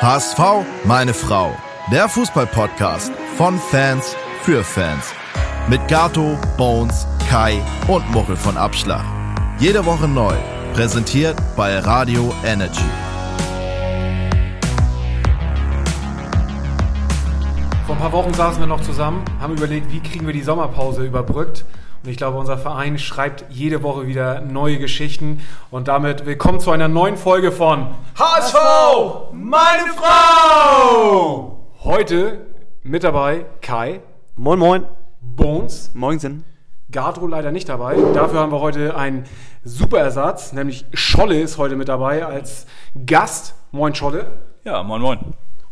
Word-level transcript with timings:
HSV, 0.00 0.38
meine 0.84 1.14
Frau. 1.14 1.54
Der 1.92 2.08
Fußballpodcast 2.08 3.12
von 3.36 3.58
Fans 3.58 4.16
für 4.42 4.64
Fans. 4.64 5.12
Mit 5.68 5.86
Gato, 5.86 6.36
Bones, 6.56 7.06
Kai 7.30 7.62
und 7.86 8.10
Muchel 8.10 8.34
von 8.36 8.56
Abschlag. 8.56 9.04
Jede 9.60 9.86
Woche 9.86 10.08
neu. 10.08 10.34
Präsentiert 10.74 11.36
bei 11.56 11.78
Radio 11.78 12.34
Energy. 12.44 12.82
Vor 17.86 17.94
ein 17.94 18.00
paar 18.00 18.12
Wochen 18.12 18.34
saßen 18.34 18.60
wir 18.60 18.66
noch 18.66 18.80
zusammen, 18.80 19.24
haben 19.40 19.54
überlegt, 19.54 19.92
wie 19.92 20.00
kriegen 20.00 20.26
wir 20.26 20.34
die 20.34 20.42
Sommerpause 20.42 21.04
überbrückt. 21.04 21.64
Und 22.08 22.12
ich 22.12 22.16
glaube, 22.16 22.38
unser 22.38 22.56
Verein 22.56 22.98
schreibt 22.98 23.44
jede 23.50 23.82
Woche 23.82 24.06
wieder 24.06 24.40
neue 24.40 24.78
Geschichten. 24.78 25.42
Und 25.70 25.88
damit 25.88 26.24
willkommen 26.24 26.58
zu 26.58 26.70
einer 26.70 26.88
neuen 26.88 27.18
Folge 27.18 27.52
von 27.52 27.88
HSV, 28.18 28.56
meine 29.32 29.92
Frau! 29.94 31.66
Heute 31.84 32.46
mit 32.82 33.04
dabei 33.04 33.44
Kai. 33.60 34.00
Moin, 34.36 34.58
moin. 34.58 34.84
Bones. 35.20 35.90
Moinsen. 35.92 36.44
Gato 36.90 37.26
leider 37.26 37.52
nicht 37.52 37.68
dabei. 37.68 37.96
Dafür 38.14 38.40
haben 38.40 38.52
wir 38.52 38.60
heute 38.60 38.96
einen 38.96 39.24
super 39.62 39.98
Ersatz, 39.98 40.54
nämlich 40.54 40.86
Scholle 40.94 41.38
ist 41.38 41.58
heute 41.58 41.76
mit 41.76 41.88
dabei 41.88 42.24
als 42.24 42.66
Gast. 43.04 43.54
Moin 43.70 43.94
Scholle. 43.94 44.32
Ja, 44.64 44.82
moin, 44.82 45.02
moin. 45.02 45.18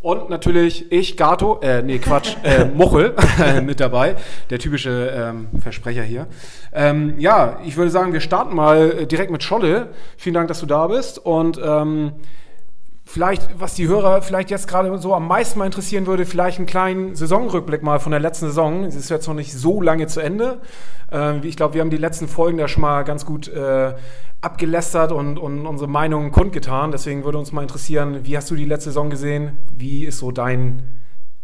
Und 0.06 0.30
natürlich 0.30 0.92
ich, 0.92 1.16
Gato, 1.16 1.58
äh, 1.62 1.82
nee, 1.82 1.98
Quatsch, 1.98 2.36
äh, 2.44 2.64
Muchel 2.64 3.16
mit 3.64 3.80
dabei, 3.80 4.14
der 4.50 4.60
typische 4.60 5.12
ähm, 5.12 5.48
Versprecher 5.60 6.04
hier. 6.04 6.28
Ähm, 6.72 7.18
ja, 7.18 7.58
ich 7.64 7.76
würde 7.76 7.90
sagen, 7.90 8.12
wir 8.12 8.20
starten 8.20 8.54
mal 8.54 9.06
direkt 9.06 9.32
mit 9.32 9.42
Scholle. 9.42 9.88
Vielen 10.16 10.34
Dank, 10.34 10.46
dass 10.46 10.60
du 10.60 10.66
da 10.66 10.86
bist. 10.86 11.18
Und 11.18 11.60
ähm, 11.60 12.12
vielleicht, 13.04 13.58
was 13.58 13.74
die 13.74 13.88
Hörer 13.88 14.22
vielleicht 14.22 14.48
jetzt 14.48 14.68
gerade 14.68 14.96
so 14.98 15.12
am 15.12 15.26
meisten 15.26 15.58
mal 15.58 15.66
interessieren 15.66 16.06
würde, 16.06 16.24
vielleicht 16.24 16.58
einen 16.58 16.68
kleinen 16.68 17.16
Saisonrückblick 17.16 17.82
mal 17.82 17.98
von 17.98 18.12
der 18.12 18.20
letzten 18.20 18.46
Saison. 18.46 18.84
Es 18.84 18.94
ist 18.94 19.10
jetzt 19.10 19.26
noch 19.26 19.34
nicht 19.34 19.52
so 19.52 19.82
lange 19.82 20.06
zu 20.06 20.20
Ende. 20.20 20.60
Ähm, 21.10 21.40
ich 21.42 21.56
glaube, 21.56 21.74
wir 21.74 21.80
haben 21.80 21.90
die 21.90 21.96
letzten 21.96 22.28
Folgen 22.28 22.58
da 22.58 22.68
schon 22.68 22.82
mal 22.82 23.02
ganz 23.02 23.26
gut 23.26 23.48
äh, 23.48 23.94
abgelästert 24.40 25.12
und, 25.12 25.38
und 25.38 25.66
unsere 25.66 25.88
Meinungen 25.88 26.30
kundgetan. 26.30 26.92
Deswegen 26.92 27.24
würde 27.24 27.38
uns 27.38 27.52
mal 27.52 27.62
interessieren, 27.62 28.20
wie 28.24 28.36
hast 28.36 28.50
du 28.50 28.54
die 28.54 28.64
letzte 28.64 28.90
Saison 28.90 29.10
gesehen? 29.10 29.58
Wie 29.72 30.04
ist 30.04 30.18
so 30.18 30.30
dein, 30.30 30.82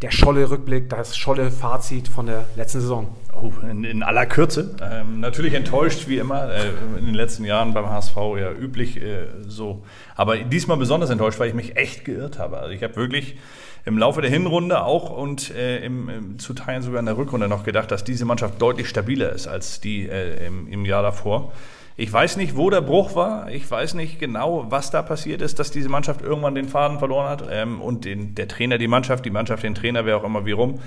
der 0.02 0.10
Scholle-Rückblick, 0.10 0.88
das 0.88 1.16
Scholle-Fazit 1.16 2.08
von 2.08 2.26
der 2.26 2.44
letzten 2.56 2.80
Saison? 2.80 3.08
Oh, 3.34 3.50
in, 3.68 3.84
in, 3.84 4.02
aller 4.02 4.26
Kürze. 4.26 4.76
Ähm, 4.82 5.20
natürlich 5.20 5.54
enttäuscht, 5.54 6.06
wie 6.06 6.18
immer, 6.18 6.52
äh, 6.52 6.70
in 6.98 7.06
den 7.06 7.14
letzten 7.14 7.44
Jahren 7.44 7.74
beim 7.74 7.88
HSV 7.88 8.16
ja 8.38 8.52
üblich 8.52 9.00
äh, 9.02 9.26
so. 9.46 9.82
Aber 10.14 10.36
diesmal 10.36 10.76
besonders 10.76 11.10
enttäuscht, 11.10 11.40
weil 11.40 11.48
ich 11.48 11.54
mich 11.54 11.76
echt 11.76 12.04
geirrt 12.04 12.38
habe. 12.38 12.58
Also 12.58 12.72
ich 12.72 12.82
habe 12.82 12.94
wirklich 12.96 13.36
im 13.84 13.98
Laufe 13.98 14.20
der 14.20 14.30
Hinrunde 14.30 14.84
auch 14.84 15.10
und 15.10 15.50
äh, 15.50 15.84
im, 15.84 16.08
im, 16.08 16.38
zu 16.38 16.54
Teilen 16.54 16.82
sogar 16.82 17.00
in 17.00 17.06
der 17.06 17.16
Rückrunde 17.16 17.48
noch 17.48 17.64
gedacht, 17.64 17.90
dass 17.90 18.04
diese 18.04 18.24
Mannschaft 18.24 18.60
deutlich 18.62 18.88
stabiler 18.88 19.32
ist 19.32 19.48
als 19.48 19.80
die 19.80 20.08
äh, 20.08 20.46
im, 20.46 20.68
im 20.68 20.84
Jahr 20.84 21.02
davor. 21.02 21.52
Ich 21.96 22.10
weiß 22.10 22.38
nicht, 22.38 22.56
wo 22.56 22.70
der 22.70 22.80
Bruch 22.80 23.14
war. 23.14 23.50
Ich 23.50 23.70
weiß 23.70 23.94
nicht 23.94 24.18
genau, 24.18 24.70
was 24.70 24.90
da 24.90 25.02
passiert 25.02 25.42
ist, 25.42 25.58
dass 25.58 25.70
diese 25.70 25.90
Mannschaft 25.90 26.22
irgendwann 26.22 26.54
den 26.54 26.68
Faden 26.68 26.98
verloren 26.98 27.28
hat. 27.28 27.44
Ähm, 27.50 27.82
und 27.82 28.04
den, 28.04 28.34
der 28.34 28.48
Trainer, 28.48 28.78
die 28.78 28.88
Mannschaft, 28.88 29.24
die 29.26 29.30
Mannschaft, 29.30 29.62
den 29.62 29.74
Trainer, 29.74 30.06
wer 30.06 30.16
auch 30.16 30.24
immer 30.24 30.46
wie 30.46 30.52
rum. 30.52 30.80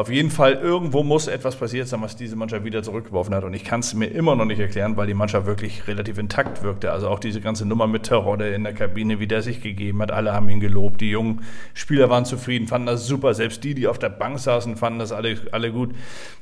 Auf 0.00 0.08
jeden 0.08 0.30
Fall, 0.30 0.54
irgendwo 0.54 1.02
muss 1.02 1.26
etwas 1.26 1.56
passiert 1.56 1.86
sein, 1.86 2.00
was 2.00 2.16
diese 2.16 2.34
Mannschaft 2.34 2.64
wieder 2.64 2.82
zurückgeworfen 2.82 3.34
hat. 3.34 3.44
Und 3.44 3.52
ich 3.52 3.64
kann 3.64 3.80
es 3.80 3.92
mir 3.92 4.06
immer 4.06 4.34
noch 4.34 4.46
nicht 4.46 4.58
erklären, 4.58 4.96
weil 4.96 5.06
die 5.06 5.12
Mannschaft 5.12 5.44
wirklich 5.44 5.86
relativ 5.88 6.16
intakt 6.16 6.62
wirkte. 6.62 6.90
Also 6.90 7.06
auch 7.06 7.18
diese 7.18 7.42
ganze 7.42 7.66
Nummer 7.66 7.86
mit 7.86 8.04
Terodde 8.04 8.48
in 8.48 8.64
der 8.64 8.72
Kabine, 8.72 9.20
wie 9.20 9.26
der 9.26 9.42
sich 9.42 9.60
gegeben 9.60 10.00
hat. 10.00 10.10
Alle 10.10 10.32
haben 10.32 10.48
ihn 10.48 10.58
gelobt. 10.58 11.02
Die 11.02 11.10
jungen 11.10 11.42
Spieler 11.74 12.08
waren 12.08 12.24
zufrieden, 12.24 12.66
fanden 12.66 12.86
das 12.86 13.06
super. 13.06 13.34
Selbst 13.34 13.62
die, 13.62 13.74
die 13.74 13.88
auf 13.88 13.98
der 13.98 14.08
Bank 14.08 14.38
saßen, 14.38 14.78
fanden 14.78 15.00
das 15.00 15.12
alle, 15.12 15.36
alle 15.52 15.70
gut. 15.70 15.94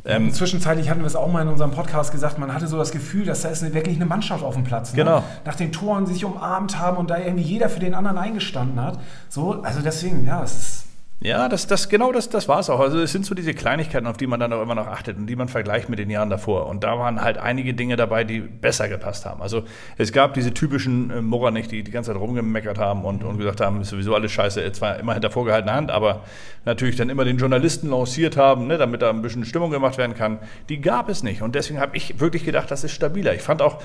Ähm, 0.04 0.32
Zwischenzeitlich 0.32 0.88
hatten 0.88 1.00
wir 1.00 1.08
es 1.08 1.16
auch 1.16 1.26
mal 1.26 1.42
in 1.42 1.48
unserem 1.48 1.72
Podcast 1.72 2.12
gesagt, 2.12 2.38
man 2.38 2.54
hatte 2.54 2.68
so 2.68 2.78
das 2.78 2.92
Gefühl, 2.92 3.24
dass 3.24 3.42
da 3.42 3.48
ist 3.48 3.64
eine, 3.64 3.74
wirklich 3.74 3.96
eine 3.96 4.06
Mannschaft 4.06 4.44
auf 4.44 4.54
dem 4.54 4.62
Platz. 4.62 4.92
Ne? 4.92 4.98
Genau. 4.98 5.24
Nach 5.44 5.56
den 5.56 5.72
Toren 5.72 6.06
sich 6.06 6.24
umarmt 6.24 6.78
haben 6.78 6.96
und 6.96 7.10
da 7.10 7.18
irgendwie 7.18 7.42
jeder 7.42 7.68
für 7.68 7.80
den 7.80 7.94
anderen 7.94 8.18
eingestanden 8.18 8.80
hat. 8.80 9.00
So, 9.28 9.62
also 9.62 9.80
deswegen, 9.82 10.24
ja, 10.24 10.44
es 10.44 10.52
ist 10.52 10.87
ja, 11.20 11.48
das, 11.48 11.66
das, 11.66 11.88
genau 11.88 12.12
das, 12.12 12.28
das 12.28 12.46
war 12.46 12.60
es 12.60 12.70
auch. 12.70 12.78
Also 12.78 13.00
es 13.00 13.10
sind 13.10 13.26
so 13.26 13.34
diese 13.34 13.52
Kleinigkeiten, 13.52 14.06
auf 14.06 14.16
die 14.16 14.28
man 14.28 14.38
dann 14.38 14.52
auch 14.52 14.62
immer 14.62 14.76
noch 14.76 14.86
achtet 14.86 15.16
und 15.18 15.26
die 15.26 15.34
man 15.34 15.48
vergleicht 15.48 15.88
mit 15.88 15.98
den 15.98 16.10
Jahren 16.10 16.30
davor. 16.30 16.68
Und 16.68 16.84
da 16.84 16.96
waren 16.96 17.20
halt 17.20 17.38
einige 17.38 17.74
Dinge 17.74 17.96
dabei, 17.96 18.22
die 18.22 18.38
besser 18.38 18.88
gepasst 18.88 19.26
haben. 19.26 19.42
Also 19.42 19.64
es 19.96 20.12
gab 20.12 20.34
diese 20.34 20.54
typischen 20.54 21.10
äh, 21.10 21.20
Murranich, 21.20 21.66
die 21.66 21.82
die 21.82 21.90
ganze 21.90 22.12
Zeit 22.12 22.20
rumgemeckert 22.20 22.78
haben 22.78 23.04
und, 23.04 23.24
und 23.24 23.36
gesagt 23.36 23.60
haben, 23.60 23.80
ist 23.80 23.88
sowieso 23.88 24.14
alles 24.14 24.30
scheiße, 24.30 24.70
zwar 24.70 25.00
immer 25.00 25.14
hinter 25.14 25.32
vorgehaltener 25.32 25.74
Hand, 25.74 25.90
aber 25.90 26.22
natürlich 26.64 26.94
dann 26.94 27.10
immer 27.10 27.24
den 27.24 27.38
Journalisten 27.38 27.90
lanciert 27.90 28.36
haben, 28.36 28.68
ne, 28.68 28.78
damit 28.78 29.02
da 29.02 29.10
ein 29.10 29.20
bisschen 29.20 29.44
Stimmung 29.44 29.72
gemacht 29.72 29.98
werden 29.98 30.14
kann. 30.14 30.38
Die 30.68 30.80
gab 30.80 31.08
es 31.08 31.24
nicht. 31.24 31.42
Und 31.42 31.56
deswegen 31.56 31.80
habe 31.80 31.96
ich 31.96 32.20
wirklich 32.20 32.44
gedacht, 32.44 32.70
das 32.70 32.84
ist 32.84 32.92
stabiler. 32.92 33.34
Ich 33.34 33.42
fand 33.42 33.60
auch 33.60 33.82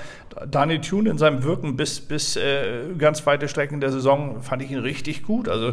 Daniel 0.48 0.80
Thune 0.80 1.10
in 1.10 1.18
seinem 1.18 1.42
Wirken 1.42 1.76
bis, 1.76 2.00
bis 2.00 2.36
äh, 2.36 2.94
ganz 2.96 3.26
weite 3.26 3.48
Strecken 3.48 3.80
der 3.80 3.90
Saison, 3.90 4.40
fand 4.40 4.62
ich 4.62 4.70
ihn 4.70 4.78
richtig 4.78 5.24
gut. 5.24 5.48
Also 5.48 5.72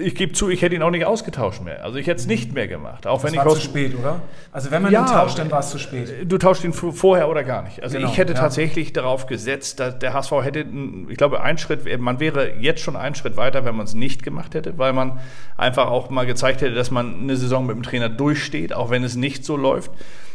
ich 0.00 0.14
gebe 0.14 0.32
zu, 0.32 0.48
ich 0.48 0.62
hätte 0.62 0.74
ihn 0.74 0.82
auch 0.82 0.90
nicht 0.90 1.04
ausgetauscht 1.04 1.62
mehr. 1.62 1.84
Also 1.84 1.98
ich 1.98 2.06
hätte 2.06 2.20
es 2.20 2.26
nicht 2.26 2.54
mehr 2.54 2.68
gemacht. 2.68 3.06
Auch 3.06 3.20
das 3.20 3.30
wenn 3.30 3.38
war 3.38 3.46
ich 3.46 3.52
zu 3.54 3.60
spät, 3.60 3.94
oder? 3.98 4.22
Also 4.50 4.70
wenn 4.70 4.80
man 4.80 4.92
ja, 4.92 5.02
ihn 5.02 5.06
tauscht, 5.06 5.38
dann 5.38 5.50
war 5.50 5.60
es 5.60 5.70
zu 5.70 5.78
spät. 5.78 6.10
Du 6.24 6.38
tauscht 6.38 6.64
ihn 6.64 6.72
vorher 6.72 7.28
oder 7.28 7.44
gar 7.44 7.62
nicht. 7.62 7.82
Also 7.82 7.98
genau, 7.98 8.10
ich 8.10 8.16
hätte 8.16 8.32
ja. 8.32 8.38
tatsächlich 8.38 8.94
darauf 8.94 9.26
gesetzt, 9.26 9.78
dass 9.78 9.98
der 9.98 10.14
HSV 10.14 10.32
hätte, 10.42 10.66
ich 11.08 11.16
glaube, 11.18 11.42
einen 11.42 11.58
Schritt, 11.58 12.00
man 12.00 12.18
wäre 12.18 12.54
jetzt 12.60 12.80
schon 12.80 12.96
einen 12.96 13.14
Schritt 13.14 13.36
weiter, 13.36 13.64
wenn 13.66 13.76
man 13.76 13.84
es 13.84 13.94
nicht 13.94 14.22
gemacht 14.22 14.54
hätte, 14.54 14.78
weil 14.78 14.94
man 14.94 15.20
einfach 15.58 15.88
auch 15.88 16.08
mal 16.08 16.24
gezeigt 16.24 16.62
hätte, 16.62 16.74
dass 16.74 16.90
man 16.90 17.20
eine 17.20 17.36
Saison 17.36 17.66
mit 17.66 17.76
dem 17.76 17.82
Trainer 17.82 18.08
durchsteht, 18.08 18.72
auch 18.72 18.88
wenn 18.88 19.04
es 19.04 19.16
nicht 19.16 19.44
so 19.44 19.56
läuft. 19.56 19.90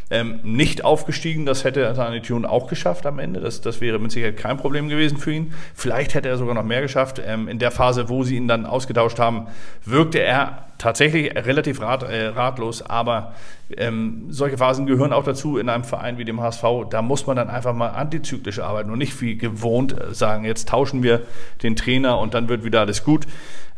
Ähm, 0.10 0.40
nicht 0.44 0.86
aufgestiegen, 0.86 1.46
das 1.46 1.64
hätte 1.64 1.94
Tani 1.94 2.22
Tune 2.22 2.50
auch 2.50 2.68
geschafft 2.68 3.06
am 3.06 3.20
Ende. 3.20 3.42
Das, 3.42 3.60
das 3.60 3.82
wäre 3.82 4.00
mit 4.00 4.12
Sicherheit 4.12 4.38
kein 4.38 4.58
Problem 4.58 4.88
gewesen 4.88 5.18
für 5.18 5.34
ihn. 5.34 5.54
Vielleicht 5.74 6.14
hätte 6.14 6.30
er 6.30 6.38
sogar 6.38 6.56
noch 6.56 6.64
mehr 6.64 6.82
geschafft. 6.82 7.22
Ähm, 7.26 7.48
in 7.48 7.60
der 7.60 7.72
Phase, 7.72 8.08
wo 8.08 8.24
sie 8.24 8.38
ihn 8.38 8.48
dann 8.48 8.66
ausgetauscht 8.66 9.20
haben, 9.20 9.48
wirkte 9.84 10.20
er 10.20 10.67
tatsächlich 10.78 11.36
relativ 11.36 11.82
rat, 11.82 12.04
äh, 12.04 12.28
ratlos, 12.28 12.82
aber 12.82 13.34
ähm, 13.76 14.28
solche 14.30 14.58
Phasen 14.58 14.86
gehören 14.86 15.12
auch 15.12 15.24
dazu 15.24 15.58
in 15.58 15.70
einem 15.70 15.84
Verein 15.84 16.18
wie 16.18 16.26
dem 16.26 16.40
HSV. 16.40 16.64
Da 16.90 17.02
muss 17.02 17.28
man 17.28 17.36
dann 17.36 17.50
einfach 17.50 17.74
mal 17.74 17.90
antizyklisch 17.90 18.60
arbeiten 18.60 18.90
und 18.90 18.98
nicht 18.98 19.20
wie 19.22 19.38
gewohnt 19.38 20.00
äh, 20.00 20.14
sagen, 20.14 20.46
jetzt 20.46 20.70
tauschen 20.70 21.04
wir 21.04 21.22
den 21.64 21.76
Trainer 21.76 22.20
und 22.20 22.34
dann 22.34 22.48
wird 22.50 22.64
wieder 22.64 22.82
alles 22.82 23.04
gut. 23.04 23.26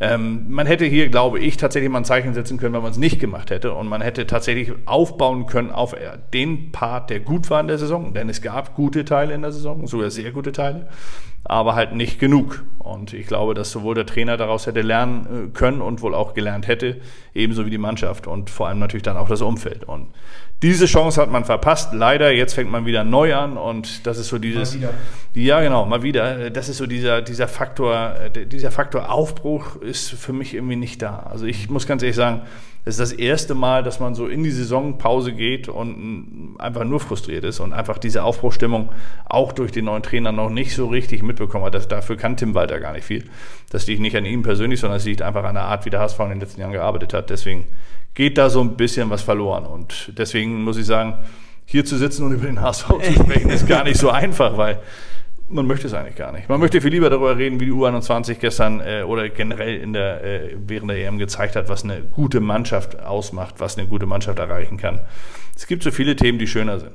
Ähm, 0.01 0.45
man 0.49 0.67
hätte 0.67 0.85
hier, 0.85 1.09
glaube 1.09 1.39
ich, 1.39 1.57
tatsächlich 1.57 1.91
mal 1.91 1.99
ein 1.99 2.05
Zeichen 2.05 2.33
setzen 2.33 2.57
können, 2.57 2.73
wenn 2.73 2.83
man 2.83 2.91
es 2.91 2.97
nicht 2.97 3.19
gemacht 3.19 3.49
hätte. 3.49 3.73
Und 3.73 3.87
man 3.87 4.01
hätte 4.01 4.25
tatsächlich 4.27 4.71
aufbauen 4.85 5.45
können 5.45 5.71
auf 5.71 5.93
äh, 5.93 6.17
den 6.33 6.71
Part, 6.71 7.09
der 7.09 7.19
gut 7.19 7.49
war 7.49 7.59
in 7.59 7.67
der 7.67 7.77
Saison. 7.77 8.13
Denn 8.13 8.29
es 8.29 8.41
gab 8.41 8.75
gute 8.75 9.03
Teile 9.03 9.33
in 9.33 9.41
der 9.41 9.51
Saison, 9.51 9.87
sogar 9.87 10.09
sehr 10.09 10.31
gute 10.31 10.51
Teile 10.51 10.87
aber 11.43 11.75
halt 11.75 11.95
nicht 11.95 12.19
genug. 12.19 12.63
Und 12.77 13.13
ich 13.13 13.27
glaube, 13.27 13.53
dass 13.53 13.71
sowohl 13.71 13.95
der 13.95 14.05
Trainer 14.05 14.37
daraus 14.37 14.67
hätte 14.67 14.81
lernen 14.81 15.47
äh, 15.47 15.57
können 15.57 15.81
und 15.81 16.01
wohl 16.01 16.13
auch 16.13 16.33
gelernt 16.33 16.67
hätte, 16.67 16.88
ebenso 17.33 17.65
wie 17.65 17.69
die 17.69 17.77
Mannschaft 17.77 18.27
und 18.27 18.49
vor 18.49 18.67
allem 18.67 18.79
natürlich 18.79 19.03
dann 19.03 19.17
auch 19.17 19.29
das 19.29 19.41
Umfeld. 19.41 19.83
Und 19.83 20.13
diese 20.61 20.87
Chance 20.87 21.21
hat 21.21 21.31
man 21.31 21.45
verpasst. 21.45 21.93
Leider, 21.93 22.31
jetzt 22.31 22.53
fängt 22.53 22.69
man 22.69 22.85
wieder 22.85 23.03
neu 23.05 23.33
an 23.33 23.55
und 23.55 24.05
das 24.05 24.17
ist 24.17 24.27
so 24.27 24.39
dieses. 24.39 24.73
Mal 24.73 24.81
wieder. 24.81 24.93
Ja, 25.33 25.61
genau, 25.61 25.85
mal 25.85 26.03
wieder. 26.03 26.49
Das 26.49 26.67
ist 26.67 26.77
so 26.77 26.85
dieser, 26.85 27.21
dieser 27.21 27.47
Faktor, 27.47 28.15
äh, 28.19 28.45
dieser 28.45 28.71
Faktor 28.71 29.09
Aufbruch 29.09 29.77
ist 29.77 30.09
für 30.09 30.33
mich 30.33 30.53
irgendwie 30.53 30.75
nicht 30.75 31.01
da. 31.01 31.27
Also 31.31 31.45
ich 31.45 31.69
muss 31.69 31.87
ganz 31.87 32.01
ehrlich 32.03 32.17
sagen, 32.17 32.41
es 32.83 32.97
ist 32.97 33.11
das 33.11 33.13
erste 33.13 33.55
Mal, 33.55 33.83
dass 33.83 33.99
man 33.99 34.15
so 34.15 34.27
in 34.27 34.43
die 34.43 34.51
Saisonpause 34.51 35.33
geht 35.33 35.69
und 35.69 36.55
einfach 36.59 36.83
nur 36.83 36.99
frustriert 36.99 37.43
ist 37.43 37.59
und 37.59 37.71
einfach 37.71 37.97
diese 37.97 38.23
Aufbruchstimmung 38.23 38.89
auch 39.25 39.51
durch 39.51 39.71
den 39.71 39.85
neuen 39.85 40.01
Trainer 40.01 40.31
noch 40.31 40.49
nicht 40.49 40.73
so 40.73 40.87
richtig 40.87 41.21
mitbekommen 41.21 41.65
hat. 41.65 41.75
Das, 41.75 41.87
dafür 41.87 42.17
kann 42.17 42.35
Tim 42.35 42.55
Walter 42.55 42.79
gar 42.79 42.93
nicht 42.93 43.05
viel. 43.05 43.25
Das 43.69 43.85
liegt 43.87 44.01
nicht 44.01 44.17
an 44.17 44.25
ihm 44.25 44.43
persönlich, 44.43 44.79
sondern 44.79 44.97
es 44.97 45.05
liegt 45.05 45.21
einfach 45.21 45.43
an 45.43 45.55
der 45.55 45.65
Art, 45.65 45.85
wie 45.85 45.89
der 45.89 45.99
HSV 45.99 46.19
in 46.21 46.29
den 46.29 46.39
letzten 46.39 46.61
Jahren 46.61 46.73
gearbeitet 46.73 47.13
hat. 47.13 47.29
Deswegen 47.29 47.65
geht 48.19 48.37
da 48.37 48.49
so 48.49 48.59
ein 48.59 48.75
bisschen 48.75 49.09
was 49.09 49.21
verloren. 49.21 49.65
Und 49.65 50.11
deswegen 50.17 50.61
muss 50.65 50.75
ich 50.75 50.85
sagen, 50.85 51.19
hier 51.63 51.85
zu 51.85 51.97
sitzen 51.97 52.25
und 52.25 52.33
über 52.33 52.47
den 52.47 52.59
HSV 52.59 52.87
zu 53.01 53.13
sprechen, 53.13 53.49
ist 53.49 53.65
gar 53.65 53.85
nicht 53.85 53.97
so 53.97 54.09
einfach, 54.09 54.57
weil 54.57 54.79
man 55.47 55.65
möchte 55.65 55.87
es 55.87 55.93
eigentlich 55.93 56.17
gar 56.17 56.33
nicht. 56.33 56.49
Man 56.49 56.59
möchte 56.59 56.81
viel 56.81 56.91
lieber 56.91 57.09
darüber 57.09 57.37
reden, 57.37 57.61
wie 57.61 57.67
die 57.67 57.71
U21 57.71 58.33
gestern 58.33 58.81
äh, 58.81 59.03
oder 59.03 59.29
generell 59.29 59.77
in 59.77 59.93
der, 59.93 60.21
äh, 60.21 60.57
während 60.67 60.91
der 60.91 60.97
EM 60.97 61.17
gezeigt 61.17 61.55
hat, 61.55 61.69
was 61.69 61.85
eine 61.85 62.01
gute 62.01 62.41
Mannschaft 62.41 62.99
ausmacht, 62.99 63.55
was 63.59 63.77
eine 63.77 63.87
gute 63.87 64.05
Mannschaft 64.05 64.37
erreichen 64.37 64.75
kann. 64.75 64.99
Es 65.55 65.65
gibt 65.65 65.83
so 65.83 65.89
viele 65.89 66.17
Themen, 66.17 66.39
die 66.39 66.47
schöner 66.47 66.77
sind. 66.81 66.91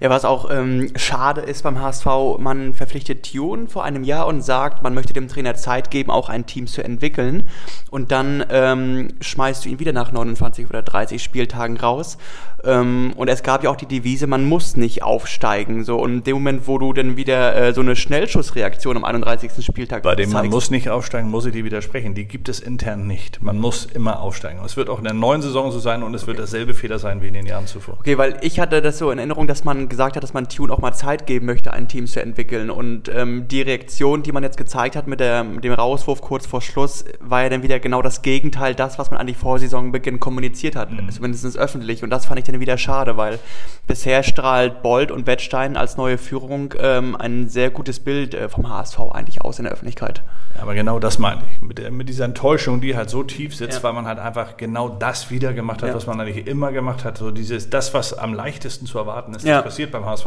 Ja, 0.00 0.10
was 0.10 0.24
auch 0.24 0.50
ähm, 0.50 0.92
schade 0.96 1.40
ist 1.40 1.62
beim 1.62 1.80
HSV, 1.80 2.06
man 2.38 2.74
verpflichtet 2.74 3.30
Tune 3.30 3.68
vor 3.68 3.84
einem 3.84 4.04
Jahr 4.04 4.26
und 4.26 4.42
sagt, 4.42 4.82
man 4.82 4.94
möchte 4.94 5.12
dem 5.12 5.28
Trainer 5.28 5.54
Zeit 5.54 5.90
geben, 5.90 6.10
auch 6.10 6.28
ein 6.28 6.46
Team 6.46 6.66
zu 6.66 6.82
entwickeln. 6.82 7.48
Und 7.90 8.12
dann 8.12 8.44
ähm, 8.50 9.08
schmeißt 9.20 9.64
du 9.64 9.68
ihn 9.68 9.78
wieder 9.78 9.92
nach 9.92 10.12
29 10.12 10.68
oder 10.68 10.82
30 10.82 11.22
Spieltagen 11.22 11.76
raus. 11.76 12.18
Ähm, 12.64 13.12
und 13.16 13.28
es 13.28 13.42
gab 13.42 13.64
ja 13.64 13.70
auch 13.70 13.76
die 13.76 13.86
Devise, 13.86 14.26
man 14.26 14.44
muss 14.44 14.76
nicht 14.76 15.02
aufsteigen. 15.02 15.84
So. 15.84 15.98
Und 15.98 16.12
in 16.12 16.24
dem 16.24 16.34
Moment, 16.34 16.66
wo 16.66 16.78
du 16.78 16.92
dann 16.92 17.16
wieder 17.16 17.56
äh, 17.56 17.72
so 17.72 17.80
eine 17.80 17.96
Schnellschussreaktion 17.96 18.96
am 18.96 19.04
31. 19.04 19.64
Spieltag 19.64 20.02
Bei 20.02 20.14
dem 20.14 20.30
zeigst, 20.30 20.34
man 20.34 20.48
muss 20.48 20.70
nicht 20.70 20.90
aufsteigen, 20.90 21.30
muss 21.30 21.46
ich 21.46 21.52
dir 21.52 21.64
widersprechen. 21.64 22.14
Die 22.14 22.26
gibt 22.26 22.48
es 22.48 22.60
intern 22.60 23.06
nicht. 23.06 23.42
Man 23.42 23.58
muss 23.58 23.86
immer 23.86 24.20
aufsteigen. 24.20 24.60
Und 24.60 24.66
es 24.66 24.76
wird 24.76 24.88
auch 24.88 24.98
in 24.98 25.04
der 25.04 25.14
neuen 25.14 25.42
Saison 25.42 25.72
so 25.72 25.78
sein 25.78 26.02
und 26.02 26.14
es 26.14 26.26
wird 26.26 26.38
dasselbe 26.38 26.74
Fehler 26.74 26.98
sein 26.98 27.22
wie 27.22 27.28
in 27.28 27.34
den 27.34 27.46
Jahren 27.46 27.66
zuvor. 27.66 27.96
Okay, 28.00 28.18
weil 28.18 28.36
ich 28.42 28.60
hatte 28.60 28.82
das 28.82 28.98
so 28.98 29.10
in 29.10 29.18
Erinnerung, 29.18 29.46
dass 29.46 29.64
man 29.64 29.88
gesagt 29.88 30.16
hat, 30.16 30.22
dass 30.22 30.34
man 30.34 30.48
Tune 30.48 30.72
auch 30.72 30.78
mal 30.78 30.92
Zeit 30.92 31.26
geben 31.26 31.46
möchte, 31.46 31.72
ein 31.72 31.88
Team 31.88 32.06
zu 32.06 32.20
entwickeln. 32.20 32.70
Und 32.70 33.08
ähm, 33.08 33.48
die 33.48 33.62
Reaktion, 33.62 34.22
die 34.22 34.32
man 34.32 34.42
jetzt 34.42 34.56
gezeigt 34.56 34.96
hat 34.96 35.06
mit, 35.06 35.20
der, 35.20 35.44
mit 35.44 35.64
dem 35.64 35.72
Rauswurf 35.72 36.20
kurz 36.20 36.46
vor 36.46 36.60
Schluss, 36.60 37.04
war 37.20 37.42
ja 37.42 37.48
dann 37.48 37.62
wieder 37.62 37.80
genau 37.80 38.02
das 38.02 38.22
Gegenteil, 38.22 38.74
das, 38.74 38.98
was 38.98 39.10
man 39.10 39.18
eigentlich 39.18 39.36
vor 39.36 39.58
Saisonbeginn 39.58 40.20
kommuniziert 40.20 40.76
hat, 40.76 40.90
mhm. 40.90 41.10
zumindest 41.10 41.56
öffentlich. 41.56 42.02
Und 42.02 42.10
das 42.10 42.26
fand 42.26 42.38
ich 42.38 42.49
dann 42.52 42.60
wieder 42.60 42.78
schade, 42.78 43.16
weil 43.16 43.38
bisher 43.86 44.22
strahlt 44.22 44.82
Bold 44.82 45.10
und 45.10 45.26
Wettstein 45.26 45.76
als 45.76 45.96
neue 45.96 46.18
Führung 46.18 46.74
ähm, 46.78 47.16
ein 47.16 47.48
sehr 47.48 47.70
gutes 47.70 48.00
Bild 48.00 48.34
äh, 48.34 48.48
vom 48.48 48.68
HSV 48.68 48.98
eigentlich 49.12 49.42
aus 49.42 49.58
in 49.58 49.64
der 49.64 49.72
Öffentlichkeit. 49.72 50.22
Ja, 50.54 50.62
aber 50.62 50.74
genau 50.74 50.98
das 50.98 51.18
meine 51.18 51.42
ich. 51.50 51.62
Mit, 51.62 51.78
der, 51.78 51.90
mit 51.90 52.08
dieser 52.08 52.24
Enttäuschung, 52.24 52.80
die 52.80 52.96
halt 52.96 53.10
so 53.10 53.22
tief 53.22 53.54
sitzt, 53.54 53.78
ja. 53.78 53.82
weil 53.82 53.92
man 53.92 54.06
halt 54.06 54.18
einfach 54.18 54.56
genau 54.56 54.88
das 54.88 55.30
wieder 55.30 55.52
gemacht 55.52 55.82
hat, 55.82 55.90
ja. 55.90 55.94
was 55.94 56.06
man 56.06 56.20
eigentlich 56.20 56.46
immer 56.46 56.72
gemacht 56.72 57.04
hat. 57.04 57.18
So 57.18 57.30
dieses, 57.30 57.70
das, 57.70 57.94
was 57.94 58.16
am 58.16 58.34
leichtesten 58.34 58.86
zu 58.86 58.98
erwarten 58.98 59.34
ist, 59.34 59.46
das 59.46 59.62
passiert 59.62 59.90
beim 59.90 60.04
HSV 60.04 60.26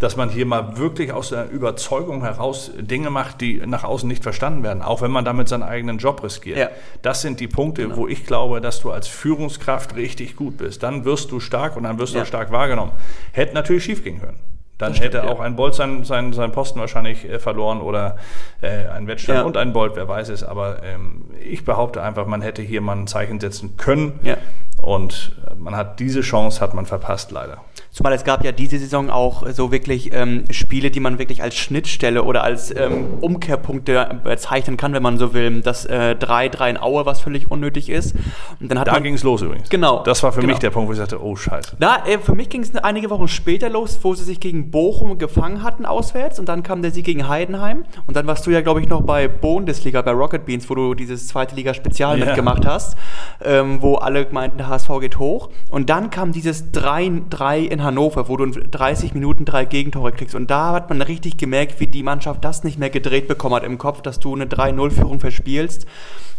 dass 0.00 0.16
man 0.16 0.28
hier 0.28 0.44
mal 0.44 0.76
wirklich 0.76 1.12
aus 1.12 1.30
der 1.30 1.50
Überzeugung 1.50 2.22
heraus 2.22 2.70
Dinge 2.78 3.10
macht, 3.10 3.40
die 3.40 3.62
nach 3.64 3.84
außen 3.84 4.08
nicht 4.08 4.22
verstanden 4.22 4.62
werden, 4.62 4.82
auch 4.82 5.02
wenn 5.02 5.10
man 5.10 5.24
damit 5.24 5.48
seinen 5.48 5.62
eigenen 5.62 5.98
Job 5.98 6.22
riskiert. 6.22 6.58
Ja. 6.58 6.68
Das 7.02 7.22
sind 7.22 7.40
die 7.40 7.48
Punkte, 7.48 7.82
genau. 7.82 7.96
wo 7.96 8.08
ich 8.08 8.26
glaube, 8.26 8.60
dass 8.60 8.80
du 8.80 8.90
als 8.90 9.06
Führungskraft 9.06 9.94
richtig 9.96 10.36
gut 10.36 10.56
bist. 10.56 10.82
Dann 10.82 11.04
wirst 11.04 11.30
du 11.30 11.33
stark 11.40 11.76
und 11.76 11.84
dann 11.84 11.98
wirst 11.98 12.14
du 12.14 12.20
auch 12.20 12.26
stark 12.26 12.50
wahrgenommen. 12.52 12.92
Hätte 13.32 13.54
natürlich 13.54 13.84
schief 13.84 14.02
gehen 14.04 14.20
können. 14.20 14.38
Dann 14.78 14.94
stimmt, 14.94 15.14
hätte 15.14 15.30
auch 15.30 15.38
ein 15.38 15.54
Bolt 15.54 15.74
seinen, 15.74 16.04
seinen, 16.04 16.32
seinen 16.32 16.50
Posten 16.50 16.80
wahrscheinlich 16.80 17.28
äh, 17.28 17.38
verloren 17.38 17.80
oder 17.80 18.16
äh, 18.60 18.88
ein 18.88 19.06
Wettstand 19.06 19.38
ja. 19.38 19.44
und 19.44 19.56
ein 19.56 19.72
Bolt, 19.72 19.92
wer 19.94 20.08
weiß 20.08 20.30
es. 20.30 20.42
Aber 20.42 20.82
ähm, 20.82 21.26
ich 21.40 21.64
behaupte 21.64 22.02
einfach, 22.02 22.26
man 22.26 22.42
hätte 22.42 22.60
hier 22.60 22.80
mal 22.80 22.96
ein 22.96 23.06
Zeichen 23.06 23.38
setzen 23.38 23.76
können. 23.76 24.18
Ja. 24.22 24.36
Und 24.76 25.36
man 25.56 25.76
hat 25.76 26.00
diese 26.00 26.22
Chance 26.22 26.60
hat 26.60 26.74
man 26.74 26.86
verpasst 26.86 27.30
leider. 27.30 27.58
Zumal 27.94 28.12
es 28.12 28.24
gab 28.24 28.44
ja 28.44 28.50
diese 28.50 28.76
Saison 28.76 29.08
auch 29.08 29.48
so 29.52 29.70
wirklich 29.70 30.12
ähm, 30.12 30.46
Spiele, 30.50 30.90
die 30.90 30.98
man 30.98 31.20
wirklich 31.20 31.44
als 31.44 31.54
Schnittstelle 31.54 32.24
oder 32.24 32.42
als 32.42 32.74
ähm, 32.76 33.18
Umkehrpunkte 33.20 34.20
bezeichnen 34.24 34.76
kann, 34.76 34.92
wenn 34.94 35.02
man 35.02 35.16
so 35.16 35.32
will. 35.32 35.60
Das 35.60 35.88
3-3 35.88 36.66
äh, 36.66 36.70
in 36.70 36.76
Aue, 36.76 37.06
was 37.06 37.20
völlig 37.20 37.52
unnötig 37.52 37.88
ist. 37.88 38.16
Und 38.58 38.68
dann 38.68 38.80
hat 38.80 38.88
da 38.88 38.98
ging 38.98 39.14
es 39.14 39.22
los 39.22 39.42
übrigens. 39.42 39.70
Genau. 39.70 40.02
Das 40.02 40.24
war 40.24 40.32
für 40.32 40.40
genau. 40.40 40.54
mich 40.54 40.58
der 40.58 40.70
Punkt, 40.70 40.88
wo 40.88 40.92
ich 40.92 40.98
sagte, 40.98 41.22
oh 41.22 41.36
scheiße. 41.36 41.76
Na, 41.78 42.04
äh, 42.04 42.18
für 42.18 42.34
mich 42.34 42.48
ging 42.48 42.62
es 42.62 42.74
einige 42.74 43.10
Wochen 43.10 43.28
später 43.28 43.70
los, 43.70 44.00
wo 44.02 44.12
sie 44.16 44.24
sich 44.24 44.40
gegen 44.40 44.72
Bochum 44.72 45.16
gefangen 45.16 45.62
hatten 45.62 45.86
auswärts 45.86 46.40
und 46.40 46.48
dann 46.48 46.64
kam 46.64 46.82
der 46.82 46.90
Sieg 46.90 47.04
gegen 47.04 47.28
Heidenheim 47.28 47.84
und 48.08 48.16
dann 48.16 48.26
warst 48.26 48.44
du 48.44 48.50
ja, 48.50 48.60
glaube 48.60 48.80
ich, 48.80 48.88
noch 48.88 49.02
bei 49.02 49.28
Bundesliga, 49.28 50.02
bei 50.02 50.10
Rocket 50.10 50.46
Beans, 50.46 50.68
wo 50.68 50.74
du 50.74 50.94
dieses 50.94 51.28
zweite 51.28 51.54
Liga-Spezial 51.54 52.16
yeah. 52.16 52.26
mitgemacht 52.26 52.66
hast, 52.66 52.96
ähm, 53.44 53.80
wo 53.82 53.94
alle 53.94 54.26
meinten, 54.32 54.58
der 54.58 54.66
HSV 54.66 54.88
geht 55.00 55.20
hoch 55.20 55.50
und 55.70 55.90
dann 55.90 56.10
kam 56.10 56.32
dieses 56.32 56.72
3-3 56.72 57.58
in 57.58 57.83
Hannover, 57.84 58.28
wo 58.28 58.36
du 58.36 58.44
in 58.44 58.70
30 58.70 59.14
Minuten 59.14 59.44
drei 59.44 59.64
Gegentore 59.64 60.12
kriegst. 60.12 60.34
Und 60.34 60.50
da 60.50 60.72
hat 60.72 60.88
man 60.88 61.02
richtig 61.02 61.36
gemerkt, 61.36 61.80
wie 61.80 61.86
die 61.86 62.02
Mannschaft 62.02 62.44
das 62.44 62.64
nicht 62.64 62.78
mehr 62.78 62.90
gedreht 62.90 63.28
bekommen 63.28 63.54
hat 63.54 63.64
im 63.64 63.78
Kopf, 63.78 64.02
dass 64.02 64.20
du 64.20 64.34
eine 64.34 64.46
3-0-Führung 64.46 65.20
verspielst. 65.20 65.86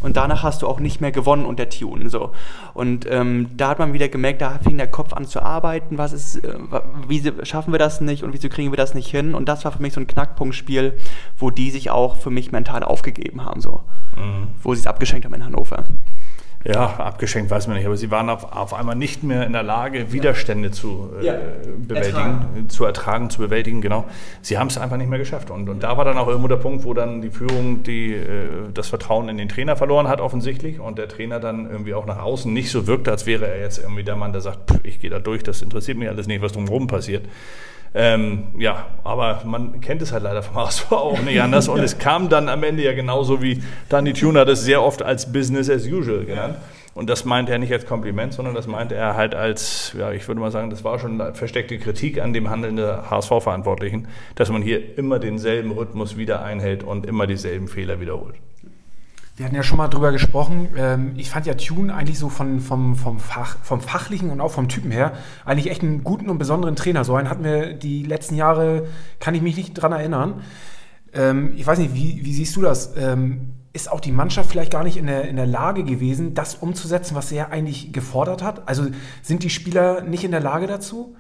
Und 0.02 0.18
danach 0.18 0.44
hast 0.44 0.62
du 0.62 0.68
auch 0.68 0.80
nicht 0.80 1.02
mehr 1.02 1.12
gewonnen 1.12 1.46
unter 1.46 1.70
Tune. 1.70 2.10
So. 2.10 2.32
Und 2.74 3.08
ähm, 3.10 3.50
da 3.56 3.70
hat 3.70 3.80
man 3.80 3.94
wieder 3.94 4.10
gemerkt, 4.10 4.42
da 4.42 4.60
fing 4.60 4.78
der 4.78 4.88
Kopf 4.88 5.14
an 5.14 5.26
zu 5.26 5.42
arbeiten. 5.42 5.98
Was 5.98 6.14
ist, 6.14 6.44
äh, 6.44 6.54
wie 7.08 7.24
schaffen 7.44 7.74
wir 7.74 7.80
das 7.80 8.02
nicht 8.02 8.24
und 8.24 8.34
wieso 8.34 8.50
kriegen 8.50 8.72
wir 8.72 8.78
das 8.78 8.94
nicht 8.94 9.10
hin? 9.10 9.34
Und 9.34 9.48
das 9.48 9.66
war 9.66 9.72
für 9.72 9.82
mich 9.82 9.94
so 9.94 10.02
ein 10.02 10.08
Knackpunktspiel, 10.08 10.98
wo 11.38 11.50
die 11.50 11.72
sich 11.72 11.90
auch 11.90 12.18
für 12.18 12.30
mich 12.30 12.52
mental 12.52 12.84
aufgegeben 12.84 13.46
haben, 13.46 13.62
so. 13.62 13.82
Mhm. 14.16 14.50
Wo 14.62 14.74
sie 14.74 14.82
es 14.82 14.88
abgeschenkt 14.88 15.26
haben 15.26 15.34
in 15.34 15.46
Hannover 15.46 15.86
ja, 16.68 16.96
abgeschenkt 16.98 17.52
weiß 17.52 17.68
man 17.68 17.78
nicht, 17.78 17.86
aber 17.86 17.96
sie 17.96 18.10
waren 18.10 18.28
auf, 18.28 18.52
auf 18.52 18.74
einmal 18.74 18.96
nicht 18.96 19.22
mehr 19.22 19.46
in 19.46 19.54
der 19.54 19.62
Lage, 19.62 20.12
Widerstände 20.12 20.72
zu 20.72 21.12
äh, 21.22 21.26
ja. 21.26 21.34
bewältigen, 21.78 22.18
ertragen. 22.18 22.70
zu 22.70 22.86
ertragen, 22.86 23.30
zu 23.30 23.40
bewältigen, 23.40 23.82
genau. 23.82 24.06
Sie 24.42 24.58
haben 24.58 24.68
es 24.68 24.78
einfach 24.80 24.98
nicht 24.98 25.10
mehr 25.10 25.20
geschafft. 25.20 25.52
Und, 25.52 25.70
und 25.70 25.84
da 25.84 25.96
war 25.96 26.06
dann 26.06 26.18
auch 26.18 26.28
irgendwo 26.28 26.48
der 26.48 26.56
Punkt, 26.56 26.84
wo 26.84 26.96
dann 26.96 27.22
die 27.22 27.30
Führung 27.30 27.84
die, 27.84 28.16
äh, 28.16 28.48
das 28.74 28.88
Vertrauen 28.88 29.30
in 29.30 29.38
den 29.38 29.48
Trainer 29.48 29.76
verloren 29.76 30.08
hat, 30.08 30.20
offensichtlich, 30.20 30.80
und 30.80 30.98
der 30.98 31.08
Trainer 31.08 31.40
dann 31.40 31.70
irgendwie 31.70 31.94
auch 31.94 32.08
nach 32.08 32.18
außen 32.18 32.52
nicht 32.52 32.72
so 32.72 32.88
wirkte, 32.88 33.12
als 33.12 33.28
wäre 33.28 33.48
er 33.48 33.60
jetzt 33.60 33.78
irgendwie 33.78 34.04
der 34.04 34.16
Mann, 34.16 34.32
der 34.32 34.42
sagt, 34.42 34.74
ich 34.82 35.00
gehe 35.00 35.12
da 35.12 35.20
durch, 35.20 35.44
das 35.44 35.62
interessiert 35.62 36.00
mich 36.00 36.10
alles 36.10 36.26
nicht, 36.26 36.42
was 36.42 36.54
drumherum 36.54 36.88
passiert. 36.88 37.26
Ähm, 37.98 38.48
ja, 38.58 38.88
aber 39.06 39.42
man 39.46 39.80
kennt 39.80 40.02
es 40.02 40.12
halt 40.12 40.24
leider 40.24 40.44
vom 40.44 40.56
HSV 40.66 40.92
auch 40.92 41.22
nicht 41.22 41.42
anders. 41.42 41.70
Und 41.70 41.80
es 41.80 41.98
kam 41.98 42.28
dann 42.28 42.50
am 42.50 42.64
Ende 42.64 42.84
ja 42.84 42.94
genauso 42.94 43.42
wie 43.42 43.64
Danny 43.88 44.12
Tuner 44.12 44.44
das 44.44 44.64
sehr 44.64 44.84
oft 44.84 45.02
als 45.02 45.32
Business 45.32 45.70
as 45.70 45.88
usual 45.88 46.26
genannt. 46.26 46.58
Und 46.94 47.10
das 47.10 47.26
meinte 47.26 47.52
er 47.52 47.58
nicht 47.58 47.74
als 47.74 47.86
Kompliment, 47.86 48.34
sondern 48.34 48.54
das 48.54 48.68
meinte 48.68 48.96
er 48.96 49.16
halt 49.16 49.36
als, 49.36 49.94
ja, 49.98 50.12
ich 50.12 50.28
würde 50.30 50.40
mal 50.40 50.52
sagen, 50.52 50.70
das 50.70 50.86
war 50.86 50.98
schon 51.00 51.22
versteckte 51.34 51.78
Kritik 51.78 52.22
an 52.22 52.32
dem 52.32 52.50
Handeln 52.50 52.78
der 52.78 53.10
HSV-Verantwortlichen, 53.10 54.08
dass 54.36 54.50
man 54.50 54.62
hier 54.62 54.98
immer 54.98 55.20
denselben 55.20 55.72
Rhythmus 55.72 56.16
wieder 56.16 56.44
einhält 56.44 56.84
und 56.84 57.06
immer 57.06 57.28
dieselben 57.28 57.68
Fehler 57.68 58.00
wiederholt. 58.00 58.36
Wir 59.36 59.46
hatten 59.46 59.56
ja 59.56 59.64
schon 59.64 59.78
mal 59.78 59.90
drüber 59.90 60.14
gesprochen. 60.14 60.70
Ähm, 60.78 61.14
ich 61.18 61.30
fand 61.30 61.46
ja 61.46 61.56
Tune 61.56 61.94
eigentlich 61.94 62.18
so 62.18 62.30
von, 62.30 62.62
vom, 62.62 62.96
vom, 62.96 63.20
Fach, 63.20 63.58
vom 63.64 63.82
Fachlichen 63.82 64.30
und 64.30 64.40
auch 64.40 64.52
vom 64.52 64.70
Typen 64.70 64.92
her 64.92 65.14
eigentlich 65.44 65.70
echt 65.70 65.84
einen 65.84 66.06
guten 66.06 66.30
und 66.30 66.38
besonderen 66.38 66.78
Trainer. 66.78 67.04
So 67.04 67.16
einen 67.16 67.30
hatten 67.30 67.44
wir 67.44 67.74
die 67.74 68.04
letzten 68.04 68.36
Jahre, 68.36 68.88
kann 69.20 69.36
ich 69.36 69.42
mich 69.42 69.58
nicht 69.58 69.74
dran 69.74 69.92
erinnern. 69.92 70.42
Ähm, 71.14 71.52
ich 71.58 71.68
weiß 71.68 71.80
nicht, 71.80 71.94
wie, 71.94 72.24
wie 72.24 72.34
siehst 72.34 72.56
du 72.56 72.62
das? 72.62 72.96
Ähm, 72.96 73.56
ist 73.74 73.92
auch 73.92 74.00
die 74.00 74.14
Mannschaft 74.14 74.50
vielleicht 74.50 74.72
gar 74.72 74.86
nicht 74.86 74.96
in 74.96 75.08
der, 75.08 75.28
in 75.28 75.36
der 75.36 75.48
Lage 75.48 75.84
gewesen, 75.84 76.34
das 76.34 76.56
umzusetzen, 76.56 77.14
was 77.14 77.30
er 77.34 77.52
eigentlich 77.52 77.92
gefordert 77.92 78.42
hat? 78.42 78.70
Also 78.70 78.88
sind 79.22 79.44
die 79.44 79.50
Spieler 79.50 80.02
nicht 80.02 80.24
in 80.24 80.32
der 80.32 80.40
Lage 80.40 80.66
dazu? 80.66 81.18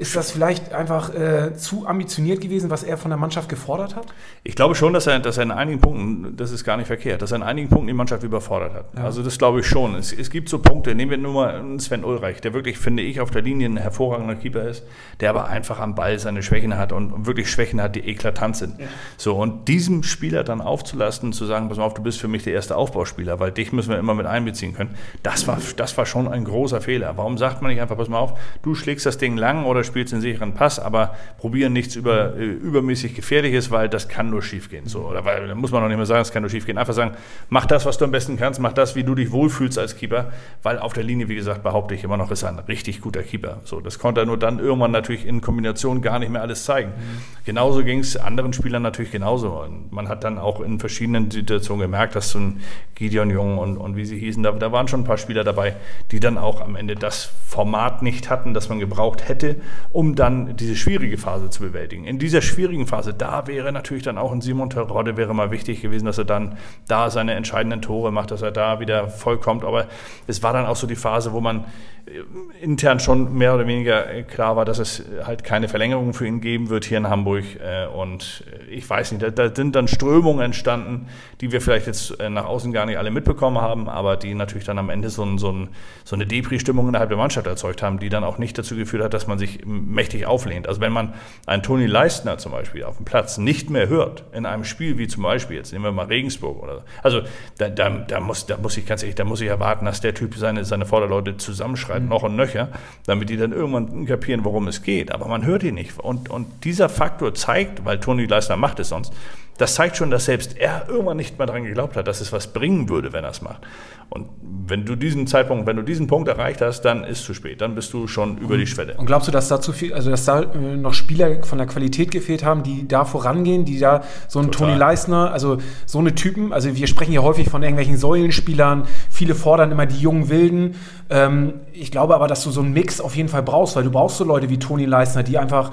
Ist 0.00 0.16
das 0.16 0.30
vielleicht 0.30 0.72
einfach 0.72 1.14
äh, 1.14 1.54
zu 1.56 1.86
ambitioniert 1.86 2.40
gewesen, 2.40 2.70
was 2.70 2.84
er 2.84 2.96
von 2.96 3.10
der 3.10 3.18
Mannschaft 3.18 3.50
gefordert 3.50 3.96
hat? 3.96 4.06
Ich 4.44 4.56
glaube 4.56 4.74
schon, 4.74 4.94
dass 4.94 5.06
er, 5.06 5.18
dass 5.18 5.36
er 5.36 5.42
in 5.42 5.50
einigen 5.50 5.78
Punkten, 5.78 6.38
das 6.38 6.52
ist 6.52 6.64
gar 6.64 6.78
nicht 6.78 6.86
verkehrt, 6.86 7.20
dass 7.20 7.32
er 7.32 7.36
in 7.36 7.42
einigen 7.42 7.68
Punkten 7.68 7.88
die 7.88 7.92
Mannschaft 7.92 8.22
überfordert 8.22 8.72
hat. 8.72 8.86
Ja. 8.96 9.04
Also 9.04 9.22
das 9.22 9.36
glaube 9.36 9.60
ich 9.60 9.66
schon. 9.66 9.94
Es, 9.96 10.10
es, 10.10 10.30
gibt 10.30 10.48
so 10.48 10.58
Punkte, 10.58 10.94
nehmen 10.94 11.10
wir 11.10 11.18
nur 11.18 11.34
mal 11.34 11.78
Sven 11.80 12.02
Ulreich, 12.02 12.40
der 12.40 12.54
wirklich, 12.54 12.78
finde 12.78 13.02
ich, 13.02 13.20
auf 13.20 13.30
der 13.30 13.42
Linie 13.42 13.68
ein 13.68 13.76
hervorragender 13.76 14.36
Keeper 14.36 14.62
ist, 14.62 14.84
der 15.20 15.28
aber 15.28 15.48
einfach 15.48 15.78
am 15.80 15.94
Ball 15.94 16.18
seine 16.18 16.42
Schwächen 16.42 16.78
hat 16.78 16.94
und 16.94 17.26
wirklich 17.26 17.50
Schwächen 17.50 17.82
hat, 17.82 17.94
die 17.94 18.08
eklatant 18.08 18.56
sind. 18.56 18.80
Ja. 18.80 18.86
So, 19.18 19.36
und 19.36 19.68
diesem 19.68 20.02
Spieler 20.02 20.44
dann 20.44 20.62
aufzulasten, 20.62 21.34
zu 21.34 21.44
sagen, 21.44 21.68
pass 21.68 21.76
mal 21.76 21.84
auf, 21.84 21.92
du 21.92 22.02
bist 22.02 22.18
für 22.18 22.28
mich 22.28 22.42
der 22.42 22.54
erste 22.54 22.74
Aufbauspieler, 22.74 23.38
weil 23.38 23.52
dich 23.52 23.70
müssen 23.70 23.90
wir 23.90 23.98
immer 23.98 24.14
mit 24.14 24.24
einbeziehen 24.24 24.72
können, 24.72 24.94
das 25.22 25.46
war, 25.46 25.58
das 25.76 25.98
war 25.98 26.06
schon 26.06 26.26
ein 26.26 26.46
großer 26.46 26.80
Fehler. 26.80 27.18
Warum 27.18 27.36
sagt 27.36 27.60
man 27.60 27.70
nicht 27.70 27.82
einfach, 27.82 27.98
pass 27.98 28.08
mal 28.08 28.18
auf, 28.18 28.32
du 28.62 28.74
schlägst 28.74 29.04
das 29.04 29.18
Ding 29.18 29.36
lang 29.36 29.66
oder 29.66 29.84
spielst 29.90 30.12
den 30.12 30.20
sicheren 30.20 30.54
Pass, 30.54 30.78
aber 30.78 31.14
probieren 31.38 31.72
nichts 31.72 31.96
über, 31.96 32.36
äh, 32.36 32.44
übermäßig 32.44 33.14
Gefährliches, 33.14 33.70
weil 33.70 33.88
das 33.88 34.08
kann 34.08 34.30
nur 34.30 34.42
schief 34.42 34.70
gehen. 34.70 34.86
So, 34.86 35.00
oder 35.00 35.24
weil, 35.24 35.46
da 35.46 35.54
muss 35.54 35.72
man 35.72 35.82
auch 35.82 35.88
nicht 35.88 35.96
mehr 35.96 36.06
sagen, 36.06 36.22
es 36.22 36.32
kann 36.32 36.42
nur 36.42 36.50
schief 36.50 36.66
gehen. 36.66 36.78
Einfach 36.78 36.94
sagen, 36.94 37.12
mach 37.48 37.66
das, 37.66 37.84
was 37.84 37.98
du 37.98 38.04
am 38.04 38.10
besten 38.10 38.36
kannst, 38.36 38.60
mach 38.60 38.72
das, 38.72 38.96
wie 38.96 39.04
du 39.04 39.14
dich 39.14 39.30
wohlfühlst 39.30 39.78
als 39.78 39.96
Keeper, 39.96 40.32
weil 40.62 40.78
auf 40.78 40.92
der 40.92 41.04
Linie, 41.04 41.28
wie 41.28 41.34
gesagt, 41.34 41.62
behaupte 41.62 41.94
ich 41.94 42.04
immer 42.04 42.16
noch, 42.16 42.30
ist 42.30 42.42
er 42.42 42.50
ein 42.50 42.58
richtig 42.60 43.00
guter 43.00 43.22
Keeper. 43.22 43.60
So, 43.64 43.80
das 43.80 43.98
konnte 43.98 44.20
er 44.20 44.26
nur 44.26 44.38
dann 44.38 44.58
irgendwann 44.58 44.92
natürlich 44.92 45.26
in 45.26 45.40
Kombination 45.40 46.00
gar 46.02 46.18
nicht 46.18 46.30
mehr 46.30 46.42
alles 46.42 46.64
zeigen. 46.64 46.90
Mhm. 46.90 47.44
Genauso 47.44 47.84
ging 47.84 47.98
es 47.98 48.16
anderen 48.16 48.52
Spielern 48.52 48.82
natürlich 48.82 49.10
genauso. 49.10 49.60
Und 49.60 49.92
man 49.92 50.08
hat 50.08 50.24
dann 50.24 50.38
auch 50.38 50.60
in 50.60 50.78
verschiedenen 50.78 51.30
Situationen 51.30 51.82
gemerkt, 51.82 52.14
dass 52.14 52.30
so 52.30 52.38
ein 52.38 52.60
Gideon 52.94 53.30
Jung 53.30 53.58
und, 53.58 53.76
und 53.76 53.96
wie 53.96 54.04
sie 54.04 54.18
hießen, 54.18 54.42
da, 54.42 54.52
da 54.52 54.72
waren 54.72 54.86
schon 54.86 55.00
ein 55.00 55.04
paar 55.04 55.16
Spieler 55.16 55.42
dabei, 55.42 55.74
die 56.10 56.20
dann 56.20 56.38
auch 56.38 56.60
am 56.60 56.76
Ende 56.76 56.94
das 56.94 57.32
Format 57.46 58.02
nicht 58.02 58.30
hatten, 58.30 58.54
das 58.54 58.68
man 58.68 58.78
gebraucht 58.78 59.28
hätte, 59.28 59.56
um 59.92 60.14
dann 60.14 60.56
diese 60.56 60.76
schwierige 60.76 61.18
Phase 61.18 61.50
zu 61.50 61.62
bewältigen. 61.62 62.04
In 62.04 62.18
dieser 62.18 62.42
schwierigen 62.42 62.86
Phase, 62.86 63.12
da 63.14 63.46
wäre 63.46 63.72
natürlich 63.72 64.04
dann 64.04 64.18
auch 64.18 64.32
ein 64.32 64.40
Simon 64.40 64.70
Terodde 64.70 65.16
wäre 65.16 65.34
mal 65.34 65.50
wichtig 65.50 65.82
gewesen, 65.82 66.06
dass 66.06 66.18
er 66.18 66.24
dann 66.24 66.56
da 66.86 67.10
seine 67.10 67.34
entscheidenden 67.34 67.82
Tore 67.82 68.12
macht, 68.12 68.30
dass 68.30 68.42
er 68.42 68.52
da 68.52 68.80
wieder 68.80 69.08
vollkommt. 69.08 69.64
Aber 69.64 69.86
es 70.26 70.42
war 70.42 70.52
dann 70.52 70.66
auch 70.66 70.76
so 70.76 70.86
die 70.86 70.96
Phase, 70.96 71.32
wo 71.32 71.40
man 71.40 71.64
äh, 72.06 72.62
intern 72.62 73.00
schon 73.00 73.36
mehr 73.36 73.54
oder 73.54 73.66
weniger 73.66 74.22
klar 74.22 74.56
war, 74.56 74.64
dass 74.64 74.78
es 74.78 75.04
halt 75.24 75.44
keine 75.44 75.68
Verlängerung 75.68 76.14
für 76.14 76.26
ihn 76.26 76.40
geben 76.40 76.68
wird 76.68 76.84
hier 76.84 76.98
in 76.98 77.08
Hamburg. 77.08 77.44
Äh, 77.60 77.86
und 77.86 78.44
ich 78.70 78.88
weiß 78.88 79.12
nicht, 79.12 79.38
da 79.38 79.54
sind 79.54 79.74
dann 79.74 79.88
Strömungen 79.88 80.44
entstanden, 80.44 81.08
die 81.40 81.52
wir 81.52 81.60
vielleicht 81.60 81.86
jetzt 81.86 82.16
nach 82.28 82.44
außen 82.44 82.72
gar 82.72 82.86
nicht 82.86 82.98
alle 82.98 83.10
mitbekommen 83.10 83.60
haben, 83.60 83.88
aber 83.88 84.16
die 84.16 84.34
natürlich 84.34 84.64
dann 84.64 84.78
am 84.78 84.90
Ende 84.90 85.10
so, 85.10 85.24
ein, 85.24 85.38
so, 85.38 85.50
ein, 85.50 85.68
so 86.04 86.14
eine 86.14 86.26
Depri-Stimmung 86.26 86.88
innerhalb 86.88 87.08
der 87.08 87.18
Mannschaft 87.18 87.46
erzeugt 87.46 87.82
haben, 87.82 87.98
die 87.98 88.08
dann 88.08 88.24
auch 88.24 88.38
nicht 88.38 88.56
dazu 88.58 88.76
geführt 88.76 89.02
hat, 89.02 89.14
dass 89.14 89.26
man 89.26 89.38
sich 89.38 89.59
mächtig, 89.64 90.10
mächtig 90.10 90.26
auflehnt. 90.26 90.68
Also 90.68 90.80
wenn 90.80 90.92
man 90.92 91.14
einen 91.46 91.62
Toni 91.62 91.86
Leistner 91.86 92.38
zum 92.38 92.52
Beispiel 92.52 92.84
auf 92.84 92.96
dem 92.96 93.04
Platz 93.04 93.38
nicht 93.38 93.70
mehr 93.70 93.88
hört, 93.88 94.24
in 94.32 94.46
einem 94.46 94.64
Spiel 94.64 94.98
wie 94.98 95.08
zum 95.08 95.22
Beispiel, 95.22 95.56
jetzt 95.56 95.72
nehmen 95.72 95.84
wir 95.84 95.92
mal 95.92 96.06
Regensburg 96.06 96.62
oder 96.62 96.78
so. 96.78 96.82
Also 97.02 97.20
da, 97.58 97.68
da, 97.68 97.90
da, 97.90 98.20
muss, 98.20 98.46
da 98.46 98.56
muss 98.56 98.76
ich 98.76 98.86
ganz 98.86 99.02
ehrlich, 99.02 99.16
da 99.16 99.24
muss 99.24 99.40
ich 99.40 99.48
erwarten, 99.48 99.84
dass 99.84 100.00
der 100.00 100.14
Typ 100.14 100.34
seine, 100.36 100.64
seine 100.64 100.86
Vorderleute 100.86 101.36
zusammenschreit, 101.36 102.02
mhm. 102.02 102.08
noch 102.08 102.22
und 102.22 102.36
nöcher, 102.36 102.68
damit 103.06 103.28
die 103.28 103.36
dann 103.36 103.52
irgendwann 103.52 104.06
kapieren, 104.06 104.44
worum 104.44 104.68
es 104.68 104.82
geht. 104.82 105.12
Aber 105.12 105.26
man 105.26 105.44
hört 105.44 105.62
ihn 105.62 105.74
nicht. 105.74 105.98
Und, 105.98 106.30
und 106.30 106.64
dieser 106.64 106.88
Faktor 106.88 107.34
zeigt, 107.34 107.84
weil 107.84 108.00
Toni 108.00 108.26
Leistner 108.26 108.56
macht 108.56 108.80
es 108.80 108.88
sonst, 108.88 109.12
das 109.60 109.74
zeigt 109.74 109.96
schon, 109.96 110.10
dass 110.10 110.24
selbst 110.24 110.56
er 110.56 110.86
irgendwann 110.88 111.18
nicht 111.18 111.38
mehr 111.38 111.46
daran 111.46 111.64
geglaubt 111.64 111.96
hat, 111.96 112.08
dass 112.08 112.20
es 112.20 112.32
was 112.32 112.46
bringen 112.46 112.88
würde, 112.88 113.12
wenn 113.12 113.24
er 113.24 113.30
es 113.30 113.42
macht. 113.42 113.60
Und 114.08 114.28
wenn 114.42 114.84
du 114.84 114.96
diesen 114.96 115.26
Zeitpunkt, 115.26 115.66
wenn 115.66 115.76
du 115.76 115.82
diesen 115.82 116.06
Punkt 116.06 116.28
erreicht 116.28 116.60
hast, 116.62 116.80
dann 116.82 117.04
ist 117.04 117.20
es 117.20 117.24
zu 117.24 117.34
spät. 117.34 117.60
Dann 117.60 117.74
bist 117.74 117.92
du 117.92 118.08
schon 118.08 118.38
über 118.38 118.56
die 118.56 118.66
Schwelle. 118.66 118.94
Und 118.96 119.06
glaubst 119.06 119.28
du, 119.28 119.32
dass 119.32 119.48
da 119.48 119.60
zu 119.60 119.72
viel, 119.72 119.92
also 119.92 120.10
dass 120.10 120.24
da 120.24 120.42
äh, 120.42 120.76
noch 120.76 120.94
Spieler 120.94 121.44
von 121.44 121.58
der 121.58 121.66
Qualität 121.66 122.10
gefehlt 122.10 122.44
haben, 122.44 122.62
die 122.62 122.88
da 122.88 123.04
vorangehen, 123.04 123.64
die 123.64 123.78
da 123.78 124.02
so 124.26 124.40
ein 124.40 124.50
Toni 124.50 124.74
Leisner, 124.74 125.30
also 125.30 125.58
so 125.86 125.98
eine 125.98 126.14
Typen, 126.14 126.52
also 126.52 126.74
wir 126.74 126.86
sprechen 126.86 127.12
ja 127.12 127.22
häufig 127.22 127.50
von 127.50 127.62
irgendwelchen 127.62 127.98
Säulenspielern, 127.98 128.88
viele 129.10 129.34
fordern 129.34 129.70
immer 129.70 129.86
die 129.86 129.98
jungen 129.98 130.28
Wilden. 130.28 130.74
Ähm, 131.08 131.60
ich 131.72 131.92
glaube 131.92 132.14
aber, 132.14 132.26
dass 132.26 132.42
du 132.42 132.50
so 132.50 132.62
einen 132.62 132.72
Mix 132.72 133.00
auf 133.00 133.14
jeden 133.14 133.28
Fall 133.28 133.42
brauchst, 133.42 133.76
weil 133.76 133.84
du 133.84 133.90
brauchst 133.90 134.16
so 134.16 134.24
Leute 134.24 134.48
wie 134.50 134.58
Toni 134.58 134.86
Leisner, 134.86 135.22
die 135.22 135.38
einfach 135.38 135.70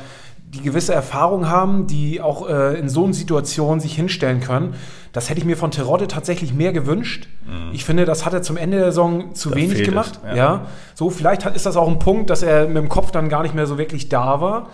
die 0.49 0.61
gewisse 0.61 0.93
Erfahrung 0.93 1.49
haben, 1.49 1.87
die 1.87 2.21
auch 2.21 2.47
äh, 2.47 2.79
in 2.79 2.87
so 2.87 3.03
einer 3.03 3.13
Situation 3.13 3.81
sich 3.81 3.95
hinstellen 3.95 4.39
können. 4.39 4.75
Das 5.11 5.29
hätte 5.29 5.39
ich 5.39 5.45
mir 5.45 5.57
von 5.57 5.71
Terodde 5.71 6.07
tatsächlich 6.07 6.53
mehr 6.53 6.71
gewünscht. 6.71 7.27
Mhm. 7.45 7.73
Ich 7.73 7.83
finde, 7.83 8.05
das 8.05 8.25
hat 8.25 8.33
er 8.33 8.41
zum 8.41 8.55
Ende 8.55 8.77
der 8.77 8.87
Saison 8.87 9.35
zu 9.35 9.49
das 9.49 9.57
wenig 9.57 9.83
gemacht. 9.83 10.19
Es, 10.23 10.29
ja. 10.29 10.35
ja. 10.35 10.65
So, 10.95 11.09
vielleicht 11.09 11.43
hat, 11.43 11.55
ist 11.55 11.65
das 11.65 11.75
auch 11.75 11.89
ein 11.89 11.99
Punkt, 11.99 12.29
dass 12.29 12.43
er 12.43 12.67
mit 12.67 12.77
dem 12.77 12.87
Kopf 12.87 13.11
dann 13.11 13.27
gar 13.27 13.43
nicht 13.43 13.55
mehr 13.55 13.67
so 13.67 13.77
wirklich 13.77 14.07
da 14.07 14.39
war. 14.39 14.69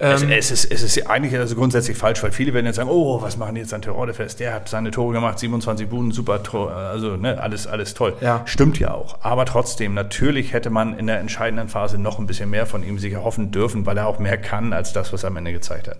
Es, 0.00 0.22
ähm, 0.22 0.30
es, 0.30 0.52
ist, 0.52 0.70
es 0.70 0.82
ist 0.84 1.06
eigentlich 1.08 1.36
also 1.36 1.56
grundsätzlich 1.56 1.96
falsch, 1.96 2.22
weil 2.22 2.30
viele 2.30 2.54
werden 2.54 2.66
jetzt 2.66 2.76
sagen, 2.76 2.88
oh, 2.88 3.20
was 3.20 3.36
machen 3.36 3.56
die 3.56 3.62
jetzt 3.62 3.74
an 3.74 3.82
Terodde 3.82 4.14
fest? 4.14 4.38
Der 4.38 4.54
hat 4.54 4.68
seine 4.68 4.92
Tore 4.92 5.12
gemacht, 5.12 5.40
27 5.40 5.88
Buden, 5.88 6.12
super 6.12 6.44
Tor, 6.44 6.70
also 6.70 7.16
ne, 7.16 7.40
alles, 7.40 7.66
alles 7.66 7.94
toll. 7.94 8.14
Ja. 8.20 8.42
Stimmt 8.44 8.78
ja 8.78 8.94
auch. 8.94 9.18
Aber 9.22 9.44
trotzdem, 9.44 9.94
natürlich 9.94 10.52
hätte 10.52 10.70
man 10.70 10.96
in 10.96 11.08
der 11.08 11.18
entscheidenden 11.18 11.68
Phase 11.68 11.98
noch 11.98 12.20
ein 12.20 12.28
bisschen 12.28 12.48
mehr 12.48 12.66
von 12.66 12.84
ihm 12.84 13.00
sich 13.00 13.12
erhoffen 13.12 13.50
dürfen, 13.50 13.86
weil 13.86 13.98
er 13.98 14.06
auch 14.06 14.20
mehr 14.20 14.38
kann 14.38 14.72
als 14.72 14.92
das, 14.92 15.12
was 15.12 15.24
er 15.24 15.28
am 15.28 15.36
Ende 15.36 15.52
gezeigt 15.52 15.88
hat. 15.88 15.98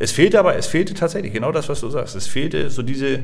Es 0.00 0.10
fehlte 0.10 0.40
aber, 0.40 0.56
es 0.56 0.66
fehlte 0.66 0.94
tatsächlich 0.94 1.32
genau 1.32 1.52
das, 1.52 1.68
was 1.68 1.80
du 1.80 1.88
sagst. 1.88 2.16
Es 2.16 2.26
fehlte 2.26 2.68
so 2.70 2.82
diese, 2.82 3.20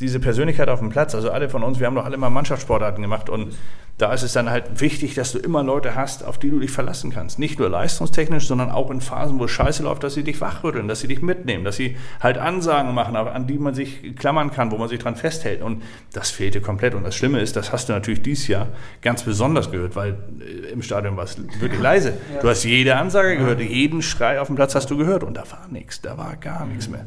diese 0.00 0.20
Persönlichkeit 0.20 0.68
auf 0.68 0.80
dem 0.80 0.90
Platz. 0.90 1.14
Also 1.14 1.30
alle 1.30 1.48
von 1.48 1.62
uns, 1.62 1.80
wir 1.80 1.86
haben 1.86 1.94
doch 1.94 2.04
alle 2.04 2.16
mal 2.16 2.30
Mannschaftssportarten 2.30 3.02
gemacht 3.02 3.30
und 3.30 3.54
da 3.98 4.12
ist 4.12 4.22
es 4.22 4.34
dann 4.34 4.50
halt 4.50 4.82
wichtig, 4.82 5.14
dass 5.14 5.32
du 5.32 5.38
immer 5.38 5.62
Leute 5.62 5.94
hast, 5.94 6.22
auf 6.22 6.38
die 6.38 6.50
du 6.50 6.58
dich 6.58 6.70
verlassen 6.70 7.10
kannst. 7.10 7.38
Nicht 7.38 7.58
nur 7.58 7.70
leistungstechnisch, 7.70 8.46
sondern 8.46 8.70
auch 8.70 8.90
in 8.90 9.00
Phasen, 9.00 9.38
wo 9.38 9.44
es 9.44 9.50
scheiße 9.52 9.82
läuft, 9.82 10.04
dass 10.04 10.12
sie 10.12 10.22
dich 10.22 10.38
wachrütteln, 10.42 10.86
dass 10.86 11.00
sie 11.00 11.08
dich 11.08 11.22
mitnehmen, 11.22 11.64
dass 11.64 11.76
sie 11.76 11.96
halt 12.20 12.36
Ansagen 12.36 12.94
machen, 12.94 13.16
an 13.16 13.46
die 13.46 13.58
man 13.58 13.72
sich 13.72 14.14
klammern 14.16 14.50
kann, 14.50 14.70
wo 14.70 14.76
man 14.76 14.90
sich 14.90 14.98
dran 14.98 15.16
festhält. 15.16 15.62
Und 15.62 15.82
das 16.12 16.30
fehlte 16.30 16.60
komplett. 16.60 16.94
Und 16.94 17.04
das 17.04 17.16
Schlimme 17.16 17.40
ist, 17.40 17.56
das 17.56 17.72
hast 17.72 17.88
du 17.88 17.94
natürlich 17.94 18.20
dieses 18.20 18.48
Jahr 18.48 18.68
ganz 19.00 19.22
besonders 19.22 19.70
gehört, 19.70 19.96
weil 19.96 20.18
äh, 20.40 20.72
im 20.72 20.82
Stadion 20.82 21.16
war 21.16 21.24
es 21.24 21.38
wirklich 21.58 21.80
leise. 21.80 22.18
Du 22.42 22.48
hast 22.50 22.64
jede 22.64 22.96
Ansage 22.96 23.38
gehört, 23.38 23.60
jeden 23.62 24.02
Schrei 24.02 24.42
auf 24.42 24.48
dem 24.48 24.56
Platz 24.56 24.74
hast 24.74 24.90
du 24.90 24.98
gehört 24.98 25.24
und 25.24 25.38
da 25.38 25.50
war 25.50 25.68
nichts, 25.70 26.02
da 26.02 26.18
war 26.18 26.36
gar 26.36 26.66
nichts 26.66 26.90
mehr. 26.90 27.06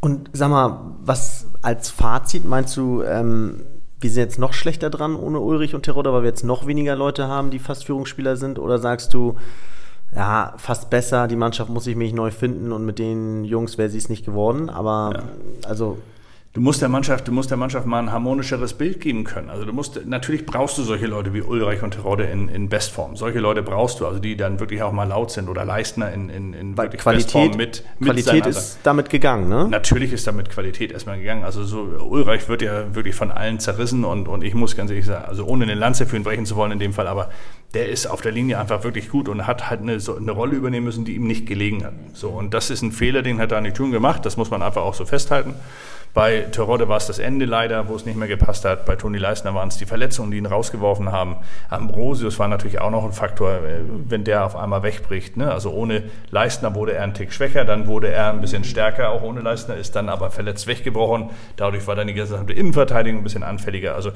Und 0.00 0.30
sag 0.32 0.50
mal, 0.50 0.94
was 1.02 1.46
als 1.62 1.90
Fazit 1.90 2.44
meinst 2.44 2.76
du, 2.76 3.02
ähm, 3.02 3.62
wir 4.00 4.10
sind 4.10 4.22
jetzt 4.22 4.38
noch 4.38 4.54
schlechter 4.54 4.88
dran 4.88 5.14
ohne 5.14 5.40
Ulrich 5.40 5.74
und 5.74 5.82
Terodde, 5.82 6.12
weil 6.12 6.22
wir 6.22 6.30
jetzt 6.30 6.44
noch 6.44 6.66
weniger 6.66 6.96
Leute 6.96 7.28
haben, 7.28 7.50
die 7.50 7.58
fast 7.58 7.84
Führungsspieler 7.84 8.36
sind? 8.36 8.58
Oder 8.58 8.78
sagst 8.78 9.12
du, 9.12 9.36
ja, 10.14 10.54
fast 10.56 10.90
besser, 10.90 11.28
die 11.28 11.36
Mannschaft 11.36 11.70
muss 11.70 11.84
sich 11.84 11.96
mich 11.96 12.14
neu 12.14 12.30
finden 12.30 12.72
und 12.72 12.84
mit 12.84 12.98
den 12.98 13.44
Jungs 13.44 13.76
wäre 13.78 13.90
sie 13.90 13.98
es 13.98 14.08
nicht 14.08 14.24
geworden? 14.24 14.70
Aber 14.70 15.12
ja. 15.14 15.68
also 15.68 15.98
du 16.52 16.60
musst 16.60 16.82
der 16.82 16.88
Mannschaft, 16.88 17.28
du 17.28 17.32
musst 17.32 17.50
der 17.50 17.56
Mannschaft 17.56 17.86
mal 17.86 18.00
ein 18.00 18.10
harmonischeres 18.10 18.74
Bild 18.74 19.00
geben 19.00 19.24
können. 19.24 19.50
Also 19.50 19.64
du 19.64 19.72
musst, 19.72 20.04
natürlich 20.06 20.46
brauchst 20.46 20.78
du 20.78 20.82
solche 20.82 21.06
Leute 21.06 21.32
wie 21.32 21.42
Ulreich 21.42 21.82
und 21.82 21.92
Terodde 21.92 22.24
in, 22.24 22.48
in 22.48 22.68
Bestform. 22.68 23.14
Solche 23.14 23.38
Leute 23.38 23.62
brauchst 23.62 24.00
du, 24.00 24.06
also 24.06 24.18
die 24.18 24.36
dann 24.36 24.58
wirklich 24.58 24.82
auch 24.82 24.92
mal 24.92 25.04
laut 25.04 25.30
sind 25.30 25.48
oder 25.48 25.64
Leistner 25.64 26.12
in, 26.12 26.28
in, 26.28 26.52
in 26.52 26.76
wirklich 26.76 27.00
Qualität, 27.00 27.26
Bestform 27.26 27.56
mit, 27.56 27.84
mit 27.98 28.08
Qualität 28.08 28.46
ist 28.46 28.80
damit 28.82 29.10
gegangen, 29.10 29.48
ne? 29.48 29.68
Natürlich 29.68 30.12
ist 30.12 30.26
damit 30.26 30.50
Qualität 30.50 30.90
erstmal 30.90 31.18
gegangen. 31.18 31.44
Also 31.44 31.64
so 31.64 31.82
Ulreich 31.82 32.48
wird 32.48 32.62
ja 32.62 32.94
wirklich 32.94 33.14
von 33.14 33.30
allen 33.30 33.60
zerrissen 33.60 34.04
und, 34.04 34.26
und 34.26 34.42
ich 34.42 34.54
muss 34.54 34.76
ganz 34.76 34.90
ehrlich 34.90 35.06
sagen, 35.06 35.26
also 35.26 35.44
ohne 35.44 35.64
eine 35.64 35.74
Lanze 35.74 36.06
für 36.06 36.16
ihn 36.16 36.24
brechen 36.24 36.46
zu 36.46 36.56
wollen 36.56 36.72
in 36.72 36.80
dem 36.80 36.92
Fall, 36.92 37.06
aber 37.06 37.30
der 37.74 37.88
ist 37.88 38.06
auf 38.06 38.20
der 38.20 38.32
Linie 38.32 38.58
einfach 38.58 38.82
wirklich 38.82 39.10
gut 39.10 39.28
und 39.28 39.46
hat 39.46 39.70
halt 39.70 39.80
eine, 39.80 39.92
eine 39.92 40.30
Rolle 40.32 40.56
übernehmen 40.56 40.86
müssen, 40.86 41.04
die 41.04 41.14
ihm 41.14 41.26
nicht 41.26 41.46
gelegen 41.46 41.84
hat. 41.84 41.92
So, 42.14 42.30
und 42.30 42.52
das 42.52 42.70
ist 42.70 42.82
ein 42.82 42.92
Fehler, 42.92 43.22
den 43.22 43.38
hat 43.40 43.52
Dani 43.52 43.72
Thun 43.72 43.92
gemacht, 43.92 44.26
das 44.26 44.36
muss 44.36 44.50
man 44.50 44.62
einfach 44.62 44.82
auch 44.82 44.94
so 44.94 45.04
festhalten. 45.04 45.54
Bei 46.12 46.40
Terodde 46.40 46.88
war 46.88 46.96
es 46.96 47.06
das 47.06 47.20
Ende 47.20 47.44
leider, 47.44 47.88
wo 47.88 47.94
es 47.94 48.04
nicht 48.04 48.16
mehr 48.16 48.26
gepasst 48.26 48.64
hat. 48.64 48.84
Bei 48.84 48.96
Toni 48.96 49.18
Leisner 49.18 49.54
waren 49.54 49.68
es 49.68 49.76
die 49.76 49.86
Verletzungen, 49.86 50.32
die 50.32 50.38
ihn 50.38 50.46
rausgeworfen 50.46 51.12
haben. 51.12 51.36
Ambrosius 51.68 52.36
war 52.40 52.48
natürlich 52.48 52.80
auch 52.80 52.90
noch 52.90 53.04
ein 53.04 53.12
Faktor, 53.12 53.52
äh, 53.52 53.82
wenn 54.08 54.24
der 54.24 54.44
auf 54.44 54.56
einmal 54.56 54.82
wegbricht. 54.82 55.36
Ne? 55.36 55.52
Also 55.52 55.70
ohne 55.70 56.02
Leisner 56.32 56.74
wurde 56.74 56.94
er 56.94 57.04
ein 57.04 57.14
Tick 57.14 57.32
schwächer, 57.32 57.64
dann 57.64 57.86
wurde 57.86 58.08
er 58.08 58.30
ein 58.30 58.40
bisschen 58.40 58.64
stärker, 58.64 59.10
auch 59.10 59.22
ohne 59.22 59.40
Leisner, 59.40 59.76
ist 59.76 59.94
dann 59.94 60.08
aber 60.08 60.32
verletzt 60.32 60.66
weggebrochen. 60.66 61.30
Dadurch 61.54 61.86
war 61.86 61.94
dann 61.94 62.08
die 62.08 62.14
gesamte 62.14 62.54
Innenverteidigung 62.54 63.20
ein 63.20 63.24
bisschen 63.24 63.44
anfälliger. 63.44 63.94
Also 63.94 64.10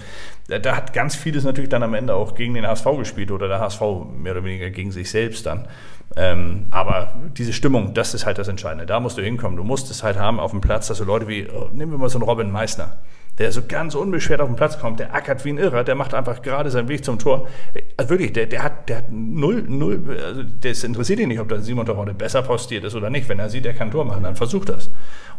da 0.49 0.75
hat 0.75 0.95
ganz 0.95 1.15
vieles 1.15 1.45
natürlich 1.45 1.71
dann 1.71 1.85
am 1.85 1.95
Ende 1.95 2.15
auch 2.15 2.35
gegen 2.35 2.55
den 2.55 2.67
HSV 2.67 2.87
gespielt 2.99 3.31
oder 3.31 3.44
der 3.49 3.61
HSV 3.61 3.81
mehr 4.17 4.33
oder 4.33 4.45
weniger 4.45 4.71
gegen 4.71 4.91
sich 4.91 5.11
selbst 5.11 5.47
dann. 5.47 5.67
Ähm, 6.17 6.67
aber 6.71 7.15
diese 7.37 7.53
Stimmung, 7.53 7.95
das 7.95 8.15
ist 8.15 8.25
halt 8.25 8.39
das 8.39 8.49
Entscheidende. 8.49 8.87
Da 8.87 9.01
musst 9.01 9.19
du 9.19 9.23
hinkommen. 9.23 9.57
Du 9.57 9.65
musst 9.65 9.91
es 9.91 10.03
halt 10.03 10.19
haben 10.19 10.39
auf 10.39 10.53
dem 10.53 10.61
Platz, 10.61 10.87
dass 10.87 10.99
du 10.99 11.05
Leute 11.05 11.27
wie, 11.27 11.49
oh, 11.49 11.69
nehmen 11.73 11.93
wir 11.93 11.99
mal 11.99 12.09
so 12.09 12.19
einen 12.19 12.29
Robin 12.29 12.53
Meissner, 12.53 12.99
der 13.39 13.51
so 13.51 13.63
ganz 13.67 13.97
unbeschwert 13.97 14.41
auf 14.41 14.47
den 14.49 14.55
Platz 14.55 14.79
kommt, 14.79 15.01
der 15.01 15.13
ackert 15.13 15.45
wie 15.45 15.51
ein 15.51 15.59
Irrer, 15.59 15.83
der 15.83 15.97
macht 15.97 16.15
einfach 16.15 16.41
gerade 16.43 16.71
seinen 16.71 16.89
Weg 16.89 17.05
zum 17.05 17.19
Tor. 17.19 17.49
Also 17.97 18.11
wirklich, 18.11 18.33
der, 18.33 18.47
der 18.47 18.63
hat, 18.63 18.89
der 18.89 18.99
hat 18.99 19.11
null, 19.11 19.65
null, 19.67 20.17
also 20.25 20.43
das 20.61 20.85
interessiert 20.85 21.19
ihn 21.19 21.29
nicht, 21.29 21.41
ob 21.41 21.49
da 21.49 21.61
Simon 21.61 21.85
Terodde 21.85 22.15
besser 22.15 22.43
postiert 22.43 22.85
ist 22.85 22.95
oder 22.95 23.11
nicht. 23.11 23.29
Wenn 23.29 23.41
er 23.41 23.49
sieht, 23.51 23.67
er 23.67 23.75
kann 23.75 23.91
Tor 23.91 24.05
machen, 24.05 24.23
dann 24.23 24.37
versucht 24.37 24.69
das. 24.69 24.91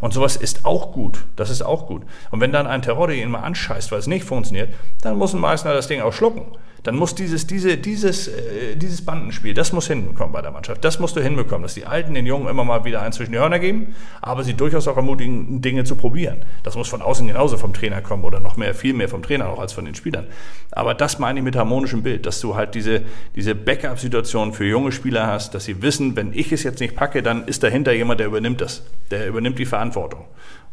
Und 0.02 0.14
sowas 0.14 0.36
ist 0.36 0.66
auch 0.66 0.92
gut. 0.92 1.24
Das 1.38 1.50
ist 1.50 1.62
auch 1.62 1.88
gut. 1.88 2.02
Und 2.32 2.42
wenn 2.42 2.52
dann 2.52 2.68
ein 2.68 2.82
Terodde 2.82 3.16
ihn 3.16 3.32
mal 3.32 3.40
anscheißt, 3.40 3.94
weil 3.94 4.00
es 4.00 4.08
nicht 4.08 4.26
funktioniert, 4.26 4.74
dann 5.02 5.18
muss 5.18 5.34
ein 5.34 5.40
Meißner 5.40 5.74
das 5.74 5.88
Ding 5.88 6.02
auch 6.02 6.12
schlucken 6.12 6.48
dann 6.86 6.96
muss 6.98 7.16
dieses, 7.16 7.48
diese, 7.48 7.78
dieses, 7.78 8.28
äh, 8.28 8.76
dieses 8.76 9.04
Bandenspiel, 9.04 9.56
das 9.56 9.74
muss 9.74 9.88
hinbekommen 9.88 10.32
bei 10.32 10.44
der 10.44 10.52
Mannschaft. 10.52 10.86
Das 10.86 11.00
musst 11.00 11.16
du 11.16 11.22
hinbekommen, 11.22 11.64
dass 11.64 11.74
die 11.74 11.88
Alten 11.88 12.14
den 12.14 12.28
Jungen 12.28 12.48
immer 12.48 12.64
mal 12.64 12.86
wieder 12.86 13.02
ein 13.02 13.12
zwischen 13.12 13.32
die 13.32 13.40
Hörner 13.40 13.58
geben, 13.58 13.96
aber 14.22 14.44
sie 14.44 14.54
durchaus 14.54 14.88
auch 14.88 14.96
ermutigen, 14.96 15.62
Dinge 15.62 15.84
zu 15.84 15.96
probieren. 15.96 16.44
Das 16.62 16.76
muss 16.76 16.88
von 16.88 17.02
außen 17.02 17.26
genauso 17.26 17.58
vom 17.58 17.74
Trainer 17.74 18.02
kommen 18.02 18.24
oder 18.24 18.40
noch 18.40 18.56
mehr, 18.56 18.76
viel 18.76 18.94
mehr 18.94 19.10
vom 19.10 19.24
Trainer 19.24 19.50
auch 19.50 19.60
als 19.60 19.74
von 19.74 19.86
den 19.86 19.96
Spielern. 19.96 20.28
Aber 20.70 20.94
das 20.94 21.18
meine 21.18 21.40
ich 21.40 21.44
mit 21.44 21.56
harmonischem 21.56 22.04
Bild, 22.04 22.28
dass 22.28 22.40
du 22.40 22.56
halt 22.56 22.76
diese, 22.76 23.02
diese 23.36 23.56
Backup-Situation 23.56 24.54
für 24.54 24.66
junge 24.66 24.92
Spieler 24.92 25.26
hast, 25.26 25.56
dass 25.56 25.66
sie 25.66 25.82
wissen, 25.82 26.16
wenn 26.16 26.34
ich 26.34 26.52
es 26.52 26.62
jetzt 26.62 26.82
nicht 26.82 26.96
packe, 26.96 27.24
dann 27.24 27.48
ist 27.48 27.64
dahinter 27.64 27.94
jemand, 27.94 28.20
der 28.20 28.28
übernimmt 28.28 28.62
das. 28.62 28.84
Der 29.10 29.28
übernimmt 29.28 29.58
die 29.58 29.66
Verantwortung. 29.66 30.26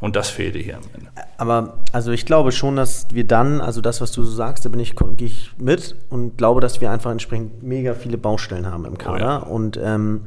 Und 0.02 0.16
das 0.16 0.30
fehlte 0.30 0.58
hier 0.58 0.78
am 0.78 0.82
Ende. 0.94 1.10
Aber 1.38 1.78
also 1.92 2.10
ich 2.10 2.26
glaube 2.26 2.50
schon, 2.50 2.74
dass 2.74 3.06
wir 3.12 3.24
dann, 3.24 3.60
also 3.60 3.80
das, 3.80 4.00
was 4.00 4.10
du 4.10 4.24
so 4.24 4.32
sagst, 4.32 4.64
da 4.64 4.68
bin 4.68 4.80
ich, 4.80 4.96
gehe 4.96 5.28
ich 5.28 5.52
mit 5.58 5.94
und 6.10 6.36
glaube, 6.36 6.60
dass 6.60 6.80
wir 6.80 6.90
einfach 6.90 7.12
entsprechend 7.12 7.62
mega 7.62 7.94
viele 7.94 8.18
Baustellen 8.18 8.66
haben 8.66 8.84
im 8.84 8.98
Kader. 8.98 9.16
Oh 9.16 9.20
ja. 9.20 9.36
Und 9.36 9.78
ähm, 9.80 10.22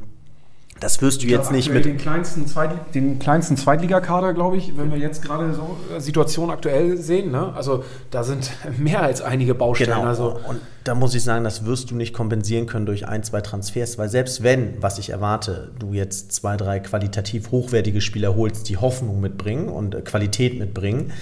das 0.79 1.01
wirst 1.01 1.23
du 1.23 1.27
jetzt 1.27 1.51
nicht 1.51 1.71
mit. 1.71 1.85
Den 1.85 1.97
kleinsten, 1.97 2.47
Zweit 2.47 2.93
den 2.93 3.17
kleinsten 3.17 3.55
Zweitligakader, 3.55 4.33
glaube 4.33 4.57
ich, 4.57 4.77
wenn 4.77 4.91
wir 4.91 4.97
jetzt 4.97 5.21
gerade 5.21 5.53
so 5.53 5.77
äh, 5.95 6.01
Situation 6.01 6.49
aktuell 6.49 6.97
sehen. 6.97 7.31
Ne? 7.31 7.53
Also 7.55 7.85
da 8.11 8.23
sind 8.23 8.51
mehr 8.77 9.01
als 9.01 9.21
einige 9.21 9.55
Baustellen. 9.55 9.91
Genau. 9.91 10.07
Also. 10.07 10.39
Und 10.47 10.59
da 10.83 10.93
muss 10.93 11.15
ich 11.15 11.23
sagen, 11.23 11.43
das 11.45 11.65
wirst 11.65 11.91
du 11.91 11.95
nicht 11.95 12.13
kompensieren 12.13 12.67
können 12.67 12.85
durch 12.85 13.07
ein, 13.07 13.23
zwei 13.23 13.41
Transfers, 13.41 13.97
weil 13.97 14.09
selbst 14.09 14.43
wenn, 14.43 14.81
was 14.81 14.99
ich 14.99 15.09
erwarte, 15.09 15.71
du 15.79 15.93
jetzt 15.93 16.33
zwei, 16.33 16.57
drei 16.57 16.79
qualitativ 16.79 17.51
hochwertige 17.51 18.01
Spieler 18.01 18.35
holst, 18.35 18.67
die 18.67 18.77
Hoffnung 18.77 19.21
mitbringen 19.21 19.69
und 19.69 19.95
äh, 19.95 20.01
Qualität 20.01 20.59
mitbringen, 20.59 21.13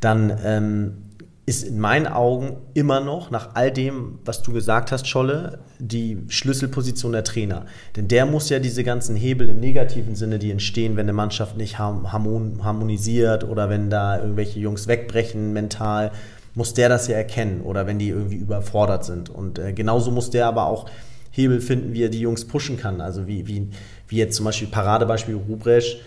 dann 0.00 0.38
ähm, 0.44 1.09
ist 1.50 1.64
in 1.64 1.80
meinen 1.80 2.06
Augen 2.06 2.58
immer 2.74 3.00
noch, 3.00 3.32
nach 3.32 3.56
all 3.56 3.72
dem, 3.72 4.20
was 4.24 4.40
du 4.40 4.52
gesagt 4.52 4.92
hast, 4.92 5.08
Scholle, 5.08 5.58
die 5.80 6.18
Schlüsselposition 6.28 7.10
der 7.10 7.24
Trainer. 7.24 7.66
Denn 7.96 8.06
der 8.06 8.24
muss 8.24 8.50
ja 8.50 8.60
diese 8.60 8.84
ganzen 8.84 9.16
Hebel 9.16 9.48
im 9.48 9.58
negativen 9.58 10.14
Sinne, 10.14 10.38
die 10.38 10.52
entstehen, 10.52 10.96
wenn 10.96 11.06
eine 11.06 11.12
Mannschaft 11.12 11.56
nicht 11.56 11.80
harmonisiert 11.80 13.42
oder 13.42 13.68
wenn 13.68 13.90
da 13.90 14.20
irgendwelche 14.20 14.60
Jungs 14.60 14.86
wegbrechen 14.86 15.52
mental, 15.52 16.12
muss 16.54 16.72
der 16.72 16.88
das 16.88 17.08
ja 17.08 17.16
erkennen 17.16 17.62
oder 17.62 17.84
wenn 17.88 17.98
die 17.98 18.10
irgendwie 18.10 18.36
überfordert 18.36 19.04
sind. 19.04 19.28
Und 19.28 19.58
äh, 19.58 19.72
genauso 19.72 20.12
muss 20.12 20.30
der 20.30 20.46
aber 20.46 20.66
auch 20.66 20.88
Hebel 21.32 21.60
finden, 21.60 21.94
wie 21.94 22.04
er 22.04 22.10
die 22.10 22.20
Jungs 22.20 22.44
pushen 22.44 22.76
kann. 22.76 23.00
Also 23.00 23.26
wie, 23.26 23.48
wie, 23.48 23.70
wie 24.06 24.16
jetzt 24.16 24.36
zum 24.36 24.44
Beispiel 24.44 24.68
Paradebeispiel 24.68 25.34
Rubresch 25.34 25.98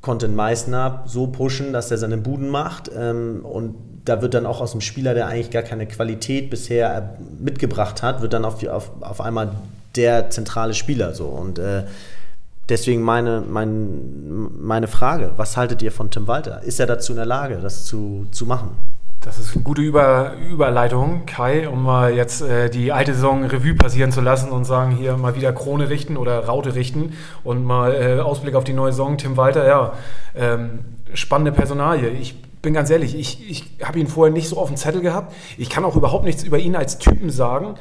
konnte 0.00 0.28
Meißner 0.28 1.02
so 1.06 1.26
pushen, 1.26 1.72
dass 1.72 1.90
er 1.90 1.98
seine 1.98 2.16
Buden 2.16 2.48
macht 2.48 2.90
ähm, 2.94 3.44
und 3.44 3.74
da 4.04 4.22
wird 4.22 4.34
dann 4.34 4.46
auch 4.46 4.60
aus 4.60 4.72
dem 4.72 4.80
Spieler, 4.80 5.14
der 5.14 5.26
eigentlich 5.26 5.50
gar 5.50 5.62
keine 5.62 5.86
Qualität 5.86 6.50
bisher 6.50 7.16
mitgebracht 7.38 8.02
hat, 8.02 8.22
wird 8.22 8.32
dann 8.32 8.44
auf, 8.44 8.66
auf, 8.66 8.90
auf 9.00 9.20
einmal 9.20 9.52
der 9.96 10.30
zentrale 10.30 10.74
Spieler 10.74 11.14
so. 11.14 11.26
Und 11.26 11.58
äh, 11.58 11.84
deswegen 12.68 13.02
meine, 13.02 13.42
mein, 13.42 14.48
meine 14.58 14.88
Frage, 14.88 15.32
was 15.36 15.56
haltet 15.56 15.82
ihr 15.82 15.92
von 15.92 16.10
Tim 16.10 16.26
Walter? 16.26 16.62
Ist 16.62 16.80
er 16.80 16.86
dazu 16.86 17.12
in 17.12 17.16
der 17.16 17.26
Lage, 17.26 17.58
das 17.60 17.84
zu, 17.84 18.26
zu 18.30 18.46
machen? 18.46 18.76
Das 19.20 19.38
ist 19.38 19.54
eine 19.54 19.62
gute 19.62 19.82
Über 19.82 20.32
Überleitung, 20.50 21.26
Kai, 21.26 21.68
um 21.68 21.82
mal 21.82 22.14
jetzt 22.14 22.40
äh, 22.40 22.70
die 22.70 22.90
alte 22.90 23.12
Saison 23.12 23.44
Revue 23.44 23.74
passieren 23.74 24.12
zu 24.12 24.22
lassen 24.22 24.50
und 24.50 24.64
sagen, 24.64 24.92
hier 24.92 25.14
mal 25.18 25.36
wieder 25.36 25.52
Krone 25.52 25.90
richten 25.90 26.16
oder 26.16 26.46
Raute 26.46 26.74
richten 26.74 27.12
und 27.44 27.62
mal 27.62 27.94
äh, 27.94 28.20
Ausblick 28.20 28.54
auf 28.54 28.64
die 28.64 28.72
neue 28.72 28.92
Saison. 28.92 29.18
Tim 29.18 29.36
Walter, 29.36 29.66
ja, 29.66 29.92
ähm, 30.34 30.80
spannende 31.12 31.52
Personalie. 31.52 32.08
Ich 32.08 32.40
bin 32.62 32.72
ganz 32.72 32.88
ehrlich, 32.88 33.14
ich, 33.14 33.50
ich 33.50 33.70
habe 33.84 33.98
ihn 33.98 34.06
vorher 34.06 34.32
nicht 34.32 34.48
so 34.48 34.56
auf 34.56 34.68
dem 34.68 34.78
Zettel 34.78 35.02
gehabt. 35.02 35.34
Ich 35.58 35.68
kann 35.68 35.84
auch 35.84 35.96
überhaupt 35.96 36.24
nichts 36.24 36.42
über 36.42 36.58
ihn 36.58 36.74
als 36.74 36.96
Typen 36.96 37.28
sagen. 37.28 37.74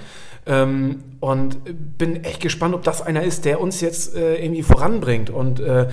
Ähm, 0.46 1.04
und 1.22 1.58
bin 1.98 2.26
echt 2.26 2.42
gespannt, 2.42 2.76
ob 2.76 2.84
das 2.84 3.02
einer 3.02 3.24
ist, 3.24 3.46
der 3.46 3.62
uns 3.62 3.80
jetzt 3.80 4.14
äh, 4.14 4.44
irgendwie 4.44 4.64
voranbringt. 4.64 5.30
Und 5.30 5.62
äh, 5.62 5.88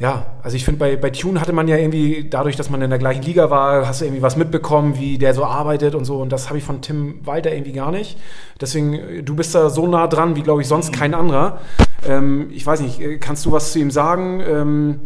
ja, 0.00 0.26
also 0.44 0.56
ich 0.56 0.64
finde, 0.64 0.78
bei, 0.78 0.96
bei 0.96 1.10
Tune 1.10 1.40
hatte 1.40 1.52
man 1.52 1.66
ja 1.66 1.76
irgendwie, 1.76 2.28
dadurch, 2.30 2.54
dass 2.54 2.70
man 2.70 2.80
in 2.82 2.90
der 2.90 3.00
gleichen 3.00 3.22
Liga 3.22 3.50
war, 3.50 3.86
hast 3.86 4.00
du 4.00 4.04
irgendwie 4.04 4.22
was 4.22 4.36
mitbekommen, 4.36 4.96
wie 4.96 5.18
der 5.18 5.34
so 5.34 5.44
arbeitet 5.44 5.96
und 5.96 6.04
so. 6.04 6.18
Und 6.18 6.30
das 6.30 6.48
habe 6.48 6.58
ich 6.58 6.64
von 6.64 6.80
Tim 6.82 7.26
Walter 7.26 7.52
irgendwie 7.52 7.72
gar 7.72 7.90
nicht. 7.90 8.16
Deswegen, 8.60 9.24
du 9.24 9.34
bist 9.34 9.56
da 9.56 9.70
so 9.70 9.88
nah 9.88 10.06
dran, 10.06 10.36
wie, 10.36 10.42
glaube 10.42 10.62
ich, 10.62 10.68
sonst 10.68 10.92
kein 10.92 11.14
anderer. 11.14 11.58
Ähm, 12.06 12.48
ich 12.52 12.64
weiß 12.64 12.80
nicht, 12.80 13.20
kannst 13.20 13.44
du 13.44 13.50
was 13.50 13.72
zu 13.72 13.80
ihm 13.80 13.90
sagen? 13.90 14.40
Ähm, 14.40 15.00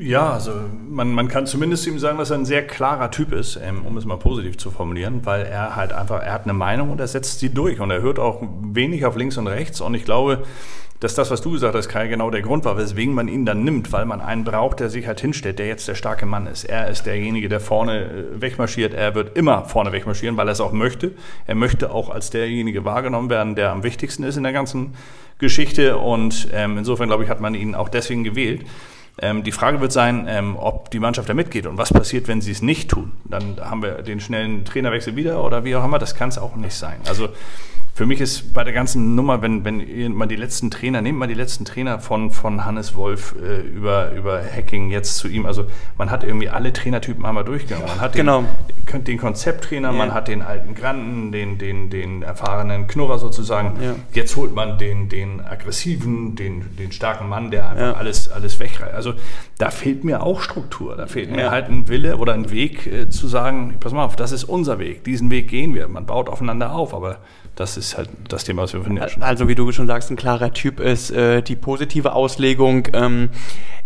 ja, 0.00 0.32
also 0.32 0.52
man, 0.88 1.12
man 1.12 1.28
kann 1.28 1.46
zumindest 1.46 1.86
ihm 1.86 2.00
sagen, 2.00 2.18
dass 2.18 2.30
er 2.30 2.38
ein 2.38 2.44
sehr 2.44 2.66
klarer 2.66 3.12
Typ 3.12 3.32
ist, 3.32 3.56
ähm, 3.62 3.86
um 3.86 3.96
es 3.96 4.04
mal 4.04 4.16
positiv 4.16 4.58
zu 4.58 4.72
formulieren, 4.72 5.24
weil 5.24 5.46
er 5.46 5.76
halt 5.76 5.92
einfach, 5.92 6.20
er 6.20 6.32
hat 6.32 6.42
eine 6.42 6.54
Meinung 6.54 6.90
und 6.90 6.98
er 6.98 7.06
setzt 7.06 7.38
sie 7.38 7.50
durch 7.50 7.78
und 7.78 7.92
er 7.92 8.02
hört 8.02 8.18
auch 8.18 8.42
wenig 8.62 9.06
auf 9.06 9.14
links 9.14 9.36
und 9.36 9.46
rechts 9.46 9.80
und 9.80 9.94
ich 9.94 10.04
glaube, 10.04 10.42
dass 11.02 11.16
das, 11.16 11.32
was 11.32 11.40
du 11.40 11.50
gesagt 11.50 11.74
hast, 11.74 11.88
Kai, 11.88 12.06
genau 12.06 12.30
der 12.30 12.42
Grund 12.42 12.64
war, 12.64 12.76
weswegen 12.76 13.12
man 13.12 13.26
ihn 13.26 13.44
dann 13.44 13.64
nimmt, 13.64 13.90
weil 13.92 14.04
man 14.04 14.20
einen 14.20 14.44
braucht, 14.44 14.78
der 14.78 14.88
sich 14.88 15.08
halt 15.08 15.20
hinstellt, 15.20 15.58
der 15.58 15.66
jetzt 15.66 15.88
der 15.88 15.96
starke 15.96 16.26
Mann 16.26 16.46
ist. 16.46 16.62
Er 16.62 16.86
ist 16.86 17.06
derjenige, 17.06 17.48
der 17.48 17.58
vorne 17.58 18.04
äh, 18.04 18.40
wegmarschiert. 18.40 18.94
Er 18.94 19.16
wird 19.16 19.36
immer 19.36 19.64
vorne 19.64 19.90
wegmarschieren, 19.90 20.36
weil 20.36 20.46
er 20.46 20.52
es 20.52 20.60
auch 20.60 20.70
möchte. 20.70 21.10
Er 21.44 21.56
möchte 21.56 21.90
auch 21.90 22.08
als 22.08 22.30
derjenige 22.30 22.84
wahrgenommen 22.84 23.30
werden, 23.30 23.56
der 23.56 23.72
am 23.72 23.82
wichtigsten 23.82 24.22
ist 24.22 24.36
in 24.36 24.44
der 24.44 24.52
ganzen 24.52 24.94
Geschichte. 25.38 25.98
Und 25.98 26.46
ähm, 26.52 26.78
insofern, 26.78 27.08
glaube 27.08 27.24
ich, 27.24 27.30
hat 27.30 27.40
man 27.40 27.56
ihn 27.56 27.74
auch 27.74 27.88
deswegen 27.88 28.22
gewählt. 28.22 28.64
Ähm, 29.20 29.42
die 29.42 29.52
Frage 29.52 29.80
wird 29.80 29.90
sein, 29.90 30.26
ähm, 30.28 30.56
ob 30.56 30.92
die 30.92 31.00
Mannschaft 31.00 31.28
da 31.28 31.34
mitgeht 31.34 31.66
und 31.66 31.78
was 31.78 31.92
passiert, 31.92 32.28
wenn 32.28 32.40
sie 32.40 32.52
es 32.52 32.62
nicht 32.62 32.90
tun. 32.90 33.10
Dann 33.24 33.56
haben 33.60 33.82
wir 33.82 34.02
den 34.02 34.20
schnellen 34.20 34.64
Trainerwechsel 34.64 35.16
wieder 35.16 35.42
oder 35.42 35.64
wie 35.64 35.74
auch 35.74 35.84
immer. 35.84 35.98
Das 35.98 36.14
kann 36.14 36.28
es 36.28 36.38
auch 36.38 36.54
nicht 36.54 36.74
sein. 36.74 37.00
Also 37.08 37.28
für 37.94 38.06
mich 38.06 38.22
ist 38.22 38.54
bei 38.54 38.64
der 38.64 38.72
ganzen 38.72 39.14
Nummer, 39.14 39.42
wenn, 39.42 39.66
wenn 39.66 40.14
mal 40.14 40.26
die 40.26 40.36
letzten 40.36 40.70
Trainer, 40.70 41.02
nehmt 41.02 41.18
mal 41.18 41.26
die 41.26 41.34
letzten 41.34 41.66
Trainer 41.66 41.98
von, 41.98 42.30
von 42.30 42.64
Hannes 42.64 42.94
Wolf 42.94 43.34
äh, 43.38 43.60
über, 43.60 44.12
über 44.12 44.40
Hacking 44.42 44.90
jetzt 44.90 45.18
zu 45.18 45.28
ihm. 45.28 45.44
Also 45.44 45.66
man 45.98 46.10
hat 46.10 46.24
irgendwie 46.24 46.48
alle 46.48 46.72
Trainertypen 46.72 47.26
einmal 47.26 47.44
durchgegangen. 47.44 47.86
Man 47.86 48.00
hat 48.00 48.14
den, 48.14 48.24
genau. 48.24 48.44
den 49.06 49.18
Konzepttrainer, 49.18 49.90
ja. 49.90 49.94
man 49.94 50.14
hat 50.14 50.28
den 50.28 50.40
alten 50.40 50.74
Granden, 50.74 51.32
den, 51.32 51.58
den, 51.58 51.90
den 51.90 52.22
erfahrenen 52.22 52.86
Knurrer 52.86 53.18
sozusagen. 53.18 53.78
Ja. 53.82 53.94
Jetzt 54.14 54.36
holt 54.36 54.54
man 54.54 54.78
den, 54.78 55.10
den 55.10 55.42
aggressiven, 55.42 56.34
den, 56.34 56.74
den 56.78 56.92
starken 56.92 57.28
Mann, 57.28 57.50
der 57.50 57.68
einfach 57.68 57.82
ja. 57.82 57.92
alles, 57.92 58.30
alles 58.30 58.58
wegreißt. 58.58 58.94
Also 58.94 59.12
da 59.58 59.70
fehlt 59.70 60.02
mir 60.02 60.22
auch 60.22 60.40
Struktur. 60.40 60.96
Da 60.96 61.06
fehlt 61.06 61.30
mir 61.30 61.50
halt 61.50 61.68
ein 61.68 61.88
Wille 61.88 62.16
oder 62.16 62.32
ein 62.32 62.50
Weg 62.50 62.86
äh, 62.86 63.10
zu 63.10 63.28
sagen, 63.28 63.74
pass 63.80 63.92
mal 63.92 64.06
auf, 64.06 64.16
das 64.16 64.32
ist 64.32 64.44
unser 64.44 64.78
Weg. 64.78 65.04
Diesen 65.04 65.30
Weg 65.30 65.48
gehen 65.48 65.74
wir. 65.74 65.88
Man 65.88 66.06
baut 66.06 66.30
aufeinander 66.30 66.72
auf, 66.72 66.94
aber 66.94 67.18
das 67.54 67.76
ist 67.76 67.96
halt 67.96 68.08
das 68.28 68.44
Thema, 68.44 68.62
was 68.62 68.72
wir 68.72 68.82
von 68.82 68.98
Also 69.20 69.48
wie 69.48 69.54
du 69.54 69.70
schon 69.72 69.86
sagst, 69.86 70.10
ein 70.10 70.16
klarer 70.16 70.52
Typ 70.52 70.80
ist 70.80 71.10
äh, 71.10 71.42
die 71.42 71.56
positive 71.56 72.12
Auslegung. 72.14 72.88
Ähm, 72.92 73.30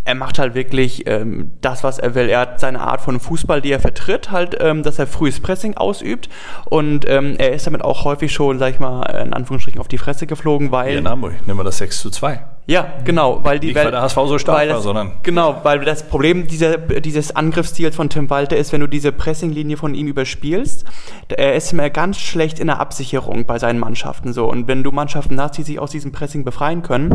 er 0.07 0.15
macht 0.15 0.39
halt 0.39 0.55
wirklich 0.55 1.07
ähm, 1.09 1.51
das, 1.61 1.83
was 1.83 1.99
er 1.99 2.15
will. 2.15 2.29
Er 2.29 2.41
hat 2.41 2.61
seine 2.61 2.81
Art 2.81 3.01
von 3.01 3.19
Fußball, 3.19 3.61
die 3.61 3.73
er 3.73 3.81
vertritt, 3.81 4.31
halt, 4.31 4.57
ähm, 4.61 4.85
dass 4.85 5.01
er 5.01 5.09
frühes 5.09 5.41
Pressing 5.41 5.77
ausübt. 5.77 6.29
Und 6.65 7.09
ähm, 7.09 7.35
er 7.39 7.53
ist 7.53 7.67
damit 7.67 7.83
auch 7.83 8.05
häufig 8.05 8.33
schon, 8.33 8.61
sag 8.61 8.73
ich 8.73 8.79
mal, 8.79 9.03
in 9.03 9.33
Anführungsstrichen 9.33 9.81
auf 9.81 9.89
die 9.89 9.99
Fresse 9.99 10.29
geflogen, 10.29 10.71
weil. 10.71 10.91
Hier 10.91 10.99
in 11.01 11.09
Hamburg, 11.09 11.35
nehmen 11.45 11.59
wir 11.59 11.65
das 11.65 11.79
6 11.79 12.01
zu 12.01 12.11
2. 12.11 12.41
Ja, 12.69 12.95
genau, 13.05 13.45
weil 13.45 13.59
die 13.59 13.69
Nicht, 13.69 13.77
weil 13.77 13.91
der 13.91 14.03
HSV 14.03 14.17
so 14.27 14.39
stark 14.39 14.59
war, 14.59 14.67
das, 14.67 14.83
sondern. 14.83 15.13
Genau, 15.25 15.61
weil 15.65 15.81
das 15.85 16.09
Problem 16.09 16.47
dieser, 16.47 16.79
dieses 16.79 17.35
Angriffsstils 17.35 17.95
von 17.97 18.09
Tim 18.09 18.31
Walter 18.31 18.57
ist, 18.57 18.73
wenn 18.73 18.81
du 18.81 18.89
diese 18.89 19.11
Pressinglinie 19.11 19.77
von 19.77 19.95
ihm 19.95 20.07
überspielst, 20.07 20.85
er 21.29 21.55
ist 21.55 21.73
immer 21.73 21.91
ganz 21.91 22.19
schlecht 22.19 22.61
in 22.61 22.69
der 22.69 22.79
Absicherung 22.79 23.45
bei 23.45 23.59
seinen 23.59 23.81
Mannschaften 23.81 24.33
so. 24.33 24.49
Und 24.49 24.69
wenn 24.69 24.85
du 24.85 24.93
Mannschaften 24.93 25.41
hast, 25.41 25.59
die 25.59 25.63
sich 25.65 25.79
aus 25.81 25.91
diesem 25.91 26.13
Pressing 26.13 26.45
befreien 26.45 26.83
können, 26.83 27.15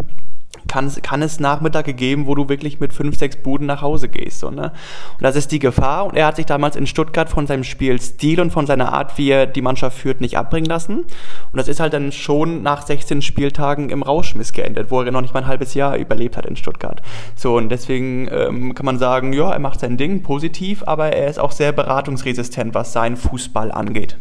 kann, 0.67 0.91
kann 1.01 1.21
es 1.21 1.39
Nachmittage 1.39 1.93
geben, 1.93 2.27
wo 2.27 2.35
du 2.35 2.49
wirklich 2.49 2.79
mit 2.79 2.93
fünf, 2.93 3.17
sechs 3.17 3.35
Buden 3.35 3.67
nach 3.67 3.81
Hause 3.81 4.09
gehst. 4.09 4.39
So, 4.39 4.51
ne? 4.51 4.71
Und 5.13 5.21
das 5.21 5.35
ist 5.35 5.51
die 5.51 5.59
Gefahr. 5.59 6.05
Und 6.05 6.15
er 6.15 6.25
hat 6.27 6.35
sich 6.35 6.45
damals 6.45 6.75
in 6.75 6.87
Stuttgart 6.87 7.29
von 7.29 7.47
seinem 7.47 7.63
Spielstil 7.63 8.39
und 8.39 8.51
von 8.51 8.67
seiner 8.67 8.93
Art, 8.93 9.17
wie 9.17 9.29
er 9.29 9.45
die 9.47 9.61
Mannschaft 9.61 9.97
führt, 9.97 10.21
nicht 10.21 10.37
abbringen 10.37 10.69
lassen. 10.69 10.99
Und 10.99 11.57
das 11.57 11.67
ist 11.67 11.79
halt 11.79 11.93
dann 11.93 12.11
schon 12.11 12.63
nach 12.63 12.85
16 12.85 13.21
Spieltagen 13.21 13.89
im 13.89 14.03
Rauschmiss 14.03 14.53
geendet, 14.53 14.91
wo 14.91 15.01
er 15.01 15.11
noch 15.11 15.21
nicht 15.21 15.33
mal 15.33 15.41
ein 15.41 15.47
halbes 15.47 15.73
Jahr 15.73 15.97
überlebt 15.97 16.37
hat 16.37 16.45
in 16.45 16.55
Stuttgart. 16.55 17.01
So, 17.35 17.55
und 17.57 17.69
deswegen 17.69 18.29
ähm, 18.31 18.75
kann 18.75 18.85
man 18.85 18.99
sagen, 18.99 19.33
ja, 19.33 19.51
er 19.51 19.59
macht 19.59 19.79
sein 19.79 19.97
Ding 19.97 20.23
positiv, 20.23 20.83
aber 20.85 21.13
er 21.13 21.27
ist 21.27 21.39
auch 21.39 21.51
sehr 21.51 21.71
beratungsresistent, 21.71 22.73
was 22.73 22.93
seinen 22.93 23.17
Fußball 23.17 23.71
angeht. 23.71 24.17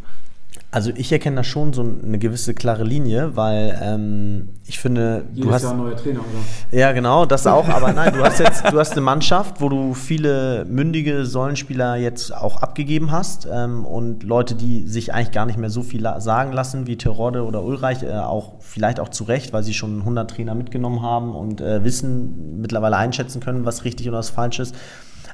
Also 0.73 0.93
ich 0.95 1.11
erkenne 1.11 1.37
da 1.37 1.45
schon 1.45 1.73
so 1.73 1.83
eine 1.83 2.19
gewisse 2.21 2.55
klare 2.55 2.85
Linie, 2.85 3.35
weil 3.35 3.77
ähm, 3.83 4.51
ich 4.67 4.79
finde, 4.79 5.25
Jedes 5.33 5.49
du 5.49 5.53
hast 5.53 5.63
Jahr 5.65 5.75
neuer 5.75 5.97
Trainer, 5.97 6.21
oder? 6.21 6.79
Ja, 6.79 6.93
genau, 6.93 7.27
das 7.27 7.45
auch. 7.49 7.69
Aber 7.69 7.93
nein, 7.93 8.13
du 8.13 8.23
hast 8.23 8.39
jetzt, 8.39 8.65
du 8.71 8.79
hast 8.79 8.93
eine 8.93 9.01
Mannschaft, 9.01 9.61
wo 9.61 9.69
du 9.69 9.95
viele 9.95 10.65
mündige 10.67 11.27
Säulenspieler 11.27 11.97
jetzt 11.97 12.33
auch 12.33 12.59
abgegeben 12.59 13.11
hast 13.11 13.49
ähm, 13.51 13.85
und 13.85 14.23
Leute, 14.23 14.55
die 14.55 14.87
sich 14.87 15.13
eigentlich 15.13 15.33
gar 15.33 15.45
nicht 15.45 15.59
mehr 15.59 15.71
so 15.71 15.83
viel 15.83 16.09
sagen 16.19 16.53
lassen 16.53 16.87
wie 16.87 16.97
Terodde 16.97 17.45
oder 17.45 17.65
Ulreich, 17.65 18.05
äh, 18.05 18.13
auch 18.13 18.61
vielleicht 18.61 19.01
auch 19.01 19.09
zu 19.09 19.25
Recht, 19.25 19.53
weil 19.53 19.65
sie 19.65 19.75
schon 19.75 19.99
100 19.99 20.31
Trainer 20.31 20.55
mitgenommen 20.55 21.03
haben 21.03 21.35
und 21.35 21.61
äh, 21.61 21.83
wissen 21.83 22.61
mittlerweile 22.61 22.97
einschätzen 22.97 23.41
können, 23.41 23.65
was 23.65 23.85
richtig 23.85 24.07
und 24.07 24.15
was 24.15 24.31
falsch 24.31 24.61
ist. 24.61 24.77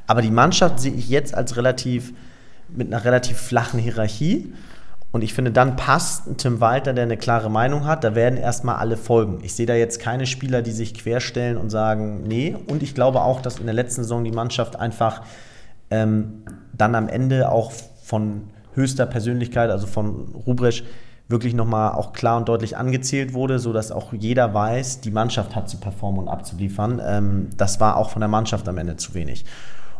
Aber 0.06 0.22
die 0.22 0.30
Mannschaft 0.30 0.80
sehe 0.80 0.94
ich 0.94 1.10
jetzt 1.10 1.34
als 1.34 1.58
relativ 1.58 2.14
mit 2.74 2.92
einer 2.92 3.04
relativ 3.04 3.36
flachen 3.36 3.78
Hierarchie. 3.78 4.52
Und 5.16 5.22
ich 5.22 5.32
finde, 5.32 5.50
dann 5.50 5.76
passt 5.76 6.24
Tim 6.36 6.60
Walter, 6.60 6.92
der 6.92 7.04
eine 7.04 7.16
klare 7.16 7.50
Meinung 7.50 7.86
hat, 7.86 8.04
da 8.04 8.14
werden 8.14 8.38
erstmal 8.38 8.76
alle 8.76 8.98
folgen. 8.98 9.38
Ich 9.42 9.54
sehe 9.54 9.64
da 9.64 9.72
jetzt 9.72 9.98
keine 9.98 10.26
Spieler, 10.26 10.60
die 10.60 10.72
sich 10.72 10.92
querstellen 10.92 11.56
und 11.56 11.70
sagen, 11.70 12.24
nee. 12.24 12.54
Und 12.68 12.82
ich 12.82 12.94
glaube 12.94 13.22
auch, 13.22 13.40
dass 13.40 13.58
in 13.58 13.64
der 13.64 13.74
letzten 13.74 14.02
Saison 14.02 14.24
die 14.24 14.30
Mannschaft 14.30 14.76
einfach 14.76 15.22
ähm, 15.90 16.42
dann 16.76 16.94
am 16.94 17.08
Ende 17.08 17.50
auch 17.50 17.72
von 18.02 18.50
höchster 18.74 19.06
Persönlichkeit, 19.06 19.70
also 19.70 19.86
von 19.86 20.34
Rubresch, 20.46 20.84
wirklich 21.28 21.54
nochmal 21.54 21.92
auch 21.92 22.12
klar 22.12 22.36
und 22.36 22.50
deutlich 22.50 22.76
angezählt 22.76 23.32
wurde, 23.32 23.58
sodass 23.58 23.92
auch 23.92 24.12
jeder 24.12 24.52
weiß, 24.52 25.00
die 25.00 25.10
Mannschaft 25.10 25.56
hat 25.56 25.70
zu 25.70 25.78
performen 25.78 26.20
und 26.20 26.28
abzuliefern. 26.28 27.00
Ähm, 27.02 27.48
das 27.56 27.80
war 27.80 27.96
auch 27.96 28.10
von 28.10 28.20
der 28.20 28.28
Mannschaft 28.28 28.68
am 28.68 28.76
Ende 28.76 28.96
zu 28.96 29.14
wenig. 29.14 29.46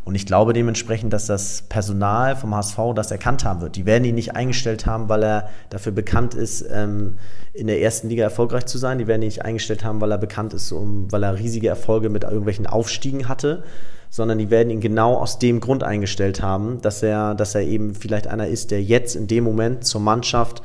Und 0.07 0.15
ich 0.15 0.25
glaube 0.25 0.53
dementsprechend, 0.53 1.13
dass 1.13 1.27
das 1.27 1.63
Personal 1.63 2.37
vom 2.37 2.55
HSV 2.55 2.79
das 2.95 3.11
erkannt 3.11 3.45
haben 3.45 3.61
wird. 3.61 3.75
Die 3.75 3.87
werden 3.87 4.05
ihn 4.05 4.15
nicht 4.15 4.37
eingestellt 4.37 4.87
haben, 4.87 5.09
weil 5.09 5.25
er 5.25 5.49
dafür 5.69 5.91
bekannt 5.91 6.35
ist, 6.35 6.65
ähm, 6.73 7.17
in 7.53 7.67
der 7.67 7.83
ersten 7.83 8.09
Liga 8.09 8.23
erfolgreich 8.23 8.67
zu 8.67 8.79
sein. 8.79 8.99
Die 8.99 9.09
werden 9.09 9.23
ihn 9.23 9.27
nicht 9.27 9.45
eingestellt 9.45 9.83
haben, 9.83 10.01
weil 10.01 10.13
er 10.13 10.19
bekannt 10.19 10.55
ist, 10.55 10.73
weil 10.73 11.25
er 11.25 11.41
riesige 11.41 11.67
Erfolge 11.67 12.09
mit 12.09 12.23
irgendwelchen 12.23 12.69
Aufstiegen 12.69 13.29
hatte, 13.29 13.65
sondern 14.09 14.39
die 14.39 14.49
werden 14.49 14.71
ihn 14.71 14.81
genau 14.81 15.17
aus 15.17 15.41
dem 15.41 15.59
Grund 15.59 15.83
eingestellt 15.83 16.41
haben, 16.41 16.81
dass 16.83 17.03
er, 17.03 17.35
dass 17.35 17.57
er 17.57 17.63
eben 17.63 17.97
vielleicht 17.97 18.29
einer 18.29 18.47
ist, 18.47 18.71
der 18.71 18.85
jetzt 18.85 19.17
in 19.17 19.27
dem 19.27 19.43
Moment 19.43 19.85
zur 19.85 20.01
Mannschaft 20.01 20.63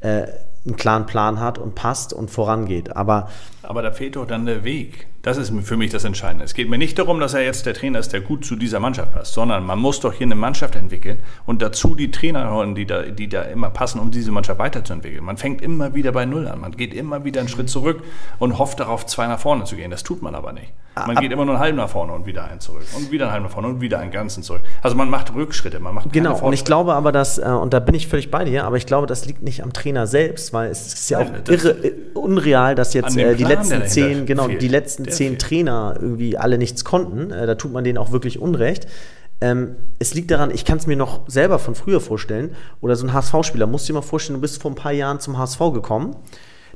äh, 0.00 0.26
einen 0.66 0.76
klaren 0.76 1.06
Plan 1.06 1.40
hat 1.40 1.56
und 1.56 1.74
passt 1.74 2.12
und 2.12 2.30
vorangeht. 2.30 2.94
Aber, 2.94 3.30
Aber 3.62 3.82
da 3.82 3.92
fehlt 3.92 4.16
doch 4.16 4.26
dann 4.26 4.46
der 4.46 4.64
Weg. 4.64 5.06
Das 5.22 5.36
ist 5.36 5.52
für 5.62 5.76
mich 5.76 5.90
das 5.92 6.04
Entscheidende. 6.04 6.44
Es 6.44 6.54
geht 6.54 6.68
mir 6.68 6.78
nicht 6.78 6.98
darum, 6.98 7.20
dass 7.20 7.34
er 7.34 7.42
jetzt 7.42 7.64
der 7.64 7.74
Trainer 7.74 8.00
ist, 8.00 8.12
der 8.12 8.20
gut 8.20 8.44
zu 8.44 8.56
dieser 8.56 8.80
Mannschaft 8.80 9.14
passt, 9.14 9.34
sondern 9.34 9.64
man 9.64 9.78
muss 9.78 10.00
doch 10.00 10.12
hier 10.12 10.26
eine 10.26 10.34
Mannschaft 10.34 10.74
entwickeln 10.74 11.18
und 11.46 11.62
dazu 11.62 11.94
die 11.94 12.10
Trainer 12.10 12.52
holen, 12.52 12.74
die 12.74 12.86
da, 12.86 13.02
die 13.02 13.28
da 13.28 13.42
immer 13.42 13.70
passen, 13.70 14.00
um 14.00 14.10
diese 14.10 14.32
Mannschaft 14.32 14.58
weiterzuentwickeln. 14.58 15.24
Man 15.24 15.36
fängt 15.36 15.62
immer 15.62 15.94
wieder 15.94 16.10
bei 16.10 16.24
Null 16.24 16.48
an. 16.48 16.60
Man 16.60 16.72
geht 16.72 16.92
immer 16.92 17.24
wieder 17.24 17.40
einen 17.40 17.48
Schritt 17.48 17.70
zurück 17.70 18.02
und 18.40 18.58
hofft 18.58 18.80
darauf, 18.80 19.06
zwei 19.06 19.28
nach 19.28 19.38
vorne 19.38 19.64
zu 19.64 19.76
gehen. 19.76 19.92
Das 19.92 20.02
tut 20.02 20.22
man 20.22 20.34
aber 20.34 20.52
nicht. 20.52 20.72
Man 20.94 21.16
geht 21.16 21.32
immer 21.32 21.46
nur 21.46 21.54
einen 21.54 21.62
halben 21.62 21.78
nach 21.78 21.88
vorne 21.88 22.12
und 22.12 22.26
wieder 22.26 22.44
einen 22.44 22.60
zurück 22.60 22.82
und 22.96 23.10
wieder 23.10 23.24
einen 23.24 23.32
halben 23.32 23.46
nach 23.46 23.52
vorne 23.52 23.68
und 23.68 23.80
wieder 23.80 23.98
einen 23.98 24.10
ganzen 24.10 24.42
zurück. 24.42 24.60
Also 24.82 24.94
man 24.94 25.08
macht 25.08 25.34
Rückschritte, 25.34 25.80
man 25.80 25.94
macht 25.94 26.12
Genau, 26.12 26.38
und 26.38 26.52
ich 26.52 26.64
glaube 26.64 26.92
aber, 26.94 27.12
dass, 27.12 27.38
äh, 27.38 27.42
und 27.42 27.72
da 27.72 27.80
bin 27.80 27.94
ich 27.94 28.08
völlig 28.08 28.30
bei 28.30 28.44
dir, 28.44 28.64
aber 28.66 28.76
ich 28.76 28.84
glaube, 28.84 29.06
das 29.06 29.24
liegt 29.24 29.42
nicht 29.42 29.62
am 29.62 29.72
Trainer 29.72 30.06
selbst, 30.06 30.52
weil 30.52 30.70
es 30.70 30.92
ist 30.92 31.08
ja 31.08 31.20
auch 31.20 31.30
irre, 31.48 31.76
unreal, 32.12 32.74
dass 32.74 32.92
jetzt 32.92 33.16
äh, 33.16 33.34
die 33.34 33.44
letzten 33.56 33.86
zehn, 33.86 34.26
genau, 34.26 34.46
fehlt. 34.46 34.62
die 34.62 34.68
letzten 34.68 35.04
der 35.04 35.12
zehn 35.12 35.30
fehlt. 35.30 35.42
Trainer 35.42 35.94
irgendwie 36.00 36.36
alle 36.36 36.58
nichts 36.58 36.84
konnten. 36.84 37.30
Äh, 37.30 37.46
da 37.46 37.54
tut 37.54 37.72
man 37.72 37.84
denen 37.84 37.98
auch 37.98 38.12
wirklich 38.12 38.38
Unrecht. 38.38 38.86
Ähm, 39.40 39.76
es 39.98 40.14
liegt 40.14 40.30
daran, 40.30 40.50
ich 40.52 40.64
kann 40.64 40.78
es 40.78 40.86
mir 40.86 40.96
noch 40.96 41.28
selber 41.28 41.58
von 41.58 41.74
früher 41.74 42.00
vorstellen, 42.00 42.54
oder 42.80 42.94
so 42.94 43.06
ein 43.06 43.12
HSV-Spieler, 43.12 43.66
musst 43.66 43.88
du 43.88 43.92
dir 43.92 43.98
mal 43.98 44.02
vorstellen, 44.02 44.36
du 44.36 44.40
bist 44.40 44.62
vor 44.62 44.70
ein 44.70 44.76
paar 44.76 44.92
Jahren 44.92 45.18
zum 45.18 45.36
HSV 45.36 45.58
gekommen 45.72 46.16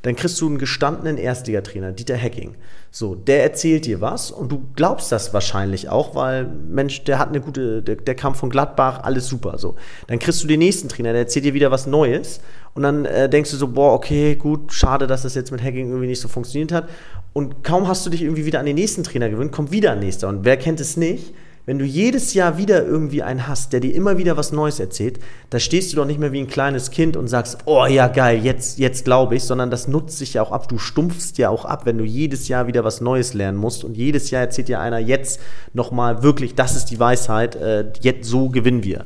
dann 0.07 0.15
kriegst 0.15 0.41
du 0.41 0.47
einen 0.47 0.59
gestandenen 0.59 1.19
Erstligatrainer, 1.19 1.91
Dieter 1.91 2.15
Hecking. 2.15 2.55
So, 2.93 3.17
der 3.17 3.43
erzählt 3.43 3.87
dir 3.87 4.01
was 4.01 4.31
und 4.31 4.53
du 4.53 4.63
glaubst 4.77 5.11
das 5.11 5.35
wahrscheinlich 5.35 5.89
auch, 5.89 6.15
weil, 6.15 6.47
Mensch, 6.47 7.03
der 7.03 7.19
hat 7.19 7.31
eine 7.31 7.41
gute, 7.41 7.83
der, 7.83 7.97
der 7.97 8.15
kam 8.15 8.37
von 8.37 8.49
Gladbach, 8.49 9.01
alles 9.03 9.27
super. 9.27 9.59
So, 9.59 9.75
dann 10.07 10.21
kriegst 10.21 10.45
du 10.45 10.47
den 10.47 10.61
nächsten 10.61 10.89
Trainer, 10.89 11.11
der 11.11 11.23
erzählt 11.23 11.45
dir 11.45 11.55
wieder 11.55 11.73
was 11.73 11.89
Neues 11.89 12.41
und 12.75 12.85
dann 12.85 13.05
äh, 13.05 13.29
denkst 13.29 13.51
du 13.51 13.57
so, 13.57 13.67
boah, 13.67 13.95
okay, 13.95 14.37
gut, 14.37 14.73
schade, 14.73 15.09
dass 15.09 15.23
das 15.23 15.35
jetzt 15.35 15.51
mit 15.51 15.61
Hacking 15.61 15.89
irgendwie 15.89 16.07
nicht 16.07 16.21
so 16.21 16.29
funktioniert 16.29 16.71
hat. 16.71 16.89
Und 17.33 17.65
kaum 17.65 17.89
hast 17.89 18.07
du 18.07 18.11
dich 18.11 18.23
irgendwie 18.23 18.47
wieder 18.47 18.61
an 18.61 18.67
den 18.67 18.77
nächsten 18.77 19.03
Trainer 19.03 19.29
gewöhnt, 19.29 19.51
kommt 19.51 19.73
wieder 19.73 19.91
ein 19.91 19.99
nächster. 19.99 20.29
Und 20.29 20.45
wer 20.45 20.57
kennt 20.57 20.79
es 20.79 20.97
nicht? 20.97 21.35
Wenn 21.67 21.81
du 21.81 21.85
jedes 21.85 22.33
Jahr 22.33 22.59
wieder 22.59 22.85
irgendwie 22.87 23.25
einen 23.25 23.49
hast, 23.49 23.73
der 23.73 23.81
dir 23.81 23.93
immer 23.93 24.19
wieder 24.19 24.37
was 24.37 24.53
Neues 24.53 24.79
erzählt, 24.79 25.19
da 25.51 25.59
stehst 25.59 25.93
du 25.93 25.97
doch 25.97 26.05
nicht 26.05 26.21
mehr 26.21 26.31
wie 26.31 26.39
ein 26.39 26.47
kleines 26.47 26.93
Kind 26.93 27.17
und 27.17 27.27
sagst, 27.27 27.59
oh 27.65 27.85
ja, 27.87 28.07
geil, 28.07 28.45
jetzt, 28.45 28.79
jetzt 28.79 29.05
glaube 29.05 29.35
ich, 29.35 29.43
sondern 29.43 29.69
das 29.69 29.89
nutzt 29.89 30.17
sich 30.17 30.35
ja 30.35 30.43
auch 30.43 30.53
ab. 30.53 30.69
Du 30.69 30.79
stumpfst 30.79 31.39
ja 31.39 31.51
auch 31.51 31.65
ab, 31.65 31.85
wenn 31.85 31.99
du 31.99 32.05
jedes 32.05 32.47
Jahr 32.47 32.69
wieder 32.69 32.85
was 32.85 33.01
Neues 33.01 33.35
lernen 33.35 33.59
musst 33.59 33.83
und 33.83 33.97
jedes 33.97 34.31
Jahr 34.31 34.43
erzählt 34.43 34.69
dir 34.69 34.79
einer 34.79 35.01
jetzt 35.01 35.41
nochmal 35.75 36.23
wirklich, 36.23 36.55
das 36.55 36.77
ist 36.77 36.87
die 36.87 37.01
Weisheit, 37.01 37.57
äh, 37.57 37.87
jetzt 38.01 38.29
so 38.29 38.49
gewinnen 38.49 38.85
wir. 38.85 39.05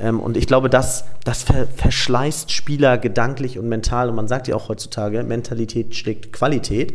Ähm, 0.00 0.18
und 0.18 0.36
ich 0.36 0.48
glaube, 0.48 0.68
das, 0.68 1.04
das 1.22 1.44
ver 1.44 1.68
verschleißt 1.68 2.50
Spieler 2.50 2.98
gedanklich 2.98 3.60
und 3.60 3.68
mental. 3.68 4.08
Und 4.08 4.16
man 4.16 4.26
sagt 4.26 4.48
ja 4.48 4.56
auch 4.56 4.68
heutzutage, 4.68 5.22
Mentalität 5.22 5.94
schlägt 5.94 6.32
Qualität. 6.32 6.94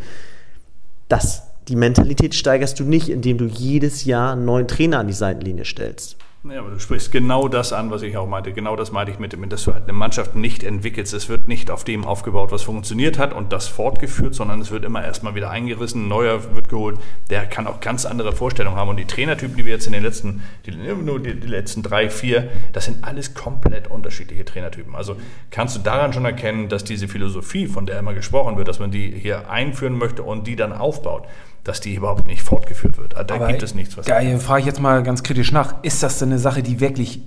Das 1.08 1.47
die 1.68 1.76
Mentalität 1.76 2.36
steigerst 2.36 2.80
du 2.80 2.84
nicht, 2.84 3.10
indem 3.10 3.38
du 3.38 3.46
jedes 3.46 4.06
Jahr 4.06 4.34
einen 4.34 4.46
neuen 4.46 4.68
Trainer 4.68 5.00
an 5.00 5.08
die 5.08 5.14
Seitenlinie 5.14 5.66
stellst. 5.66 6.18
Ja, 6.44 6.60
aber 6.60 6.70
du 6.70 6.80
sprichst 6.80 7.12
genau 7.12 7.48
das 7.48 7.74
an, 7.74 7.92
was 7.92 8.04
ich 8.04 8.16
auch 8.16 8.28
meinte. 8.28 8.54
Genau 8.54 8.76
das 8.76 8.92
meinte 8.92 9.12
ich 9.12 9.20
mit, 9.20 9.36
mit, 9.38 9.52
dass 9.52 9.64
du 9.66 9.74
halt 9.74 9.84
eine 9.84 9.94
Mannschaft 9.94 10.36
nicht 10.36 10.64
entwickelst. 10.64 11.14
Es 11.14 11.28
wird 11.28 11.48
nicht 11.48 11.70
auf 11.72 11.84
dem 11.84 12.06
aufgebaut, 12.06 12.52
was 12.52 12.62
funktioniert 12.62 13.18
hat 13.18 13.34
und 13.34 13.52
das 13.52 13.68
fortgeführt, 13.68 14.34
sondern 14.34 14.62
es 14.62 14.72
wird 14.72 14.86
immer 14.86 15.04
erstmal 15.04 15.36
wieder 15.36 15.50
eingerissen, 15.50 16.06
ein 16.06 16.08
neuer 16.08 16.56
wird 16.56 16.70
geholt. 16.70 17.00
Der 17.30 17.46
kann 17.48 17.68
auch 17.68 17.82
ganz 17.82 18.06
andere 18.06 18.32
Vorstellungen 18.32 18.78
haben. 18.78 18.90
Und 18.90 18.98
die 18.98 19.06
Trainertypen, 19.06 19.58
die 19.58 19.66
wir 19.66 19.74
jetzt 19.74 19.88
in 19.88 19.94
den 19.94 20.04
letzten, 20.04 20.42
die, 20.66 20.72
nur 20.72 21.20
die, 21.20 21.38
die 21.38 21.48
letzten 21.48 21.84
drei, 21.84 22.10
vier, 22.10 22.50
das 22.72 22.86
sind 22.86 23.04
alles 23.04 23.34
komplett 23.34 23.90
unterschiedliche 23.90 24.46
Trainertypen. 24.46 24.96
Also 24.96 25.18
kannst 25.52 25.76
du 25.76 25.82
daran 25.82 26.14
schon 26.14 26.24
erkennen, 26.24 26.70
dass 26.70 26.84
diese 26.84 27.08
Philosophie, 27.08 27.68
von 27.68 27.86
der 27.86 28.00
immer 28.00 28.14
gesprochen 28.14 28.58
wird, 28.58 28.68
dass 28.68 28.80
man 28.80 28.92
die 28.92 29.12
hier 29.12 29.50
einführen 29.50 29.98
möchte 29.98 30.24
und 30.24 30.48
die 30.48 30.56
dann 30.56 30.72
aufbaut, 30.72 31.28
dass 31.64 31.82
die 31.82 31.96
überhaupt 31.96 32.28
nicht 32.28 32.42
fortgeführt 32.42 32.98
wird. 32.98 33.14
Da 33.14 33.36
Aber 33.36 33.48
gibt 33.48 33.62
es 33.62 33.76
nichts. 33.76 33.98
Was 33.98 34.06
da 34.06 34.22
frage 34.40 34.62
ich 34.62 34.66
jetzt 34.66 34.80
mal 34.80 35.04
ganz 35.04 35.24
kritisch 35.24 35.52
nach. 35.52 35.76
Ist 35.84 36.02
das 36.02 36.20
denn 36.20 36.30
eine 36.30 36.40
Sache, 36.40 36.64
die 36.64 36.80
wirklich 36.80 37.22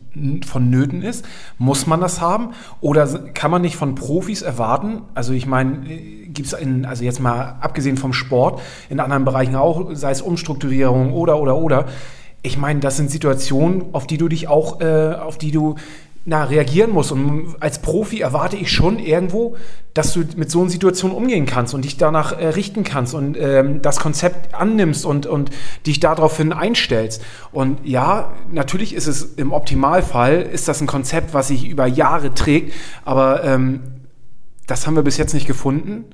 vonnöten 0.47 1.03
ist? 1.03 1.25
Muss 1.59 1.87
man 1.87 2.01
das 2.01 2.21
haben? 2.21 2.55
Oder 2.81 3.07
kann 3.35 3.51
man 3.51 3.63
nicht 3.63 3.77
von 3.77 3.95
Profis 3.95 4.43
erwarten? 4.43 5.03
Also 5.15 5.33
ich 5.33 5.47
meine, 5.47 5.87
äh, 5.91 6.27
gibt 6.29 6.47
es 6.49 6.53
in, 6.55 6.85
also 6.85 7.05
jetzt 7.05 7.21
mal 7.21 7.57
abgesehen 7.61 7.97
vom 7.97 8.13
Sport, 8.13 8.61
in 8.89 9.01
anderen 9.01 9.25
Bereichen 9.25 9.57
auch, 9.57 9.91
sei 9.93 10.11
es 10.11 10.23
Umstrukturierung 10.23 11.13
oder, 11.13 11.39
oder, 11.39 11.57
oder. 11.57 11.87
Ich 12.43 12.57
meine, 12.57 12.81
das 12.81 12.97
sind 12.97 13.11
Situationen, 13.11 13.93
auf 13.93 14.07
die 14.07 14.17
du 14.17 14.29
dich 14.29 14.49
auch, 14.49 14.81
äh, 14.81 15.15
auf 15.15 15.37
die 15.37 15.51
du 15.51 15.75
na, 16.25 16.45
reagieren 16.45 16.91
musst. 16.91 17.13
Und 17.13 17.57
als 17.61 17.81
Profi 17.81 18.21
erwarte 18.21 18.57
ich 18.57 18.71
schon 18.71 18.99
irgendwo, 18.99 19.57
dass 19.95 20.13
du 20.13 20.23
mit 20.37 20.51
so 20.51 20.61
einer 20.61 20.71
Situation 20.71 21.11
umgehen 21.13 21.47
kannst 21.47 21.75
und 21.75 21.85
dich 21.85 21.97
danach 21.97 22.39
äh, 22.39 22.49
richten 22.49 22.85
kannst 22.85 23.15
und 23.15 23.37
ähm, 23.39 23.83
das 23.83 24.01
Konzept 24.01 24.55
annimmst 24.55 25.05
und, 25.05 25.27
und 25.27 25.51
dich 25.87 25.99
daraufhin 25.99 26.53
einstellst. 26.53 27.23
Und 27.53 27.87
ja, 27.87 28.33
natürlich 28.53 28.95
ist 28.95 29.07
es 29.07 29.35
im 29.37 29.53
Optimalfall, 29.53 30.43
ist 30.43 30.69
das 30.69 30.81
ein 30.81 30.87
Konzept, 30.87 31.33
was 31.33 31.49
sich 31.49 31.67
über 31.69 31.87
Jahre 31.87 32.35
trägt, 32.35 32.75
aber 33.05 33.43
ähm, 33.43 33.81
das 34.67 34.87
haben 34.87 34.95
wir 34.95 35.03
bis 35.03 35.17
jetzt 35.17 35.35
nicht 35.35 35.47
gefunden. 35.47 36.05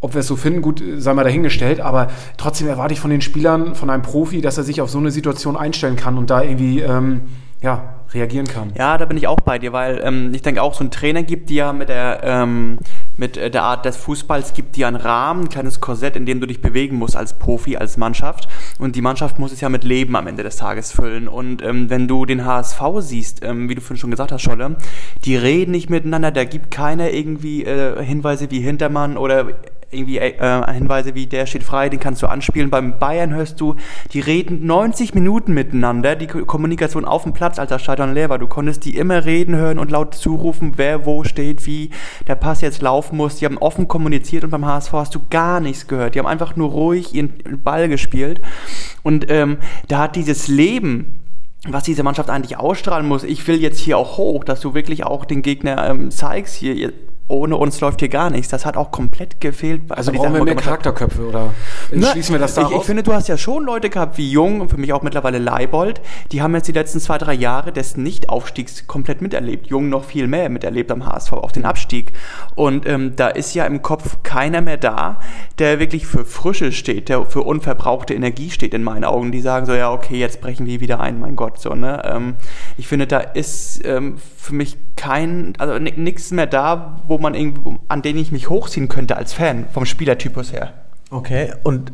Ob 0.00 0.14
wir 0.14 0.20
es 0.20 0.26
so 0.26 0.36
finden, 0.36 0.60
gut, 0.60 0.82
sei 0.96 1.14
mal 1.14 1.24
dahingestellt, 1.24 1.80
aber 1.80 2.10
trotzdem 2.36 2.68
erwarte 2.68 2.92
ich 2.92 3.00
von 3.00 3.10
den 3.10 3.20
Spielern, 3.20 3.74
von 3.74 3.88
einem 3.88 4.02
Profi, 4.02 4.40
dass 4.40 4.58
er 4.58 4.64
sich 4.64 4.80
auf 4.80 4.90
so 4.90 4.98
eine 4.98 5.10
Situation 5.10 5.56
einstellen 5.56 5.96
kann 5.96 6.18
und 6.18 6.28
da 6.30 6.42
irgendwie, 6.42 6.80
ähm, 6.80 7.22
ja, 7.64 7.94
reagieren 8.12 8.46
kann. 8.46 8.72
Ja, 8.76 8.98
da 8.98 9.06
bin 9.06 9.16
ich 9.16 9.26
auch 9.26 9.40
bei 9.40 9.58
dir, 9.58 9.72
weil 9.72 10.02
ähm, 10.04 10.32
ich 10.34 10.42
denke 10.42 10.62
auch, 10.62 10.74
so 10.74 10.84
ein 10.84 10.90
Trainer 10.90 11.22
gibt 11.22 11.48
dir 11.48 11.72
mit 11.72 11.88
der, 11.88 12.20
ähm, 12.22 12.78
mit 13.16 13.36
der 13.36 13.62
Art 13.62 13.86
des 13.86 13.96
Fußballs, 13.96 14.52
gibt 14.52 14.76
dir 14.76 14.86
einen 14.86 14.96
Rahmen, 14.96 15.44
ein 15.44 15.48
kleines 15.48 15.80
Korsett, 15.80 16.14
in 16.14 16.26
dem 16.26 16.40
du 16.40 16.46
dich 16.46 16.60
bewegen 16.60 16.96
musst 16.96 17.16
als 17.16 17.38
Profi, 17.38 17.78
als 17.78 17.96
Mannschaft. 17.96 18.48
Und 18.78 18.96
die 18.96 19.00
Mannschaft 19.00 19.38
muss 19.38 19.50
es 19.50 19.62
ja 19.62 19.70
mit 19.70 19.82
Leben 19.82 20.14
am 20.14 20.26
Ende 20.26 20.42
des 20.42 20.56
Tages 20.56 20.92
füllen. 20.92 21.26
Und 21.26 21.62
ähm, 21.62 21.88
wenn 21.88 22.06
du 22.06 22.26
den 22.26 22.44
HSV 22.44 22.82
siehst, 22.98 23.42
ähm, 23.42 23.70
wie 23.70 23.74
du 23.74 23.80
vorhin 23.80 23.96
schon 23.96 24.10
gesagt 24.10 24.30
hast, 24.30 24.42
Scholle, 24.42 24.76
die 25.24 25.36
reden 25.36 25.70
nicht 25.70 25.88
miteinander, 25.88 26.30
da 26.32 26.44
gibt 26.44 26.70
keiner 26.70 27.12
irgendwie 27.12 27.64
äh, 27.64 28.04
Hinweise 28.04 28.50
wie 28.50 28.60
Hintermann 28.60 29.16
oder 29.16 29.48
irgendwie 29.90 30.18
äh, 30.18 30.72
Hinweise 30.72 31.14
wie 31.14 31.26
der 31.26 31.46
steht 31.46 31.62
frei, 31.62 31.88
den 31.88 32.00
kannst 32.00 32.22
du 32.22 32.26
anspielen. 32.26 32.70
Beim 32.70 32.98
Bayern 32.98 33.34
hörst 33.34 33.60
du, 33.60 33.76
die 34.12 34.20
reden 34.20 34.66
90 34.66 35.14
Minuten 35.14 35.54
miteinander, 35.54 36.16
die 36.16 36.26
Kommunikation 36.26 37.04
auf 37.04 37.22
dem 37.22 37.32
Platz, 37.32 37.58
als 37.58 37.70
das 37.70 37.82
Stadion 37.82 38.14
leer 38.14 38.28
war. 38.28 38.38
Du 38.38 38.46
konntest 38.46 38.84
die 38.84 38.96
immer 38.96 39.24
reden 39.24 39.56
hören 39.56 39.78
und 39.78 39.90
laut 39.90 40.14
zurufen, 40.14 40.74
wer 40.76 41.06
wo 41.06 41.24
steht, 41.24 41.66
wie 41.66 41.90
der 42.26 42.34
Pass 42.34 42.60
jetzt 42.60 42.82
laufen 42.82 43.16
muss. 43.16 43.36
Die 43.36 43.46
haben 43.46 43.58
offen 43.58 43.88
kommuniziert 43.88 44.44
und 44.44 44.50
beim 44.50 44.66
HSV 44.66 44.92
hast 44.92 45.14
du 45.14 45.20
gar 45.30 45.60
nichts 45.60 45.86
gehört. 45.86 46.14
Die 46.14 46.18
haben 46.18 46.26
einfach 46.26 46.56
nur 46.56 46.70
ruhig 46.70 47.14
ihren 47.14 47.32
Ball 47.62 47.88
gespielt. 47.88 48.40
Und 49.02 49.30
ähm, 49.30 49.58
da 49.88 49.98
hat 49.98 50.16
dieses 50.16 50.48
Leben, 50.48 51.20
was 51.66 51.84
diese 51.84 52.02
Mannschaft 52.02 52.30
eigentlich 52.30 52.58
ausstrahlen 52.58 53.06
muss. 53.06 53.24
Ich 53.24 53.46
will 53.46 53.60
jetzt 53.60 53.78
hier 53.78 53.98
auch 53.98 54.18
hoch, 54.18 54.44
dass 54.44 54.60
du 54.60 54.74
wirklich 54.74 55.04
auch 55.04 55.24
den 55.24 55.42
Gegner 55.42 55.88
ähm, 55.88 56.10
zeigst, 56.10 56.54
hier, 56.56 56.92
ohne 57.26 57.56
uns 57.56 57.80
läuft 57.80 58.00
hier 58.00 58.10
gar 58.10 58.28
nichts. 58.28 58.48
Das 58.48 58.66
hat 58.66 58.76
auch 58.76 58.90
komplett 58.90 59.40
gefehlt. 59.40 59.82
Also 59.88 60.12
brauchen 60.12 60.34
wir 60.34 60.44
mehr 60.44 60.56
Charakterköpfe 60.56 61.26
oder 61.26 61.54
Na, 61.90 62.08
schließen 62.08 62.34
wir 62.34 62.38
das 62.38 62.54
daraus? 62.54 62.72
Ich, 62.72 62.78
ich, 62.78 62.84
finde, 62.84 63.02
du 63.02 63.14
hast 63.14 63.28
ja 63.28 63.38
schon 63.38 63.64
Leute 63.64 63.88
gehabt 63.88 64.18
wie 64.18 64.30
Jung 64.30 64.60
und 64.60 64.68
für 64.68 64.76
mich 64.76 64.92
auch 64.92 65.02
mittlerweile 65.02 65.38
Leibold, 65.38 66.02
die 66.32 66.42
haben 66.42 66.54
jetzt 66.54 66.68
die 66.68 66.72
letzten 66.72 67.00
zwei, 67.00 67.16
drei 67.16 67.32
Jahre 67.32 67.72
des 67.72 67.96
Nichtaufstiegs 67.96 68.86
komplett 68.86 69.22
miterlebt. 69.22 69.68
Jung 69.68 69.88
noch 69.88 70.04
viel 70.04 70.26
mehr 70.26 70.50
miterlebt 70.50 70.90
am 70.92 71.06
HSV, 71.06 71.32
auch 71.32 71.52
den 71.52 71.64
Abstieg. 71.64 72.12
Und 72.56 72.86
ähm, 72.86 73.16
da 73.16 73.28
ist 73.28 73.54
ja 73.54 73.64
im 73.64 73.80
Kopf 73.80 74.18
keiner 74.22 74.60
mehr 74.60 74.76
da, 74.76 75.18
der 75.58 75.78
wirklich 75.78 76.06
für 76.06 76.26
Frische 76.26 76.72
steht, 76.72 77.08
der 77.08 77.24
für 77.24 77.42
unverbrauchte 77.42 78.12
Energie 78.12 78.50
steht 78.50 78.74
in 78.74 78.82
meinen 78.82 79.04
Augen. 79.04 79.32
Die 79.32 79.40
sagen 79.40 79.64
so, 79.64 79.72
ja, 79.72 79.90
okay, 79.90 80.18
jetzt 80.18 80.42
brechen 80.42 80.66
wir 80.66 80.80
wieder 80.80 81.00
ein, 81.00 81.20
mein 81.20 81.36
Gott. 81.36 81.58
So, 81.58 81.74
ne? 81.74 82.02
Ähm, 82.04 82.34
ich 82.76 82.86
finde, 82.86 83.06
da 83.06 83.18
ist 83.18 83.80
ähm, 83.86 84.18
für 84.36 84.54
mich 84.54 84.76
kein, 84.96 85.54
also 85.58 85.78
nichts 85.78 86.30
mehr 86.30 86.46
da, 86.46 87.00
wo 87.08 87.13
man 87.18 87.34
irgendwie, 87.34 87.78
an 87.88 88.02
den 88.02 88.16
ich 88.16 88.32
mich 88.32 88.48
hochziehen 88.50 88.88
könnte 88.88 89.16
als 89.16 89.32
Fan, 89.32 89.66
vom 89.72 89.86
Spielertypus 89.86 90.52
her. 90.52 90.72
Okay, 91.10 91.52
und 91.62 91.92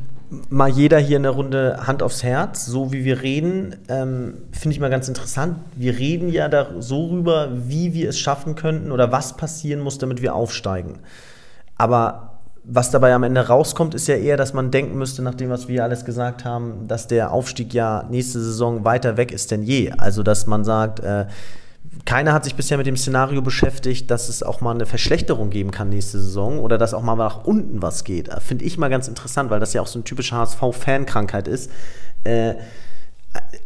mal 0.49 0.69
jeder 0.69 0.99
hier 0.99 1.19
eine 1.19 1.31
Runde 1.31 1.87
Hand 1.87 2.03
aufs 2.03 2.23
Herz, 2.23 2.67
so 2.67 2.93
wie 2.93 3.05
wir 3.05 3.23
reden, 3.23 3.77
ähm, 3.89 4.35
finde 4.53 4.75
ich 4.75 4.81
mal 4.81 4.91
ganz 4.91 5.09
interessant. 5.09 5.59
Wir 5.75 5.99
reden 5.99 6.29
ja 6.29 6.49
da 6.49 6.69
so 6.79 7.07
rüber, 7.07 7.51
wie 7.53 7.95
wir 7.95 8.09
es 8.09 8.19
schaffen 8.19 8.55
könnten 8.55 8.93
oder 8.93 9.11
was 9.11 9.37
passieren 9.37 9.81
muss, 9.81 9.99
damit 9.99 10.23
wir 10.23 10.35
aufsteigen. 10.35 11.01
Aber 11.77 12.31
was 12.63 12.91
dabei 12.91 13.15
am 13.15 13.23
Ende 13.23 13.47
rauskommt, 13.47 13.95
ist 13.95 14.07
ja 14.07 14.17
eher, 14.17 14.37
dass 14.37 14.53
man 14.53 14.71
denken 14.71 14.97
müsste, 14.99 15.23
nach 15.23 15.35
dem, 15.35 15.51
was 15.51 15.67
wir 15.67 15.83
alles 15.83 16.05
gesagt 16.05 16.45
haben, 16.45 16.87
dass 16.87 17.07
der 17.07 17.33
Aufstieg 17.33 17.75
ja 17.75 18.05
nächste 18.11 18.39
Saison 18.39 18.85
weiter 18.85 19.17
weg 19.17 19.33
ist 19.33 19.51
denn 19.51 19.63
je. 19.63 19.93
Also, 19.99 20.23
dass 20.23 20.47
man 20.47 20.63
sagt, 20.63 21.01
äh, 21.01 21.27
keiner 22.05 22.33
hat 22.33 22.45
sich 22.45 22.55
bisher 22.55 22.79
mit 22.79 22.87
dem 22.87 22.97
Szenario 22.97 23.43
beschäftigt, 23.43 24.11
dass 24.11 24.29
es 24.29 24.43
auch 24.43 24.61
mal 24.61 24.75
eine 24.75 24.87
Verschlechterung 24.87 25.51
geben 25.51 25.71
kann 25.71 25.89
nächste 25.89 26.21
Saison 26.21 26.61
oder 26.61 26.79
dass 26.79 26.95
auch 26.95 27.03
mal 27.03 27.17
nach 27.17 27.45
unten 27.45 27.83
was 27.83 28.05
geht. 28.05 28.29
Äh, 28.29 28.41
finde 28.41 28.65
ich 28.65 28.79
mal 28.79 28.89
ganz 28.89 29.09
interessant, 29.09 29.51
weil 29.51 29.61
das 29.61 29.73
ja 29.73 29.83
auch 29.83 29.87
so 29.87 29.99
eine 29.99 30.05
typische 30.05 30.37
HSV-Fankrankheit 30.37 31.49
ist. 31.49 31.71
Äh, 32.25 32.55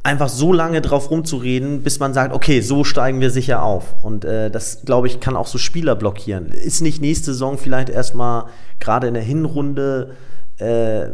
einfach 0.02 0.28
so 0.28 0.52
lange 0.52 0.80
drauf 0.80 1.10
rumzureden, 1.10 1.82
bis 1.82 1.98
man 1.98 2.12
sagt, 2.12 2.34
okay, 2.34 2.60
so 2.60 2.84
steigen 2.84 3.20
wir 3.20 3.30
sicher 3.30 3.62
auf. 3.62 4.02
Und 4.02 4.24
äh, 4.24 4.50
das, 4.50 4.82
glaube 4.84 5.06
ich, 5.06 5.20
kann 5.20 5.36
auch 5.36 5.46
so 5.46 5.58
Spieler 5.58 5.94
blockieren. 5.94 6.48
Ist 6.48 6.80
nicht 6.80 7.00
nächste 7.00 7.32
Saison 7.32 7.56
vielleicht 7.58 7.88
erstmal 7.88 8.46
gerade 8.80 9.06
in 9.06 9.14
der 9.14 9.22
Hinrunde 9.22 10.12
äh, 10.64 11.10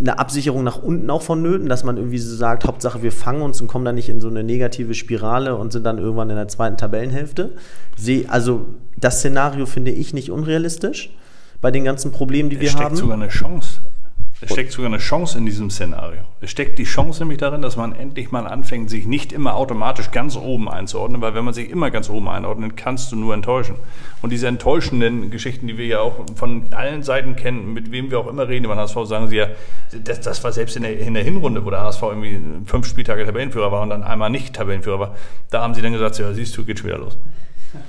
eine 0.00 0.18
Absicherung 0.18 0.64
nach 0.64 0.82
unten 0.82 1.10
auch 1.10 1.22
vonnöten, 1.22 1.68
dass 1.68 1.84
man 1.84 1.96
irgendwie 1.96 2.18
so 2.18 2.34
sagt, 2.34 2.64
Hauptsache 2.64 3.02
wir 3.02 3.12
fangen 3.12 3.42
uns 3.42 3.60
und 3.60 3.68
kommen 3.68 3.84
dann 3.84 3.94
nicht 3.94 4.08
in 4.08 4.20
so 4.20 4.28
eine 4.28 4.42
negative 4.42 4.94
Spirale 4.94 5.56
und 5.56 5.72
sind 5.72 5.84
dann 5.84 5.98
irgendwann 5.98 6.30
in 6.30 6.36
der 6.36 6.48
zweiten 6.48 6.76
Tabellenhälfte. 6.76 7.50
also 8.28 8.66
das 8.96 9.18
Szenario 9.18 9.66
finde 9.66 9.90
ich 9.90 10.14
nicht 10.14 10.30
unrealistisch 10.30 11.14
bei 11.60 11.70
den 11.70 11.84
ganzen 11.84 12.10
Problemen, 12.10 12.50
die 12.50 12.56
es 12.56 12.62
wir 12.62 12.72
haben. 12.72 12.78
Es 12.78 12.82
steckt 12.84 12.96
sogar 12.96 13.16
eine 13.16 13.28
Chance 13.28 13.80
es 14.44 14.52
steckt 14.52 14.72
sogar 14.72 14.90
eine 14.90 14.98
Chance 14.98 15.38
in 15.38 15.46
diesem 15.46 15.70
Szenario. 15.70 16.22
Es 16.40 16.50
steckt 16.50 16.78
die 16.80 16.84
Chance 16.84 17.20
nämlich 17.20 17.38
darin, 17.38 17.62
dass 17.62 17.76
man 17.76 17.94
endlich 17.94 18.32
mal 18.32 18.44
anfängt, 18.44 18.90
sich 18.90 19.06
nicht 19.06 19.32
immer 19.32 19.54
automatisch 19.54 20.10
ganz 20.10 20.36
oben 20.36 20.68
einzuordnen, 20.68 21.20
weil 21.20 21.34
wenn 21.34 21.44
man 21.44 21.54
sich 21.54 21.70
immer 21.70 21.92
ganz 21.92 22.10
oben 22.10 22.28
einordnet, 22.28 22.76
kannst 22.76 23.12
du 23.12 23.16
nur 23.16 23.34
enttäuschen. 23.34 23.76
Und 24.20 24.30
diese 24.30 24.48
enttäuschenden 24.48 25.30
Geschichten, 25.30 25.68
die 25.68 25.78
wir 25.78 25.86
ja 25.86 26.00
auch 26.00 26.26
von 26.34 26.64
allen 26.72 27.04
Seiten 27.04 27.36
kennen, 27.36 27.72
mit 27.72 27.92
wem 27.92 28.10
wir 28.10 28.18
auch 28.18 28.26
immer 28.26 28.48
reden 28.48 28.64
über 28.64 28.74
den 28.74 28.80
HSV, 28.80 28.96
sagen 29.04 29.28
sie 29.28 29.36
ja, 29.36 29.46
das, 29.92 30.20
das 30.20 30.42
war 30.42 30.50
selbst 30.50 30.76
in 30.76 30.82
der, 30.82 30.98
in 30.98 31.14
der, 31.14 31.22
Hinrunde, 31.22 31.64
wo 31.64 31.70
der 31.70 31.82
HSV 31.82 32.02
irgendwie 32.02 32.40
fünf 32.66 32.86
Spieltage 32.86 33.24
Tabellenführer 33.24 33.70
war 33.70 33.82
und 33.82 33.90
dann 33.90 34.02
einmal 34.02 34.30
nicht 34.30 34.54
Tabellenführer 34.54 34.98
war, 34.98 35.14
da 35.50 35.62
haben 35.62 35.74
sie 35.74 35.82
dann 35.82 35.92
gesagt, 35.92 36.18
ja, 36.18 36.32
siehst 36.32 36.56
du, 36.56 36.64
geht 36.64 36.80
schon 36.80 36.88
wieder 36.88 36.98
los. 36.98 37.16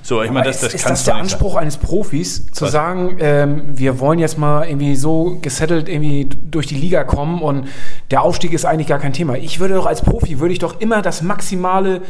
So, 0.02 0.24
ich 0.24 0.32
meine, 0.32 0.46
das, 0.46 0.62
das 0.62 0.74
ist 0.74 0.90
das 0.90 1.04
der 1.04 1.16
Anspruch 1.16 1.54
sein. 1.54 1.64
eines 1.64 1.78
Profis, 1.78 2.46
zu 2.52 2.66
Was? 2.66 2.72
sagen, 2.72 3.18
ähm, 3.20 3.64
wir 3.78 4.00
wollen 4.00 4.20
jetzt 4.20 4.38
mal 4.38 4.66
irgendwie 4.66 4.96
so 4.96 5.38
gesettelt 5.42 5.90
irgendwie 5.90 6.30
durch 6.50 6.68
die 6.68 6.76
Liga 6.76 7.04
kommen 7.04 7.42
und 7.42 7.68
der 8.12 8.22
Aufstieg 8.22 8.54
ist 8.54 8.66
eigentlich 8.66 8.88
gar 8.88 9.00
kein 9.00 9.14
Thema. 9.14 9.36
Ich 9.36 9.60
würde 9.60 9.74
doch 9.74 9.86
als 9.86 10.02
Profi, 10.02 10.40
würde 10.40 10.54
ich 10.54 10.60
doch 10.60 10.80
immer 10.80 11.02
das 11.02 11.22
maximale 11.22 12.02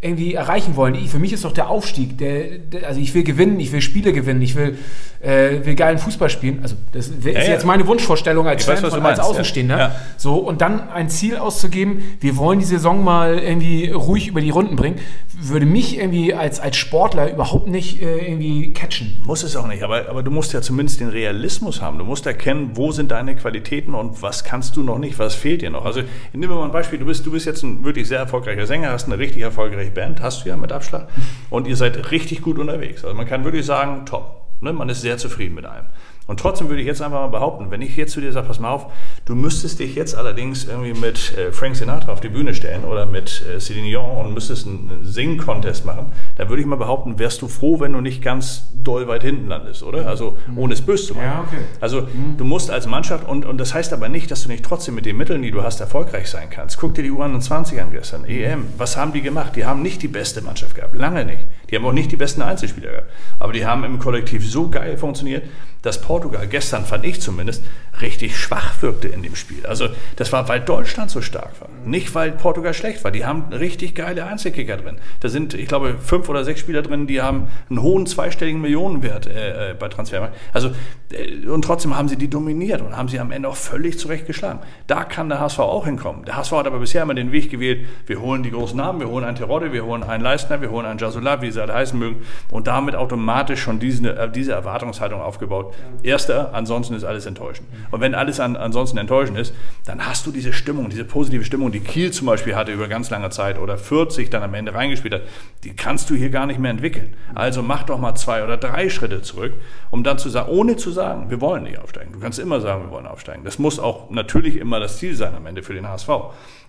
irgendwie 0.00 0.34
erreichen 0.34 0.76
wollen. 0.76 0.94
Ich, 0.94 1.10
für 1.10 1.18
mich 1.18 1.32
ist 1.32 1.44
doch 1.44 1.52
der 1.52 1.68
Aufstieg, 1.68 2.18
der, 2.18 2.58
der, 2.58 2.88
also 2.88 3.00
ich 3.00 3.14
will 3.14 3.22
gewinnen, 3.22 3.60
ich 3.60 3.70
will 3.70 3.82
Spiele 3.82 4.12
gewinnen, 4.12 4.40
ich 4.42 4.54
will, 4.54 4.78
äh, 5.20 5.64
will 5.64 5.74
geilen 5.74 5.98
Fußball 5.98 6.30
spielen. 6.30 6.60
Also 6.62 6.76
das 6.92 7.08
ist 7.08 7.24
ja, 7.24 7.32
jetzt 7.32 7.66
meine 7.66 7.86
Wunschvorstellung 7.86 8.46
als 8.46 8.62
ich 8.62 8.66
Fan, 8.66 8.82
weiß, 8.82 8.94
von, 8.94 9.04
als 9.04 9.20
Außenstehender. 9.20 9.78
Ja. 9.78 9.96
So, 10.16 10.36
und 10.36 10.60
dann 10.60 10.88
ein 10.90 11.10
Ziel 11.10 11.36
auszugeben, 11.36 12.02
wir 12.20 12.36
wollen 12.36 12.58
die 12.58 12.64
Saison 12.64 13.04
mal 13.04 13.38
irgendwie 13.38 13.90
ruhig 13.90 14.28
über 14.28 14.40
die 14.40 14.50
Runden 14.50 14.76
bringen, 14.76 14.98
würde 15.38 15.66
mich 15.66 15.98
irgendwie 15.98 16.34
als, 16.34 16.58
als 16.58 16.76
Sportler 16.76 17.32
überhaupt 17.32 17.68
nicht 17.68 18.02
äh, 18.02 18.30
irgendwie 18.30 18.72
catchen. 18.72 19.22
Muss 19.24 19.42
es 19.42 19.56
auch 19.56 19.66
nicht, 19.66 19.82
aber, 19.82 20.08
aber 20.08 20.22
du 20.22 20.30
musst 20.30 20.52
ja 20.52 20.62
zumindest 20.62 21.00
den 21.00 21.08
Realismus 21.08 21.82
haben. 21.82 21.98
Du 21.98 22.04
musst 22.04 22.26
erkennen, 22.26 22.70
wo 22.74 22.90
sind 22.90 23.10
deine 23.10 23.36
Qualitäten 23.36 23.94
und 23.94 24.22
was 24.22 24.44
kannst 24.44 24.76
du 24.76 24.82
noch 24.82 24.98
nicht, 24.98 25.18
was 25.18 25.34
fehlt 25.34 25.62
dir 25.62 25.70
noch. 25.70 25.84
Also 25.84 26.00
nehmen 26.32 26.50
wir 26.50 26.56
mal 26.56 26.64
ein 26.64 26.72
Beispiel, 26.72 26.98
du 26.98 27.04
bist, 27.04 27.26
du 27.26 27.30
bist 27.30 27.44
jetzt 27.46 27.62
ein 27.62 27.84
wirklich 27.84 28.08
sehr 28.08 28.18
erfolgreicher 28.18 28.66
Sänger, 28.66 28.90
hast 28.90 29.06
eine 29.06 29.18
richtig 29.18 29.42
erfolgreiche 29.42 29.90
Band, 29.90 30.22
hast 30.22 30.44
du 30.44 30.48
ja 30.48 30.56
mit 30.56 30.72
Abschlag. 30.72 31.08
Und 31.50 31.66
ihr 31.66 31.76
seid 31.76 32.10
richtig 32.10 32.40
gut 32.40 32.58
unterwegs. 32.58 33.04
Also 33.04 33.14
man 33.14 33.26
kann 33.26 33.44
wirklich 33.44 33.66
sagen, 33.66 34.06
top. 34.06 34.39
Ne? 34.60 34.72
Man 34.72 34.88
ist 34.88 35.00
sehr 35.00 35.18
zufrieden 35.18 35.54
mit 35.54 35.64
allem. 35.64 35.86
Und 36.30 36.38
trotzdem 36.38 36.68
würde 36.68 36.80
ich 36.80 36.86
jetzt 36.86 37.02
einfach 37.02 37.22
mal 37.22 37.26
behaupten, 37.26 37.72
wenn 37.72 37.82
ich 37.82 37.96
jetzt 37.96 38.12
zu 38.12 38.20
dir 38.20 38.30
sage, 38.30 38.46
pass 38.46 38.60
mal 38.60 38.70
auf, 38.70 38.86
du 39.24 39.34
müsstest 39.34 39.80
dich 39.80 39.96
jetzt 39.96 40.14
allerdings 40.14 40.62
irgendwie 40.62 40.94
mit 40.94 41.36
äh, 41.36 41.50
Frank 41.50 41.74
Sinatra 41.74 42.12
auf 42.12 42.20
die 42.20 42.28
Bühne 42.28 42.54
stellen 42.54 42.84
oder 42.84 43.04
mit 43.04 43.42
äh, 43.52 43.56
Céline 43.56 43.82
Dion 43.82 44.26
und 44.26 44.34
müsstest 44.34 44.64
einen 44.68 45.00
Sing-Contest 45.02 45.84
machen, 45.84 46.12
dann 46.36 46.48
würde 46.48 46.62
ich 46.62 46.68
mal 46.68 46.76
behaupten, 46.76 47.18
wärst 47.18 47.42
du 47.42 47.48
froh, 47.48 47.80
wenn 47.80 47.94
du 47.94 48.00
nicht 48.00 48.22
ganz 48.22 48.70
doll 48.74 49.08
weit 49.08 49.24
hinten 49.24 49.48
landest, 49.48 49.82
oder? 49.82 50.06
Also 50.06 50.36
mhm. 50.46 50.58
ohne 50.58 50.74
es 50.74 50.82
böse 50.82 51.08
zu 51.08 51.14
machen. 51.14 51.24
Ja, 51.24 51.44
okay. 51.44 51.62
Also 51.80 52.02
mhm. 52.02 52.36
du 52.36 52.44
musst 52.44 52.70
als 52.70 52.86
Mannschaft, 52.86 53.26
und, 53.26 53.44
und 53.44 53.58
das 53.58 53.74
heißt 53.74 53.92
aber 53.92 54.08
nicht, 54.08 54.30
dass 54.30 54.44
du 54.44 54.50
nicht 54.50 54.64
trotzdem 54.64 54.94
mit 54.94 55.06
den 55.06 55.16
Mitteln, 55.16 55.42
die 55.42 55.50
du 55.50 55.64
hast, 55.64 55.80
erfolgreich 55.80 56.30
sein 56.30 56.48
kannst. 56.48 56.78
Guck 56.78 56.94
dir 56.94 57.02
die 57.02 57.10
U21 57.10 57.80
an 57.80 57.90
gestern, 57.90 58.24
EM. 58.24 58.66
Was 58.78 58.96
haben 58.96 59.12
die 59.12 59.22
gemacht? 59.22 59.56
Die 59.56 59.64
haben 59.64 59.82
nicht 59.82 60.00
die 60.00 60.08
beste 60.08 60.42
Mannschaft 60.42 60.76
gehabt, 60.76 60.94
lange 60.94 61.24
nicht. 61.24 61.40
Die 61.70 61.76
haben 61.76 61.84
auch 61.84 61.92
nicht 61.92 62.10
die 62.10 62.16
besten 62.16 62.42
Einzelspieler 62.42 62.90
gehabt. 62.90 63.10
Aber 63.38 63.52
die 63.52 63.64
haben 63.64 63.84
im 63.84 63.98
Kollektiv 63.98 64.48
so 64.48 64.68
geil 64.68 64.98
funktioniert, 64.98 65.44
dass 65.82 66.00
Portugal 66.00 66.46
gestern, 66.46 66.84
fand 66.84 67.04
ich 67.04 67.20
zumindest, 67.20 67.62
richtig 68.00 68.38
schwach 68.38 68.80
wirkte 68.82 69.08
in 69.08 69.22
dem 69.22 69.36
Spiel. 69.36 69.66
Also 69.66 69.88
das 70.16 70.32
war, 70.32 70.48
weil 70.48 70.60
Deutschland 70.60 71.10
so 71.10 71.20
stark 71.20 71.60
war. 71.60 71.68
Nicht, 71.84 72.14
weil 72.14 72.32
Portugal 72.32 72.74
schlecht 72.74 73.04
war. 73.04 73.10
Die 73.10 73.24
haben 73.24 73.52
richtig 73.52 73.94
geile 73.94 74.24
Einzelkicker 74.26 74.76
drin. 74.76 74.98
Da 75.20 75.28
sind, 75.28 75.54
ich 75.54 75.68
glaube, 75.68 75.96
fünf 75.98 76.28
oder 76.28 76.44
sechs 76.44 76.60
Spieler 76.60 76.82
drin, 76.82 77.06
die 77.06 77.20
haben 77.20 77.48
einen 77.68 77.82
hohen 77.82 78.06
zweistelligen 78.06 78.60
Millionenwert 78.60 79.26
äh, 79.26 79.70
äh 79.70 79.74
bei 79.74 79.88
Transfermarkt. 79.88 80.36
Also, 80.52 80.70
äh, 81.12 81.46
und 81.46 81.62
trotzdem 81.62 81.96
haben 81.96 82.08
sie 82.08 82.16
die 82.16 82.28
dominiert 82.28 82.80
und 82.80 82.96
haben 82.96 83.08
sie 83.08 83.18
am 83.18 83.32
Ende 83.32 83.48
auch 83.48 83.56
völlig 83.56 83.98
zurechtgeschlagen. 83.98 84.60
Da 84.86 85.04
kann 85.04 85.28
der 85.28 85.40
HSV 85.40 85.58
auch 85.60 85.86
hinkommen. 85.86 86.24
Der 86.24 86.36
HSV 86.36 86.52
hat 86.52 86.66
aber 86.66 86.78
bisher 86.78 87.02
immer 87.02 87.14
den 87.14 87.32
Weg 87.32 87.50
gewählt, 87.50 87.86
wir 88.06 88.20
holen 88.20 88.42
die 88.42 88.50
großen 88.50 88.76
Namen, 88.76 89.00
wir 89.00 89.08
holen 89.08 89.24
einen 89.24 89.36
Terodde, 89.36 89.72
wir 89.72 89.84
holen 89.84 90.02
einen 90.02 90.22
Leistner, 90.22 90.60
wir 90.60 90.70
holen 90.70 90.86
einen 90.86 90.98
Jasola, 90.98 91.42
wie 91.42 91.50
sie 91.50 91.60
alle 91.60 91.74
heißen 91.74 91.98
mögen, 91.98 92.22
und 92.50 92.66
damit 92.66 92.94
automatisch 92.94 93.62
schon 93.62 93.78
diese, 93.78 94.16
äh, 94.16 94.30
diese 94.30 94.52
Erwartungshaltung 94.52 95.20
aufgebaut. 95.20 95.69
Erster, 96.02 96.54
ansonsten 96.54 96.94
ist 96.94 97.04
alles 97.04 97.26
enttäuschend. 97.26 97.68
Und 97.90 98.00
wenn 98.00 98.14
alles 98.14 98.40
an, 98.40 98.56
ansonsten 98.56 98.98
enttäuschend 98.98 99.38
ist, 99.38 99.54
dann 99.84 100.06
hast 100.06 100.26
du 100.26 100.32
diese 100.32 100.52
Stimmung, 100.52 100.88
diese 100.88 101.04
positive 101.04 101.44
Stimmung, 101.44 101.72
die 101.72 101.80
Kiel 101.80 102.10
zum 102.10 102.26
Beispiel 102.26 102.56
hatte 102.56 102.72
über 102.72 102.88
ganz 102.88 103.10
lange 103.10 103.30
Zeit 103.30 103.58
oder 103.58 103.76
40 103.76 104.30
dann 104.30 104.42
am 104.42 104.54
Ende 104.54 104.74
reingespielt 104.74 105.14
hat, 105.14 105.22
die 105.64 105.74
kannst 105.74 106.10
du 106.10 106.14
hier 106.14 106.30
gar 106.30 106.46
nicht 106.46 106.58
mehr 106.58 106.70
entwickeln. 106.70 107.14
Also 107.34 107.62
mach 107.62 107.82
doch 107.84 107.98
mal 107.98 108.14
zwei 108.14 108.44
oder 108.44 108.56
drei 108.56 108.88
Schritte 108.88 109.22
zurück, 109.22 109.54
um 109.90 110.02
dann 110.04 110.18
zu 110.18 110.28
sagen, 110.28 110.48
ohne 110.50 110.76
zu 110.76 110.90
sagen, 110.90 111.30
wir 111.30 111.40
wollen 111.40 111.64
nicht 111.64 111.78
aufsteigen. 111.78 112.12
Du 112.12 112.20
kannst 112.20 112.38
immer 112.38 112.60
sagen, 112.60 112.84
wir 112.84 112.90
wollen 112.90 113.06
aufsteigen. 113.06 113.44
Das 113.44 113.58
muss 113.58 113.78
auch 113.78 114.10
natürlich 114.10 114.56
immer 114.56 114.80
das 114.80 114.98
Ziel 114.98 115.14
sein 115.14 115.34
am 115.34 115.46
Ende 115.46 115.62
für 115.62 115.74
den 115.74 115.88
HSV. 115.88 116.08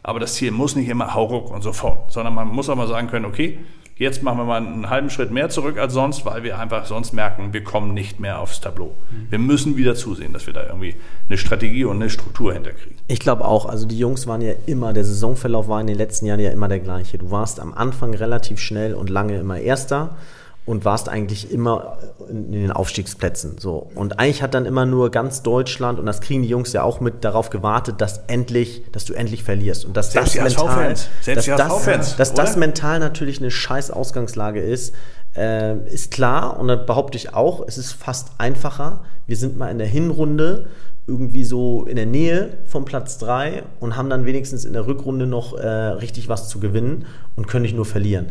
Aber 0.04 0.20
das 0.20 0.34
Ziel 0.34 0.52
muss 0.52 0.76
nicht 0.76 0.90
immer 0.90 1.14
hauruck 1.14 1.52
und 1.52 1.62
sofort, 1.62 2.12
sondern 2.12 2.34
man 2.34 2.48
muss 2.48 2.70
auch 2.70 2.76
mal 2.76 2.88
sagen 2.88 3.08
können, 3.08 3.26
okay, 3.26 3.60
Jetzt 4.02 4.24
machen 4.24 4.40
wir 4.40 4.46
mal 4.46 4.58
einen 4.58 4.90
halben 4.90 5.12
Schritt 5.12 5.30
mehr 5.30 5.50
zurück 5.50 5.78
als 5.78 5.94
sonst, 5.94 6.26
weil 6.26 6.42
wir 6.42 6.58
einfach 6.58 6.88
sonst 6.88 7.14
merken, 7.14 7.54
wir 7.54 7.64
kommen 7.64 7.94
nicht 7.94 8.20
mehr 8.20 8.40
aufs 8.40 8.60
Tableau. 8.60 8.98
Wir 9.30 9.38
müssen 9.38 9.78
wieder 9.78 9.94
zusehen, 9.94 10.34
dass 10.34 10.48
wir 10.48 10.56
da 10.56 10.66
irgendwie 10.66 10.96
eine 11.28 11.38
Strategie 11.38 11.86
und 11.86 11.98
eine 11.98 12.10
Struktur 12.10 12.52
hinterkriegen. 12.52 12.98
Ich 13.08 13.20
glaube 13.20 13.46
auch, 13.46 13.68
also 13.68 13.86
die 13.86 14.00
Jungs 14.00 14.26
waren 14.26 14.42
ja 14.42 14.54
immer, 14.66 14.92
der 14.92 15.04
Saisonverlauf 15.04 15.68
war 15.68 15.80
in 15.80 15.86
den 15.86 15.98
letzten 15.98 16.26
Jahren 16.26 16.40
ja 16.40 16.50
immer 16.50 16.68
der 16.68 16.80
gleiche. 16.80 17.20
Du 17.20 17.30
warst 17.30 17.60
am 17.60 17.76
Anfang 17.76 18.16
relativ 18.16 18.60
schnell 18.60 18.96
und 18.96 19.12
lange 19.12 19.38
immer 19.38 19.60
Erster 19.60 20.16
und 20.66 20.86
warst 20.86 21.10
eigentlich 21.10 21.52
immer 21.52 21.98
in 22.30 22.52
den 22.52 22.72
Aufstiegsplätzen. 22.72 23.58
So. 23.58 23.90
Und 23.96 24.20
eigentlich 24.20 24.44
hat 24.44 24.54
dann 24.54 24.66
immer 24.66 24.86
nur 24.86 25.10
ganz 25.10 25.42
Deutschland, 25.42 26.00
und 26.00 26.06
das 26.06 26.22
kriegen 26.22 26.44
die 26.44 26.50
Jungs 26.50 26.72
ja 26.72 26.84
auch 26.84 27.00
mit, 27.00 27.24
darauf 27.24 27.50
gewartet, 27.50 28.00
dass 28.00 28.22
endlich, 28.28 28.84
dass 28.92 29.06
du 29.06 29.14
endlich 29.14 29.44
verlierst. 29.44 29.86
Und 29.86 29.98
dass 29.98 30.12
Selbst 30.12 30.38
das 30.38 30.44
mental, 30.44 30.96
dass, 31.26 31.46
das, 31.46 32.16
dass 32.16 32.34
das 32.34 32.56
mental 32.58 33.00
natürlich 33.00 33.40
eine 33.40 33.50
scheiß 33.50 33.90
Ausgangslage 33.90 34.62
ist, 34.62 34.94
äh, 35.36 35.78
ist 35.88 36.12
klar. 36.12 36.60
Und 36.60 36.68
dann 36.68 36.86
behaupte 36.86 37.18
ich 37.18 37.34
auch, 37.34 37.68
es 37.68 37.80
ist 37.80 37.94
fast 37.94 38.30
einfacher. 38.38 39.02
Wir 39.26 39.38
sind 39.38 39.58
mal 39.58 39.70
in 39.70 39.80
der 39.80 39.88
Hinrunde 39.88 40.68
irgendwie 41.08 41.44
so 41.44 41.86
in 41.86 41.96
der 41.96 42.06
Nähe 42.06 42.58
vom 42.66 42.86
Platz 42.86 43.18
3 43.18 43.64
und 43.80 43.98
haben 43.98 44.10
dann 44.10 44.26
wenigstens 44.26 44.66
in 44.66 44.74
der 44.74 44.86
Rückrunde 44.86 45.26
noch 45.26 45.58
äh, 45.58 45.68
richtig 45.68 46.30
was 46.30 46.48
zu 46.48 46.60
gewinnen 46.60 47.06
und 47.36 47.48
können 47.48 47.64
nicht 47.64 47.76
nur 47.76 47.86
verlieren. 47.86 48.28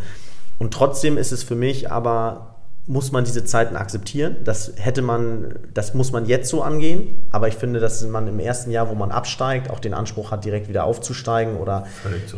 Und 0.61 0.75
trotzdem 0.75 1.16
ist 1.16 1.33
es 1.33 1.42
für 1.42 1.57
mich 1.57 1.90
aber, 1.90 2.55
muss 2.87 3.12
man 3.12 3.25
diese 3.25 3.44
Zeiten 3.44 3.77
akzeptieren. 3.77 4.37
Das 4.44 4.75
hätte 4.77 5.01
man, 5.01 5.55
das 5.73 5.94
muss 5.94 6.12
man 6.12 6.27
jetzt 6.27 6.51
so 6.51 6.62
angehen. 6.62 7.23
Aber 7.31 7.49
ich 7.49 7.55
finde, 7.55 7.81
dass 7.81 8.07
man 8.07 8.29
im 8.29 8.38
ersten 8.38 8.70
Jahr, 8.70 8.90
wo 8.90 8.94
man 8.94 9.11
absteigt, 9.11 9.70
auch 9.70 9.81
den 9.81 9.94
Anspruch 9.94 10.31
hat, 10.31 10.44
direkt 10.44 10.68
wieder 10.68 10.85
aufzusteigen 10.85 11.57
oder 11.57 11.87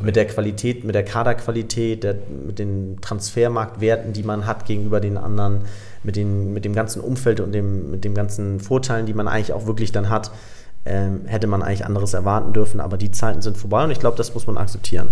mit 0.03 0.15
der 0.15 0.27
Qualität, 0.27 0.85
mit 0.85 0.95
der 0.95 1.05
Kaderqualität, 1.05 2.05
der, 2.05 2.15
mit 2.47 2.61
den 2.61 2.99
Transfermarktwerten, 3.01 4.13
die 4.13 4.23
man 4.23 4.47
hat 4.47 4.67
gegenüber 4.67 5.01
den 5.01 5.17
anderen, 5.17 5.63
mit, 6.05 6.15
den, 6.15 6.53
mit 6.53 6.65
dem 6.65 6.75
ganzen 6.75 7.01
Umfeld 7.01 7.41
und 7.41 7.51
dem, 7.51 7.91
mit 7.91 8.05
den 8.05 8.15
ganzen 8.15 8.61
Vorteilen, 8.61 9.07
die 9.07 9.15
man 9.15 9.27
eigentlich 9.27 9.53
auch 9.53 9.67
wirklich 9.67 9.91
dann 9.91 10.11
hat, 10.11 10.31
ähm, 10.85 11.23
hätte 11.27 11.49
man 11.49 11.63
eigentlich 11.63 11.85
anderes 11.85 12.15
erwarten 12.15 12.53
dürfen. 12.53 12.81
Aber 12.81 12.99
die 12.99 13.11
Zeiten 13.11 13.43
sind 13.43 13.57
vorbei 13.57 13.83
und 13.83 13.91
ich 13.91 13.99
glaube, 13.99 14.17
das 14.17 14.33
muss 14.33 14.47
man 14.47 14.59
akzeptieren. 14.59 15.09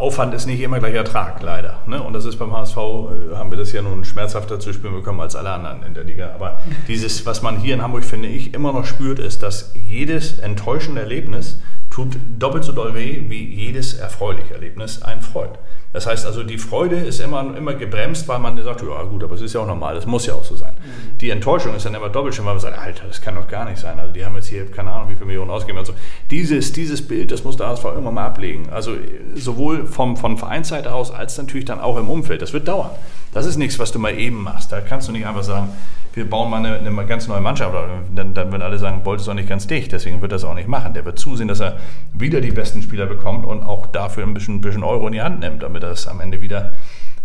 Aufwand 0.00 0.34
ist 0.34 0.46
nicht 0.46 0.60
immer 0.60 0.78
gleich 0.78 0.94
Ertrag, 0.94 1.42
leider. 1.42 1.82
Ne? 1.86 2.02
Und 2.02 2.12
das 2.12 2.24
ist 2.24 2.38
beim 2.38 2.52
HSV, 2.52 2.76
äh, 2.76 3.36
haben 3.36 3.50
wir 3.50 3.58
das 3.58 3.72
ja 3.72 3.82
nun 3.82 4.04
schmerzhafter 4.04 4.58
zu 4.58 4.72
spüren 4.72 4.94
bekommen 4.94 5.20
als 5.20 5.36
alle 5.36 5.50
anderen 5.50 5.82
in 5.82 5.94
der 5.94 6.04
Liga. 6.04 6.32
Aber 6.34 6.58
dieses, 6.88 7.26
was 7.26 7.42
man 7.42 7.58
hier 7.58 7.74
in 7.74 7.82
Hamburg, 7.82 8.04
finde 8.04 8.28
ich, 8.28 8.54
immer 8.54 8.72
noch 8.72 8.86
spürt, 8.86 9.18
ist, 9.18 9.42
dass 9.42 9.72
jedes 9.74 10.38
enttäuschende 10.38 11.02
Erlebnis 11.02 11.60
tut 12.04 12.20
doppelt 12.38 12.64
so 12.64 12.72
doll 12.72 12.94
weh, 12.94 13.24
wie 13.28 13.44
jedes 13.44 13.94
erfreuliche 13.94 14.54
Erlebnis 14.54 15.02
einen 15.02 15.22
freut. 15.22 15.58
Das 15.92 16.06
heißt 16.06 16.24
also, 16.24 16.44
die 16.44 16.58
Freude 16.58 16.96
ist 16.96 17.20
immer, 17.20 17.56
immer 17.56 17.74
gebremst, 17.74 18.28
weil 18.28 18.38
man 18.38 18.62
sagt, 18.62 18.82
ja 18.82 19.02
gut, 19.02 19.24
aber 19.24 19.34
es 19.34 19.40
ist 19.40 19.54
ja 19.54 19.60
auch 19.60 19.66
normal, 19.66 19.96
das 19.96 20.06
muss 20.06 20.24
ja 20.24 20.34
auch 20.34 20.44
so 20.44 20.54
sein. 20.54 20.74
Mhm. 20.74 21.18
Die 21.18 21.30
Enttäuschung 21.30 21.74
ist 21.74 21.84
dann 21.84 21.94
immer 21.94 22.08
doppelt 22.08 22.34
schön, 22.34 22.44
weil 22.44 22.54
man 22.54 22.60
sagt, 22.60 22.78
Alter, 22.78 23.08
das 23.08 23.20
kann 23.20 23.34
doch 23.34 23.48
gar 23.48 23.68
nicht 23.68 23.78
sein. 23.78 23.98
Also 23.98 24.12
die 24.12 24.24
haben 24.24 24.36
jetzt 24.36 24.46
hier, 24.46 24.70
keine 24.70 24.92
Ahnung, 24.92 25.10
wie 25.10 25.14
viele 25.14 25.26
Millionen 25.26 25.50
ausgegeben. 25.50 25.78
Also 25.78 25.94
dieses, 26.30 26.72
dieses 26.72 27.06
Bild, 27.06 27.32
das 27.32 27.42
muss 27.42 27.56
der 27.56 27.66
HSV 27.66 27.86
immer 27.98 28.12
mal 28.12 28.26
ablegen. 28.26 28.70
Also 28.70 28.92
sowohl 29.34 29.84
vom, 29.86 30.16
von 30.16 30.38
Vereinsseite 30.38 30.94
aus, 30.94 31.10
als 31.10 31.36
natürlich 31.38 31.64
dann 31.64 31.80
auch 31.80 31.96
im 31.96 32.08
Umfeld. 32.08 32.40
Das 32.40 32.52
wird 32.52 32.68
dauern. 32.68 32.90
Das 33.32 33.44
ist 33.44 33.56
nichts, 33.56 33.78
was 33.80 33.90
du 33.90 33.98
mal 33.98 34.16
eben 34.16 34.44
machst. 34.44 34.70
Da 34.70 34.80
kannst 34.80 35.08
du 35.08 35.12
nicht 35.12 35.26
einfach 35.26 35.42
sagen, 35.42 35.70
wir 36.14 36.28
bauen 36.28 36.50
mal 36.50 36.64
eine, 36.64 36.78
eine 36.78 37.06
ganz 37.06 37.28
neue 37.28 37.40
Mannschaft. 37.40 37.74
Dann, 38.14 38.34
dann 38.34 38.50
würden 38.50 38.62
alle 38.62 38.78
sagen, 38.78 39.02
Bolt 39.02 39.20
ist 39.20 39.28
auch 39.28 39.34
nicht 39.34 39.48
ganz 39.48 39.66
dicht, 39.66 39.92
deswegen 39.92 40.20
wird 40.20 40.32
er 40.32 40.36
das 40.36 40.44
auch 40.44 40.54
nicht 40.54 40.68
machen. 40.68 40.94
Der 40.94 41.04
wird 41.04 41.18
zusehen, 41.18 41.48
dass 41.48 41.60
er 41.60 41.78
wieder 42.12 42.40
die 42.40 42.50
besten 42.50 42.82
Spieler 42.82 43.06
bekommt 43.06 43.44
und 43.44 43.62
auch 43.62 43.86
dafür 43.86 44.24
ein 44.24 44.34
bisschen, 44.34 44.60
bisschen 44.60 44.82
Euro 44.82 45.06
in 45.06 45.12
die 45.12 45.22
Hand 45.22 45.40
nimmt, 45.40 45.62
damit 45.62 45.82
es 45.84 46.08
am 46.08 46.20
Ende 46.20 46.40
wieder, 46.40 46.72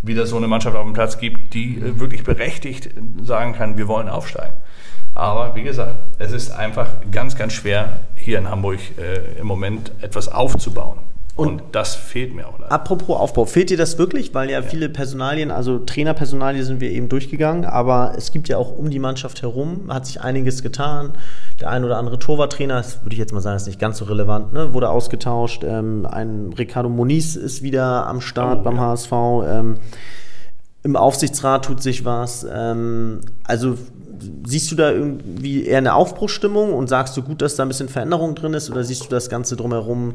wieder 0.02 0.26
so 0.26 0.38
eine 0.38 0.48
Mannschaft 0.48 0.76
auf 0.76 0.84
dem 0.84 0.94
Platz 0.94 1.18
gibt, 1.18 1.54
die 1.54 1.78
äh, 1.78 2.00
wirklich 2.00 2.24
berechtigt 2.24 2.90
sagen 3.22 3.54
kann, 3.54 3.78
wir 3.78 3.88
wollen 3.88 4.10
aufsteigen. 4.10 4.54
Aber 5.16 5.56
wie 5.56 5.64
gesagt, 5.64 5.96
es 6.20 6.34
ist 6.34 6.52
einfach 6.52 6.88
ganz, 7.10 7.36
ganz 7.36 7.54
schwer, 7.54 8.02
hier 8.16 8.38
in 8.38 8.50
Hamburg 8.50 8.80
äh, 8.98 9.40
im 9.40 9.48
Moment 9.48 9.92
etwas 10.02 10.28
aufzubauen. 10.28 10.98
Und, 11.36 11.48
und, 11.50 11.64
das 11.74 11.96
fehlt 11.96 12.34
mir 12.34 12.48
auch. 12.48 12.60
Leider. 12.60 12.72
Apropos 12.72 13.20
Aufbau, 13.20 13.44
fehlt 13.44 13.70
dir 13.70 13.76
das 13.76 13.98
wirklich? 13.98 14.34
Weil 14.34 14.50
ja, 14.50 14.62
ja, 14.62 14.66
viele 14.66 14.88
Personalien, 14.88 15.52
also 15.52 15.80
Trainerpersonalien 15.80 16.64
sind 16.64 16.80
wir 16.80 16.92
eben 16.92 17.10
durchgegangen, 17.10 17.66
aber 17.66 18.14
es 18.18 18.32
gibt 18.32 18.48
ja 18.48 18.58
auch 18.58 18.78
um 18.78 18.90
die 18.90 19.00
Mannschaft 19.00 19.42
herum, 19.42 19.90
hat 19.90 20.06
sich 20.06 20.22
einiges 20.22 20.64
getan. 20.64 21.14
Der 21.60 21.70
ein 21.70 21.84
oder 21.84 21.98
andere 21.98 22.20
Torwarttrainer, 22.20 22.76
das 22.76 23.04
würde 23.04 23.14
ich 23.14 23.20
jetzt 23.20 23.34
mal 23.34 23.42
sagen, 23.42 23.58
ist 23.58 23.68
nicht 23.68 23.80
ganz 23.80 23.98
so 23.98 24.06
relevant, 24.06 24.54
ne, 24.54 24.74
wurde 24.74 24.90
ausgetauscht. 24.90 25.66
Ähm, 25.66 26.08
ein 26.10 26.54
Ricardo 26.58 26.88
Moniz 26.88 27.36
ist 27.36 27.62
wieder 27.62 28.08
am 28.08 28.22
Start 28.22 28.60
oh, 28.62 28.64
beim 28.64 28.78
ja. 28.78 28.82
HSV. 28.84 29.12
Ähm, 29.46 29.76
Im 30.84 30.96
Aufsichtsrat 30.96 31.66
tut 31.66 31.84
sich 31.84 32.06
was. 32.06 32.48
Ähm, 32.50 33.20
also 33.44 33.78
siehst 34.46 34.72
du 34.72 34.76
da 34.76 34.90
irgendwie 34.90 35.66
eher 35.66 35.80
eine 35.80 35.96
Aufbruchstimmung 35.96 36.74
und 36.74 36.88
sagst 36.88 37.18
du 37.18 37.22
gut, 37.22 37.42
dass 37.42 37.58
da 37.58 37.64
ein 37.64 37.68
bisschen 37.68 37.90
Veränderung 37.90 38.36
drin 38.36 38.54
ist 38.54 38.70
oder 38.70 38.86
siehst 38.86 39.04
du 39.04 39.10
das 39.10 39.30
Ganze 39.30 39.58
drumherum? 39.58 40.14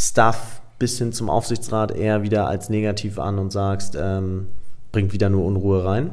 Stuff 0.00 0.62
bis 0.78 0.96
hin 0.96 1.12
zum 1.12 1.28
Aufsichtsrat 1.28 1.92
eher 1.92 2.22
wieder 2.22 2.48
als 2.48 2.70
negativ 2.70 3.18
an 3.18 3.38
und 3.38 3.52
sagst, 3.52 3.98
ähm, 4.00 4.46
bringt 4.92 5.12
wieder 5.12 5.28
nur 5.28 5.44
Unruhe 5.44 5.84
rein? 5.84 6.10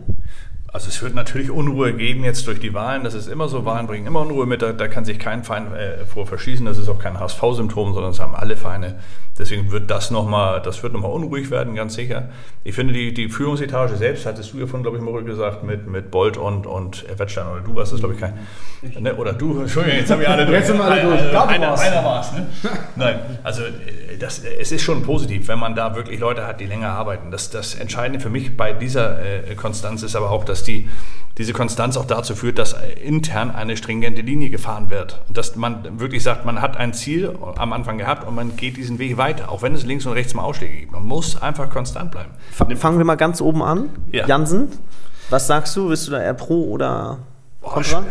Also 0.73 0.89
es 0.89 1.01
wird 1.01 1.15
natürlich 1.15 1.49
Unruhe 1.49 1.93
geben 1.93 2.23
jetzt 2.23 2.45
durch 2.45 2.59
die 2.59 2.73
Wahlen. 2.73 3.03
Das 3.03 3.13
ist 3.13 3.27
immer 3.27 3.47
so. 3.47 3.65
Wahlen 3.65 3.87
bringen 3.87 4.05
immer 4.05 4.21
Unruhe 4.21 4.45
mit. 4.45 4.61
Da, 4.61 4.73
da 4.73 4.87
kann 4.87 5.05
sich 5.05 5.17
kein 5.17 5.43
Verein 5.43 5.73
äh, 5.73 6.05
vor 6.05 6.27
verschießen. 6.27 6.65
Das 6.65 6.77
ist 6.77 6.89
auch 6.89 6.99
kein 6.99 7.19
HSV-Symptom, 7.19 7.93
sondern 7.93 8.11
das 8.11 8.19
haben 8.19 8.35
alle 8.35 8.57
Vereine. 8.57 8.95
Deswegen 9.37 9.71
wird 9.71 9.91
das 9.91 10.09
nochmal, 10.09 10.61
das 10.61 10.81
wird 10.81 10.93
nochmal 10.93 11.11
unruhig 11.11 11.51
werden, 11.51 11.75
ganz 11.75 11.93
sicher. 11.93 12.29
Ich 12.63 12.73
finde, 12.73 12.93
die, 12.93 13.13
die 13.13 13.29
Führungsetage 13.29 13.95
selbst, 13.95 14.25
hattest 14.25 14.53
du 14.53 14.57
ja 14.57 14.65
von, 14.65 14.81
glaube 14.81 14.97
ich, 14.97 15.03
Morel 15.03 15.23
gesagt, 15.23 15.63
mit, 15.63 15.85
mit 15.87 16.09
Bolt 16.09 16.37
und, 16.37 16.65
und 16.65 17.05
Wettstein, 17.19 17.45
oder 17.47 17.61
du 17.61 17.75
warst 17.75 17.93
das, 17.93 17.99
glaube 17.99 18.15
ich, 18.15 18.19
kein. 18.19 18.33
Ne, 18.99 19.15
oder 19.15 19.33
du, 19.33 19.61
Entschuldigung, 19.61 19.99
jetzt 19.99 20.09
haben 20.09 20.21
wir 20.21 20.29
alle 20.29 20.45
durch. 20.45 20.57
Jetzt 20.57 20.67
sind 20.67 20.77
wir 20.77 20.85
alle 20.85 21.01
durch. 21.01 21.21
Einer, 21.21 21.47
einer, 21.47 21.79
einer 21.79 22.03
war 22.03 22.21
es, 22.21 22.31
ne? 22.31 22.47
Nein, 22.95 23.19
also 23.43 23.61
das, 24.19 24.39
es 24.39 24.71
ist 24.71 24.81
schon 24.81 25.03
positiv, 25.03 25.47
wenn 25.47 25.59
man 25.59 25.75
da 25.75 25.95
wirklich 25.95 26.19
Leute 26.19 26.47
hat, 26.47 26.59
die 26.59 26.65
länger 26.65 26.89
arbeiten. 26.89 27.29
Das, 27.29 27.51
das 27.51 27.75
Entscheidende 27.75 28.19
für 28.19 28.29
mich 28.29 28.57
bei 28.57 28.73
dieser 28.73 29.19
äh, 29.23 29.53
Konstanz 29.55 30.01
ist 30.01 30.15
aber 30.15 30.31
auch, 30.31 30.45
dass 30.45 30.56
die 30.63 30.87
diese 31.37 31.53
Konstanz 31.53 31.97
auch 31.97 32.05
dazu 32.05 32.35
führt, 32.35 32.57
dass 32.57 32.75
intern 33.03 33.51
eine 33.51 33.77
stringente 33.77 34.21
Linie 34.21 34.49
gefahren 34.49 34.89
wird. 34.89 35.21
Dass 35.29 35.55
man 35.55 35.99
wirklich 35.99 36.23
sagt, 36.23 36.45
man 36.45 36.61
hat 36.61 36.77
ein 36.77 36.93
Ziel 36.93 37.37
am 37.57 37.73
Anfang 37.73 37.97
gehabt 37.99 38.27
und 38.27 38.33
man 38.33 38.57
geht 38.57 38.77
diesen 38.77 38.97
Weg 38.97 39.17
weiter, 39.17 39.51
auch 39.51 39.61
wenn 39.61 39.75
es 39.75 39.85
links 39.85 40.05
und 40.05 40.13
rechts 40.13 40.33
mal 40.33 40.43
Ausschläge 40.43 40.75
gibt. 40.75 40.91
Man 40.91 41.05
muss 41.05 41.39
einfach 41.39 41.69
konstant 41.69 42.11
bleiben. 42.11 42.31
Fangen 42.75 42.97
wir 42.97 43.05
mal 43.05 43.15
ganz 43.15 43.39
oben 43.39 43.61
an. 43.61 43.89
Ja. 44.11 44.25
Jansen, 44.25 44.69
was 45.29 45.45
sagst 45.45 45.75
du? 45.77 45.89
Bist 45.89 46.07
du 46.07 46.11
da 46.11 46.21
eher 46.21 46.33
pro 46.33 46.71
oder 46.71 47.19
Kontra? 47.67 48.05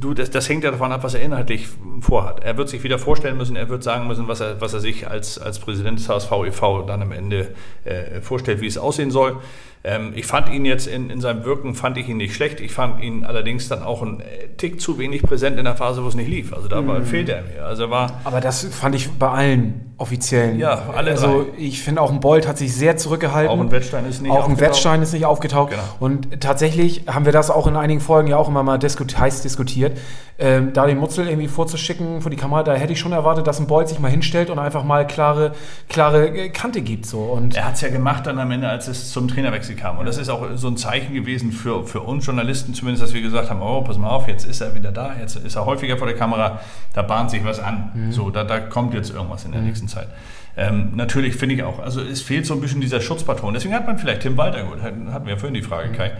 Du, 0.00 0.14
das, 0.14 0.30
das, 0.30 0.48
hängt 0.48 0.64
ja 0.64 0.70
davon 0.70 0.92
ab, 0.92 1.02
was 1.02 1.14
er 1.14 1.22
inhaltlich 1.22 1.68
vorhat. 2.00 2.44
Er 2.44 2.56
wird 2.56 2.68
sich 2.68 2.82
wieder 2.82 2.98
vorstellen 2.98 3.36
müssen, 3.36 3.56
er 3.56 3.68
wird 3.68 3.82
sagen 3.82 4.06
müssen, 4.06 4.28
was 4.28 4.40
er, 4.40 4.60
was 4.60 4.74
er 4.74 4.80
sich 4.80 5.08
als, 5.08 5.38
als 5.38 5.58
Präsident 5.58 5.98
des 5.98 6.08
HSV 6.08 6.32
e.V. 6.46 6.82
dann 6.82 7.02
am 7.02 7.12
Ende 7.12 7.54
äh, 7.84 8.20
vorstellt, 8.20 8.60
wie 8.60 8.66
es 8.66 8.78
aussehen 8.78 9.10
soll. 9.10 9.38
Ähm, 9.84 10.12
ich 10.14 10.26
fand 10.26 10.48
ihn 10.48 10.64
jetzt 10.64 10.86
in, 10.86 11.10
in 11.10 11.20
seinem 11.20 11.44
Wirken, 11.44 11.74
fand 11.74 11.98
ich 11.98 12.08
ihn 12.08 12.16
nicht 12.16 12.34
schlecht. 12.34 12.60
Ich 12.60 12.72
fand 12.72 13.02
ihn 13.02 13.24
allerdings 13.24 13.68
dann 13.68 13.82
auch 13.82 14.02
ein 14.02 14.20
äh, 14.20 14.48
Tick 14.56 14.80
zu 14.80 14.98
wenig 14.98 15.22
präsent 15.22 15.58
in 15.58 15.64
der 15.64 15.74
Phase, 15.74 16.04
wo 16.04 16.08
es 16.08 16.14
nicht 16.14 16.28
lief. 16.28 16.52
Also 16.52 16.68
da 16.68 16.80
mhm. 16.80 17.04
fehlte 17.04 17.32
er 17.32 17.42
mir. 17.42 17.64
Also 17.64 17.84
er 17.84 17.90
war 17.90 18.20
Aber 18.24 18.40
das 18.40 18.64
fand 18.64 18.94
ich 18.94 19.10
bei 19.10 19.28
allen 19.28 19.91
Offiziellen. 20.02 20.58
Ja, 20.58 20.82
alle 20.94 21.12
Also 21.12 21.44
drei. 21.44 21.58
ich 21.58 21.80
finde 21.80 22.02
auch 22.02 22.10
ein 22.10 22.20
Bolt 22.20 22.46
hat 22.48 22.58
sich 22.58 22.74
sehr 22.74 22.96
zurückgehalten. 22.96 23.50
Auch 23.50 23.60
ein 23.60 23.70
Wettstein 23.70 24.04
ist 24.04 24.20
nicht 24.20 24.30
auch 24.30 24.38
aufgetaucht. 24.38 24.52
Auch 24.52 24.58
ein 24.58 24.66
Wettstein 24.66 25.02
ist 25.02 25.12
nicht 25.12 25.24
aufgetaucht. 25.24 25.70
Genau. 25.70 25.82
Und 26.00 26.40
tatsächlich 26.40 27.04
haben 27.06 27.24
wir 27.24 27.32
das 27.32 27.50
auch 27.50 27.66
in 27.66 27.76
einigen 27.76 28.00
Folgen 28.00 28.28
ja 28.28 28.36
auch 28.36 28.48
immer 28.48 28.62
mal 28.62 28.78
diskut 28.78 29.18
heiß 29.18 29.42
diskutiert. 29.42 29.96
Ähm, 30.38 30.72
da 30.72 30.86
den 30.86 30.98
Mutzel 30.98 31.28
irgendwie 31.28 31.46
vorzuschicken 31.46 32.20
vor 32.20 32.30
die 32.30 32.36
Kamera, 32.36 32.64
da 32.64 32.74
hätte 32.74 32.92
ich 32.92 32.98
schon 32.98 33.12
erwartet, 33.12 33.46
dass 33.46 33.60
ein 33.60 33.68
Bolt 33.68 33.88
sich 33.88 34.00
mal 34.00 34.10
hinstellt 34.10 34.50
und 34.50 34.58
einfach 34.58 34.82
mal 34.82 35.06
klare, 35.06 35.52
klare 35.88 36.26
äh, 36.26 36.48
Kante 36.48 36.80
gibt. 36.80 37.06
So. 37.06 37.20
Und 37.20 37.54
er 37.54 37.66
hat 37.66 37.74
es 37.74 37.82
ja 37.82 37.90
gemacht 37.90 38.26
dann 38.26 38.40
am 38.40 38.50
Ende, 38.50 38.68
als 38.68 38.88
es 38.88 39.12
zum 39.12 39.28
Trainerwechsel 39.28 39.76
kam. 39.76 39.98
Und 39.98 40.06
das 40.06 40.18
ist 40.18 40.30
auch 40.30 40.44
so 40.56 40.66
ein 40.66 40.76
Zeichen 40.76 41.14
gewesen 41.14 41.52
für, 41.52 41.86
für 41.86 42.00
uns 42.00 42.26
Journalisten 42.26 42.74
zumindest, 42.74 43.04
dass 43.04 43.14
wir 43.14 43.22
gesagt 43.22 43.50
haben, 43.50 43.62
oh, 43.62 43.82
pass 43.82 43.98
mal 43.98 44.08
auf, 44.08 44.26
jetzt 44.26 44.44
ist 44.44 44.60
er 44.60 44.74
wieder 44.74 44.90
da, 44.90 45.12
jetzt 45.20 45.36
ist 45.36 45.54
er 45.54 45.64
häufiger 45.64 45.96
vor 45.96 46.08
der 46.08 46.16
Kamera, 46.16 46.58
da 46.94 47.02
bahnt 47.02 47.30
sich 47.30 47.44
was 47.44 47.60
an. 47.60 47.92
Mhm. 47.94 48.12
So, 48.12 48.30
da, 48.30 48.42
da 48.42 48.58
kommt 48.58 48.94
jetzt 48.94 49.10
irgendwas 49.10 49.44
in 49.44 49.52
der 49.52 49.60
mhm. 49.60 49.68
nächsten 49.68 49.86
Zeit. 49.94 50.08
Ähm, 50.56 50.92
natürlich 50.94 51.36
finde 51.36 51.54
ich 51.54 51.62
auch, 51.62 51.78
also 51.78 52.02
es 52.02 52.20
fehlt 52.20 52.44
so 52.46 52.54
ein 52.54 52.60
bisschen 52.60 52.80
dieser 52.80 53.00
Schutzpatron. 53.00 53.54
Deswegen 53.54 53.74
hat 53.74 53.86
man 53.86 53.98
vielleicht 53.98 54.22
Tim 54.22 54.36
Walter 54.36 54.64
gut, 54.64 54.82
hatten 54.82 55.26
wir 55.26 55.38
vorhin 55.38 55.54
die 55.54 55.62
Frage, 55.62 55.88
mhm. 55.88 55.92
Kai. 55.94 56.12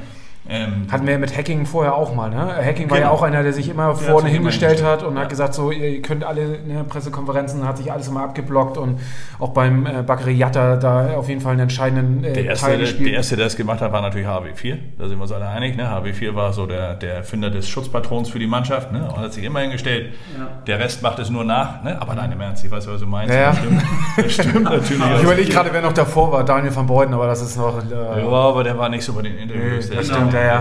Ähm, 0.48 0.88
Hatten 0.90 1.06
wir 1.06 1.18
mit 1.18 1.36
Hacking 1.36 1.66
vorher 1.66 1.94
auch 1.94 2.16
mal, 2.16 2.28
ne? 2.28 2.56
Hacking 2.64 2.90
war 2.90 2.98
ja 2.98 3.04
genau. 3.04 3.14
auch 3.14 3.22
einer, 3.22 3.44
der 3.44 3.52
sich 3.52 3.68
immer 3.68 3.94
vorne 3.94 4.28
hingestellt 4.28 4.82
hat 4.82 5.04
und 5.04 5.14
ja. 5.14 5.22
hat 5.22 5.28
gesagt, 5.28 5.54
so, 5.54 5.70
ihr 5.70 6.02
könnt 6.02 6.24
alle 6.24 6.58
ne, 6.66 6.82
Pressekonferenzen, 6.82 7.66
hat 7.66 7.78
sich 7.78 7.92
alles 7.92 8.08
immer 8.08 8.24
abgeblockt 8.24 8.76
und 8.76 8.98
auch 9.38 9.50
beim 9.50 9.86
äh, 9.86 10.02
Bakary 10.02 10.32
Yatta 10.32 10.76
da 10.76 11.14
auf 11.16 11.28
jeden 11.28 11.40
Fall 11.40 11.52
einen 11.52 11.60
entscheidenden 11.60 12.24
äh, 12.24 12.32
der 12.32 12.44
erste, 12.46 12.66
Teil 12.66 12.78
gespielt. 12.78 13.10
Der 13.10 13.14
erste, 13.18 13.36
der 13.36 13.46
das 13.46 13.56
gemacht 13.56 13.80
hat, 13.80 13.92
war 13.92 14.02
natürlich 14.02 14.26
HW4, 14.26 14.78
da 14.98 15.06
sind 15.06 15.18
wir 15.18 15.22
uns 15.22 15.32
alle 15.32 15.46
einig, 15.46 15.76
ne? 15.76 15.84
HW4 15.84 16.34
war 16.34 16.52
so 16.52 16.66
der, 16.66 16.94
der 16.94 17.14
Erfinder 17.14 17.48
des 17.48 17.68
Schutzpatrons 17.68 18.28
für 18.28 18.40
die 18.40 18.48
Mannschaft, 18.48 18.90
ne? 18.90 19.08
Und 19.08 19.18
hat 19.18 19.32
sich 19.32 19.44
immer 19.44 19.60
hingestellt, 19.60 20.12
ja. 20.36 20.48
der 20.66 20.80
Rest 20.80 21.02
macht 21.02 21.20
es 21.20 21.30
nur 21.30 21.44
nach, 21.44 21.84
ne? 21.84 22.02
Aber 22.02 22.14
nein, 22.14 22.32
im 22.32 22.40
Ernst, 22.40 22.64
ich 22.64 22.70
weiß, 22.70 22.88
was 22.88 23.00
du 23.00 23.06
meinst. 23.06 23.32
Ja. 23.32 23.50
Das 23.52 23.58
stimmt, 23.58 23.82
das 24.16 24.32
stimmt 24.32 24.64
natürlich. 24.64 25.16
ich 25.18 25.22
überlege 25.22 25.50
gerade, 25.50 25.70
wer 25.72 25.82
noch 25.82 25.92
davor 25.92 26.32
war, 26.32 26.44
Daniel 26.44 26.74
van 26.74 26.86
Beuten, 26.86 27.14
aber 27.14 27.28
das 27.28 27.42
ist 27.42 27.56
noch... 27.56 27.78
Äh, 27.78 28.22
ja, 28.22 28.26
aber 28.26 28.64
der 28.64 28.76
war 28.76 28.88
nicht 28.88 29.04
so 29.04 29.12
bei 29.12 29.22
den 29.22 29.38
Interviews. 29.38 29.88
das 29.88 30.06
stimmt, 30.06 30.31
ja, 30.32 30.60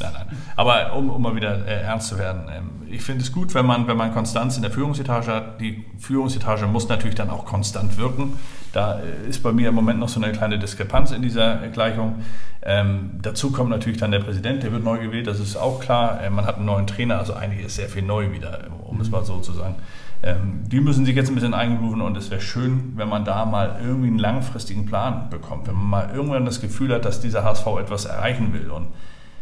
nein, 0.00 0.12
nein. 0.12 0.38
Aber 0.56 0.94
um, 0.94 1.10
um 1.10 1.22
mal 1.22 1.34
wieder 1.34 1.66
äh, 1.66 1.82
ernst 1.82 2.08
zu 2.08 2.18
werden, 2.18 2.42
ähm, 2.50 2.70
ich 2.90 3.02
finde 3.02 3.22
es 3.22 3.32
gut, 3.32 3.54
wenn 3.54 3.66
man, 3.66 3.86
wenn 3.86 3.96
man 3.96 4.12
Konstanz 4.12 4.56
in 4.56 4.62
der 4.62 4.70
Führungsetage 4.70 5.32
hat. 5.32 5.60
Die 5.60 5.84
Führungsetage 5.98 6.66
muss 6.66 6.88
natürlich 6.88 7.14
dann 7.14 7.30
auch 7.30 7.44
konstant 7.44 7.96
wirken. 7.98 8.38
Da 8.72 9.00
äh, 9.00 9.28
ist 9.28 9.42
bei 9.42 9.52
mir 9.52 9.68
im 9.68 9.74
Moment 9.74 9.98
noch 9.98 10.08
so 10.08 10.20
eine 10.20 10.32
kleine 10.32 10.58
Diskrepanz 10.58 11.12
in 11.12 11.22
dieser 11.22 11.56
Gleichung. 11.68 12.22
Ähm, 12.62 13.18
dazu 13.22 13.52
kommt 13.52 13.70
natürlich 13.70 13.98
dann 13.98 14.10
der 14.10 14.20
Präsident, 14.20 14.62
der 14.62 14.72
wird 14.72 14.84
neu 14.84 14.98
gewählt, 14.98 15.26
das 15.26 15.40
ist 15.40 15.56
auch 15.56 15.80
klar. 15.80 16.20
Äh, 16.22 16.30
man 16.30 16.46
hat 16.46 16.56
einen 16.56 16.66
neuen 16.66 16.86
Trainer, 16.86 17.18
also 17.18 17.34
eigentlich 17.34 17.66
ist 17.66 17.76
sehr 17.76 17.88
viel 17.88 18.02
neu 18.02 18.32
wieder, 18.32 18.66
um 18.86 19.00
es 19.00 19.10
mal 19.10 19.24
so 19.24 19.38
zu 19.40 19.52
sagen. 19.52 19.76
Ähm, 20.22 20.64
die 20.66 20.80
müssen 20.80 21.06
sich 21.06 21.16
jetzt 21.16 21.28
ein 21.28 21.34
bisschen 21.34 21.54
eingrooven 21.54 22.02
und 22.02 22.16
es 22.16 22.30
wäre 22.30 22.40
schön, 22.40 22.92
wenn 22.96 23.08
man 23.08 23.24
da 23.24 23.46
mal 23.46 23.80
irgendwie 23.82 24.08
einen 24.08 24.18
langfristigen 24.18 24.84
Plan 24.84 25.30
bekommt, 25.30 25.66
wenn 25.66 25.74
man 25.74 25.86
mal 25.86 26.10
irgendwann 26.14 26.44
das 26.44 26.60
Gefühl 26.60 26.94
hat, 26.94 27.04
dass 27.04 27.20
dieser 27.20 27.42
HSV 27.42 27.66
etwas 27.80 28.04
erreichen 28.04 28.52
will. 28.52 28.70
Und 28.70 28.88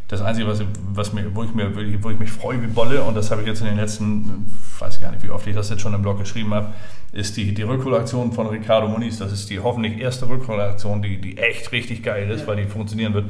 das 0.08 0.22
Einzige, 0.22 0.46
was, 0.46 0.62
was 0.94 1.12
mir, 1.12 1.34
wo, 1.34 1.44
ich 1.44 1.52
mir, 1.52 1.74
wo 2.02 2.10
ich 2.10 2.18
mich 2.18 2.30
freue 2.30 2.62
wie 2.62 2.66
Bolle, 2.66 3.02
und 3.02 3.14
das 3.14 3.30
habe 3.30 3.42
ich 3.42 3.46
jetzt 3.46 3.60
in 3.60 3.66
den 3.66 3.76
letzten, 3.76 4.46
weiß 4.78 4.96
ich 4.96 5.02
gar 5.02 5.10
nicht, 5.10 5.22
wie 5.22 5.30
oft 5.30 5.46
ich 5.46 5.54
das 5.54 5.68
jetzt 5.68 5.82
schon 5.82 5.92
im 5.92 6.00
Blog 6.00 6.18
geschrieben 6.18 6.54
habe, 6.54 6.68
ist 7.12 7.36
die, 7.36 7.52
die 7.52 7.62
Rückholaktion 7.62 8.32
von 8.32 8.46
Ricardo 8.46 8.88
Muniz. 8.88 9.18
Das 9.18 9.32
ist 9.32 9.50
die 9.50 9.60
hoffentlich 9.60 9.98
erste 9.98 10.28
Rückholaktion, 10.28 11.02
die, 11.02 11.20
die 11.20 11.36
echt 11.38 11.72
richtig 11.72 12.02
geil 12.02 12.30
ist, 12.30 12.46
weil 12.46 12.56
die 12.56 12.64
funktionieren 12.64 13.12
wird. 13.14 13.26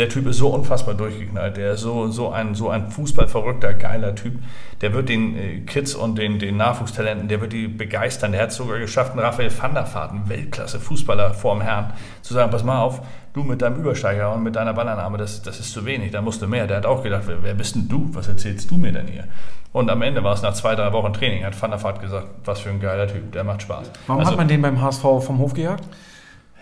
Der 0.00 0.08
Typ 0.08 0.26
ist 0.28 0.38
so 0.38 0.48
unfassbar 0.48 0.94
durchgeknallt. 0.94 1.58
Der 1.58 1.72
ist 1.72 1.82
so, 1.82 2.08
so, 2.08 2.30
ein, 2.30 2.54
so 2.54 2.70
ein 2.70 2.90
fußballverrückter, 2.90 3.74
geiler 3.74 4.14
Typ. 4.14 4.32
Der 4.80 4.94
wird 4.94 5.10
den 5.10 5.36
äh, 5.36 5.60
Kids 5.60 5.94
und 5.94 6.16
den, 6.16 6.38
den 6.38 6.56
Nachwuchstalenten, 6.56 7.28
der 7.28 7.42
wird 7.42 7.52
die 7.52 7.68
begeistern. 7.68 8.32
Der 8.32 8.40
hat 8.40 8.50
sogar 8.50 8.78
geschafft, 8.78 9.10
einen 9.10 9.20
Raphael 9.20 9.50
van 9.54 9.74
der 9.74 9.86
Vaart, 9.92 10.12
einen 10.12 10.26
Weltklasse-Fußballer 10.26 11.34
vorm 11.34 11.60
Herrn, 11.60 11.92
zu 12.22 12.32
sagen, 12.32 12.50
pass 12.50 12.64
mal 12.64 12.80
auf, 12.80 13.02
du 13.34 13.42
mit 13.42 13.60
deinem 13.60 13.76
Übersteiger 13.76 14.32
und 14.32 14.42
mit 14.42 14.56
deiner 14.56 14.72
Ballannahme, 14.72 15.18
das, 15.18 15.42
das 15.42 15.60
ist 15.60 15.74
zu 15.74 15.84
wenig, 15.84 16.12
da 16.12 16.22
musst 16.22 16.40
du 16.40 16.46
mehr. 16.46 16.66
Der 16.66 16.78
hat 16.78 16.86
auch 16.86 17.02
gedacht, 17.02 17.24
wer, 17.26 17.42
wer 17.42 17.52
bist 17.52 17.74
denn 17.74 17.86
du? 17.86 18.08
Was 18.14 18.26
erzählst 18.26 18.70
du 18.70 18.78
mir 18.78 18.92
denn 18.92 19.06
hier? 19.06 19.24
Und 19.72 19.90
am 19.90 20.00
Ende 20.00 20.24
war 20.24 20.32
es 20.32 20.40
nach 20.40 20.54
zwei, 20.54 20.76
drei 20.76 20.94
Wochen 20.94 21.12
Training, 21.12 21.44
hat 21.44 21.60
Van 21.60 21.72
der 21.72 21.82
Vaart 21.82 22.00
gesagt, 22.00 22.26
was 22.46 22.60
für 22.60 22.70
ein 22.70 22.80
geiler 22.80 23.06
Typ, 23.06 23.32
der 23.32 23.44
macht 23.44 23.60
Spaß. 23.60 23.90
Warum 24.06 24.20
also, 24.20 24.30
hat 24.30 24.38
man 24.38 24.48
den 24.48 24.62
beim 24.62 24.80
HSV 24.80 25.02
vom 25.02 25.36
Hof 25.36 25.52
gejagt? 25.52 25.84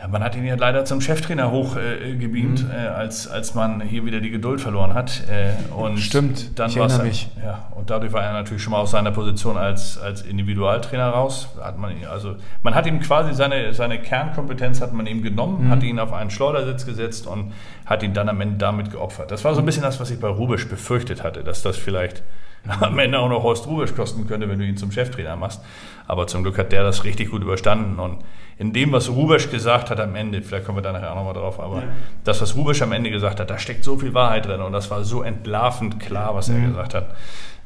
Ja, 0.00 0.06
man 0.06 0.22
hat 0.22 0.36
ihn 0.36 0.44
ja 0.44 0.54
leider 0.54 0.84
zum 0.84 1.00
Cheftrainer 1.00 1.50
hochgebeamt, 1.50 2.60
äh, 2.60 2.62
mhm. 2.62 2.70
äh, 2.70 2.86
als, 2.86 3.26
als 3.26 3.54
man 3.54 3.80
hier 3.80 4.04
wieder 4.04 4.20
die 4.20 4.30
Geduld 4.30 4.60
verloren 4.60 4.94
hat. 4.94 5.22
Äh, 5.28 5.54
und 5.72 5.98
Stimmt, 5.98 6.56
dann 6.56 6.70
ich 6.70 6.76
erinnere 6.76 7.02
mich. 7.02 7.28
Ja, 7.42 7.66
und 7.74 7.90
dadurch 7.90 8.12
war 8.12 8.22
er 8.22 8.32
natürlich 8.32 8.62
schon 8.62 8.70
mal 8.70 8.78
aus 8.78 8.92
seiner 8.92 9.10
Position 9.10 9.56
als, 9.56 9.98
als 9.98 10.22
Individualtrainer 10.22 11.08
raus. 11.08 11.48
Hat 11.60 11.78
man, 11.78 11.94
also, 12.08 12.36
man 12.62 12.76
hat 12.76 12.86
ihm 12.86 13.00
quasi 13.00 13.34
seine, 13.34 13.74
seine 13.74 14.00
Kernkompetenz 14.00 14.80
hat 14.80 14.92
man 14.92 15.06
ihm 15.08 15.20
genommen, 15.20 15.66
mhm. 15.66 15.70
hat 15.70 15.82
ihn 15.82 15.98
auf 15.98 16.12
einen 16.12 16.30
Schleudersitz 16.30 16.86
gesetzt 16.86 17.26
und 17.26 17.52
hat 17.84 18.04
ihn 18.04 18.14
dann 18.14 18.28
am 18.28 18.40
Ende 18.40 18.56
damit 18.56 18.92
geopfert. 18.92 19.32
Das 19.32 19.44
war 19.44 19.54
so 19.54 19.60
ein 19.60 19.66
bisschen 19.66 19.82
das, 19.82 19.98
was 19.98 20.10
ich 20.10 20.20
bei 20.20 20.28
Rubisch 20.28 20.68
befürchtet 20.68 21.24
hatte, 21.24 21.42
dass 21.42 21.62
das 21.62 21.76
vielleicht 21.76 22.22
am 22.80 22.98
Ende 22.98 23.18
auch 23.18 23.28
noch 23.28 23.42
Horst 23.42 23.66
Rubisch 23.66 23.94
kosten 23.94 24.26
könnte, 24.26 24.48
wenn 24.48 24.58
du 24.58 24.64
ihn 24.64 24.76
zum 24.76 24.92
Cheftrainer 24.92 25.36
machst. 25.36 25.62
Aber 26.06 26.26
zum 26.26 26.42
Glück 26.42 26.58
hat 26.58 26.72
der 26.72 26.82
das 26.82 27.04
richtig 27.04 27.30
gut 27.30 27.42
überstanden 27.42 27.98
und 27.98 28.18
in 28.58 28.72
dem, 28.72 28.90
was 28.90 29.08
Rubesch 29.08 29.50
gesagt 29.50 29.90
hat 29.90 30.00
am 30.00 30.16
Ende, 30.16 30.42
vielleicht 30.42 30.66
kommen 30.66 30.78
wir 30.78 30.82
da 30.82 30.92
nachher 30.92 31.12
auch 31.12 31.16
nochmal 31.16 31.34
drauf, 31.34 31.60
aber 31.60 31.76
ja. 31.76 31.88
das, 32.24 32.42
was 32.42 32.56
Rubesch 32.56 32.82
am 32.82 32.90
Ende 32.92 33.10
gesagt 33.10 33.38
hat, 33.38 33.50
da 33.50 33.58
steckt 33.58 33.84
so 33.84 33.96
viel 33.98 34.14
Wahrheit 34.14 34.46
drin 34.46 34.60
und 34.60 34.72
das 34.72 34.90
war 34.90 35.04
so 35.04 35.22
entlarvend 35.22 36.00
klar, 36.00 36.34
was 36.34 36.48
er 36.48 36.56
mhm. 36.56 36.68
gesagt 36.68 36.94
hat. 36.94 37.14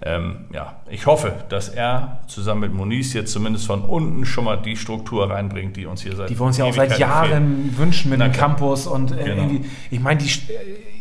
Ähm, 0.04 0.46
ja, 0.52 0.80
ich 0.90 1.06
hoffe, 1.06 1.32
dass 1.48 1.68
er 1.68 2.20
zusammen 2.26 2.62
mit 2.62 2.74
Moniz 2.74 3.14
jetzt 3.14 3.32
zumindest 3.32 3.66
von 3.66 3.82
unten 3.82 4.24
schon 4.26 4.44
mal 4.44 4.56
die 4.56 4.76
Struktur 4.76 5.30
reinbringt, 5.30 5.76
die 5.76 5.86
uns 5.86 6.02
hier 6.02 6.16
seit 6.16 6.28
Die 6.28 6.38
wir 6.38 6.44
uns 6.44 6.58
ja 6.58 6.64
auch 6.64 6.74
seit 6.74 6.98
Jahren 6.98 7.28
fehlen. 7.28 7.78
wünschen 7.78 8.10
mit 8.10 8.20
dem 8.20 8.32
Campus 8.32 8.88
und 8.88 9.12
äh, 9.12 9.24
genau. 9.24 9.48
ich 9.90 10.00
meine, 10.00 10.20
die 10.20 10.28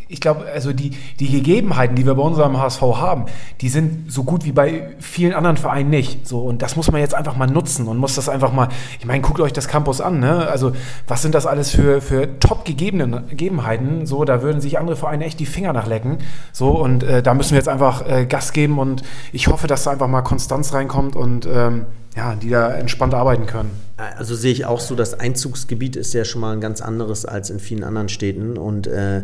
ich 0.08 0.20
glaube, 0.20 0.46
also 0.52 0.72
die, 0.72 0.90
die 1.20 1.30
Gegebenheiten, 1.30 1.96
die 1.96 2.06
wir 2.06 2.14
bei 2.14 2.22
unserem 2.22 2.60
HSV 2.60 2.82
haben, 2.82 3.26
die 3.60 3.68
sind 3.68 4.10
so 4.12 4.24
gut 4.24 4.44
wie 4.44 4.52
bei 4.52 4.94
vielen 5.00 5.32
anderen 5.32 5.56
Vereinen 5.56 5.90
nicht. 5.90 6.26
So, 6.26 6.40
und 6.40 6.62
das 6.62 6.76
muss 6.76 6.90
man 6.90 7.00
jetzt 7.00 7.14
einfach 7.14 7.36
mal 7.36 7.46
nutzen 7.46 7.88
und 7.88 7.98
muss 7.98 8.14
das 8.14 8.28
einfach 8.28 8.52
mal, 8.52 8.68
ich 8.98 9.06
meine, 9.06 9.22
guckt 9.22 9.40
euch 9.40 9.52
das 9.52 9.68
Campus 9.68 10.00
an, 10.00 10.20
ne? 10.20 10.48
Also, 10.48 10.72
was 11.08 11.22
sind 11.22 11.34
das 11.34 11.46
alles 11.46 11.70
für, 11.70 12.00
für 12.00 12.38
top 12.40 12.64
Gegebenheiten? 12.64 14.06
So, 14.06 14.24
da 14.24 14.42
würden 14.42 14.60
sich 14.60 14.78
andere 14.78 14.96
Vereine 14.96 15.24
echt 15.24 15.40
die 15.40 15.46
Finger 15.46 15.72
nachlecken. 15.72 16.18
So, 16.52 16.70
und 16.70 17.02
äh, 17.02 17.22
da 17.22 17.34
müssen 17.34 17.52
wir 17.52 17.58
jetzt 17.58 17.68
einfach 17.68 18.06
äh, 18.06 18.26
Gas 18.26 18.52
geben 18.52 18.78
und 18.78 19.02
ich 19.32 19.48
hoffe, 19.48 19.66
dass 19.66 19.84
da 19.84 19.92
einfach 19.92 20.08
mal 20.08 20.22
Konstanz 20.22 20.72
reinkommt 20.74 21.16
und 21.16 21.46
ähm, 21.46 21.86
ja, 22.16 22.34
die 22.34 22.50
da 22.50 22.70
entspannt 22.74 23.14
arbeiten 23.14 23.46
können. 23.46 23.70
Also 24.16 24.34
sehe 24.34 24.52
ich 24.52 24.66
auch 24.66 24.80
so, 24.80 24.94
das 24.94 25.18
Einzugsgebiet 25.18 25.96
ist 25.96 26.14
ja 26.14 26.24
schon 26.24 26.40
mal 26.40 26.52
ein 26.52 26.60
ganz 26.60 26.80
anderes 26.80 27.24
als 27.24 27.50
in 27.50 27.60
vielen 27.60 27.84
anderen 27.84 28.08
Städten 28.08 28.56
und 28.58 28.86
äh, 28.86 29.22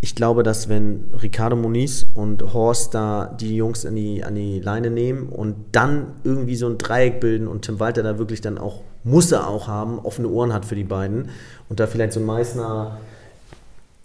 ich 0.00 0.14
glaube, 0.14 0.44
dass 0.44 0.68
wenn 0.68 1.12
Ricardo 1.20 1.56
Moniz 1.56 2.06
und 2.14 2.52
Horst 2.54 2.94
da 2.94 3.36
die 3.40 3.56
Jungs 3.56 3.84
an 3.84 3.96
die, 3.96 4.22
an 4.22 4.36
die 4.36 4.60
Leine 4.60 4.90
nehmen 4.90 5.28
und 5.28 5.56
dann 5.72 6.12
irgendwie 6.22 6.54
so 6.54 6.68
ein 6.68 6.78
Dreieck 6.78 7.20
bilden 7.20 7.48
und 7.48 7.62
Tim 7.62 7.80
Walter 7.80 8.04
da 8.04 8.18
wirklich 8.18 8.40
dann 8.40 8.58
auch, 8.58 8.82
muss 9.02 9.32
er 9.32 9.48
auch 9.48 9.66
haben, 9.66 9.98
offene 9.98 10.28
Ohren 10.28 10.52
hat 10.52 10.64
für 10.64 10.76
die 10.76 10.84
beiden 10.84 11.30
und 11.68 11.80
da 11.80 11.86
vielleicht 11.86 12.12
so 12.12 12.20
ein 12.20 12.26
Meißner 12.26 12.98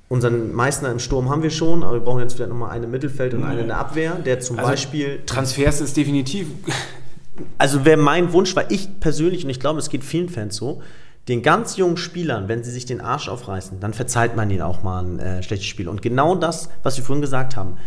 Unseren 0.10 0.54
Meißner 0.54 0.92
im 0.92 1.00
Sturm 1.00 1.30
haben 1.30 1.42
wir 1.42 1.50
schon, 1.50 1.82
aber 1.82 1.94
wir 1.94 2.00
brauchen 2.02 2.20
jetzt 2.22 2.36
vielleicht 2.36 2.52
nochmal 2.52 2.70
einen 2.70 2.84
im 2.84 2.92
Mittelfeld 2.92 3.34
und 3.34 3.44
einen 3.44 3.62
in 3.62 3.68
der 3.68 3.80
Abwehr, 3.80 4.14
der 4.14 4.40
zum 4.42 4.60
Also, 4.60 4.70
Beispiel. 4.70 5.22
Transfers 5.26 5.82
ist 5.82 5.98
definitiv. 5.98 6.50
Also 7.58 7.86
wäre 7.86 7.98
mein 7.98 8.34
Wunsch, 8.34 8.56
weil 8.56 8.68
ich 8.70 9.00
persönlich, 9.00 9.44
und 9.44 9.50
ich 9.50 9.60
glaube, 9.60 9.80
es 9.80 9.90
geht 9.90 10.04
vielen 10.04 10.30
Fans 10.30 10.56
so, 10.56 10.82
den 11.28 11.42
ganz 11.42 11.78
jungen 11.78 11.98
Spielern, 11.98 12.48
wenn 12.48 12.64
sie 12.64 12.72
sich 12.72 12.86
den 12.86 13.00
Arsch 13.02 13.30
aufreißen, 13.30 13.80
dann 13.80 13.94
verzeiht 13.94 14.36
man 14.36 14.50
ihnen 14.50 14.62
auch 14.62 14.84
mal 14.84 15.04
ein 15.04 15.20
äh, 15.20 15.44
schlechtes 15.44 15.68
Spiel. 15.68 15.88
Und 15.88 16.02
genau 16.02 16.36
das, 16.36 16.70
was 16.84 16.98
wir 16.98 17.04
vorhin 17.04 17.22
gesagt 17.22 17.56
haben, 17.56 17.78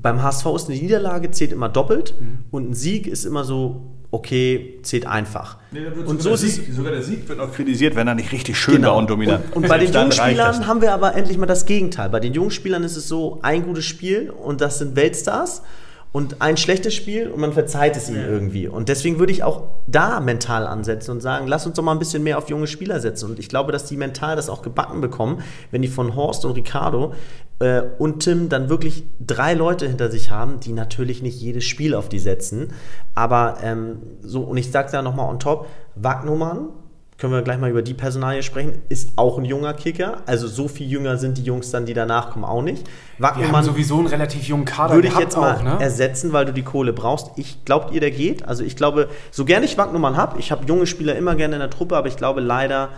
beim 0.00 0.22
HSV 0.22 0.46
ist 0.56 0.68
eine 0.70 0.78
Niederlage, 0.78 1.30
zählt 1.30 1.52
immer 1.52 1.68
doppelt 1.68 2.14
und 2.50 2.70
ein 2.70 2.74
Sieg 2.74 3.06
ist 3.08 3.24
immer 3.24 3.42
so, 3.44 3.82
okay, 4.12 4.78
zählt 4.82 5.06
einfach. 5.06 5.58
und 6.06 6.22
so 6.22 6.34
ist 6.34 6.44
es. 6.44 6.74
sogar 6.76 6.92
der 6.92 7.02
Sieg 7.02 7.28
wird 7.28 7.38
noch 7.38 7.52
kritisiert, 7.52 7.96
wenn 7.96 8.06
er 8.06 8.14
nicht 8.14 8.30
richtig 8.32 8.56
schön 8.56 8.76
Genau. 8.76 8.90
war 8.90 8.96
und 8.96 9.10
dominant. 9.10 9.44
Und, 9.54 9.64
und 9.64 9.68
bei 9.68 9.76
den 9.78 9.92
jungen. 9.92 10.12
Spielern 10.12 10.66
haben 10.66 10.80
wir 10.80 10.94
aber 10.94 11.14
endlich 11.16 11.36
mal 11.36 11.46
das 11.46 11.66
Gegenteil. 11.66 12.08
Bei 12.10 12.20
den 12.20 12.32
jungen 12.32 12.52
Spielern 12.52 12.84
ist 12.84 12.96
es 12.96 13.08
so 13.08 13.40
ein 13.42 13.64
gutes 13.64 13.84
Spiel 13.84 14.30
und 14.30 14.60
das 14.60 14.78
sind 14.78 14.94
Weltstars 14.96 15.62
und 16.10 16.40
ein 16.40 16.56
schlechtes 16.56 16.94
Spiel 16.94 17.28
und 17.28 17.40
man 17.40 17.52
verzeiht 17.52 17.96
es 17.96 18.08
ihnen 18.08 18.24
irgendwie. 18.24 18.66
Und 18.66 18.88
deswegen 18.88 19.18
würde 19.18 19.32
ich 19.32 19.42
auch 19.42 19.64
da 19.86 20.20
mental 20.20 20.66
ansetzen 20.66 21.10
und 21.12 21.20
sagen, 21.20 21.46
lass 21.46 21.66
uns 21.66 21.76
doch 21.76 21.82
mal 21.82 21.92
ein 21.92 21.98
bisschen 21.98 22.22
mehr 22.22 22.38
auf 22.38 22.48
junge 22.48 22.66
Spieler 22.66 23.00
setzen. 23.00 23.30
Und 23.30 23.38
ich 23.38 23.48
glaube, 23.48 23.72
dass 23.72 23.84
die 23.84 23.96
mental 23.96 24.34
das 24.34 24.48
auch 24.48 24.62
gebacken 24.62 25.00
bekommen, 25.00 25.42
wenn 25.70 25.82
die 25.82 25.88
von 25.88 26.14
Horst 26.16 26.44
und 26.46 26.52
Ricardo 26.52 27.12
äh, 27.58 27.82
und 27.98 28.20
Tim 28.20 28.48
dann 28.48 28.70
wirklich 28.70 29.04
drei 29.20 29.52
Leute 29.52 29.86
hinter 29.86 30.10
sich 30.10 30.30
haben, 30.30 30.60
die 30.60 30.72
natürlich 30.72 31.22
nicht 31.22 31.40
jedes 31.40 31.64
Spiel 31.64 31.94
auf 31.94 32.08
die 32.08 32.18
setzen. 32.18 32.72
Aber 33.14 33.58
ähm, 33.62 33.98
so, 34.22 34.40
und 34.42 34.56
ich 34.56 34.70
sage 34.70 34.90
da 34.90 35.02
nochmal 35.02 35.28
on 35.28 35.38
top, 35.38 35.66
Wagnumann, 35.94 36.70
können 37.18 37.32
wir 37.32 37.42
gleich 37.42 37.58
mal 37.58 37.68
über 37.68 37.82
die 37.82 37.94
Personalie 37.94 38.44
sprechen, 38.44 38.80
ist 38.88 39.10
auch 39.16 39.38
ein 39.38 39.44
junger 39.44 39.74
Kicker. 39.74 40.18
Also 40.26 40.46
so 40.46 40.68
viel 40.68 40.86
jünger 40.86 41.18
sind 41.18 41.36
die 41.36 41.42
Jungs 41.42 41.72
dann, 41.72 41.84
die 41.84 41.92
danach 41.92 42.30
kommen, 42.30 42.44
auch 42.44 42.62
nicht. 42.62 42.88
Wir 43.18 43.50
haben 43.50 43.64
sowieso 43.64 43.98
einen 43.98 44.06
relativ 44.06 44.44
jungen 44.44 44.64
Kader 44.64 44.94
würde 44.94 45.08
ich 45.08 45.18
jetzt 45.18 45.36
mal 45.36 45.56
auch, 45.56 45.62
ne? 45.62 45.78
ersetzen, 45.80 46.32
weil 46.32 46.44
du 46.44 46.52
die 46.52 46.62
Kohle 46.62 46.92
brauchst. 46.92 47.32
Ich 47.36 47.64
glaubt 47.64 47.92
ihr, 47.92 48.00
der 48.00 48.12
geht? 48.12 48.46
Also 48.46 48.62
ich 48.62 48.76
glaube, 48.76 49.08
so 49.32 49.44
gerne 49.44 49.66
ich 49.66 49.76
Wagnumann 49.76 50.16
habe, 50.16 50.38
ich 50.38 50.52
habe 50.52 50.64
junge 50.66 50.86
Spieler 50.86 51.16
immer 51.16 51.34
gerne 51.34 51.56
in 51.56 51.60
der 51.60 51.70
Truppe, 51.70 51.96
aber 51.96 52.06
ich 52.06 52.16
glaube 52.16 52.40
leider, 52.40 52.90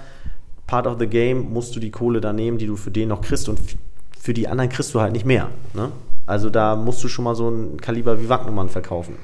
part 0.67 0.87
of 0.87 0.99
the 0.99 1.07
game 1.07 1.51
musst 1.51 1.75
du 1.75 1.81
die 1.81 1.91
Kohle 1.91 2.21
da 2.21 2.35
nehmen, 2.35 2.59
die 2.59 2.67
du 2.67 2.77
für 2.77 2.91
den 2.91 3.09
noch 3.09 3.23
kriegst 3.23 3.49
und 3.49 3.59
für 4.19 4.35
die 4.35 4.49
anderen 4.49 4.69
kriegst 4.69 4.95
du 4.95 5.01
halt 5.01 5.13
nicht 5.13 5.25
mehr. 5.25 5.49
Ne? 5.73 5.93
Also 6.27 6.51
da 6.51 6.77
musst 6.77 7.03
du 7.03 7.09
schon 7.09 7.25
mal 7.25 7.35
so 7.35 7.49
ein 7.49 7.81
Kaliber 7.81 8.21
wie 8.21 8.29
Wagnumann 8.29 8.69
verkaufen. 8.69 9.17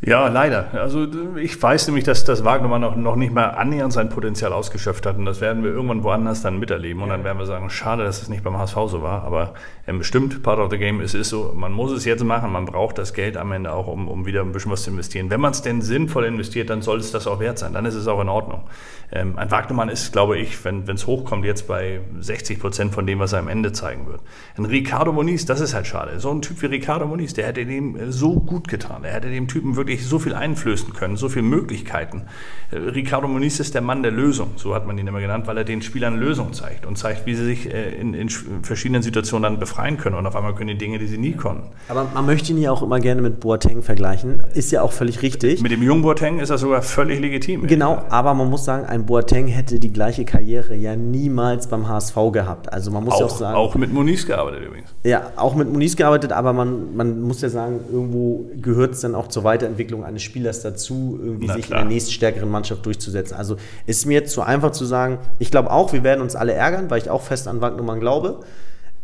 Ja, 0.00 0.28
leider. 0.28 0.68
Also 0.74 1.08
ich 1.36 1.60
weiß 1.60 1.88
nämlich, 1.88 2.04
dass 2.04 2.22
das 2.22 2.44
Wagnermann 2.44 2.80
noch, 2.80 2.94
noch 2.94 3.16
nicht 3.16 3.32
mal 3.32 3.46
annähernd 3.46 3.92
sein 3.92 4.08
Potenzial 4.08 4.52
ausgeschöpft 4.52 5.04
hat. 5.06 5.16
Und 5.16 5.24
das 5.24 5.40
werden 5.40 5.64
wir 5.64 5.72
irgendwann 5.72 6.04
woanders 6.04 6.40
dann 6.40 6.60
miterleben. 6.60 7.02
Und 7.02 7.08
dann 7.08 7.24
werden 7.24 7.38
wir 7.38 7.46
sagen, 7.46 7.68
schade, 7.68 8.04
dass 8.04 8.22
es 8.22 8.28
nicht 8.28 8.44
beim 8.44 8.56
HSV 8.56 8.76
so 8.86 9.02
war. 9.02 9.24
Aber 9.24 9.54
ähm, 9.88 9.98
bestimmt, 9.98 10.44
part 10.44 10.60
of 10.60 10.70
the 10.70 10.78
game, 10.78 11.00
es 11.00 11.14
ist 11.14 11.30
so, 11.30 11.52
man 11.52 11.72
muss 11.72 11.90
es 11.90 12.04
jetzt 12.04 12.22
machen. 12.22 12.52
Man 12.52 12.64
braucht 12.64 12.96
das 12.96 13.12
Geld 13.12 13.36
am 13.36 13.50
Ende 13.50 13.72
auch, 13.72 13.88
um, 13.88 14.06
um 14.06 14.24
wieder 14.24 14.42
ein 14.42 14.52
bisschen 14.52 14.70
was 14.70 14.84
zu 14.84 14.90
investieren. 14.90 15.30
Wenn 15.30 15.40
man 15.40 15.50
es 15.50 15.62
denn 15.62 15.82
sinnvoll 15.82 16.26
investiert, 16.26 16.70
dann 16.70 16.80
soll 16.80 16.98
es 17.00 17.10
das 17.10 17.26
auch 17.26 17.40
wert 17.40 17.58
sein. 17.58 17.72
Dann 17.72 17.84
ist 17.84 17.94
es 17.94 18.06
auch 18.06 18.20
in 18.20 18.28
Ordnung. 18.28 18.68
Ähm, 19.10 19.36
ein 19.36 19.50
Wagnermann 19.50 19.88
ist, 19.88 20.12
glaube 20.12 20.38
ich, 20.38 20.64
wenn 20.64 20.88
es 20.88 21.08
hochkommt, 21.08 21.44
jetzt 21.44 21.66
bei 21.66 22.00
60 22.20 22.60
Prozent 22.60 22.94
von 22.94 23.04
dem, 23.04 23.18
was 23.18 23.32
er 23.32 23.40
am 23.40 23.48
Ende 23.48 23.72
zeigen 23.72 24.06
wird. 24.06 24.20
Ein 24.56 24.66
Ricardo 24.66 25.12
Moniz, 25.12 25.44
das 25.44 25.60
ist 25.60 25.74
halt 25.74 25.88
schade. 25.88 26.20
So 26.20 26.30
ein 26.30 26.40
Typ 26.40 26.62
wie 26.62 26.66
Ricardo 26.66 27.06
Moniz, 27.06 27.34
der 27.34 27.46
hätte 27.46 27.66
dem 27.66 27.96
äh, 27.96 28.12
so 28.12 28.38
gut 28.38 28.68
getan. 28.68 29.02
Der 29.02 29.12
hätte 29.12 29.28
dem 29.28 29.48
Typen 29.48 29.74
wirklich 29.74 29.87
so 29.96 30.18
viel 30.18 30.34
einflößen 30.34 30.92
können, 30.92 31.16
so 31.16 31.28
viele 31.28 31.44
Möglichkeiten. 31.44 32.22
Äh, 32.70 32.76
Ricardo 32.76 33.26
Moniz 33.28 33.58
ist 33.60 33.74
der 33.74 33.80
Mann 33.82 34.02
der 34.02 34.12
Lösung, 34.12 34.50
so 34.56 34.74
hat 34.74 34.86
man 34.86 34.98
ihn 34.98 35.06
immer 35.06 35.20
genannt, 35.20 35.46
weil 35.46 35.56
er 35.58 35.64
den 35.64 35.82
Spielern 35.82 36.18
Lösungen 36.18 36.52
zeigt 36.52 36.84
und 36.86 36.96
zeigt, 36.98 37.26
wie 37.26 37.34
sie 37.34 37.44
sich 37.44 37.72
äh, 37.72 37.90
in, 37.98 38.14
in 38.14 38.28
sch- 38.28 38.44
verschiedenen 38.62 39.02
Situationen 39.02 39.42
dann 39.44 39.58
befreien 39.58 39.96
können. 39.96 40.16
Und 40.16 40.26
auf 40.26 40.36
einmal 40.36 40.54
können 40.54 40.68
die 40.68 40.78
Dinge, 40.78 40.98
die 40.98 41.06
sie 41.06 41.18
nie 41.18 41.32
konnten. 41.32 41.64
Aber 41.88 42.06
man 42.14 42.26
möchte 42.26 42.52
ihn 42.52 42.58
ja 42.58 42.70
auch 42.70 42.82
immer 42.82 43.00
gerne 43.00 43.22
mit 43.22 43.40
Boateng 43.40 43.82
vergleichen. 43.82 44.42
Ist 44.54 44.70
ja 44.72 44.82
auch 44.82 44.92
völlig 44.92 45.22
richtig. 45.22 45.62
Mit 45.62 45.72
dem 45.72 45.82
jungen 45.82 46.02
Boateng 46.02 46.38
ist 46.40 46.50
das 46.50 46.60
sogar 46.60 46.82
völlig 46.82 47.20
legitim. 47.20 47.66
Genau, 47.66 48.02
aber 48.10 48.34
man 48.34 48.50
muss 48.50 48.64
sagen, 48.64 48.84
ein 48.86 49.06
Boateng 49.06 49.46
hätte 49.48 49.78
die 49.80 49.92
gleiche 49.92 50.24
Karriere 50.24 50.74
ja 50.74 50.94
niemals 50.96 51.66
beim 51.68 51.88
HSV 51.88 52.16
gehabt. 52.32 52.72
Also 52.72 52.90
man 52.90 53.04
muss 53.04 53.18
ja 53.18 53.24
auch 53.26 53.30
Auch, 53.30 53.38
sagen, 53.38 53.56
auch 53.56 53.74
mit 53.76 53.92
Moniz 53.92 54.26
gearbeitet 54.26 54.66
übrigens. 54.66 54.88
ja, 55.04 55.30
auch 55.36 55.54
mit 55.54 55.70
Muniz 55.72 55.96
gearbeitet, 55.96 56.32
aber 56.32 56.52
man, 56.52 56.96
man 56.96 57.20
muss 57.22 57.40
ja 57.40 57.48
sagen, 57.48 57.80
irgendwo 57.90 58.50
gehört 58.60 58.92
es 58.94 59.00
dann 59.00 59.14
auch 59.14 59.28
zur 59.28 59.44
Weiterentwicklung 59.44 59.77
eines 60.04 60.22
Spielers 60.22 60.62
dazu, 60.62 61.18
irgendwie 61.22 61.46
Na 61.46 61.54
sich 61.54 61.66
klar. 61.66 61.80
in 61.80 61.88
der 61.88 61.94
nächststärkeren 61.94 62.50
Mannschaft 62.50 62.84
durchzusetzen. 62.86 63.36
Also 63.36 63.56
ist 63.86 64.06
mir 64.06 64.24
zu 64.24 64.42
einfach 64.42 64.72
zu 64.72 64.84
sagen, 64.84 65.18
ich 65.38 65.50
glaube 65.50 65.70
auch, 65.70 65.92
wir 65.92 66.02
werden 66.04 66.20
uns 66.20 66.36
alle 66.36 66.52
ärgern, 66.52 66.90
weil 66.90 67.00
ich 67.00 67.10
auch 67.10 67.22
fest 67.22 67.48
an 67.48 67.60
Wagnumann 67.60 68.00
glaube. 68.00 68.40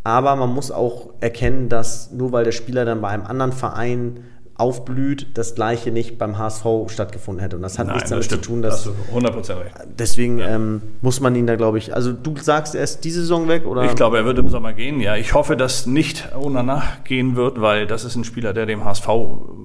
Aber 0.03 0.37
man 0.37 0.53
muss 0.53 0.71
auch 0.71 1.11
erkennen, 1.21 1.69
dass 1.71 2.11
nur 2.13 2.33
weil 2.33 2.45
der 2.45 2.53
Spieler 2.53 2.85
dann 2.85 3.01
bei 3.01 3.09
einem 3.09 3.25
anderen 3.25 3.53
Verein 3.53 4.25
aufblüht, 4.57 5.27
das 5.35 5.57
gleiche 5.57 5.91
nicht 5.91 6.17
beim 6.17 6.39
HSV 6.39 6.65
stattgefunden 6.87 7.43
hätte. 7.43 7.57
Und 7.57 7.63
das 7.63 7.79
hat 7.79 7.89
nichts 7.89 8.11
damit 8.11 8.31
zu 8.31 8.41
tun, 8.41 8.63
dass. 8.63 8.87
Hast 8.87 8.87
du 8.87 9.19
100% 9.19 9.61
recht. 9.61 9.75
Deswegen 9.99 10.39
ähm, 10.39 10.83
muss 11.03 11.21
man 11.21 11.35
ihn 11.35 11.47
da, 11.47 11.57
glaube 11.57 11.79
ich. 11.79 11.95
Also 11.95 12.13
du 12.13 12.37
sagst, 12.37 12.77
er 12.77 12.85
ist 12.85 13.05
diese 13.05 13.21
Saison 13.21 13.49
weg 13.49 13.67
oder? 13.67 13.85
Ich 13.85 13.97
glaube, 13.97 14.17
er 14.17 14.25
wird 14.25 14.39
im 14.39 14.49
Sommer 14.49 14.73
gehen, 14.73 15.01
ja. 15.01 15.17
Ich 15.17 15.35
hoffe, 15.35 15.57
dass 15.57 15.87
nicht 15.87 16.29
Onana 16.37 16.83
gehen 17.05 17.35
wird, 17.35 17.61
weil 17.61 17.87
das 17.87 18.05
ist 18.05 18.15
ein 18.15 18.25
Spieler, 18.25 18.53
der 18.53 18.67
dem 18.67 18.85
HSV 18.85 19.09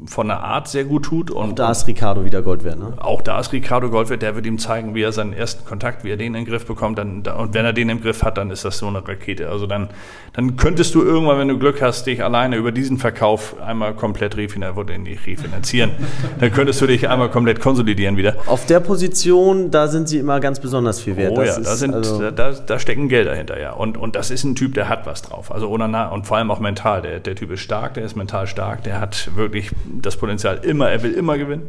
von 0.06 0.28
der 0.28 0.44
Art 0.44 0.68
sehr 0.68 0.86
gut 0.86 1.06
tut. 1.06 1.30
Und 1.30 1.60
da 1.60 1.70
ist 1.72 1.86
Ricardo 1.86 2.26
wieder 2.26 2.42
Gold 2.42 2.64
wert, 2.64 2.80
ne? 2.80 2.94
auch 2.98 3.22
da 3.22 3.40
ist 3.40 3.54
Ricardo 3.54 3.90
Goldwert, 3.90 4.22
der 4.22 4.36
wird 4.36 4.46
ihm 4.46 4.58
zeigen, 4.58 4.96
wie 4.96 5.04
er 5.04 5.12
seinen 5.12 5.34
ersten 5.34 5.66
Kontakt, 5.66 6.04
wie 6.04 6.10
er 6.12 6.18
den 6.18 6.28
in 6.28 6.34
den 6.34 6.46
Griff 6.46 6.66
bekommt. 6.66 6.98
Dann, 6.98 7.24
da- 7.24 7.36
und 7.36 7.54
wenn 7.54 7.66
er 7.66 7.74
den 7.74 7.90
im 7.90 8.02
Griff 8.02 8.24
hat, 8.24 8.38
dann 8.38 8.50
ist 8.50 8.66
das 8.66 8.80
so 8.80 8.88
eine 8.88 9.08
Rakete. 9.08 9.50
Also 9.50 9.68
dann, 9.68 9.90
dann 10.34 10.58
könntest 10.58 10.96
du 10.96 11.04
irgendwann, 11.04 11.38
wenn 11.38 11.48
du 11.48 11.60
Glück 11.60 11.82
hast, 11.82 12.08
dich 12.08 12.24
alleine 12.24 12.56
über 12.56 12.72
diesen 12.72 12.98
Verkauf 12.98 13.56
einmal 13.62 13.94
komplett 13.94 14.36
refinanzieren, 14.36 14.79
wurde 14.80 14.98
nicht 14.98 15.28
refinanzieren. 15.28 15.92
dann 16.40 16.52
könntest 16.54 16.80
du 16.82 16.88
dich 16.88 17.10
einmal 17.10 17.30
komplett 17.30 17.60
konsolidieren 17.60 18.16
wieder. 18.16 18.36
Auf 18.48 18.66
der 18.66 18.80
Position, 18.80 19.72
da 19.72 19.88
sind 19.88 20.08
sie 20.08 20.20
immer 20.20 20.40
ganz 20.40 20.60
besonders 20.60 21.02
viel 21.02 21.18
wert. 21.18 21.34
Oh 21.34 21.36
Das 21.36 21.48
ja, 21.48 21.58
ist, 21.58 21.68
da, 21.68 21.76
sind, 21.76 21.94
also, 21.94 22.22
da, 22.22 22.32
da, 22.32 22.52
da 22.52 22.80
stecken 22.80 23.10
Gelder 23.10 23.36
hinter, 23.36 23.60
ja. 23.60 23.74
Und, 23.74 23.98
und 23.98 24.16
das 24.16 24.32
ist 24.32 24.46
ein 24.46 24.56
Typ, 24.56 24.74
der 24.74 24.88
hat 24.88 25.06
was 25.06 25.22
drauf. 25.22 25.52
Also 25.52 25.70
Onana 25.70 26.08
und 26.10 26.26
vor 26.26 26.38
allem 26.38 26.50
auch 26.50 26.60
mental. 26.60 27.02
Der, 27.02 27.20
der 27.20 27.36
Typ 27.36 27.52
ist 27.52 27.60
stark, 27.62 27.96
der 27.96 28.06
ist 28.06 28.16
mental 28.16 28.48
stark, 28.48 28.84
der 28.84 29.02
hat 29.02 29.32
wirklich 29.36 29.72
das 30.02 30.16
Potenzial 30.16 30.60
immer, 30.64 30.90
er 30.90 31.04
will 31.04 31.14
immer 31.14 31.38
gewinnen. 31.38 31.64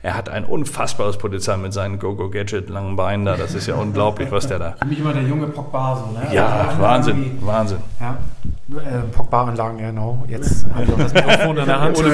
Er 0.00 0.16
hat 0.16 0.28
ein 0.28 0.44
unfassbares 0.44 1.18
Potenzial 1.18 1.58
mit 1.58 1.72
seinen 1.72 1.98
Go-Go-Gadget 1.98 2.70
langen 2.70 2.94
Beinen 2.94 3.26
da. 3.26 3.36
Das 3.36 3.54
ist 3.54 3.66
ja 3.66 3.74
unglaublich, 3.74 4.30
was 4.30 4.46
der 4.46 4.58
da. 4.60 4.76
Für 4.78 4.84
mich 4.84 5.00
immer 5.00 5.12
der 5.12 5.24
junge 5.24 5.48
Pogba 5.48 5.96
so, 5.96 6.12
ne? 6.12 6.32
Ja, 6.32 6.68
Also, 6.68 6.82
Wahnsinn, 6.82 7.38
Wahnsinn. 7.40 7.78
Ja, 8.00 8.18
Pogba-Anlagen, 8.70 9.78
ja, 9.78 9.88
genau. 9.88 10.24
Jetzt 10.28 10.66
habe 10.74 10.84
ich 10.84 10.92
auch 10.92 10.98
das 10.98 11.14
Mikrofon 11.14 11.56
in 11.56 11.66
der 11.66 11.80
Hand. 11.80 11.98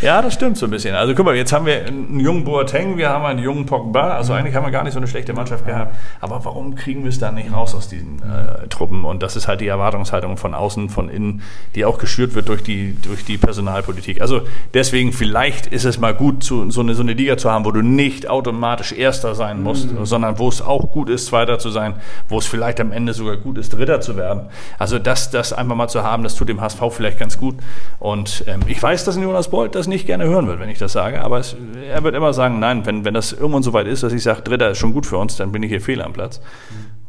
Ja, 0.00 0.22
das 0.22 0.34
stimmt 0.34 0.56
so 0.56 0.66
ein 0.66 0.70
bisschen. 0.70 0.94
Also 0.94 1.12
guck 1.12 1.24
mal, 1.24 1.34
jetzt 1.34 1.52
haben 1.52 1.66
wir 1.66 1.84
einen 1.84 2.20
jungen 2.20 2.44
Boateng, 2.44 2.98
wir 2.98 3.08
haben 3.08 3.24
einen 3.24 3.40
jungen 3.40 3.66
Pogba. 3.66 4.10
Also 4.10 4.32
eigentlich 4.32 4.54
haben 4.54 4.64
wir 4.64 4.70
gar 4.70 4.84
nicht 4.84 4.92
so 4.92 5.00
eine 5.00 5.08
schlechte 5.08 5.32
Mannschaft 5.32 5.66
gehabt. 5.66 5.96
Aber 6.20 6.44
warum 6.44 6.76
kriegen 6.76 7.02
wir 7.02 7.08
es 7.08 7.18
dann 7.18 7.34
nicht 7.34 7.52
raus 7.52 7.74
aus 7.74 7.88
diesen 7.88 8.22
äh, 8.22 8.68
Truppen? 8.68 9.04
Und 9.04 9.24
das 9.24 9.34
ist 9.34 9.48
halt 9.48 9.60
die 9.60 9.66
Erwartungshaltung 9.66 10.36
von 10.36 10.54
außen, 10.54 10.88
von 10.88 11.08
innen, 11.08 11.42
die 11.74 11.84
auch 11.84 11.98
geschürt 11.98 12.36
wird 12.36 12.48
durch 12.48 12.62
die, 12.62 12.96
durch 13.02 13.24
die 13.24 13.38
Personalpolitik. 13.38 14.20
Also 14.20 14.42
deswegen 14.72 15.12
vielleicht 15.12 15.66
ist 15.66 15.84
es 15.84 15.98
mal 15.98 16.14
gut, 16.14 16.44
zu, 16.44 16.70
so, 16.70 16.80
eine, 16.80 16.94
so 16.94 17.02
eine 17.02 17.14
Liga 17.14 17.36
zu 17.36 17.50
haben, 17.50 17.64
wo 17.64 17.72
du 17.72 17.82
nicht 17.82 18.30
automatisch 18.30 18.92
Erster 18.92 19.34
sein 19.34 19.64
musst, 19.64 19.88
sondern 20.04 20.38
wo 20.38 20.48
es 20.48 20.62
auch 20.62 20.92
gut 20.92 21.10
ist, 21.10 21.26
Zweiter 21.26 21.58
zu 21.58 21.70
sein, 21.70 21.94
wo 22.28 22.38
es 22.38 22.46
vielleicht 22.46 22.78
am 22.78 22.92
Ende 22.92 23.14
sogar 23.14 23.36
gut 23.36 23.58
ist, 23.58 23.70
Dritter 23.70 24.00
zu 24.00 24.16
werden. 24.16 24.42
Also 24.78 25.00
das, 25.00 25.30
das 25.30 25.47
einfach 25.52 25.74
mal 25.74 25.88
zu 25.88 26.02
haben, 26.02 26.22
das 26.22 26.34
tut 26.34 26.48
dem 26.48 26.60
HSV 26.60 26.80
vielleicht 26.90 27.18
ganz 27.18 27.38
gut. 27.38 27.56
Und 27.98 28.44
ähm, 28.46 28.60
ich 28.66 28.82
weiß, 28.82 29.04
dass 29.04 29.16
Jonas 29.16 29.48
Bolt 29.48 29.74
das 29.74 29.86
nicht 29.86 30.06
gerne 30.06 30.24
hören 30.24 30.46
wird, 30.46 30.60
wenn 30.60 30.68
ich 30.68 30.78
das 30.78 30.92
sage, 30.92 31.22
aber 31.22 31.38
es, 31.38 31.56
er 31.88 32.02
wird 32.02 32.14
immer 32.14 32.32
sagen, 32.32 32.58
nein, 32.58 32.86
wenn, 32.86 33.04
wenn 33.04 33.14
das 33.14 33.32
irgendwann 33.32 33.62
so 33.62 33.72
weit 33.72 33.86
ist, 33.86 34.02
dass 34.02 34.12
ich 34.12 34.22
sage, 34.22 34.42
Dritter 34.42 34.70
ist 34.70 34.78
schon 34.78 34.92
gut 34.92 35.06
für 35.06 35.18
uns, 35.18 35.36
dann 35.36 35.52
bin 35.52 35.62
ich 35.62 35.70
hier 35.70 35.80
fehl 35.80 36.02
am 36.02 36.12
Platz. 36.12 36.40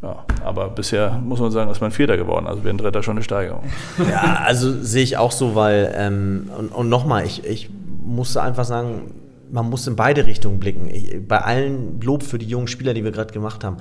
Ja, 0.01 0.23
aber 0.45 0.69
bisher 0.69 1.19
muss 1.23 1.39
man 1.39 1.51
sagen, 1.51 1.69
ist 1.69 1.81
man 1.81 1.91
Vierter 1.91 2.15
geworden, 2.15 2.47
also 2.47 2.63
wäre 2.63 2.73
ein 2.73 2.77
Dritter 2.77 3.03
schon 3.03 3.17
eine 3.17 3.23
Steigerung. 3.23 3.63
ja, 4.09 4.41
also 4.45 4.71
sehe 4.81 5.03
ich 5.03 5.17
auch 5.17 5.31
so, 5.31 5.55
weil, 5.55 5.93
ähm, 5.97 6.49
und, 6.57 6.69
und 6.69 6.89
nochmal, 6.89 7.25
ich, 7.25 7.45
ich 7.45 7.69
musste 8.01 8.41
einfach 8.41 8.63
sagen, 8.63 9.11
man 9.51 9.69
muss 9.69 9.87
in 9.87 9.95
beide 9.95 10.25
Richtungen 10.25 10.59
blicken. 10.59 10.89
Ich, 10.89 11.27
bei 11.27 11.39
allen 11.39 11.99
Lob 12.01 12.23
für 12.23 12.37
die 12.37 12.45
jungen 12.45 12.67
Spieler, 12.67 12.93
die 12.93 13.03
wir 13.03 13.11
gerade 13.11 13.33
gemacht 13.33 13.63
haben. 13.63 13.77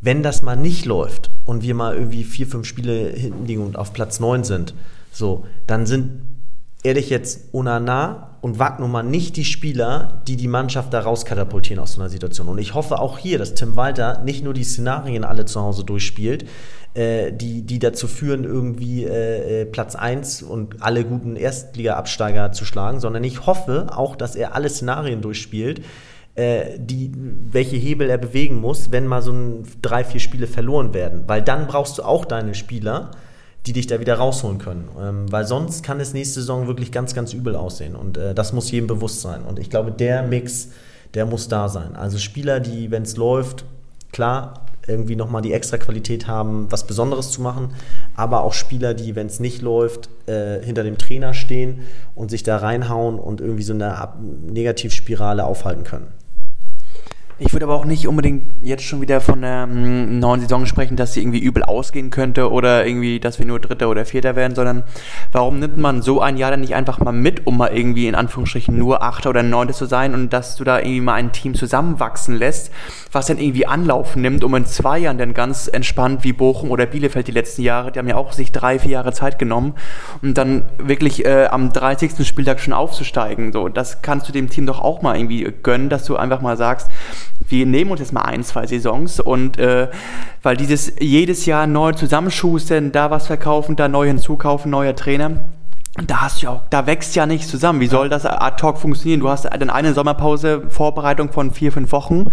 Wenn 0.00 0.22
das 0.22 0.42
mal 0.42 0.56
nicht 0.56 0.86
läuft 0.86 1.30
und 1.44 1.62
wir 1.62 1.74
mal 1.74 1.94
irgendwie 1.94 2.24
vier, 2.24 2.46
fünf 2.46 2.66
Spiele 2.66 3.10
hinten 3.10 3.46
liegen 3.46 3.62
und 3.62 3.76
auf 3.76 3.92
Platz 3.92 4.20
neun 4.20 4.44
sind, 4.44 4.74
so, 5.12 5.44
dann 5.66 5.86
sind 5.86 6.22
ehrlich 6.82 7.10
jetzt 7.10 7.52
Onana 7.52 8.30
und 8.40 8.58
Wagnumann 8.58 9.10
nicht 9.10 9.36
die 9.36 9.44
Spieler, 9.44 10.22
die 10.26 10.36
die 10.36 10.48
Mannschaft 10.48 10.94
da 10.94 11.00
rauskatapultieren 11.00 11.82
aus 11.82 11.92
so 11.92 12.00
einer 12.00 12.08
Situation. 12.08 12.48
Und 12.48 12.58
ich 12.58 12.74
hoffe 12.74 12.98
auch 12.98 13.18
hier, 13.18 13.38
dass 13.38 13.54
Tim 13.54 13.76
Walter 13.76 14.22
nicht 14.24 14.42
nur 14.42 14.54
die 14.54 14.64
Szenarien 14.64 15.24
alle 15.24 15.44
zu 15.44 15.60
Hause 15.60 15.84
durchspielt, 15.84 16.46
äh, 16.94 17.32
die, 17.32 17.62
die 17.62 17.78
dazu 17.78 18.08
führen, 18.08 18.44
irgendwie 18.44 19.04
äh, 19.04 19.62
äh, 19.62 19.64
Platz 19.66 19.94
1 19.94 20.42
und 20.42 20.82
alle 20.82 21.04
guten 21.04 21.36
Erstliga-Absteiger 21.36 22.52
zu 22.52 22.64
schlagen, 22.64 23.00
sondern 23.00 23.24
ich 23.24 23.44
hoffe 23.46 23.88
auch, 23.94 24.16
dass 24.16 24.36
er 24.36 24.54
alle 24.54 24.70
Szenarien 24.70 25.20
durchspielt, 25.20 25.82
äh, 26.34 26.78
die, 26.78 27.10
welche 27.14 27.76
Hebel 27.76 28.08
er 28.08 28.18
bewegen 28.18 28.60
muss, 28.60 28.90
wenn 28.92 29.06
mal 29.06 29.22
so 29.22 29.32
ein, 29.32 29.64
drei, 29.82 30.04
vier 30.04 30.20
Spiele 30.20 30.46
verloren 30.46 30.94
werden. 30.94 31.24
Weil 31.26 31.42
dann 31.42 31.66
brauchst 31.66 31.98
du 31.98 32.02
auch 32.02 32.24
deine 32.24 32.54
Spieler, 32.54 33.10
die 33.66 33.72
dich 33.72 33.86
da 33.86 34.00
wieder 34.00 34.14
rausholen 34.14 34.58
können. 34.58 34.88
Ähm, 34.98 35.30
weil 35.30 35.44
sonst 35.44 35.82
kann 35.82 36.00
es 36.00 36.14
nächste 36.14 36.40
Saison 36.40 36.66
wirklich 36.66 36.92
ganz, 36.92 37.14
ganz 37.14 37.32
übel 37.34 37.56
aussehen. 37.56 37.94
Und 37.94 38.16
äh, 38.16 38.34
das 38.34 38.52
muss 38.52 38.70
jedem 38.70 38.86
bewusst 38.86 39.20
sein. 39.20 39.42
Und 39.42 39.58
ich 39.58 39.70
glaube, 39.70 39.92
der 39.92 40.22
Mix, 40.22 40.68
der 41.14 41.26
muss 41.26 41.48
da 41.48 41.68
sein. 41.68 41.96
Also 41.96 42.18
Spieler, 42.18 42.60
die, 42.60 42.90
wenn 42.90 43.02
es 43.02 43.16
läuft, 43.16 43.64
klar, 44.12 44.66
irgendwie 44.86 45.16
nochmal 45.16 45.42
die 45.42 45.52
extra 45.52 45.76
Qualität 45.76 46.26
haben, 46.26 46.70
was 46.70 46.86
Besonderes 46.86 47.30
zu 47.30 47.42
machen, 47.42 47.74
aber 48.16 48.42
auch 48.42 48.52
Spieler, 48.52 48.94
die, 48.94 49.14
wenn 49.14 49.26
es 49.26 49.40
nicht 49.40 49.62
läuft, 49.62 50.08
äh, 50.26 50.62
hinter 50.62 50.82
dem 50.82 50.98
Trainer 50.98 51.34
stehen 51.34 51.82
und 52.14 52.30
sich 52.30 52.42
da 52.42 52.56
reinhauen 52.56 53.18
und 53.18 53.40
irgendwie 53.40 53.62
so 53.62 53.72
eine 53.72 54.08
Negativspirale 54.46 55.44
aufhalten 55.44 55.84
können. 55.84 56.08
Ich 57.42 57.54
würde 57.54 57.64
aber 57.64 57.74
auch 57.74 57.86
nicht 57.86 58.06
unbedingt 58.06 58.52
jetzt 58.60 58.82
schon 58.82 59.00
wieder 59.00 59.22
von 59.22 59.42
einer 59.42 59.62
ähm, 59.62 60.18
neuen 60.18 60.42
Saison 60.42 60.66
sprechen, 60.66 60.96
dass 60.96 61.14
sie 61.14 61.22
irgendwie 61.22 61.38
übel 61.38 61.62
ausgehen 61.62 62.10
könnte 62.10 62.50
oder 62.50 62.86
irgendwie, 62.86 63.18
dass 63.18 63.38
wir 63.38 63.46
nur 63.46 63.58
Dritter 63.58 63.88
oder 63.88 64.04
Vierter 64.04 64.36
werden, 64.36 64.54
sondern 64.54 64.84
warum 65.32 65.58
nimmt 65.58 65.78
man 65.78 66.02
so 66.02 66.20
ein 66.20 66.36
Jahr 66.36 66.50
dann 66.50 66.60
nicht 66.60 66.74
einfach 66.74 66.98
mal 66.98 67.12
mit, 67.12 67.46
um 67.46 67.56
mal 67.56 67.74
irgendwie 67.74 68.08
in 68.08 68.14
Anführungsstrichen 68.14 68.76
nur 68.76 69.02
Achter 69.02 69.30
oder 69.30 69.42
Neunter 69.42 69.72
zu 69.72 69.86
sein 69.86 70.12
und 70.12 70.34
dass 70.34 70.56
du 70.56 70.64
da 70.64 70.80
irgendwie 70.80 71.00
mal 71.00 71.14
ein 71.14 71.32
Team 71.32 71.54
zusammenwachsen 71.54 72.36
lässt, 72.36 72.72
was 73.10 73.28
dann 73.28 73.38
irgendwie 73.38 73.66
Anlauf 73.66 74.16
nimmt, 74.16 74.44
um 74.44 74.54
in 74.54 74.66
zwei 74.66 74.98
Jahren 74.98 75.16
dann 75.16 75.32
ganz 75.32 75.66
entspannt 75.66 76.24
wie 76.24 76.34
Bochum 76.34 76.70
oder 76.70 76.84
Bielefeld 76.84 77.26
die 77.26 77.32
letzten 77.32 77.62
Jahre, 77.62 77.90
die 77.90 77.98
haben 77.98 78.08
ja 78.08 78.16
auch 78.16 78.32
sich 78.32 78.52
drei, 78.52 78.78
vier 78.78 78.90
Jahre 78.90 79.14
Zeit 79.14 79.38
genommen, 79.38 79.76
um 80.20 80.34
dann 80.34 80.64
wirklich 80.76 81.24
äh, 81.24 81.46
am 81.46 81.72
30. 81.72 82.28
Spieltag 82.28 82.60
schon 82.60 82.74
aufzusteigen. 82.74 83.50
So, 83.54 83.70
das 83.70 84.02
kannst 84.02 84.28
du 84.28 84.32
dem 84.32 84.50
Team 84.50 84.66
doch 84.66 84.80
auch 84.80 85.00
mal 85.00 85.16
irgendwie 85.16 85.50
gönnen, 85.62 85.88
dass 85.88 86.04
du 86.04 86.16
einfach 86.16 86.42
mal 86.42 86.58
sagst, 86.58 86.90
wir 87.48 87.66
nehmen 87.66 87.90
uns 87.90 88.00
jetzt 88.00 88.12
mal 88.12 88.22
ein, 88.22 88.42
zwei 88.42 88.66
Saisons 88.66 89.20
und 89.20 89.58
äh, 89.58 89.88
weil 90.42 90.56
dieses 90.56 90.92
jedes 91.00 91.46
Jahr 91.46 91.66
neu 91.66 91.92
zusammenschustern, 91.92 92.92
da 92.92 93.10
was 93.10 93.26
verkaufen, 93.26 93.76
da 93.76 93.88
neu 93.88 94.06
hinzukaufen, 94.06 94.70
neuer 94.70 94.94
Trainer, 94.94 95.32
da 96.06 96.20
hast 96.22 96.40
du 96.40 96.46
ja 96.46 96.52
auch, 96.52 96.62
da 96.70 96.86
wächst 96.86 97.16
ja 97.16 97.26
nichts 97.26 97.48
zusammen. 97.48 97.80
Wie 97.80 97.88
soll 97.88 98.08
das 98.08 98.24
ad 98.24 98.62
hoc 98.62 98.78
funktionieren? 98.78 99.20
Du 99.20 99.28
hast 99.28 99.44
dann 99.44 99.70
eine 99.70 99.92
Sommerpause, 99.92 100.62
Vorbereitung 100.68 101.32
von 101.32 101.50
vier, 101.50 101.72
fünf 101.72 101.90
Wochen. 101.90 102.32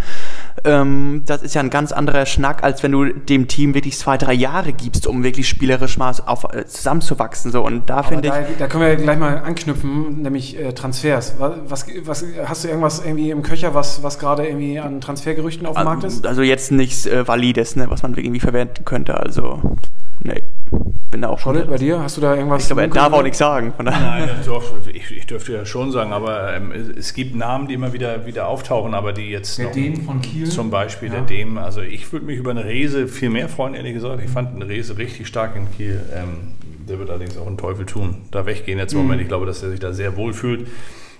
Ähm, 0.64 1.24
das 1.26 1.42
ist 1.42 1.56
ja 1.56 1.62
ein 1.62 1.72
ganz 1.72 1.92
anderer 1.92 2.28
Schnack, 2.28 2.64
als 2.64 2.84
wenn 2.84 2.92
du 2.92 3.06
dem 3.06 3.48
Team 3.48 3.74
wirklich 3.74 3.98
zwei, 3.98 4.18
drei 4.18 4.34
Jahre 4.34 4.74
gibst, 4.74 5.08
um 5.08 5.24
wirklich 5.24 5.50
spielerisch 5.50 5.98
mal 5.98 6.14
auf, 6.28 6.44
äh, 6.54 6.66
zusammenzuwachsen. 6.68 7.52
So. 7.52 7.66
Und 7.66 7.90
da 7.90 8.04
finde 8.04 8.28
ich. 8.28 8.58
Da 8.60 8.68
können 8.68 8.84
wir 8.84 8.96
gleich 8.96 9.18
mal 9.18 9.40
anknüpfen, 9.40 10.22
nämlich 10.22 10.60
äh, 10.60 10.74
Transfers. 10.74 11.36
Was, 11.40 11.88
was, 12.04 12.26
hast 12.46 12.64
du 12.64 12.68
irgendwas 12.68 13.04
irgendwie 13.04 13.32
im 13.32 13.42
Köcher, 13.42 13.74
was, 13.74 14.04
was 14.04 14.20
gerade 14.20 14.46
irgendwie 14.46 14.80
an 14.80 15.02
Transfergerüchten 15.02 15.66
auf 15.66 15.76
dem 15.76 15.84
Markt 15.84 16.04
ist? 16.04 16.28
Also 16.28 16.44
jetzt 16.44 16.72
nichts 16.72 17.08
äh, 17.08 17.28
Valides, 17.28 17.76
ne, 17.76 17.90
was 17.90 18.04
man 18.04 18.14
irgendwie 18.14 18.40
verwenden 18.40 18.86
könnte. 18.86 19.18
Also, 19.18 19.78
nee 20.22 20.44
bin 21.18 21.22
da 21.22 21.30
auch 21.30 21.40
schon. 21.40 21.68
bei 21.68 21.78
dir? 21.78 22.00
Hast 22.00 22.18
du 22.18 22.22
da 22.22 22.36
irgendwas? 22.36 22.64
Ich 22.64 22.68
glaube, 22.68 22.82
er 22.82 22.88
darf 22.90 23.14
auch 23.14 23.24
nichts 23.24 23.38
sagen. 23.38 23.74
Nein, 23.82 24.30
doch, 24.46 24.64
ich, 24.92 25.12
ich, 25.12 25.26
dürfte 25.26 25.54
ja 25.54 25.66
schon 25.66 25.92
sagen, 25.92 26.14
aber 26.14 26.56
ähm, 26.56 26.72
es 26.72 27.14
gibt 27.14 27.36
Namen, 27.36 27.68
die 27.68 27.74
immer 27.74 27.94
wieder, 27.94 28.26
wieder 28.26 28.48
auftauchen, 28.48 28.94
aber 28.94 29.14
die 29.14 29.30
jetzt. 29.30 29.58
Der 29.58 29.72
Dem 29.72 30.04
von 30.04 30.22
Kiel? 30.22 30.48
Zum 30.48 30.70
Beispiel 30.70 31.10
ja. 31.10 31.16
der 31.16 31.24
Dem. 31.24 31.58
Also 31.58 31.82
ich 31.82 32.12
würde 32.12 32.26
mich 32.26 32.38
über 32.38 32.52
eine 32.52 32.66
Rese 32.66 33.08
viel 33.08 33.30
mehr 33.30 33.50
freuen, 33.50 33.74
ehrlich 33.74 33.94
gesagt. 33.94 34.22
Ich 34.24 34.30
fand 34.30 34.56
eine 34.56 34.68
Rese 34.68 34.98
richtig 34.98 35.28
stark 35.28 35.56
in 35.56 35.68
Kiel. 35.76 36.02
Ähm, 36.14 36.54
der 36.88 37.00
wird 37.00 37.10
allerdings 37.10 37.38
auch 37.38 37.48
einen 37.48 37.58
Teufel 37.58 37.86
tun, 37.86 38.16
da 38.32 38.46
weggehen 38.46 38.80
jetzt 38.80 38.94
im 38.94 39.00
mhm. 39.00 39.06
Moment. 39.06 39.22
Ich 39.22 39.28
glaube, 39.28 39.46
dass 39.46 39.62
er 39.64 39.70
sich 39.72 39.80
da 39.80 39.94
sehr 39.94 40.16
wohl 40.16 40.34
fühlt. 40.34 40.68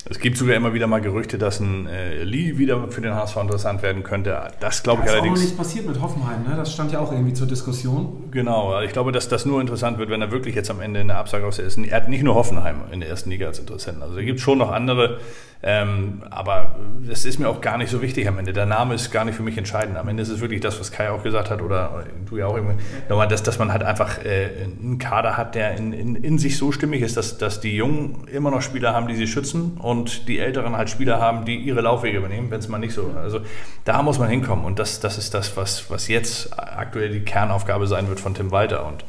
Es 0.10 0.20
gibt 0.20 0.38
sogar 0.38 0.56
immer 0.56 0.74
wieder 0.74 0.88
mal 0.88 1.02
Gerüchte, 1.02 1.38
dass 1.38 1.60
ein 1.60 1.88
äh, 1.88 2.24
Lee 2.24 2.58
wieder 2.58 2.88
für 2.90 3.02
den 3.02 3.14
HSV 3.14 3.38
interessant 3.38 3.82
werden 3.82 4.04
könnte. 4.04 4.38
Das 4.60 4.84
glaube 4.84 5.04
ich 5.06 5.12
allerdings. 5.12 5.42
Das 5.42 5.50
ist 5.50 5.54
auch 5.54 5.58
noch 5.58 5.66
nichts 5.66 5.76
passiert 5.76 5.88
mit 5.88 6.02
Hoffenheim, 6.02 6.44
ne? 6.44 6.56
Das 6.56 6.74
stand 6.74 6.92
ja 6.92 7.00
auch 7.00 7.12
irgendwie 7.12 7.34
zur 7.34 7.48
Diskussion. 7.48 8.30
Genau, 8.32 8.82
ich 8.82 8.94
glaube, 8.94 9.12
dass 9.12 9.28
das 9.28 9.46
nur 9.46 9.60
interessant 9.60 9.98
wird, 9.98 10.10
wenn 10.10 10.22
er 10.22 10.32
wirklich 10.32 10.56
jetzt 10.56 10.72
am 10.72 10.80
Ende 10.80 11.02
eine 11.02 11.16
Absage 11.16 11.46
aus 11.46 11.58
der 11.58 11.66
ersten 11.66 11.84
Er 11.84 11.98
hat 11.98 12.10
nicht 12.10 12.24
nur 12.24 12.36
Hoffenheim 12.36 12.84
in 12.92 13.02
der 13.02 13.10
ersten 13.10 13.30
Liga 13.30 13.48
als 13.48 13.60
Interessenten. 13.60 14.02
Also 14.02 14.18
es 14.18 14.26
gibt 14.26 14.40
schon 14.40 14.58
noch 14.58 14.72
andere 14.72 15.20
ähm, 15.64 16.22
aber 16.30 16.76
das 17.08 17.26
ist 17.26 17.40
mir 17.40 17.50
auch 17.50 17.62
gar 17.62 17.78
nicht 17.78 17.90
so 17.90 18.02
wichtig 18.02 18.28
am 18.28 18.38
Ende. 18.38 18.54
Der 18.54 18.68
Name 18.68 18.94
ist 18.94 19.12
gar 19.12 19.26
nicht 19.26 19.36
für 19.36 19.42
mich 19.42 19.58
entscheidend. 19.58 19.98
Am 19.98 20.08
Ende 20.08 20.22
ist 20.22 20.30
es 20.30 20.40
wirklich 20.40 20.62
das, 20.62 20.80
was 20.80 20.92
Kai 20.92 21.10
auch 21.10 21.24
gesagt 21.24 21.50
hat 21.50 21.62
oder 21.64 22.04
du 22.30 22.38
ja 22.38 22.46
auch 22.46 22.56
irgendwie, 22.56 22.76
nochmal, 23.10 23.28
dass, 23.28 23.42
dass 23.42 23.58
man 23.58 23.72
halt 23.72 23.82
einfach 23.84 24.24
äh, 24.24 24.50
einen 24.64 25.00
Kader 25.00 25.36
hat, 25.36 25.56
der 25.56 25.76
in, 25.76 25.94
in, 25.94 26.16
in 26.16 26.38
sich 26.38 26.58
so 26.58 26.72
stimmig 26.72 27.02
ist, 27.02 27.18
dass, 27.18 27.40
dass 27.40 27.60
die 27.60 27.76
Jungen 27.76 28.28
immer 28.28 28.52
noch 28.52 28.62
Spieler 28.62 28.94
haben, 28.94 29.08
die 29.08 29.16
sie 29.16 29.28
schützen 29.28 29.78
und 29.80 30.28
die 30.28 30.38
Älteren 30.38 30.78
halt 30.78 30.92
Spieler 30.92 31.20
haben, 31.20 31.46
die 31.46 31.56
ihre 31.56 31.82
Laufwege 31.82 32.20
übernehmen, 32.20 32.52
wenn 32.52 32.60
es 32.60 32.68
mal 32.68 32.78
nicht 32.78 32.94
so 32.94 33.12
Also 33.20 33.40
da 33.84 34.04
muss 34.04 34.20
man 34.20 34.30
hinkommen 34.30 34.64
und 34.64 34.78
das, 34.78 35.00
das 35.00 35.18
ist 35.18 35.34
das, 35.34 35.58
was, 35.58 35.90
was 35.90 36.08
jetzt 36.08 36.58
aktuell 36.58 37.10
die 37.10 37.22
Kernaufgabe 37.22 37.88
sein 37.88 38.10
wird 38.10 38.20
von 38.20 38.36
Tim 38.36 38.52
Walter 38.52 38.86
und 38.86 39.04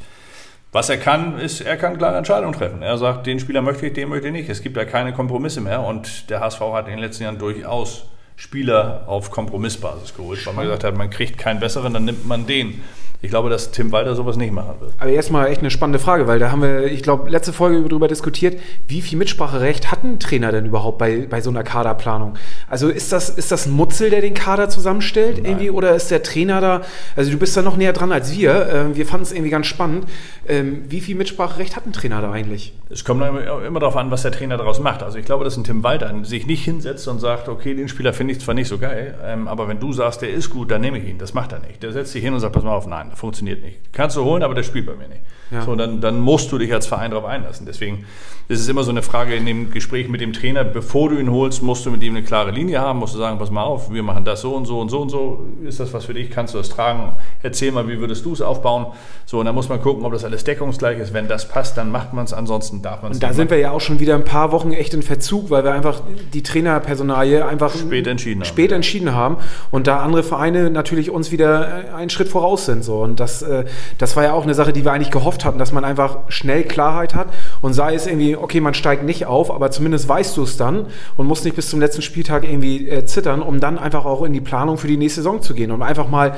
was 0.73 0.91
er 0.91 0.99
kann, 0.99 1.39
ist, 1.39 1.61
er 1.61 1.77
kann 1.77 1.97
klare 1.97 2.19
Entscheidungen 2.19 2.53
treffen. 2.53 2.83
Er 2.83 2.99
sagt, 2.99 3.27
den 3.27 3.41
Spieler 3.41 3.63
möchte 3.63 3.87
ich, 3.87 3.95
den 3.95 4.09
möchte 4.09 4.27
ich 4.27 4.33
nicht. 4.33 4.49
Es 4.49 4.63
gibt 4.63 4.77
da 4.77 4.85
keine 4.85 5.13
Kompromisse 5.13 5.61
mehr 5.61 5.81
und 5.81 6.29
der 6.31 6.41
HSV 6.41 6.61
hat 6.61 6.87
in 6.87 6.93
den 6.93 7.01
letzten 7.01 7.25
Jahren 7.25 7.39
durchaus 7.39 8.05
Spieler 8.37 9.03
auf 9.07 9.31
Kompromissbasis 9.31 10.15
geholt, 10.15 10.47
weil 10.47 10.55
man 10.55 10.65
gesagt 10.65 10.85
hat, 10.85 10.97
man 10.97 11.11
kriegt 11.11 11.39
keinen 11.39 11.59
besseren, 11.59 11.95
dann 11.95 12.05
nimmt 12.05 12.27
man 12.27 12.47
den. 12.47 12.83
Ich 13.21 13.31
glaube, 13.31 13.51
dass 13.51 13.73
Tim 13.73 13.91
Walter 13.91 14.15
sowas 14.15 14.37
nicht 14.37 14.53
machen 14.53 14.75
wird. 14.79 14.93
Aber 14.97 15.11
erstmal 15.11 15.49
echt 15.49 15.59
eine 15.59 15.73
spannende 15.73 15.99
Frage, 15.99 16.29
weil 16.29 16.39
da 16.39 16.53
haben 16.53 16.63
wir, 16.63 16.85
ich 16.85 17.03
glaube, 17.03 17.29
letzte 17.29 17.53
Folge 17.53 17.89
darüber 17.89 18.07
diskutiert, 18.07 18.61
wie 18.87 19.03
viel 19.03 19.19
Mitspracherecht 19.19 19.91
hat 19.91 20.05
ein 20.05 20.21
Trainer 20.21 20.53
denn 20.53 20.67
überhaupt 20.67 20.99
bei, 20.99 21.27
bei 21.29 21.41
so 21.41 21.51
einer 21.51 21.65
Kaderplanung? 21.65 22.35
Also 22.69 22.89
ist 22.89 23.11
das, 23.11 23.29
ist 23.29 23.51
das 23.51 23.67
ein 23.67 23.73
Mutzel, 23.73 24.11
der 24.11 24.21
den 24.21 24.35
Kader 24.35 24.69
zusammenstellt 24.69 25.39
Nein. 25.39 25.47
irgendwie 25.47 25.71
oder 25.71 25.97
ist 25.97 26.13
der 26.13 26.23
Trainer 26.23 26.61
da, 26.61 26.83
also 27.17 27.33
du 27.33 27.39
bist 27.39 27.57
da 27.57 27.63
noch 27.63 27.77
näher 27.77 27.93
dran 27.93 28.13
als 28.13 28.33
wir, 28.37 28.69
äh, 28.69 28.97
wir 28.97 29.05
fanden 29.05 29.25
es 29.25 29.33
irgendwie 29.33 29.51
ganz 29.51 29.67
spannend. 29.67 30.07
Ähm, 30.47 30.85
wie 30.89 31.01
viel 31.01 31.17
Mitspracherecht 31.17 31.75
hat 31.75 31.87
ein 31.87 31.93
Trainer 31.93 32.23
da 32.23 32.31
eigentlich? 32.31 32.73
Es 32.89 33.05
kommt 33.05 33.23
immer 33.23 33.81
darauf 33.81 33.97
an, 33.97 34.13
was 34.13 34.23
der 34.23 34.31
Trainer 34.31 34.57
daraus 34.57 34.79
macht. 34.79 35.03
Also 35.03 35.19
ich 35.19 35.25
glaube, 35.25 35.43
dass 35.43 35.57
ein 35.57 35.65
Tim 35.65 35.83
Walter 35.83 36.15
sich 36.23 36.47
nicht 36.47 36.65
hinsetzt 36.65 37.09
und 37.09 37.19
sagt, 37.19 37.49
okay, 37.49 37.75
den 37.75 37.89
Spieler 37.89 38.13
finde 38.13 38.35
ich 38.35 38.41
zwar 38.41 38.55
nicht 38.55 38.69
so 38.69 38.79
geil, 38.79 39.17
ähm, 39.25 39.49
aber 39.49 39.67
wenn 39.67 39.81
du 39.81 39.93
sagst, 39.93 40.23
der 40.23 40.31
ist 40.31 40.51
gut, 40.51 40.71
dann 40.71 40.83
nehme 40.83 40.99
ich 40.99 41.09
ihn. 41.09 41.19
Das 41.19 41.35
macht 41.35 41.51
er 41.51 41.59
nicht. 41.59 41.83
Der 41.83 41.93
setzt 41.93 42.13
sich 42.13 42.23
hin 42.23 42.33
und 42.33 42.39
sagt, 42.39 42.55
pass 42.55 42.63
mal 42.63 42.75
auf, 42.75 42.87
nein, 42.87 43.08
funktioniert 43.15 43.63
nicht. 43.63 43.93
Kannst 43.93 44.17
du 44.17 44.25
holen, 44.25 44.43
aber 44.43 44.55
der 44.55 44.63
spielt 44.63 44.87
bei 44.87 44.95
mir 44.95 45.09
nicht. 45.09 45.23
Ja. 45.51 45.63
So, 45.63 45.75
dann, 45.75 46.01
dann 46.01 46.21
musst 46.21 46.53
du 46.53 46.59
dich 46.59 46.73
als 46.73 46.87
Verein 46.87 47.11
darauf 47.11 47.27
einlassen. 47.27 47.65
Deswegen 47.67 48.05
ist 48.49 48.61
es 48.61 48.69
immer 48.69 48.83
so 48.83 48.91
eine 48.91 49.03
Frage 49.03 49.35
in 49.35 49.45
dem 49.45 49.71
Gespräch 49.71 50.09
mit 50.09 50.23
dem 50.23 50.33
Trainer, 50.33 50.65
bevor 50.65 51.11
du 51.11 51.19
ihn 51.19 51.31
holst, 51.31 51.63
musst 51.63 51.85
du 51.85 51.91
mit 51.91 52.03
ihm 52.03 52.17
eine 52.17 52.25
klare 52.25 52.51
Linie 52.51 52.81
haben, 52.81 52.99
musst 52.99 53.15
du 53.15 53.19
sagen, 53.19 53.39
pass 53.39 53.51
mal 53.51 53.63
auf, 53.63 53.93
wir 53.93 54.03
machen 54.03 54.25
das 54.25 54.41
so 54.41 54.55
und 54.55 54.65
so 54.65 54.81
und 54.81 54.89
so 54.89 55.01
und 55.01 55.11
so. 55.11 55.47
Ist 55.67 55.81
das 55.81 55.93
was 55.93 56.07
für 56.07 56.15
dich? 56.15 56.31
Kannst 56.31 56.55
du 56.55 56.59
das 56.59 56.71
tragen? 56.71 57.13
Erzähl 57.43 57.73
mal, 57.73 57.89
wie 57.89 57.99
würdest 57.99 58.25
du 58.25 58.33
es 58.33 58.41
aufbauen? 58.41 58.87
So, 59.27 59.39
und 59.39 59.45
dann 59.45 59.55
muss 59.55 59.69
man 59.69 59.83
gucken, 59.83 60.05
ob 60.07 60.13
das 60.13 60.25
alles 60.25 60.45
deckungsgleich 60.45 60.99
ist. 60.99 61.13
Wenn 61.13 61.29
das 61.29 61.47
passt, 61.47 61.77
dann 61.77 61.93
macht 61.93 62.15
man 62.15 62.25
es, 62.25 62.33
ansonsten 62.33 62.81
darf 62.81 63.03
man 63.03 63.13
es 63.13 63.19
nicht. 63.19 63.31
Da 63.31 63.35
sind 63.35 63.51
wir 63.51 63.59
ja 63.59 63.71
auch 63.71 63.83
schon 63.83 64.01
wieder 64.01 64.15
ein 64.15 64.25
paar 64.25 64.51
Wochen 64.53 64.73
echt 64.73 64.95
in 64.95 65.03
Verzug, 65.03 65.51
weil 65.51 65.65
wir 65.65 65.73
einfach 65.73 66.01
die 66.33 66.43
Trainerpersonalie 66.43 67.47
einfach 67.47 67.75
spät 67.75 68.07
entschieden 68.07 68.41
haben. 68.41 68.47
Spät 68.47 68.73
entschieden 68.73 69.15
haben 69.15 69.37
und 69.71 69.87
da 69.87 69.99
andere 69.99 70.23
Vereine 70.23 70.71
natürlich 70.71 71.11
uns 71.11 71.31
wieder 71.33 71.95
einen 71.95 72.09
Schritt 72.09 72.29
voraus 72.29 72.65
sind. 72.65 72.83
So. 72.83 72.98
Und 72.99 73.21
das, 73.21 73.43
äh, 73.43 73.65
das 73.99 74.17
war 74.17 74.25
ja 74.25 74.33
auch 74.33 74.43
eine 74.43 74.55
Sache, 74.55 74.73
die 74.73 74.85
wir 74.85 74.93
eigentlich 74.93 75.11
gehofft 75.11 75.45
hatten, 75.45 75.59
dass 75.59 75.73
man 75.73 75.85
einfach 75.85 76.19
schnell 76.29 76.65
Klarheit 76.65 77.15
hat 77.15 77.29
und 77.61 77.73
sei 77.75 77.95
es 77.95 78.07
irgendwie, 78.07 78.37
okay, 78.37 78.61
man 78.61 78.75
steigt 78.75 79.05
nicht 79.05 79.27
auf, 79.27 79.51
aber 79.51 79.71
zumindest 79.71 80.09
weißt 80.09 80.37
du 80.37 80.43
es 80.43 80.57
dann 80.57 80.87
und 81.17 81.27
musst 81.27 81.45
nicht 81.45 81.57
bis 81.57 81.69
zum 81.71 81.81
letzten 81.81 82.03
Spieltag 82.03 82.45
irgendwie 82.45 82.89
äh, 82.89 83.05
zittern, 83.05 83.43
um 83.43 83.61
dann 83.61 83.79
einfach 83.79 84.05
auch 84.05 84.23
in 84.23 84.33
die 84.33 84.41
Planung 84.41 84.79
für 84.79 84.89
die 84.89 84.97
nächste 84.97 85.21
Saison 85.23 85.43
zu 85.43 85.55
gehen 85.55 85.71
und 85.71 85.83
einfach 85.83 86.09
mal 86.09 86.37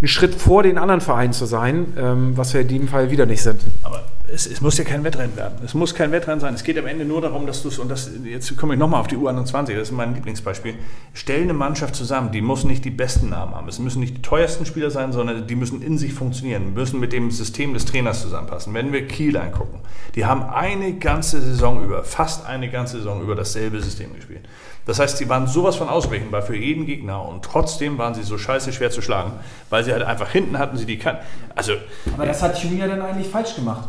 einen 0.00 0.08
Schritt 0.08 0.34
vor 0.34 0.62
den 0.62 0.78
anderen 0.78 1.00
Vereinen 1.00 1.32
zu 1.32 1.46
sein, 1.46 1.94
ähm, 1.98 2.36
was 2.36 2.52
wir 2.52 2.60
in 2.60 2.68
diesem 2.68 2.88
Fall 2.88 3.10
wieder 3.10 3.26
nicht 3.26 3.42
sind. 3.42 3.60
Aber 3.82 4.02
es, 4.32 4.46
es, 4.46 4.62
muss 4.62 4.78
ja 4.78 4.84
kein 4.84 5.04
Wettrennen 5.04 5.36
werden. 5.36 5.58
Es 5.64 5.74
muss 5.74 5.94
kein 5.94 6.10
Wettrennen 6.10 6.40
sein. 6.40 6.54
Es 6.54 6.64
geht 6.64 6.78
am 6.78 6.86
Ende 6.86 7.04
nur 7.04 7.20
darum, 7.20 7.46
dass 7.46 7.62
du 7.62 7.68
es, 7.68 7.78
und 7.78 7.90
das, 7.90 8.10
jetzt 8.24 8.56
komme 8.56 8.74
ich 8.74 8.80
nochmal 8.80 9.00
auf 9.00 9.06
die 9.06 9.16
U21, 9.16 9.74
das 9.74 9.88
ist 9.88 9.92
mein 9.92 10.14
Lieblingsbeispiel. 10.14 10.76
Stell 11.12 11.42
eine 11.42 11.52
Mannschaft 11.52 11.94
zusammen, 11.94 12.32
die 12.32 12.40
muss 12.40 12.64
nicht 12.64 12.86
die 12.86 12.90
besten 12.90 13.28
Namen 13.28 13.54
haben. 13.54 13.68
Es 13.68 13.78
müssen 13.78 14.00
nicht 14.00 14.16
die 14.16 14.22
teuersten 14.22 14.64
Spieler 14.64 14.90
sein, 14.90 15.12
sondern 15.12 15.46
die 15.46 15.54
müssen 15.54 15.82
in 15.82 15.98
sich 15.98 16.14
funktionieren, 16.14 16.72
müssen 16.72 17.00
mit 17.00 17.12
dem 17.12 17.30
System 17.30 17.74
des 17.74 17.84
Trainers 17.84 18.22
zusammenpassen. 18.22 18.72
Wenn 18.72 18.92
wir 18.92 19.06
Kiel 19.06 19.36
angucken, 19.36 19.80
die 20.14 20.24
haben 20.24 20.42
eine 20.42 20.94
ganze 20.94 21.42
Saison 21.42 21.84
über, 21.84 22.02
fast 22.02 22.46
eine 22.46 22.70
ganze 22.70 22.96
Saison 22.98 23.20
über 23.20 23.34
dasselbe 23.34 23.82
System 23.82 24.14
gespielt. 24.14 24.48
Das 24.86 24.98
heißt, 24.98 25.18
sie 25.18 25.28
waren 25.28 25.46
sowas 25.46 25.76
von 25.76 25.88
ausrechenbar 25.88 26.42
für 26.42 26.56
jeden 26.56 26.86
Gegner 26.86 27.26
und 27.26 27.44
trotzdem 27.44 27.98
waren 27.98 28.14
sie 28.14 28.22
so 28.22 28.38
scheiße 28.38 28.72
schwer 28.72 28.90
zu 28.90 29.02
schlagen, 29.02 29.32
weil 29.68 29.84
sie 29.84 29.92
halt 29.92 30.02
einfach 30.02 30.30
hinten 30.30 30.58
hatten 30.58 30.76
sie 30.76 30.86
die 30.86 30.98
kan 30.98 31.18
Also, 31.54 31.74
Aber 32.14 32.26
das 32.26 32.42
hat 32.42 32.62
Junior 32.62 32.88
dann 32.88 33.02
eigentlich 33.02 33.28
falsch 33.28 33.54
gemacht. 33.54 33.88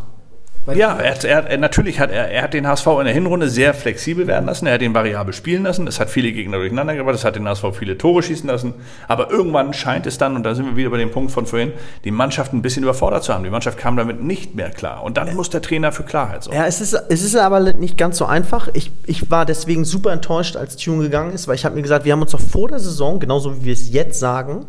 Weil 0.66 0.78
ja, 0.78 0.98
er, 0.98 1.24
er, 1.24 1.48
er, 1.48 1.58
natürlich 1.58 2.00
hat 2.00 2.10
er, 2.10 2.30
er 2.32 2.42
hat 2.42 2.54
den 2.54 2.68
HSV 2.68 2.88
in 3.00 3.06
der 3.06 3.14
Hinrunde 3.14 3.50
sehr 3.50 3.74
flexibel 3.74 4.26
werden 4.26 4.46
lassen. 4.46 4.66
Er 4.66 4.74
hat 4.74 4.82
den 4.82 4.96
variabel 4.96 5.34
spielen 5.34 5.64
lassen. 5.64 5.86
Es 5.88 6.00
hat 6.00 6.10
viele 6.10 6.32
Gegner 6.32 6.58
durcheinander 6.58 6.96
gebracht. 6.96 7.16
Es 7.16 7.24
hat 7.24 7.36
den 7.36 7.48
HSV 7.48 7.66
viele 7.78 7.98
Tore 7.98 8.24
schießen 8.24 8.48
lassen. 8.48 8.74
Aber 9.08 9.30
irgendwann 9.30 9.74
scheint 9.74 10.08
es 10.08 10.18
dann, 10.18 10.36
und 10.36 10.44
da 10.44 10.56
sind 10.56 10.66
wir 10.66 10.76
wieder 10.76 10.90
bei 10.90 10.98
dem 10.98 11.12
Punkt 11.12 11.32
von 11.32 11.46
vorhin, 11.46 11.74
die 12.04 12.12
Mannschaft 12.12 12.54
ein 12.54 12.64
bisschen 12.64 12.82
überfordert 12.82 13.24
zu 13.24 13.34
haben. 13.34 13.44
Die 13.44 13.50
Mannschaft 13.52 13.78
kam 13.78 13.96
damit 13.96 14.24
nicht 14.24 14.56
mehr 14.56 14.72
klar. 14.72 15.04
Und 15.04 15.18
dann 15.18 15.36
muss 15.36 15.52
der 15.52 15.62
Trainer 15.62 15.92
für 15.92 16.04
Klarheit 16.04 16.44
sorgen. 16.44 16.58
Ja, 16.58 16.66
es 16.66 16.82
ist, 16.82 16.94
es 16.94 17.24
ist 17.24 17.36
aber 17.36 17.60
nicht 17.74 17.98
ganz 17.98 18.18
so 18.18 18.26
einfach. 18.26 18.68
Ich, 18.74 18.92
ich 19.06 19.30
war 19.30 19.46
deswegen 19.46 19.86
super 19.86 20.12
enttäuscht, 20.14 20.56
als 20.56 20.78
Tune 20.78 21.04
gegangen 21.04 21.32
ist, 21.32 21.48
weil 21.48 21.56
ich 21.56 21.66
habe 21.66 21.76
mir 21.76 21.84
gesagt, 21.84 22.06
wir 22.06 22.14
haben 22.14 22.22
uns 22.22 22.32
doch 22.32 22.40
vor 22.40 22.70
der 22.70 22.80
Saison, 22.80 23.20
genauso 23.20 23.62
wie 23.62 23.66
wir 23.66 23.74
es 23.74 23.92
jetzt 23.92 24.20
sagen, 24.20 24.66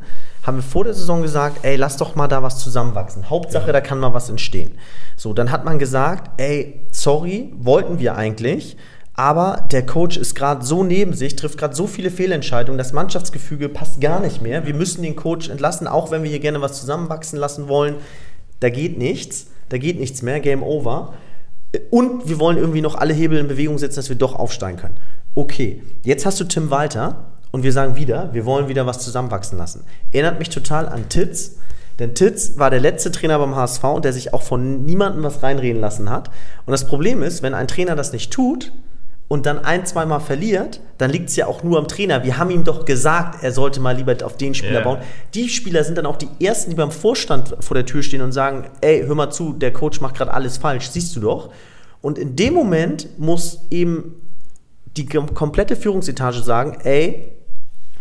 haben 0.47 0.59
wir 0.59 0.62
vor 0.62 0.84
der 0.84 0.94
Saison 0.94 1.22
gesagt, 1.22 1.59
ey, 1.62 1.76
lass 1.76 1.97
doch 1.97 2.14
mal 2.14 2.28
da 2.28 2.42
was 2.42 2.59
zusammenwachsen. 2.59 3.28
Hauptsache, 3.28 3.66
ja. 3.66 3.72
da 3.72 3.80
kann 3.80 3.99
mal 3.99 4.14
was 4.14 4.30
entstehen. 4.30 4.78
So, 5.16 5.32
dann 5.32 5.51
hat 5.51 5.64
man 5.64 5.78
gesagt, 5.80 6.30
ey, 6.40 6.86
sorry, 6.92 7.53
wollten 7.57 7.99
wir 7.99 8.14
eigentlich, 8.14 8.76
aber 9.14 9.66
der 9.72 9.84
Coach 9.84 10.16
ist 10.16 10.34
gerade 10.34 10.64
so 10.64 10.84
neben 10.84 11.14
sich, 11.14 11.36
trifft 11.36 11.59
gerade 11.59 11.74
so 11.74 11.86
viele 11.86 12.11
Fehlentscheidungen, 12.11 12.78
das 12.78 12.92
Mannschaftsgefüge 12.92 13.68
passt 13.68 14.01
gar 14.01 14.20
nicht 14.20 14.40
mehr. 14.40 14.66
Wir 14.66 14.74
müssen 14.74 15.03
den 15.03 15.16
Coach 15.16 15.49
entlassen, 15.49 15.88
auch 15.88 16.11
wenn 16.11 16.22
wir 16.22 16.30
hier 16.30 16.38
gerne 16.38 16.61
was 16.61 16.78
zusammenwachsen 16.78 17.38
lassen 17.38 17.66
wollen. 17.66 17.97
Da 18.61 18.68
geht 18.68 18.99
nichts, 18.99 19.49
da 19.70 19.78
geht 19.78 19.99
nichts 19.99 20.22
mehr, 20.22 20.38
Game 20.40 20.62
Over. 20.62 21.14
Und 21.90 22.28
wir 22.28 22.38
wollen 22.38 22.59
irgendwie 22.59 22.82
noch 22.82 22.94
alle 22.94 23.14
Hebel 23.14 23.38
in 23.38 23.49
Bewegung 23.49 23.78
setzen, 23.78 23.97
dass 23.97 24.09
wir 24.11 24.16
doch 24.16 24.34
aufsteigen 24.34 24.78
können. 24.78 24.97
Okay, 25.34 25.82
jetzt 26.05 26.24
hast 26.24 26.38
du 26.38 26.44
Tim 26.44 26.70
Walter, 26.70 27.32
und 27.51 27.62
wir 27.62 27.72
sagen 27.72 27.97
wieder, 27.97 28.30
wir 28.32 28.44
wollen 28.44 28.68
wieder 28.68 28.86
was 28.86 28.99
zusammenwachsen 28.99 29.59
lassen. 29.59 29.84
Erinnert 30.12 30.38
mich 30.38 30.51
total 30.51 30.88
an 30.88 31.09
Titz, 31.09 31.57
denn 31.99 32.14
Titz 32.14 32.59
war 32.59 32.70
der 32.70 32.80
letzte 32.80 33.11
Trainer 33.11 33.38
beim 33.38 33.57
HSV, 33.57 33.82
der 34.03 34.12
sich 34.12 34.34
auch 34.34 34.42
von 34.42 34.84
niemandem 34.84 35.22
was 35.22 35.42
reinreden 35.42 35.80
lassen 35.80 36.11
hat. 36.11 36.28
Und 36.66 36.72
das 36.72 36.86
Problem 36.86 37.22
ist, 37.22 37.42
wenn 37.42 37.55
ein 37.55 37.68
Trainer 37.68 37.97
das 37.97 38.12
nicht 38.12 38.30
tut 38.30 38.72
und 39.28 39.47
dann 39.47 39.64
ein, 39.64 39.86
zweimal 39.86 40.20
verliert, 40.20 40.80
dann 40.99 41.11
liegt 41.11 41.30
es 41.30 41.36
ja 41.36 41.47
auch 41.47 41.62
nur 41.62 41.78
am 41.78 41.88
Trainer. 41.88 42.22
Wir 42.22 42.36
haben 42.38 42.51
ihm 42.51 42.64
doch 42.64 42.84
gesagt, 42.84 43.42
er 43.42 43.53
sollte 43.53 43.80
mal 43.80 43.97
lieber 43.97 44.14
auf 44.24 44.36
den 44.36 44.55
Spieler 44.55 44.80
yeah. 44.80 44.84
bauen. 44.84 44.99
Die 45.34 45.49
Spieler 45.49 45.84
sind 45.84 45.97
dann 45.97 46.07
auch 46.07 46.16
die 46.16 46.28
Ersten, 46.44 46.70
die 46.70 46.76
beim 46.76 46.90
Vorstand 46.90 47.57
vor 47.61 47.74
der 47.74 47.86
Tür 47.86 48.03
stehen 48.03 48.20
und 48.20 48.32
sagen, 48.32 48.68
ey, 48.82 49.05
hör 49.07 49.14
mal 49.14 49.30
zu, 49.30 49.55
der 49.55 49.72
Coach 49.72 50.01
macht 50.01 50.16
gerade 50.16 50.34
alles 50.34 50.59
falsch, 50.59 50.90
siehst 50.90 51.16
du 51.16 51.20
doch. 51.20 51.51
Und 52.03 52.18
in 52.18 52.36
dem 52.36 52.55
Moment 52.55 53.18
muss 53.18 53.61
eben 53.70 54.14
die 54.97 55.07
komplette 55.07 55.76
Führungsetage 55.76 56.42
sagen, 56.42 56.78
ey, 56.84 57.36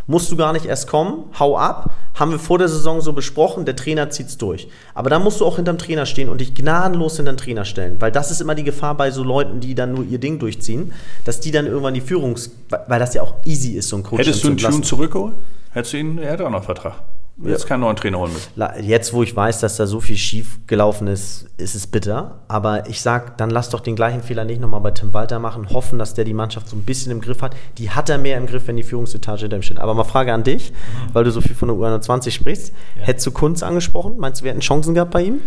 musst 0.08 0.32
du 0.32 0.36
gar 0.36 0.54
nicht 0.54 0.66
erst 0.66 0.88
kommen, 0.88 1.26
hau 1.40 1.58
ab, 1.58 1.92
haben 2.14 2.32
wir 2.32 2.40
vor 2.40 2.58
der 2.58 2.68
Saison 2.68 3.02
so 3.02 3.14
besprochen, 3.14 3.66
der 3.66 3.76
Trainer 3.76 4.10
zieht's 4.10 4.38
durch. 4.38 4.68
Aber 4.94 5.10
dann 5.10 5.24
musst 5.24 5.42
du 5.42 5.46
auch 5.46 5.56
hinterm 5.56 5.78
Trainer 5.78 6.06
stehen 6.06 6.30
und 6.30 6.42
dich 6.42 6.54
gnadenlos 6.54 7.18
hinterm 7.18 7.38
Trainer 7.38 7.66
stellen, 7.66 7.98
weil 8.00 8.12
das 8.12 8.32
ist 8.32 8.42
immer 8.42 8.56
die 8.56 8.64
Gefahr 8.64 8.96
bei 8.96 9.12
so 9.12 9.24
Leuten, 9.24 9.60
die 9.60 9.76
dann 9.76 9.94
nur 9.94 10.06
ihr 10.06 10.20
Ding 10.20 10.40
durchziehen, 10.40 10.94
dass 11.26 11.40
die 11.40 11.52
dann 11.52 11.66
irgendwann 11.66 11.94
die 11.94 12.02
Führungs... 12.02 12.52
weil 12.70 13.00
das 13.00 13.14
ja 13.14 13.22
auch 13.22 13.36
easy 13.46 13.74
ist, 13.74 13.90
so 13.90 13.98
ein 13.98 14.04
Coach 14.04 14.20
Hättest 14.20 14.44
du 14.44 14.50
einen 14.50 14.58
Tune 14.58 14.82
zurückgeholt? 14.82 15.34
Hättest 15.72 15.94
du 15.94 15.98
ihn... 15.98 16.18
Er 16.18 16.34
hat 16.34 16.42
auch 16.42 16.50
noch 16.50 16.64
Vertrag. 16.64 17.02
Jetzt 17.44 17.68
keinen 17.68 17.82
neuen 17.82 17.98
Trainer 17.98 18.20
holen 18.20 18.32
müssen. 18.32 18.50
Jetzt, 18.82 19.12
wo 19.12 19.22
ich 19.22 19.36
weiß, 19.36 19.60
dass 19.60 19.76
da 19.76 19.88
so 19.88 20.00
viel 20.00 20.16
schief 20.16 20.60
gelaufen 20.68 21.08
ist, 21.08 21.48
ist 21.58 21.76
es 21.76 21.86
bitter. 21.86 22.40
Aber 22.48 22.88
ich 22.88 23.02
sag, 23.02 23.38
dann 23.38 23.50
lass 23.50 23.70
doch 23.70 23.82
den 23.82 23.96
gleichen 23.96 24.24
Fehler 24.24 24.46
nicht 24.46 24.62
nochmal 24.62 24.80
bei 24.80 24.92
Tim 24.92 25.14
Walter 25.14 25.40
machen. 25.40 25.70
Hoffen, 25.70 26.00
dass 26.00 26.14
der 26.14 26.24
die 26.24 26.34
Mannschaft 26.34 26.70
so 26.70 26.78
ein 26.78 26.84
bisschen 26.84 27.12
im 27.12 27.20
Griff 27.20 27.42
hat. 27.42 27.56
Die 27.78 27.90
hat 27.90 28.10
er 28.10 28.18
mehr 28.18 28.38
im 28.38 28.48
Griff, 28.48 28.68
wenn 28.68 28.78
die 28.78 28.84
Führungsetage 28.84 29.42
hinter 29.42 29.58
ihm 29.58 29.64
steht. 29.64 29.80
Aber 29.80 29.94
mal 29.94 30.06
Frage 30.06 30.34
an 30.34 30.44
dich, 30.44 30.72
mhm. 30.72 31.14
weil 31.14 31.26
du 31.26 31.32
so 31.32 31.42
viel 31.42 31.56
von 31.56 31.68
der 31.68 31.78
U21 31.78 32.32
sprichst. 32.32 32.72
Ja. 32.98 33.04
Hättest 33.04 33.28
du 33.28 33.32
Kunz 33.32 33.64
angesprochen? 33.64 34.16
Meinst 34.18 34.40
du, 34.40 34.46
wir 34.46 34.52
hätten 34.52 34.62
Chancen 34.62 34.94
gehabt 34.94 35.12
bei 35.12 35.24
ihm? 35.24 35.42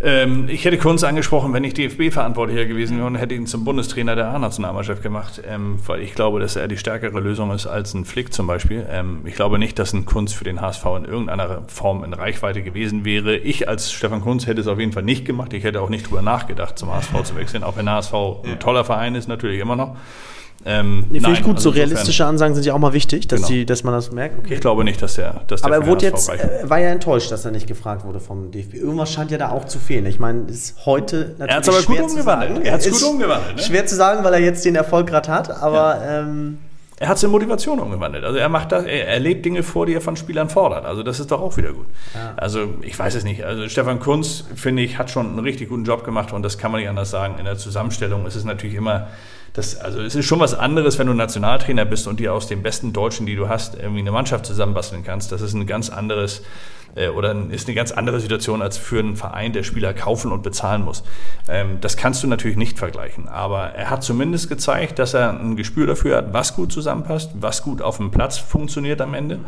Ähm, 0.00 0.48
ich 0.48 0.64
hätte 0.64 0.76
Kunz 0.76 1.04
angesprochen, 1.04 1.52
wenn 1.52 1.62
ich 1.62 1.74
DFB-Verantwortlicher 1.74 2.66
gewesen 2.66 2.96
wäre 2.96 3.06
und 3.06 3.14
hätte 3.14 3.34
ihn 3.34 3.46
zum 3.46 3.64
Bundestrainer 3.64 4.16
der 4.16 4.28
A-Nationalmannschaft 4.28 5.02
gemacht, 5.02 5.40
ähm, 5.46 5.78
weil 5.86 6.00
ich 6.00 6.14
glaube, 6.14 6.40
dass 6.40 6.56
er 6.56 6.66
die 6.66 6.76
stärkere 6.76 7.20
Lösung 7.20 7.52
ist 7.52 7.66
als 7.66 7.94
ein 7.94 8.04
Flick 8.04 8.32
zum 8.32 8.48
Beispiel. 8.48 8.84
Ähm, 8.90 9.20
ich 9.24 9.34
glaube 9.34 9.58
nicht, 9.58 9.78
dass 9.78 9.92
ein 9.92 10.04
Kunz 10.04 10.32
für 10.32 10.44
den 10.44 10.60
HSV 10.60 10.84
in 10.96 11.04
irgendeiner 11.04 11.62
Form 11.68 12.02
in 12.02 12.12
Reichweite 12.12 12.62
gewesen 12.62 13.04
wäre. 13.04 13.36
Ich 13.36 13.68
als 13.68 13.92
Stefan 13.92 14.20
Kunz 14.20 14.46
hätte 14.48 14.60
es 14.60 14.66
auf 14.66 14.80
jeden 14.80 14.92
Fall 14.92 15.04
nicht 15.04 15.24
gemacht. 15.24 15.52
Ich 15.52 15.62
hätte 15.62 15.80
auch 15.80 15.90
nicht 15.90 16.10
drüber 16.10 16.22
nachgedacht, 16.22 16.76
zum 16.76 16.92
HSV 16.92 17.22
zu 17.22 17.36
wechseln, 17.36 17.62
auch 17.62 17.76
wenn 17.76 17.86
der 17.86 17.94
HSV 17.94 18.14
ein 18.44 18.58
toller 18.58 18.84
Verein 18.84 19.14
ist, 19.14 19.28
natürlich 19.28 19.60
immer 19.60 19.76
noch. 19.76 19.96
Ähm, 20.66 21.04
nee, 21.10 21.20
Finde 21.20 21.38
ich 21.38 21.44
gut, 21.44 21.56
also 21.56 21.70
so 21.70 21.76
realistische 21.76 22.24
Ansagen 22.24 22.54
sind 22.54 22.64
ja 22.64 22.72
auch 22.72 22.78
mal 22.78 22.94
wichtig, 22.94 23.28
dass, 23.28 23.40
genau. 23.40 23.48
die, 23.48 23.66
dass 23.66 23.84
man 23.84 23.92
das 23.92 24.12
merkt. 24.12 24.38
Okay. 24.38 24.54
Ich 24.54 24.60
glaube 24.60 24.82
nicht, 24.84 25.00
dass 25.02 25.14
der. 25.14 25.42
Dass 25.46 25.60
der 25.60 25.66
Aber 25.66 25.84
er 25.84 25.86
wurde 25.86 26.06
jetzt, 26.06 26.28
er 26.28 26.70
war 26.70 26.78
ja 26.78 26.88
enttäuscht, 26.88 27.30
dass 27.30 27.44
er 27.44 27.50
nicht 27.50 27.66
gefragt 27.66 28.04
wurde 28.04 28.18
vom 28.18 28.50
DFB. 28.50 28.74
Irgendwas 28.74 29.12
scheint 29.12 29.30
ja 29.30 29.36
da 29.36 29.50
auch 29.50 29.66
zu 29.66 29.78
fehlen. 29.78 30.06
Ich 30.06 30.18
meine, 30.18 30.44
ist 30.48 30.86
heute 30.86 31.34
natürlich. 31.38 31.50
Er 31.50 31.56
hat 31.56 31.68
es 31.68 31.68
aber 31.68 31.82
gut 31.82 32.00
umgewandelt. 32.00 32.64
Er 32.64 32.72
hat 32.72 32.80
es 32.80 32.90
gut 32.90 33.10
umgewandelt. 33.10 33.56
Ne? 33.56 33.62
Schwer 33.62 33.86
zu 33.86 33.94
sagen, 33.94 34.24
weil 34.24 34.32
er 34.32 34.40
jetzt 34.40 34.64
den 34.64 34.74
Erfolg 34.74 35.06
gerade 35.06 35.30
hat, 35.30 35.50
aber. 35.50 36.00
Ja. 36.02 36.20
Ähm, 36.20 36.58
er 36.96 37.08
hat 37.08 37.16
es 37.16 37.24
in 37.24 37.30
Motivation 37.30 37.80
umgewandelt. 37.80 38.24
Also 38.24 38.38
er 38.38 38.48
macht 38.48 38.70
das, 38.70 38.84
er, 38.84 39.08
er 39.08 39.18
lebt 39.18 39.44
Dinge 39.44 39.64
vor, 39.64 39.84
die 39.84 39.94
er 39.94 40.00
von 40.00 40.16
Spielern 40.16 40.48
fordert. 40.48 40.86
Also 40.86 41.02
das 41.02 41.18
ist 41.18 41.30
doch 41.30 41.40
auch 41.40 41.56
wieder 41.56 41.72
gut. 41.72 41.86
Ja. 42.14 42.34
Also 42.36 42.68
ich 42.82 42.96
weiß 42.96 43.16
es 43.16 43.24
nicht. 43.24 43.44
Also 43.44 43.68
Stefan 43.68 43.98
Kunz, 43.98 44.44
finde 44.54 44.82
ich, 44.82 44.96
hat 44.96 45.10
schon 45.10 45.26
einen 45.26 45.40
richtig 45.40 45.68
guten 45.68 45.84
Job 45.84 46.04
gemacht 46.04 46.32
und 46.32 46.42
das 46.42 46.56
kann 46.56 46.70
man 46.70 46.80
nicht 46.80 46.88
anders 46.88 47.10
sagen. 47.10 47.34
In 47.38 47.46
der 47.46 47.58
Zusammenstellung 47.58 48.26
ist 48.26 48.36
es 48.36 48.44
natürlich 48.44 48.76
immer 48.76 49.08
das, 49.54 49.76
also 49.76 50.00
es 50.00 50.16
ist 50.16 50.26
schon 50.26 50.40
was 50.40 50.52
anderes, 50.52 50.98
wenn 50.98 51.06
du 51.06 51.14
Nationaltrainer 51.14 51.84
bist 51.84 52.08
und 52.08 52.18
dir 52.18 52.34
aus 52.34 52.48
den 52.48 52.62
besten 52.62 52.92
Deutschen, 52.92 53.24
die 53.24 53.36
du 53.36 53.48
hast, 53.48 53.76
irgendwie 53.76 54.00
eine 54.00 54.10
Mannschaft 54.10 54.46
zusammenbasteln 54.46 55.04
kannst. 55.04 55.30
Das 55.30 55.42
ist 55.42 55.54
ein 55.54 55.64
ganz 55.64 55.90
anderes 55.90 56.42
äh, 56.96 57.06
oder 57.08 57.36
ist 57.50 57.68
eine 57.68 57.76
ganz 57.76 57.92
andere 57.92 58.18
Situation 58.18 58.62
als 58.62 58.78
für 58.78 58.98
einen 58.98 59.14
Verein, 59.14 59.52
der 59.52 59.62
Spieler 59.62 59.94
kaufen 59.94 60.32
und 60.32 60.42
bezahlen 60.42 60.82
muss. 60.82 61.04
Ähm, 61.48 61.78
das 61.80 61.96
kannst 61.96 62.24
du 62.24 62.26
natürlich 62.26 62.56
nicht 62.56 62.80
vergleichen. 62.80 63.28
Aber 63.28 63.66
er 63.66 63.90
hat 63.90 64.02
zumindest 64.02 64.48
gezeigt, 64.48 64.98
dass 64.98 65.14
er 65.14 65.38
ein 65.38 65.54
Gespür 65.54 65.86
dafür 65.86 66.16
hat, 66.16 66.32
was 66.32 66.56
gut 66.56 66.72
zusammenpasst, 66.72 67.30
was 67.34 67.62
gut 67.62 67.80
auf 67.80 67.98
dem 67.98 68.10
Platz 68.10 68.38
funktioniert 68.38 69.00
am 69.00 69.14
Ende. 69.14 69.38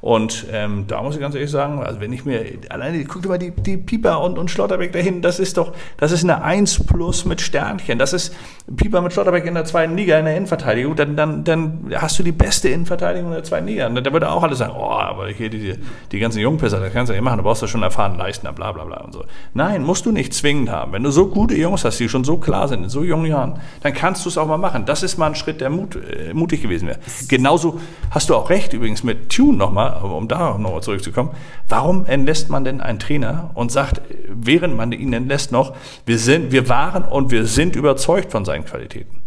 Und 0.00 0.46
ähm, 0.52 0.84
da 0.86 1.02
muss 1.02 1.14
ich 1.16 1.20
ganz 1.20 1.34
ehrlich 1.34 1.50
sagen, 1.50 1.82
also 1.82 2.00
wenn 2.00 2.12
ich 2.12 2.24
mir, 2.24 2.44
alleine, 2.68 3.04
guck 3.04 3.22
dir 3.22 3.28
mal 3.28 3.38
die, 3.38 3.50
die 3.50 3.76
Pieper 3.76 4.20
und, 4.20 4.38
und 4.38 4.50
Schlotterbeck 4.50 4.92
dahin, 4.92 5.22
das 5.22 5.40
ist 5.40 5.56
doch, 5.56 5.72
das 5.96 6.12
ist 6.12 6.22
eine 6.22 6.42
1 6.42 6.86
plus 6.86 7.24
mit 7.24 7.40
Sternchen. 7.40 7.98
Das 7.98 8.12
ist 8.12 8.34
Pieper 8.76 9.00
mit 9.00 9.12
Schlotterbeck 9.12 9.44
in 9.46 9.54
der 9.54 9.64
zweiten 9.64 9.96
Liga 9.96 10.18
in 10.18 10.26
der 10.26 10.36
Innenverteidigung, 10.36 10.94
dann, 10.94 11.16
dann, 11.16 11.42
dann 11.42 11.92
hast 11.94 12.18
du 12.18 12.22
die 12.22 12.32
beste 12.32 12.68
Innenverteidigung 12.68 13.30
in 13.30 13.34
der 13.34 13.44
zweiten 13.44 13.66
Liga. 13.66 13.88
Da 13.88 14.12
würde 14.12 14.30
auch 14.30 14.42
alle 14.42 14.54
sagen, 14.54 14.74
oh, 14.76 14.90
aber 14.90 15.28
hier 15.28 15.50
die, 15.50 15.74
die 16.12 16.18
ganzen 16.18 16.40
Jungpisser, 16.40 16.78
das 16.78 16.92
kannst 16.92 17.10
du 17.10 17.14
nicht 17.14 17.22
machen, 17.22 17.38
du 17.38 17.42
brauchst 17.42 17.62
doch 17.62 17.68
schon 17.68 17.82
erfahren 17.82 18.16
Leistner, 18.16 18.52
bla 18.52 18.72
bla 18.72 18.84
bla 18.84 18.98
und 18.98 19.12
so. 19.12 19.24
Nein, 19.54 19.82
musst 19.82 20.06
du 20.06 20.12
nicht 20.12 20.34
zwingend 20.34 20.70
haben. 20.70 20.92
Wenn 20.92 21.02
du 21.02 21.10
so 21.10 21.28
gute 21.28 21.56
Jungs 21.56 21.84
hast, 21.84 21.98
die 21.98 22.08
schon 22.08 22.24
so 22.24 22.36
klar 22.36 22.68
sind, 22.68 22.84
in 22.84 22.90
so 22.90 23.02
jungen 23.02 23.26
Jahren, 23.26 23.60
dann 23.82 23.94
kannst 23.94 24.24
du 24.24 24.28
es 24.28 24.38
auch 24.38 24.46
mal 24.46 24.58
machen. 24.58 24.84
Das 24.86 25.02
ist 25.02 25.18
mal 25.18 25.26
ein 25.26 25.34
Schritt, 25.34 25.60
der 25.60 25.70
mut, 25.70 25.96
äh, 25.96 26.34
mutig 26.34 26.62
gewesen 26.62 26.88
wäre. 26.88 26.98
Genauso 27.28 27.80
hast 28.10 28.28
du 28.28 28.34
auch 28.34 28.50
recht 28.50 28.72
übrigens 28.74 29.02
mit 29.02 29.30
Tune 29.30 29.56
nochmal, 29.56 29.87
um 29.96 30.28
da 30.28 30.58
nochmal 30.58 30.82
zurückzukommen, 30.82 31.30
warum 31.68 32.06
entlässt 32.06 32.50
man 32.50 32.64
denn 32.64 32.80
einen 32.80 32.98
Trainer 32.98 33.50
und 33.54 33.72
sagt, 33.72 34.00
während 34.28 34.76
man 34.76 34.92
ihn 34.92 35.12
entlässt 35.12 35.52
noch, 35.52 35.74
wir 36.06 36.18
sind, 36.18 36.52
wir 36.52 36.68
waren 36.68 37.04
und 37.04 37.30
wir 37.30 37.46
sind 37.46 37.76
überzeugt 37.76 38.32
von 38.32 38.44
seinen 38.44 38.64
Qualitäten. 38.64 39.22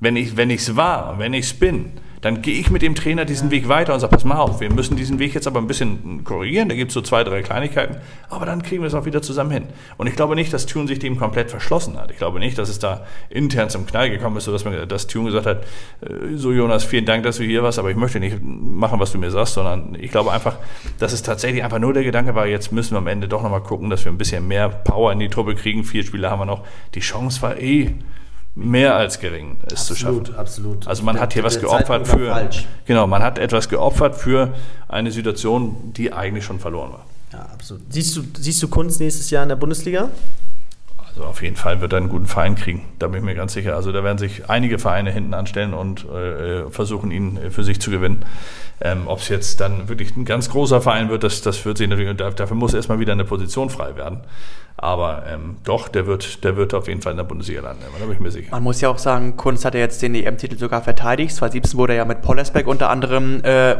Wenn 0.00 0.16
ich, 0.16 0.36
wenn 0.36 0.50
ich's 0.50 0.76
war, 0.76 1.18
wenn 1.18 1.34
ich's 1.34 1.54
bin, 1.54 1.92
dann 2.20 2.42
gehe 2.42 2.58
ich 2.58 2.70
mit 2.70 2.82
dem 2.82 2.94
Trainer 2.94 3.24
diesen 3.24 3.50
Weg 3.50 3.68
weiter 3.68 3.94
und 3.94 4.00
sage, 4.00 4.12
pass 4.12 4.24
mal 4.24 4.36
auf, 4.36 4.60
wir 4.60 4.72
müssen 4.72 4.96
diesen 4.96 5.18
Weg 5.18 5.34
jetzt 5.34 5.46
aber 5.46 5.60
ein 5.60 5.66
bisschen 5.66 6.24
korrigieren, 6.24 6.68
da 6.68 6.74
gibt 6.74 6.90
es 6.90 6.94
so 6.94 7.00
zwei, 7.00 7.24
drei 7.24 7.42
Kleinigkeiten, 7.42 7.96
aber 8.28 8.46
dann 8.46 8.62
kriegen 8.62 8.82
wir 8.82 8.88
es 8.88 8.94
auch 8.94 9.04
wieder 9.04 9.22
zusammen 9.22 9.50
hin. 9.50 9.64
Und 9.96 10.06
ich 10.06 10.16
glaube 10.16 10.34
nicht, 10.34 10.52
dass 10.52 10.66
Tune 10.66 10.88
sich 10.88 10.98
dem 10.98 11.18
komplett 11.18 11.50
verschlossen 11.50 11.98
hat. 11.98 12.10
Ich 12.10 12.18
glaube 12.18 12.38
nicht, 12.38 12.58
dass 12.58 12.68
es 12.68 12.78
da 12.78 13.06
intern 13.30 13.70
zum 13.70 13.86
Knall 13.86 14.10
gekommen 14.10 14.36
ist, 14.36 14.44
sodass 14.44 14.64
man, 14.64 14.88
dass 14.88 15.06
Tune 15.06 15.26
gesagt 15.26 15.46
hat, 15.46 15.62
äh, 16.00 16.36
so 16.36 16.52
Jonas, 16.52 16.84
vielen 16.84 17.06
Dank, 17.06 17.24
dass 17.24 17.38
du 17.38 17.44
hier 17.44 17.62
warst, 17.62 17.78
aber 17.78 17.90
ich 17.90 17.96
möchte 17.96 18.20
nicht 18.20 18.38
machen, 18.42 19.00
was 19.00 19.12
du 19.12 19.18
mir 19.18 19.30
sagst, 19.30 19.54
sondern 19.54 19.96
ich 19.98 20.10
glaube 20.10 20.32
einfach, 20.32 20.56
dass 20.98 21.12
es 21.12 21.22
tatsächlich 21.22 21.62
einfach 21.62 21.78
nur 21.78 21.92
der 21.92 22.04
Gedanke 22.04 22.34
war, 22.34 22.46
jetzt 22.46 22.72
müssen 22.72 22.94
wir 22.94 22.98
am 22.98 23.06
Ende 23.06 23.28
doch 23.28 23.42
nochmal 23.42 23.62
gucken, 23.62 23.90
dass 23.90 24.04
wir 24.04 24.12
ein 24.12 24.18
bisschen 24.18 24.46
mehr 24.48 24.68
Power 24.68 25.12
in 25.12 25.18
die 25.18 25.28
Truppe 25.28 25.54
kriegen. 25.54 25.84
Vier 25.84 26.04
Spieler 26.04 26.30
haben 26.30 26.40
wir 26.40 26.46
noch. 26.46 26.64
Die 26.94 27.00
Chance 27.00 27.42
war 27.42 27.58
eh 27.58 27.94
mehr 28.58 28.96
als 28.96 29.20
gering, 29.20 29.56
es 29.72 29.86
zu 29.86 29.94
schaffen. 29.94 30.34
Absolut. 30.36 30.86
Also 30.86 31.02
man 31.04 31.14
der, 31.14 31.22
hat 31.22 31.32
hier 31.32 31.44
was 31.44 31.60
geopfert 31.60 32.06
für. 32.06 32.30
Falsch. 32.30 32.66
Genau, 32.86 33.06
man 33.06 33.22
hat 33.22 33.38
etwas 33.38 33.68
geopfert 33.68 34.16
für 34.16 34.54
eine 34.88 35.12
Situation, 35.12 35.92
die 35.92 36.12
eigentlich 36.12 36.44
schon 36.44 36.58
verloren 36.58 36.92
war. 36.92 37.06
Ja, 37.32 37.46
absolut. 37.52 37.82
Siehst 37.90 38.16
du, 38.16 38.22
siehst 38.36 38.62
du 38.62 38.68
Kunst 38.68 39.00
nächstes 39.00 39.30
Jahr 39.30 39.42
in 39.42 39.48
der 39.48 39.56
Bundesliga? 39.56 40.10
Also 41.08 41.24
auf 41.24 41.42
jeden 41.42 41.56
Fall 41.56 41.80
wird 41.80 41.92
er 41.92 41.98
einen 41.98 42.08
guten 42.08 42.26
Verein 42.26 42.54
kriegen, 42.54 42.84
da 42.98 43.08
bin 43.08 43.18
ich 43.18 43.24
mir 43.24 43.34
ganz 43.34 43.52
sicher. 43.52 43.74
Also 43.74 43.92
da 43.92 44.04
werden 44.04 44.18
sich 44.18 44.48
einige 44.48 44.78
Vereine 44.78 45.10
hinten 45.10 45.34
anstellen 45.34 45.74
und 45.74 46.04
äh, 46.08 46.70
versuchen, 46.70 47.10
ihn 47.10 47.50
für 47.50 47.64
sich 47.64 47.80
zu 47.80 47.90
gewinnen. 47.90 48.24
Ähm, 48.80 49.02
Ob 49.06 49.18
es 49.18 49.28
jetzt 49.28 49.60
dann 49.60 49.88
wirklich 49.88 50.16
ein 50.16 50.24
ganz 50.24 50.50
großer 50.50 50.80
Verein 50.80 51.08
wird, 51.08 51.24
das, 51.24 51.42
das 51.42 51.64
wird 51.64 51.78
sich 51.78 51.88
natürlich, 51.88 52.16
dafür 52.16 52.56
muss 52.56 52.74
erstmal 52.74 53.00
wieder 53.00 53.12
eine 53.12 53.24
Position 53.24 53.70
frei 53.70 53.96
werden. 53.96 54.20
Aber 54.80 55.24
ähm, 55.28 55.56
doch, 55.64 55.88
der 55.88 56.06
wird, 56.06 56.44
der 56.44 56.56
wird 56.56 56.72
auf 56.72 56.86
jeden 56.86 57.02
Fall 57.02 57.10
in 57.12 57.16
der 57.16 57.24
Bundesliga 57.24 57.62
landen, 57.62 57.82
da 57.98 58.04
bin 58.04 58.12
ich 58.14 58.20
mir 58.20 58.30
sicher. 58.30 58.52
Man 58.52 58.62
muss 58.62 58.80
ja 58.80 58.88
auch 58.88 58.98
sagen, 58.98 59.36
Kunst 59.36 59.64
hat 59.64 59.74
ja 59.74 59.80
jetzt 59.80 60.00
den 60.02 60.14
EM-Titel 60.14 60.56
sogar 60.56 60.82
verteidigt. 60.82 61.34
2017 61.34 61.76
wurde 61.78 61.94
er 61.94 61.96
ja 61.98 62.04
mit 62.04 62.22
Pollersbeck 62.22 62.66
unter 62.68 62.88
anderem 62.88 63.40
äh, 63.42 63.74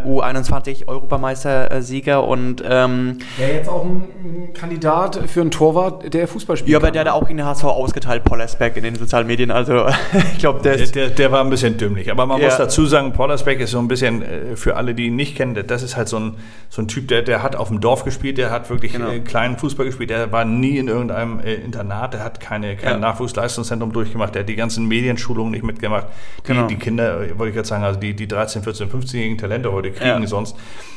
U21-Europameistersieger 1.08 2.26
und 2.26 2.62
ähm, 2.68 3.18
Ja, 3.38 3.46
jetzt 3.46 3.68
auch 3.68 3.84
ein 3.84 4.52
Kandidat 4.54 5.20
für 5.28 5.40
einen 5.40 5.50
Torwart, 5.50 6.12
der 6.12 6.26
Fußball 6.28 6.56
spielt. 6.56 6.70
ja, 6.72 6.78
aber 6.78 6.90
der 6.90 7.02
hat 7.02 7.08
auch 7.08 7.28
in 7.30 7.36
den 7.36 7.46
HSV 7.46 7.64
ausgeteilt, 7.64 8.24
Pollersbeck 8.24 8.76
in 8.76 8.82
den 8.84 8.94
sozialen 8.96 9.26
Medien. 9.26 9.50
Also 9.50 9.86
ich 10.32 10.38
glaube, 10.38 10.62
der 10.62 10.74
Der, 10.74 10.82
ist 10.84 10.94
der, 10.94 11.08
der 11.10 11.32
war 11.32 11.40
ein 11.44 11.50
bisschen 11.50 11.76
dümmlich. 11.76 12.10
Aber 12.10 12.26
man 12.26 12.40
Ja. 12.40 12.46
muss 12.46 12.56
dazu 12.56 12.86
sagen, 12.86 13.12
Pollersbeck 13.12 13.60
ist 13.60 13.70
so 13.70 13.78
ein 13.78 13.88
bisschen, 13.88 14.22
äh, 14.22 14.56
für 14.56 14.76
alle, 14.76 14.94
die 14.94 15.06
ihn 15.06 15.16
nicht 15.16 15.36
kennen, 15.36 15.54
der- 15.54 15.64
das 15.64 15.82
ist 15.82 15.96
halt 15.96 16.08
so 16.08 16.16
ein, 16.18 16.34
so 16.70 16.82
ein 16.82 16.88
Typ, 16.88 17.08
der, 17.08 17.22
der 17.22 17.42
hat 17.42 17.56
auf 17.56 17.68
dem 17.68 17.80
Dorf 17.80 18.04
gespielt, 18.04 18.38
der 18.38 18.50
hat 18.50 18.68
wirklich 18.70 18.92
Genau. 18.92 19.10
äh, 19.10 19.20
kleinen 19.20 19.58
Fußball 19.58 19.86
gespielt, 19.86 20.10
der 20.10 20.32
war 20.32 20.44
nie 20.44 20.78
in 20.78 20.87
irgendeinem 20.88 21.40
äh, 21.40 21.54
Internat, 21.54 22.14
der 22.14 22.24
hat 22.24 22.40
keine, 22.40 22.76
kein 22.76 22.92
Ja. 22.94 22.98
Nachwuchsleistungszentrum 22.98 23.92
durchgemacht, 23.92 24.34
der 24.34 24.42
hat 24.42 24.48
die 24.48 24.56
ganzen 24.56 24.86
Medienschulungen 24.86 25.52
nicht 25.52 25.64
mitgemacht. 25.64 26.06
Die, 26.38 26.48
Genau. 26.48 26.66
die 26.66 26.76
Kinder, 26.76 27.20
äh, 27.22 27.38
wollte 27.38 27.50
ich 27.50 27.56
jetzt 27.56 27.68
sagen, 27.68 27.84
also 27.84 27.98
die, 28.00 28.14
die 28.14 28.28
13, 28.28 28.62
14, 28.62 28.88
15-jährigen 28.90 29.38
Talente 29.38 29.70
heute 29.72 29.90
kriegen 29.92 30.20
Ja. 30.22 30.26
sonst. 30.26 30.56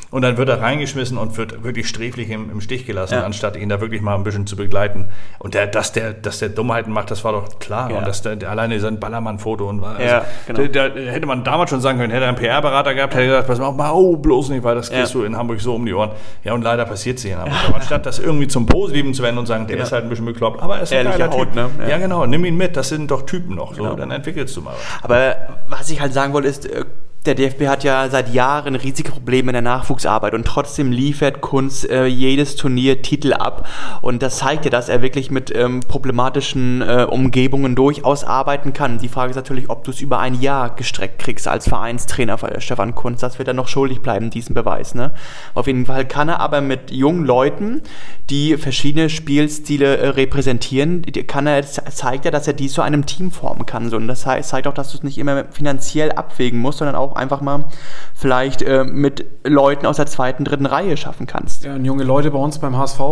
Und 0.10 0.24
dann 0.24 0.36
wird 0.36 0.50
er 0.50 0.60
reingeschmissen 0.62 1.18
und 1.18 1.38
wird 1.38 1.64
wirklich 1.64 1.88
sträflich 1.88 2.30
im, 2.32 2.52
im 2.52 2.60
Stich 2.60 2.86
gelassen, 2.86 3.14
Ja. 3.14 3.24
anstatt 3.24 3.56
ihn 3.56 3.70
da 3.70 3.80
wirklich 3.80 4.02
mal 4.02 4.14
ein 4.16 4.26
bisschen 4.26 4.46
zu 4.46 4.58
begleiten. 4.58 5.08
Und 5.40 5.54
der, 5.54 5.68
dass, 5.68 5.94
der, 5.94 6.12
dass 6.12 6.40
der 6.40 6.50
Dummheiten 6.50 6.92
macht, 6.92 7.12
das 7.12 7.24
war 7.24 7.32
doch 7.32 7.60
klar. 7.60 7.90
Ja. 7.90 7.98
Und 8.00 8.06
dass 8.06 8.22
der, 8.22 8.36
der 8.36 8.50
alleine 8.50 8.78
sein 8.82 9.00
Ballermann-Foto 9.00 9.70
und 9.70 9.80
war. 9.82 10.02
Ja, 10.02 10.26
genau. 10.48 10.68
da, 10.68 10.90
da 10.90 11.00
hätte 11.00 11.26
man 11.28 11.46
damals 11.46 11.70
schon 11.70 11.80
sagen 11.80 11.98
können, 11.98 12.12
hätte 12.12 12.24
er 12.26 12.28
einen 12.28 12.38
PR-Berater 12.38 12.94
gehabt, 12.94 13.14
hätte 13.14 13.24
er 13.24 13.28
gesagt, 13.30 13.48
pass 13.48 13.60
mal, 13.60 13.68
auf, 13.68 13.78
mal 13.78 13.92
oh, 13.94 14.18
bloß 14.18 14.50
nicht, 14.50 14.66
weil 14.66 14.76
das 14.76 14.90
Ja. 14.90 14.98
kriegst 14.98 15.14
du 15.14 15.24
in 15.24 15.38
Hamburg 15.38 15.62
so 15.62 15.76
um 15.76 15.86
die 15.86 15.94
Ohren. 15.94 16.10
Ja, 16.44 16.52
und 16.56 16.62
leider 16.62 16.84
passiert 16.84 17.18
es 17.20 17.24
hier 17.24 17.36
in 17.36 17.40
Hamburg. 17.40 17.58
Aber 17.70 17.76
anstatt 17.78 18.06
das 18.06 18.20
irgendwie 18.20 18.50
zum 18.50 18.66
Positiven 18.66 19.14
zu 19.14 19.24
wenden 19.24 19.38
und 19.40 19.46
sagen, 19.46 19.66
der 19.68 19.78
Ja. 19.82 19.86
ist 19.88 19.92
halt 19.92 20.04
ein 20.04 20.10
bisschen 20.10 20.26
bekloppt, 20.26 20.62
aber 20.62 20.78
er 20.78 20.84
ist 20.84 20.92
ein 20.94 20.98
Ehrliche 21.06 21.20
geiler 21.20 21.32
Haut, 21.34 21.48
Typ. 21.48 21.56
ne? 21.56 21.70
Ja. 21.82 21.88
Ja. 21.90 21.98
genau, 21.98 22.26
nimm 22.26 22.46
ihn 22.46 22.58
mit, 22.58 22.76
das 22.78 22.90
sind 22.90 23.12
doch 23.12 23.24
Typen 23.24 23.56
noch. 23.56 23.74
So, 23.76 23.84
Genau. 23.84 23.96
dann 23.96 24.12
entwickelst 24.12 24.56
du 24.56 24.62
mal 24.62 24.72
was. 24.74 25.04
Aber 25.04 25.36
was 25.70 25.90
ich 25.90 26.00
halt 26.02 26.14
sagen 26.14 26.34
wollte, 26.34 26.48
ist, 26.48 26.66
äh, 26.66 26.86
der 27.26 27.36
DFB 27.36 27.68
hat 27.68 27.84
ja 27.84 28.10
seit 28.10 28.34
Jahren 28.34 28.76
riesige 28.76 29.12
Probleme 29.12 29.52
in 29.52 29.54
der 29.54 29.62
Nachwuchsarbeit 29.62 30.34
und 30.34 30.46
trotzdem 30.48 30.92
liefert 30.92 31.40
Kunz 31.40 31.84
äh, 31.84 32.06
jedes 32.06 32.56
Turnier 32.56 33.04
Titel 33.04 33.34
ab. 33.34 33.68
Und 34.02 34.24
das 34.24 34.38
zeigt 34.38 34.66
ja, 34.66 34.72
dass 34.72 34.90
er 34.90 35.04
wirklich 35.04 35.30
mit 35.30 35.54
ähm, 35.56 35.82
problematischen 35.82 36.82
äh, 36.82 37.06
Umgebungen 37.08 37.76
durchaus 37.76 38.24
arbeiten 38.24 38.74
kann. 38.74 38.98
Die 38.98 39.08
Frage 39.08 39.30
ist 39.30 39.36
natürlich, 39.36 39.70
ob 39.70 39.84
du 39.84 39.92
es 39.92 40.02
über 40.02 40.18
ein 40.18 40.42
Jahr 40.42 40.76
gestreckt 40.76 41.20
kriegst 41.20 41.48
als 41.48 41.70
Vereinstrainer 41.70 42.40
von 42.40 42.50
Stefan 42.60 42.96
Kunz. 42.96 43.22
Das 43.22 43.38
wird 43.38 43.48
er 43.48 43.54
noch 43.54 43.68
schuldig 43.68 44.02
bleiben, 44.02 44.32
diesen 44.32 44.56
Beweis. 44.56 44.96
Ne? 44.96 45.12
Auf 45.54 45.68
jeden 45.68 45.86
Fall 45.86 46.06
kann 46.08 46.28
er 46.28 46.40
aber 46.40 46.62
mit 46.62 46.90
jungen 46.90 47.24
Leuten, 47.26 47.84
die 48.32 48.58
verschiedene 48.58 49.10
Spielstile 49.10 49.98
äh, 49.98 50.08
repräsentieren, 50.08 51.04
die- 51.04 51.22
kann 51.24 51.46
er, 51.46 51.62
zeigt 51.62 52.26
er, 52.26 52.32
dass 52.32 52.48
er 52.48 52.54
dies 52.54 52.74
zu 52.74 52.82
einem 52.82 53.06
Team 53.06 53.30
formen 53.30 53.68
kann. 53.68 53.90
So. 53.92 53.98
Und 53.98 54.08
das 54.08 54.26
heißt, 54.26 54.50
zeigt 54.50 54.66
auch, 54.66 54.74
dass 54.74 54.90
du 54.92 54.98
es 54.98 55.04
nicht 55.04 55.20
immer 55.20 55.46
finanziell 55.52 56.12
abwägen 56.14 56.60
musst, 56.60 56.80
sondern 56.80 56.96
auch 56.96 57.11
einfach 57.16 57.42
mal 57.42 57.66
vielleicht 58.14 58.62
äh, 58.62 58.84
mit 58.84 59.26
Leuten 59.44 59.86
aus 59.86 59.98
der 59.98 60.06
zweiten, 60.06 60.46
dritten 60.46 60.66
Reihe 60.66 60.98
schaffen 60.98 61.28
kannst. 61.28 61.64
Ja, 61.64 61.76
und 61.76 61.86
junge 61.86 62.04
Leute 62.04 62.32
bei 62.32 62.38
uns 62.38 62.60
beim 62.60 62.78
HSV, 62.78 63.00
äh, 63.00 63.04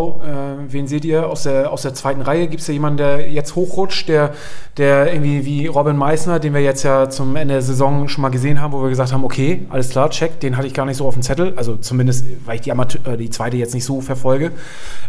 wen 0.67 0.87
seht 0.87 1.05
ihr 1.05 1.27
aus 1.27 1.43
der, 1.43 1.71
aus 1.71 1.81
der 1.81 1.93
zweiten 1.93 2.21
Reihe? 2.21 2.47
Gibt 2.47 2.61
es 2.61 2.67
ja 2.67 2.73
jemanden, 2.73 2.97
der 2.97 3.31
jetzt 3.31 3.55
hochrutscht, 3.55 4.09
der, 4.09 4.31
der 4.77 5.13
irgendwie 5.13 5.45
wie 5.45 5.67
Robin 5.67 5.97
Meissner, 5.97 6.39
den 6.39 6.53
wir 6.53 6.61
jetzt 6.61 6.83
ja 6.83 7.09
zum 7.09 7.35
Ende 7.35 7.55
der 7.55 7.61
Saison 7.61 8.07
schon 8.07 8.21
mal 8.21 8.29
gesehen 8.29 8.61
haben, 8.61 8.73
wo 8.73 8.81
wir 8.81 8.89
gesagt 8.89 9.13
haben, 9.13 9.23
okay, 9.23 9.65
alles 9.69 9.89
klar, 9.89 10.09
check, 10.09 10.39
den 10.39 10.57
hatte 10.57 10.67
ich 10.67 10.73
gar 10.73 10.85
nicht 10.85 10.97
so 10.97 11.07
auf 11.07 11.13
dem 11.13 11.23
Zettel. 11.23 11.53
Also 11.55 11.75
zumindest, 11.77 12.25
weil 12.45 12.55
ich 12.55 12.61
die, 12.61 12.71
Amateur, 12.71 13.13
äh, 13.13 13.17
die 13.17 13.29
zweite 13.29 13.57
jetzt 13.57 13.73
nicht 13.73 13.85
so 13.85 14.01
verfolge. 14.01 14.51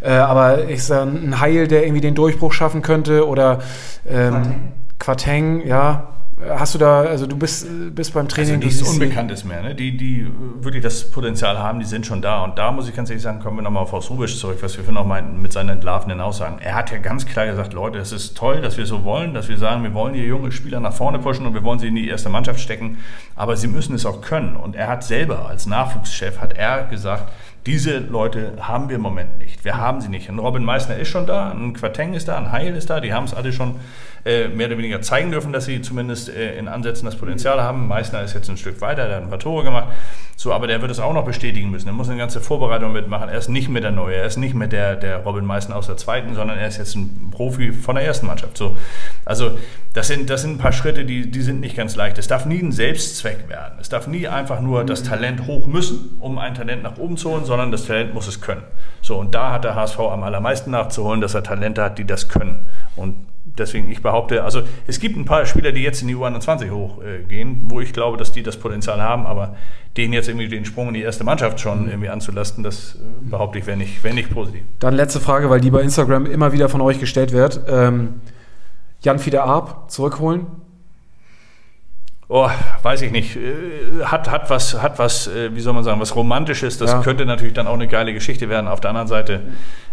Äh, 0.00 0.12
aber 0.12 0.64
ist 0.64 0.90
da 0.90 1.02
ein 1.02 1.40
Heil, 1.40 1.68
der 1.68 1.84
irgendwie 1.84 2.00
den 2.00 2.14
Durchbruch 2.14 2.52
schaffen 2.52 2.82
könnte? 2.82 3.26
Oder 3.26 3.60
ähm, 4.08 4.72
Quateng, 4.98 5.66
ja. 5.66 6.08
Hast 6.48 6.74
du 6.74 6.78
da, 6.78 7.00
also 7.02 7.26
du 7.26 7.36
bist, 7.36 7.66
bist 7.94 8.14
beim 8.14 8.28
Training. 8.28 8.54
Also 8.54 8.66
nichts 8.66 8.82
Unbekanntes 8.82 9.44
mehr. 9.44 9.62
Ne? 9.62 9.74
Die, 9.74 9.96
die 9.96 10.26
wirklich 10.60 10.82
das 10.82 11.10
Potenzial 11.10 11.58
haben, 11.58 11.80
die 11.80 11.84
sind 11.84 12.06
schon 12.06 12.22
da. 12.22 12.42
Und 12.44 12.58
da 12.58 12.72
muss 12.72 12.88
ich 12.88 12.94
ganz 12.96 13.10
ehrlich 13.10 13.22
sagen, 13.22 13.40
kommen 13.40 13.58
wir 13.58 13.62
nochmal 13.62 13.82
auf 13.82 13.92
Horst 13.92 14.10
Rubisch 14.10 14.38
zurück, 14.38 14.58
was 14.60 14.76
wir 14.76 14.84
vorhin 14.84 14.94
noch 14.94 15.06
meinten 15.06 15.42
mit 15.42 15.52
seinen 15.52 15.68
entlarvenden 15.68 16.20
Aussagen. 16.20 16.58
Er 16.60 16.74
hat 16.74 16.90
ja 16.90 16.98
ganz 16.98 17.26
klar 17.26 17.46
gesagt, 17.46 17.72
Leute, 17.72 17.98
es 17.98 18.12
ist 18.12 18.36
toll, 18.36 18.60
dass 18.60 18.78
wir 18.78 18.86
so 18.86 19.04
wollen, 19.04 19.34
dass 19.34 19.48
wir 19.48 19.58
sagen, 19.58 19.82
wir 19.82 19.92
wollen 19.92 20.14
die 20.14 20.20
junge 20.20 20.50
Spieler 20.52 20.80
nach 20.80 20.94
vorne 20.94 21.18
pushen 21.18 21.46
und 21.46 21.54
wir 21.54 21.62
wollen 21.62 21.78
sie 21.78 21.88
in 21.88 21.94
die 21.94 22.08
erste 22.08 22.30
Mannschaft 22.30 22.60
stecken. 22.60 22.98
Aber 23.36 23.56
sie 23.56 23.68
müssen 23.68 23.94
es 23.94 24.06
auch 24.06 24.22
können. 24.22 24.56
Und 24.56 24.76
er 24.76 24.88
hat 24.88 25.04
selber 25.04 25.48
als 25.48 25.66
Nachwuchschef, 25.66 26.40
hat 26.40 26.54
er 26.54 26.84
gesagt, 26.84 27.32
diese 27.66 27.98
Leute 27.98 28.54
haben 28.60 28.88
wir 28.88 28.96
im 28.96 29.02
Moment 29.02 29.38
nicht. 29.38 29.64
Wir 29.64 29.76
haben 29.76 30.00
sie 30.00 30.08
nicht. 30.08 30.30
Ein 30.30 30.38
Robin 30.38 30.64
Meissner 30.64 30.96
ist 30.96 31.08
schon 31.08 31.26
da, 31.26 31.50
ein 31.50 31.74
Quateng 31.74 32.14
ist 32.14 32.28
da, 32.28 32.38
ein 32.38 32.52
Heil 32.52 32.74
ist 32.74 32.88
da. 32.88 33.00
Die 33.00 33.12
haben 33.12 33.24
es 33.24 33.34
alle 33.34 33.52
schon 33.52 33.76
äh, 34.24 34.48
mehr 34.48 34.66
oder 34.66 34.78
weniger 34.78 35.00
zeigen 35.02 35.30
dürfen, 35.30 35.52
dass 35.52 35.64
sie 35.64 35.82
zumindest 35.82 36.28
äh, 36.28 36.58
in 36.58 36.68
Ansätzen 36.68 37.06
das 37.06 37.16
Potenzial 37.16 37.62
haben. 37.62 37.88
Meissner 37.88 38.22
ist 38.22 38.34
jetzt 38.34 38.48
ein 38.50 38.56
Stück 38.56 38.80
weiter, 38.80 39.06
der 39.06 39.16
hat 39.16 39.22
ein 39.22 39.30
paar 39.30 39.38
Tore 39.38 39.64
gemacht. 39.64 39.88
So, 40.40 40.54
aber 40.54 40.66
der 40.66 40.80
wird 40.80 40.90
es 40.90 41.00
auch 41.00 41.12
noch 41.12 41.26
bestätigen 41.26 41.70
müssen. 41.70 41.86
Er 41.86 41.92
muss 41.92 42.08
eine 42.08 42.16
ganze 42.16 42.40
Vorbereitung 42.40 42.94
mitmachen. 42.94 43.28
Er 43.28 43.36
ist 43.36 43.50
nicht 43.50 43.68
mehr 43.68 43.82
der 43.82 43.90
Neue, 43.90 44.14
er 44.14 44.24
ist 44.24 44.38
nicht 44.38 44.54
mehr 44.54 44.68
der, 44.68 44.96
der 44.96 45.18
Robin 45.18 45.44
Meissner 45.44 45.76
aus 45.76 45.86
der 45.86 45.98
zweiten, 45.98 46.34
sondern 46.34 46.56
er 46.56 46.66
ist 46.66 46.78
jetzt 46.78 46.94
ein 46.94 47.30
Profi 47.30 47.72
von 47.72 47.96
der 47.96 48.06
ersten 48.06 48.26
Mannschaft. 48.26 48.56
So, 48.56 48.74
also 49.26 49.50
das 49.92 50.08
sind, 50.08 50.30
das 50.30 50.40
sind 50.40 50.52
ein 50.52 50.56
paar 50.58 50.72
Schritte, 50.72 51.04
die, 51.04 51.30
die 51.30 51.42
sind 51.42 51.60
nicht 51.60 51.76
ganz 51.76 51.94
leicht. 51.94 52.16
Es 52.16 52.26
darf 52.26 52.46
nie 52.46 52.58
ein 52.58 52.72
Selbstzweck 52.72 53.50
werden. 53.50 53.76
Es 53.82 53.90
darf 53.90 54.06
nie 54.06 54.28
einfach 54.28 54.62
nur 54.62 54.82
das 54.84 55.02
Talent 55.02 55.46
hoch 55.46 55.66
müssen, 55.66 56.16
um 56.20 56.38
ein 56.38 56.54
Talent 56.54 56.84
nach 56.84 56.96
oben 56.96 57.18
zu 57.18 57.32
holen, 57.32 57.44
sondern 57.44 57.70
das 57.70 57.84
Talent 57.84 58.14
muss 58.14 58.26
es 58.26 58.40
können. 58.40 58.62
So, 59.02 59.18
und 59.18 59.34
da 59.34 59.52
hat 59.52 59.64
der 59.64 59.74
HSV 59.74 59.98
am 59.98 60.22
allermeisten 60.22 60.70
nachzuholen, 60.70 61.20
dass 61.20 61.34
er 61.34 61.42
Talente 61.42 61.84
hat, 61.84 61.98
die 61.98 62.06
das 62.06 62.30
können. 62.30 62.64
Und 62.96 63.26
deswegen, 63.44 63.90
ich 63.90 64.02
behaupte, 64.02 64.42
also 64.44 64.62
es 64.86 65.00
gibt 65.00 65.16
ein 65.16 65.24
paar 65.24 65.44
Spieler, 65.46 65.72
die 65.72 65.82
jetzt 65.82 66.02
in 66.02 66.08
die 66.08 66.16
U21 66.16 66.70
hochgehen, 66.70 67.28
gehen, 67.28 67.62
wo 67.64 67.80
ich 67.80 67.92
glaube, 67.92 68.16
dass 68.16 68.32
die 68.32 68.42
das 68.42 68.56
Potenzial 68.56 69.00
haben, 69.00 69.26
aber 69.26 69.56
denen 69.96 70.12
jetzt 70.12 70.28
irgendwie 70.28 70.48
den 70.48 70.64
Sprung 70.64 70.88
in 70.88 70.94
die 70.94 71.02
erste 71.02 71.24
Mannschaft 71.24 71.60
schon 71.60 71.88
irgendwie 71.88 72.08
anzulasten, 72.08 72.62
das 72.62 72.94
äh, 72.94 72.98
behaupte 73.30 73.58
ich, 73.58 73.66
wäre 73.66 73.76
nicht, 73.76 74.02
wär 74.04 74.14
nicht 74.14 74.30
positiv. 74.30 74.62
Dann 74.78 74.94
letzte 74.94 75.20
Frage, 75.20 75.50
weil 75.50 75.60
die 75.60 75.70
bei 75.70 75.80
Instagram 75.82 76.26
immer 76.26 76.52
wieder 76.52 76.68
von 76.68 76.80
euch 76.80 77.00
gestellt 77.00 77.32
wird. 77.32 77.60
Ähm, 77.68 78.20
Jan 79.02 79.18
Fieder 79.18 79.44
Arp 79.44 79.90
zurückholen? 79.90 80.46
Oh, 82.32 82.48
weiß 82.84 83.02
ich 83.02 83.10
nicht. 83.10 83.34
Äh, 83.36 84.04
Hat, 84.04 84.30
hat 84.30 84.50
was, 84.50 84.80
hat 84.80 85.00
was, 85.00 85.26
äh, 85.26 85.52
wie 85.56 85.60
soll 85.60 85.72
man 85.74 85.82
sagen, 85.82 86.00
was 86.00 86.14
Romantisches. 86.14 86.78
Das 86.78 86.92
Ja. 86.92 87.02
könnte 87.02 87.26
natürlich 87.26 87.54
dann 87.54 87.66
auch 87.66 87.74
eine 87.74 87.88
geile 87.88 88.12
Geschichte 88.14 88.48
werden. 88.48 88.68
Auf 88.68 88.80
der 88.80 88.90
anderen 88.90 89.08
Seite 89.08 89.40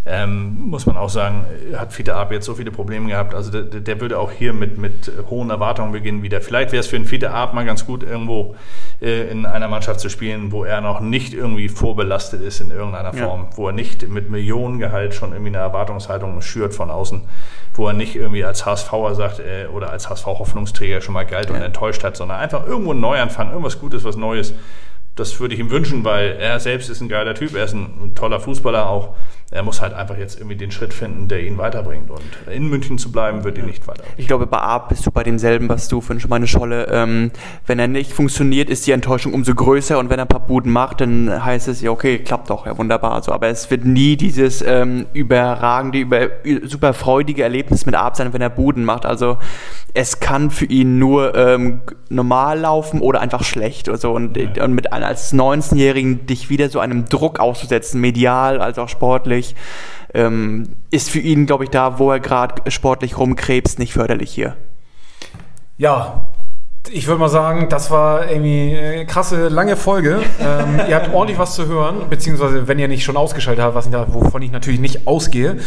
ähm, 0.09 0.57
muss 0.69 0.85
man 0.85 0.95
auch 0.95 1.09
sagen, 1.09 1.45
hat 1.75 1.91
Fiete 1.91 2.15
Arp 2.15 2.31
jetzt 2.31 2.45
so 2.45 2.55
viele 2.55 2.71
Probleme 2.71 3.07
gehabt. 3.09 3.33
Also 3.33 3.51
der, 3.51 3.81
der 3.81 3.99
würde 4.01 4.17
auch 4.17 4.31
hier 4.31 4.53
mit, 4.53 4.77
mit 4.77 5.11
hohen 5.29 5.49
Erwartungen 5.49 5.91
beginnen 5.91 6.23
wieder. 6.23 6.39
Vielleicht 6.39 6.71
wäre 6.71 6.79
es 6.79 6.87
für 6.87 6.95
einen 6.95 7.05
Fiete 7.05 7.31
Arp 7.31 7.53
mal 7.53 7.65
ganz 7.65 7.85
gut, 7.85 8.03
irgendwo 8.03 8.55
äh, 9.01 9.29
in 9.29 9.45
einer 9.45 9.67
Mannschaft 9.67 9.99
zu 9.99 10.09
spielen, 10.09 10.51
wo 10.51 10.63
er 10.63 10.81
noch 10.81 11.01
nicht 11.01 11.33
irgendwie 11.33 11.67
vorbelastet 11.67 12.41
ist 12.41 12.61
in 12.61 12.71
irgendeiner 12.71 13.13
Ja. 13.13 13.25
Form, 13.25 13.47
wo 13.55 13.67
er 13.67 13.73
nicht 13.73 14.07
mit 14.07 14.29
Millionengehalt 14.29 15.13
schon 15.13 15.31
irgendwie 15.31 15.49
eine 15.49 15.57
Erwartungshaltung 15.57 16.41
schürt 16.41 16.73
von 16.73 16.89
außen, 16.89 17.21
wo 17.73 17.87
er 17.87 17.93
nicht 17.93 18.15
irgendwie 18.15 18.45
als 18.45 18.65
HSVer 18.65 19.15
sagt 19.15 19.39
äh, 19.39 19.67
oder 19.67 19.89
als 19.91 20.09
HSV-Hoffnungsträger 20.09 21.01
schon 21.01 21.13
mal 21.13 21.25
galt 21.25 21.49
und 21.51 21.57
enttäuscht 21.57 22.03
hat, 22.03 22.15
sondern 22.15 22.39
einfach 22.39 22.65
irgendwo 22.65 22.91
einen 22.91 23.01
Neuanfang, 23.01 23.49
irgendwas 23.49 23.79
Gutes, 23.79 24.03
was 24.03 24.15
Neues. 24.15 24.53
Das 25.15 25.39
würde 25.39 25.55
ich 25.55 25.59
ihm 25.59 25.71
wünschen, 25.71 26.03
weil 26.05 26.37
er 26.39 26.59
selbst 26.59 26.89
ist 26.89 27.01
ein 27.01 27.09
geiler 27.09 27.33
Typ, 27.33 27.55
er 27.55 27.65
ist 27.65 27.73
ein 27.73 28.13
toller 28.13 28.39
Fußballer 28.39 28.87
auch. 28.87 29.15
Er 29.49 29.63
muss 29.63 29.81
halt 29.81 29.93
einfach 29.93 30.17
jetzt 30.17 30.37
irgendwie 30.37 30.57
den 30.57 30.71
Schritt 30.71 30.93
finden, 30.93 31.29
der 31.29 31.41
ihn 31.41 31.57
weiterbringt. 31.57 32.09
Und 32.11 32.21
in 32.53 32.69
München 32.69 32.97
zu 32.97 33.13
bleiben, 33.13 33.45
wird 33.45 33.57
ihn 33.57 33.65
nicht 33.65 33.87
weiterbringen. 33.87 34.15
Ich 34.17 34.27
glaube, 34.27 34.45
bei 34.45 34.57
Arp 34.57 34.89
bist 34.89 35.05
du 35.05 35.11
bei 35.11 35.23
demselben, 35.23 35.69
was 35.69 35.87
du 35.87 36.01
von 36.01 36.21
meine 36.27 36.47
Scholle. 36.47 36.87
Ähm, 36.91 37.31
wenn 37.65 37.79
er 37.79 37.87
nicht 37.87 38.11
funktioniert, 38.11 38.69
ist 38.69 38.85
die 38.87 38.91
Enttäuschung 38.91 39.33
umso 39.33 39.55
größer 39.55 39.99
und 39.99 40.09
wenn 40.09 40.19
er 40.19 40.25
ein 40.25 40.27
paar 40.27 40.45
Buden 40.45 40.73
macht, 40.73 40.99
dann 40.99 41.45
heißt 41.45 41.69
es 41.69 41.79
ja, 41.79 41.91
okay, 41.91 42.19
klappt 42.19 42.49
doch, 42.49 42.65
ja 42.65 42.77
wunderbar. 42.77 43.23
So, 43.23 43.31
aber 43.31 43.47
es 43.47 43.71
wird 43.71 43.85
nie 43.85 44.17
dieses 44.17 44.61
ähm, 44.61 45.05
überragende, 45.13 45.99
über, 45.99 46.27
super 46.63 46.93
freudige 46.93 47.43
Erlebnis 47.43 47.85
mit 47.85 47.95
Arp 47.95 48.17
sein, 48.17 48.33
wenn 48.33 48.41
er 48.41 48.49
Buden 48.49 48.83
macht. 48.83 49.05
Also 49.05 49.37
es 49.93 50.19
kann 50.19 50.51
für 50.51 50.65
ihn 50.65 50.99
nur 50.99 51.35
ähm, 51.35 51.81
normal 52.09 52.59
laufen 52.59 53.01
oder 53.01 53.19
einfach 53.19 53.43
schlecht. 53.43 53.89
Also, 53.89 54.11
und, 54.11 54.37
und 54.37 54.73
mit 54.73 54.93
als 54.93 55.33
19-Jährigen 55.33 56.25
dich 56.27 56.49
wieder 56.49 56.69
so 56.69 56.79
einem 56.79 57.05
Druck 57.05 57.39
auszusetzen, 57.39 57.99
medial 57.99 58.61
als 58.61 58.77
auch 58.77 58.89
sportlich, 58.89 59.36
ähm, 60.13 60.75
ist 60.91 61.09
für 61.09 61.19
ihn, 61.19 61.45
glaube 61.45 61.65
ich, 61.65 61.69
da, 61.69 61.99
wo 61.99 62.11
er 62.11 62.19
gerade 62.19 62.69
sportlich 62.71 63.17
rumkrebst, 63.17 63.79
nicht 63.79 63.93
förderlich 63.93 64.31
hier. 64.31 64.55
Ja, 65.77 66.27
Ich 66.89 67.05
würde 67.05 67.19
mal 67.19 67.27
sagen, 67.27 67.67
das 67.67 67.91
war 67.91 68.31
irgendwie 68.31 68.73
eine 68.77 69.05
krasse, 69.05 69.49
lange 69.49 69.75
Folge. 69.75 70.21
ähm, 70.39 70.79
ihr 70.87 70.95
habt 70.95 71.13
ordentlich 71.13 71.37
was 71.37 71.53
zu 71.53 71.65
hören, 71.67 72.07
beziehungsweise 72.09 72.69
wenn 72.69 72.79
ihr 72.79 72.87
nicht 72.87 73.03
schon 73.03 73.17
ausgeschaltet 73.17 73.61
habt, 73.61 73.75
was 73.75 73.87
ich 73.87 73.91
da, 73.91 74.05
wovon 74.13 74.41
ich 74.41 74.51
natürlich 74.53 74.79
nicht 74.79 75.05
ausgehe. 75.05 75.57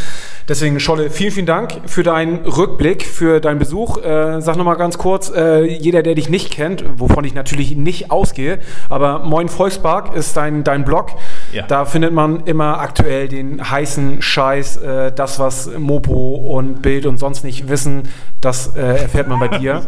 Deswegen, 0.48 0.80
Scholle, 0.80 1.10
vielen, 1.10 1.30
vielen 1.30 1.46
Dank 1.46 1.72
für 1.84 2.02
deinen 2.02 2.46
Rückblick, 2.46 3.02
für 3.04 3.38
deinen 3.40 3.58
Besuch. 3.58 3.98
Äh, 3.98 4.40
sag 4.40 4.56
nochmal 4.56 4.78
ganz 4.78 4.96
kurz, 4.96 5.30
äh, 5.30 5.62
jeder, 5.64 6.02
der 6.02 6.14
dich 6.14 6.30
nicht 6.30 6.50
kennt, 6.50 6.84
wovon 6.96 7.24
ich 7.24 7.34
natürlich 7.34 7.76
nicht 7.76 8.10
ausgehe, 8.10 8.58
aber 8.88 9.18
Moin 9.18 9.50
Volkspark 9.50 10.14
ist 10.16 10.34
dein, 10.38 10.64
dein 10.64 10.86
Blog. 10.86 11.10
Ja. 11.52 11.66
Da 11.66 11.84
findet 11.84 12.12
man 12.12 12.40
immer 12.46 12.80
aktuell 12.80 13.28
den 13.28 13.70
heißen 13.70 14.22
Scheiß, 14.22 14.76
äh, 14.78 15.12
das, 15.12 15.38
was 15.38 15.70
Mopo 15.78 16.34
und 16.34 16.82
Bild 16.82 17.06
und 17.06 17.18
sonst 17.18 17.44
nicht 17.44 17.68
wissen, 17.68 18.08
das 18.40 18.74
äh, 18.76 18.80
erfährt 18.80 19.28
man 19.28 19.40
bei 19.40 19.48
dir. 19.58 19.82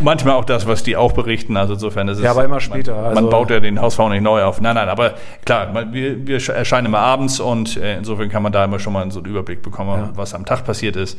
Manchmal 0.00 0.34
auch 0.34 0.44
das, 0.44 0.66
was 0.66 0.82
die 0.82 0.96
auch 0.96 1.12
berichten. 1.12 1.56
Also 1.56 1.74
insofern 1.74 2.08
ist 2.08 2.18
es. 2.18 2.24
Ja, 2.24 2.32
aber 2.32 2.44
immer 2.44 2.60
später. 2.60 2.94
Man, 2.94 3.04
also 3.04 3.20
man 3.22 3.30
baut 3.30 3.50
ja 3.50 3.60
den 3.60 3.80
Hausbau 3.80 4.08
nicht 4.08 4.22
neu 4.22 4.42
auf. 4.42 4.60
Nein, 4.60 4.74
nein, 4.74 4.88
aber 4.88 5.14
klar, 5.44 5.72
man, 5.72 5.92
wir, 5.92 6.26
wir, 6.26 6.48
erscheinen 6.48 6.86
immer 6.86 7.00
abends 7.00 7.40
und 7.40 7.76
äh, 7.76 7.98
insofern 7.98 8.28
kann 8.28 8.42
man 8.42 8.52
da 8.52 8.64
immer 8.64 8.78
schon 8.78 8.92
mal 8.92 9.10
so 9.10 9.20
einen 9.20 9.28
Überblick 9.28 9.62
bekommen, 9.62 9.98
ja. 9.98 10.10
was 10.14 10.34
am 10.34 10.44
Tag 10.44 10.64
passiert 10.64 10.96
ist. 10.96 11.18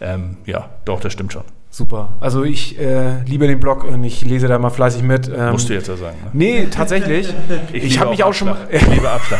Ähm, 0.00 0.38
ja, 0.46 0.68
doch, 0.84 1.00
das 1.00 1.12
stimmt 1.12 1.32
schon. 1.32 1.44
Super. 1.72 2.16
Also 2.18 2.42
ich 2.42 2.80
äh, 2.80 3.22
liebe 3.26 3.46
den 3.46 3.60
Blog 3.60 3.84
und 3.84 4.02
ich 4.02 4.24
lese 4.24 4.48
da 4.48 4.58
mal 4.58 4.70
fleißig 4.70 5.04
mit. 5.04 5.28
Ähm, 5.28 5.52
Musst 5.52 5.68
du 5.68 5.74
jetzt 5.74 5.86
ja 5.86 5.96
sagen. 5.96 6.16
Ne? 6.24 6.30
Nee, 6.32 6.66
tatsächlich. 6.68 7.32
ich, 7.72 7.84
ich 7.84 8.00
habe 8.00 8.10
mich 8.10 8.24
auch 8.24 8.34
schon 8.34 8.48
mal. 8.48 8.56
ich 8.68 8.84
liebe 8.88 9.08
Abschlag. 9.08 9.38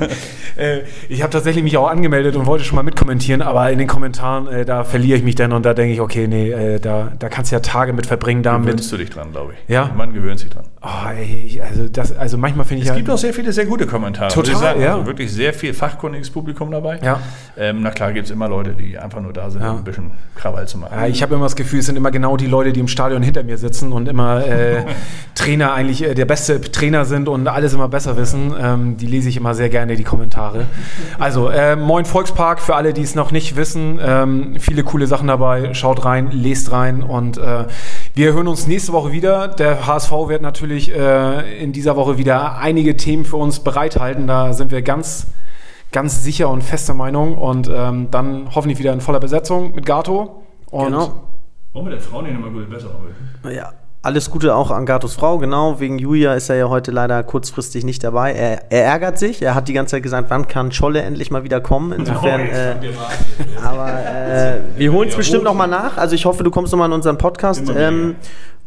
äh, 0.56 0.80
ich 1.08 1.22
habe 1.22 1.32
tatsächlich 1.32 1.62
mich 1.62 1.76
auch 1.76 1.88
angemeldet 1.88 2.34
und 2.34 2.46
wollte 2.46 2.64
schon 2.64 2.74
mal 2.74 2.82
mitkommentieren, 2.82 3.40
aber 3.40 3.70
in 3.70 3.78
den 3.78 3.86
Kommentaren, 3.86 4.48
äh, 4.48 4.64
da 4.64 4.82
verliere 4.82 5.16
ich 5.16 5.22
mich 5.22 5.36
dann 5.36 5.52
und 5.52 5.64
da 5.64 5.74
denke 5.74 5.94
ich, 5.94 6.00
okay, 6.00 6.26
nee, 6.26 6.50
äh, 6.50 6.80
da, 6.80 7.12
da 7.16 7.28
kannst 7.28 7.52
du 7.52 7.56
ja 7.56 7.60
Tage 7.60 7.92
mit 7.92 8.06
verbringen 8.06 8.42
damit. 8.42 8.66
Gewöhnst 8.66 8.90
du 8.90 8.96
dich 8.96 9.10
dran, 9.10 9.30
glaube 9.30 9.52
ich. 9.52 9.72
Ja. 9.72 9.92
Man 9.96 10.12
gewöhnt 10.12 10.40
sich 10.40 10.50
dran. 10.50 10.64
Oh, 10.82 11.10
ey, 11.16 11.62
also, 11.62 11.88
das, 11.88 12.16
also 12.16 12.36
manchmal 12.36 12.64
finde 12.64 12.82
ich. 12.82 12.88
Es 12.88 12.94
ja, 12.94 12.96
gibt 12.96 13.10
auch 13.10 13.18
sehr 13.18 13.32
viele 13.32 13.52
sehr 13.52 13.66
gute 13.66 13.86
Kommentare. 13.86 14.32
Total, 14.32 14.56
sagen. 14.56 14.80
ja. 14.80 14.94
Also 14.94 15.06
wirklich 15.06 15.30
sehr 15.30 15.54
viel 15.54 15.72
fachkundiges 15.72 16.30
Publikum 16.30 16.72
dabei. 16.72 16.98
Ja. 17.00 17.20
Ähm, 17.56 17.82
na 17.82 17.90
klar, 17.90 18.12
gibt 18.12 18.26
es 18.26 18.32
immer 18.32 18.48
Leute, 18.48 18.72
die 18.72 18.98
einfach 18.98 19.20
nur 19.20 19.32
da 19.32 19.50
sind, 19.50 19.62
ja. 19.62 19.72
ein 19.72 19.84
bisschen 19.84 20.10
Krawall 20.34 20.66
zu 20.80 20.90
machen. 20.90 20.98
Ja, 20.98 21.06
ich 21.06 21.22
habe 21.22 21.34
immer 21.34 21.44
das 21.44 21.56
Gefühl, 21.56 21.80
es 21.80 21.86
sind 21.86 21.96
immer 21.96 22.10
genau 22.10 22.36
die 22.36 22.46
Leute, 22.46 22.72
die 22.72 22.80
im 22.80 22.88
Stadion 22.88 23.22
hinter 23.22 23.42
mir 23.42 23.58
sitzen 23.58 23.92
und 23.92 24.08
immer 24.08 24.46
äh, 24.46 24.84
Trainer 25.34 25.72
eigentlich 25.72 26.02
äh, 26.02 26.14
der 26.14 26.24
beste 26.24 26.60
Trainer 26.60 27.04
sind 27.04 27.28
und 27.28 27.46
alles 27.48 27.74
immer 27.74 27.88
besser 27.88 28.16
wissen. 28.16 28.54
Ähm, 28.60 28.96
die 28.96 29.06
lese 29.06 29.28
ich 29.28 29.36
immer 29.36 29.54
sehr 29.54 29.68
gerne, 29.68 29.96
die 29.96 30.04
Kommentare. 30.04 30.66
Also, 31.18 31.48
äh, 31.48 31.76
Moin 31.76 32.04
Volkspark, 32.04 32.60
für 32.60 32.74
alle, 32.76 32.92
die 32.92 33.02
es 33.02 33.14
noch 33.14 33.30
nicht 33.30 33.56
wissen. 33.56 33.98
Ähm, 34.02 34.56
viele 34.58 34.84
coole 34.84 35.06
Sachen 35.06 35.28
dabei. 35.28 35.74
Schaut 35.74 36.04
rein, 36.04 36.30
lest 36.30 36.72
rein 36.72 37.02
und 37.02 37.38
äh, 37.38 37.64
wir 38.14 38.32
hören 38.32 38.48
uns 38.48 38.66
nächste 38.66 38.92
Woche 38.92 39.12
wieder. 39.12 39.48
Der 39.48 39.86
HSV 39.86 40.10
wird 40.28 40.42
natürlich 40.42 40.94
äh, 40.94 41.62
in 41.62 41.72
dieser 41.72 41.96
Woche 41.96 42.18
wieder 42.18 42.58
einige 42.58 42.96
Themen 42.96 43.24
für 43.24 43.36
uns 43.36 43.60
bereithalten. 43.60 44.26
Da 44.26 44.52
sind 44.52 44.70
wir 44.70 44.82
ganz 44.82 45.26
ganz 45.92 46.22
sicher 46.22 46.48
und 46.48 46.62
fester 46.62 46.94
Meinung 46.94 47.36
und 47.36 47.68
ähm, 47.72 48.08
dann 48.10 48.54
hoffentlich 48.54 48.78
wieder 48.78 48.92
in 48.92 49.00
voller 49.00 49.20
Besetzung 49.20 49.74
mit 49.74 49.86
Gato. 49.86 50.42
Und 50.70 50.86
genau. 50.86 51.22
Wollen 51.72 51.86
wir 51.86 51.92
der 51.92 52.00
Frau 52.00 52.22
nicht 52.22 52.34
nochmal 52.34 52.50
gut 52.50 52.68
besser 52.68 52.88
arbeiten? 52.88 53.56
Ja, 53.56 53.72
alles 54.02 54.30
Gute 54.30 54.54
auch 54.54 54.70
an 54.70 54.86
Gatos 54.86 55.14
Frau, 55.14 55.38
genau. 55.38 55.78
Wegen 55.78 55.98
Julia 55.98 56.34
ist 56.34 56.48
er 56.48 56.56
ja 56.56 56.68
heute 56.68 56.90
leider 56.90 57.22
kurzfristig 57.22 57.84
nicht 57.84 58.02
dabei. 58.02 58.32
Er, 58.32 58.72
er 58.72 58.84
ärgert 58.84 59.18
sich. 59.18 59.42
Er 59.42 59.54
hat 59.54 59.68
die 59.68 59.72
ganze 59.72 59.92
Zeit 59.96 60.02
gesagt, 60.02 60.30
wann 60.30 60.48
kann 60.48 60.72
Scholle 60.72 61.02
endlich 61.02 61.30
mal 61.30 61.44
wieder 61.44 61.60
kommen. 61.60 61.92
Insofern. 61.92 62.40
äh, 62.40 62.76
aber 63.62 63.88
äh, 63.90 64.60
wir 64.76 64.92
holen 64.92 65.10
es 65.10 65.16
bestimmt 65.16 65.44
nochmal 65.44 65.68
nach. 65.68 65.98
Also 65.98 66.14
ich 66.14 66.24
hoffe, 66.24 66.42
du 66.42 66.50
kommst 66.50 66.72
nochmal 66.72 66.88
in 66.88 66.94
unseren 66.94 67.18
Podcast. 67.18 67.70
Ähm, 67.76 68.16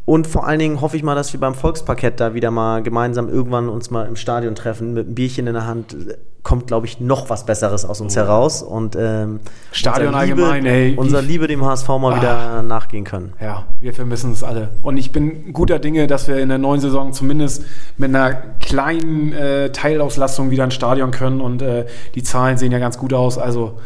und 0.06 0.28
vor 0.28 0.46
allen 0.46 0.60
Dingen 0.60 0.82
hoffe 0.82 0.98
ich 0.98 1.04
mal, 1.04 1.16
dass 1.16 1.34
wir 1.34 1.40
beim 1.40 1.56
Volksparkett 1.56 2.20
da 2.20 2.34
wieder 2.34 2.52
mal 2.52 2.84
gemeinsam 2.84 3.28
irgendwann 3.28 3.70
uns 3.70 3.90
mal 3.90 4.06
im 4.06 4.16
Stadion 4.16 4.54
treffen 4.54 4.94
mit 4.94 5.08
einem 5.08 5.16
Bierchen 5.16 5.48
in 5.48 5.54
der 5.54 5.66
Hand. 5.66 5.96
Kommt, 6.44 6.68
glaube 6.68 6.86
ich, 6.86 7.00
noch 7.00 7.30
was 7.30 7.46
Besseres 7.46 7.86
aus 7.86 8.02
uns 8.02 8.18
oh. 8.18 8.20
heraus. 8.20 8.62
Und 8.62 8.96
ähm, 9.00 9.40
Stadion 9.72 10.14
allgemein, 10.14 10.66
ey. 10.66 10.94
Unser 10.96 11.22
Liebe 11.22 11.48
dem 11.48 11.66
HSV 11.66 11.88
mal 11.88 12.14
ah. 12.14 12.18
wieder 12.18 12.62
nachgehen 12.64 13.06
können. 13.06 13.34
Ja, 13.42 13.66
wir 13.80 13.94
vermissen 13.94 14.34
es 14.34 14.44
alle. 14.44 14.70
Und 14.84 14.98
ich 14.98 15.12
bin 15.12 15.54
guter 15.54 15.80
Dinge, 15.80 16.06
dass 16.08 16.28
wir 16.28 16.38
in 16.40 16.50
der 16.50 16.58
neuen 16.58 16.82
Saison 16.82 17.14
zumindest 17.14 17.64
mit 17.98 18.10
einer 18.10 18.34
kleinen 18.60 19.32
äh, 19.32 19.72
Teilauslastung 19.72 20.52
wieder 20.52 20.66
ins 20.66 20.74
Stadion 20.74 21.12
können. 21.12 21.40
Und 21.40 21.62
äh, 21.62 21.86
die 22.14 22.24
Zahlen 22.24 22.58
sehen 22.58 22.72
ja 22.72 22.80
ganz 22.80 22.98
gut 22.98 23.14
aus. 23.14 23.38
Also 23.38 23.78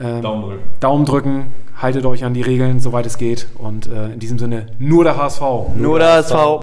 ähm, 0.00 0.22
Daumen 0.22 0.42
drücken. 0.42 0.62
Daumen 0.80 1.04
drücken, 1.04 1.46
haltet 1.80 2.04
euch 2.04 2.24
an 2.24 2.34
die 2.34 2.42
Regeln, 2.42 2.80
soweit 2.80 3.06
es 3.06 3.16
geht. 3.16 3.46
Und 3.56 3.86
äh, 3.86 4.12
in 4.12 4.18
diesem 4.18 4.38
Sinne, 4.38 4.66
nur 4.78 5.04
der 5.04 5.16
HSV. 5.16 5.40
Nur, 5.40 5.74
nur 5.76 5.98
der 5.98 6.14
HSV. 6.14 6.34
HSV. 6.34 6.62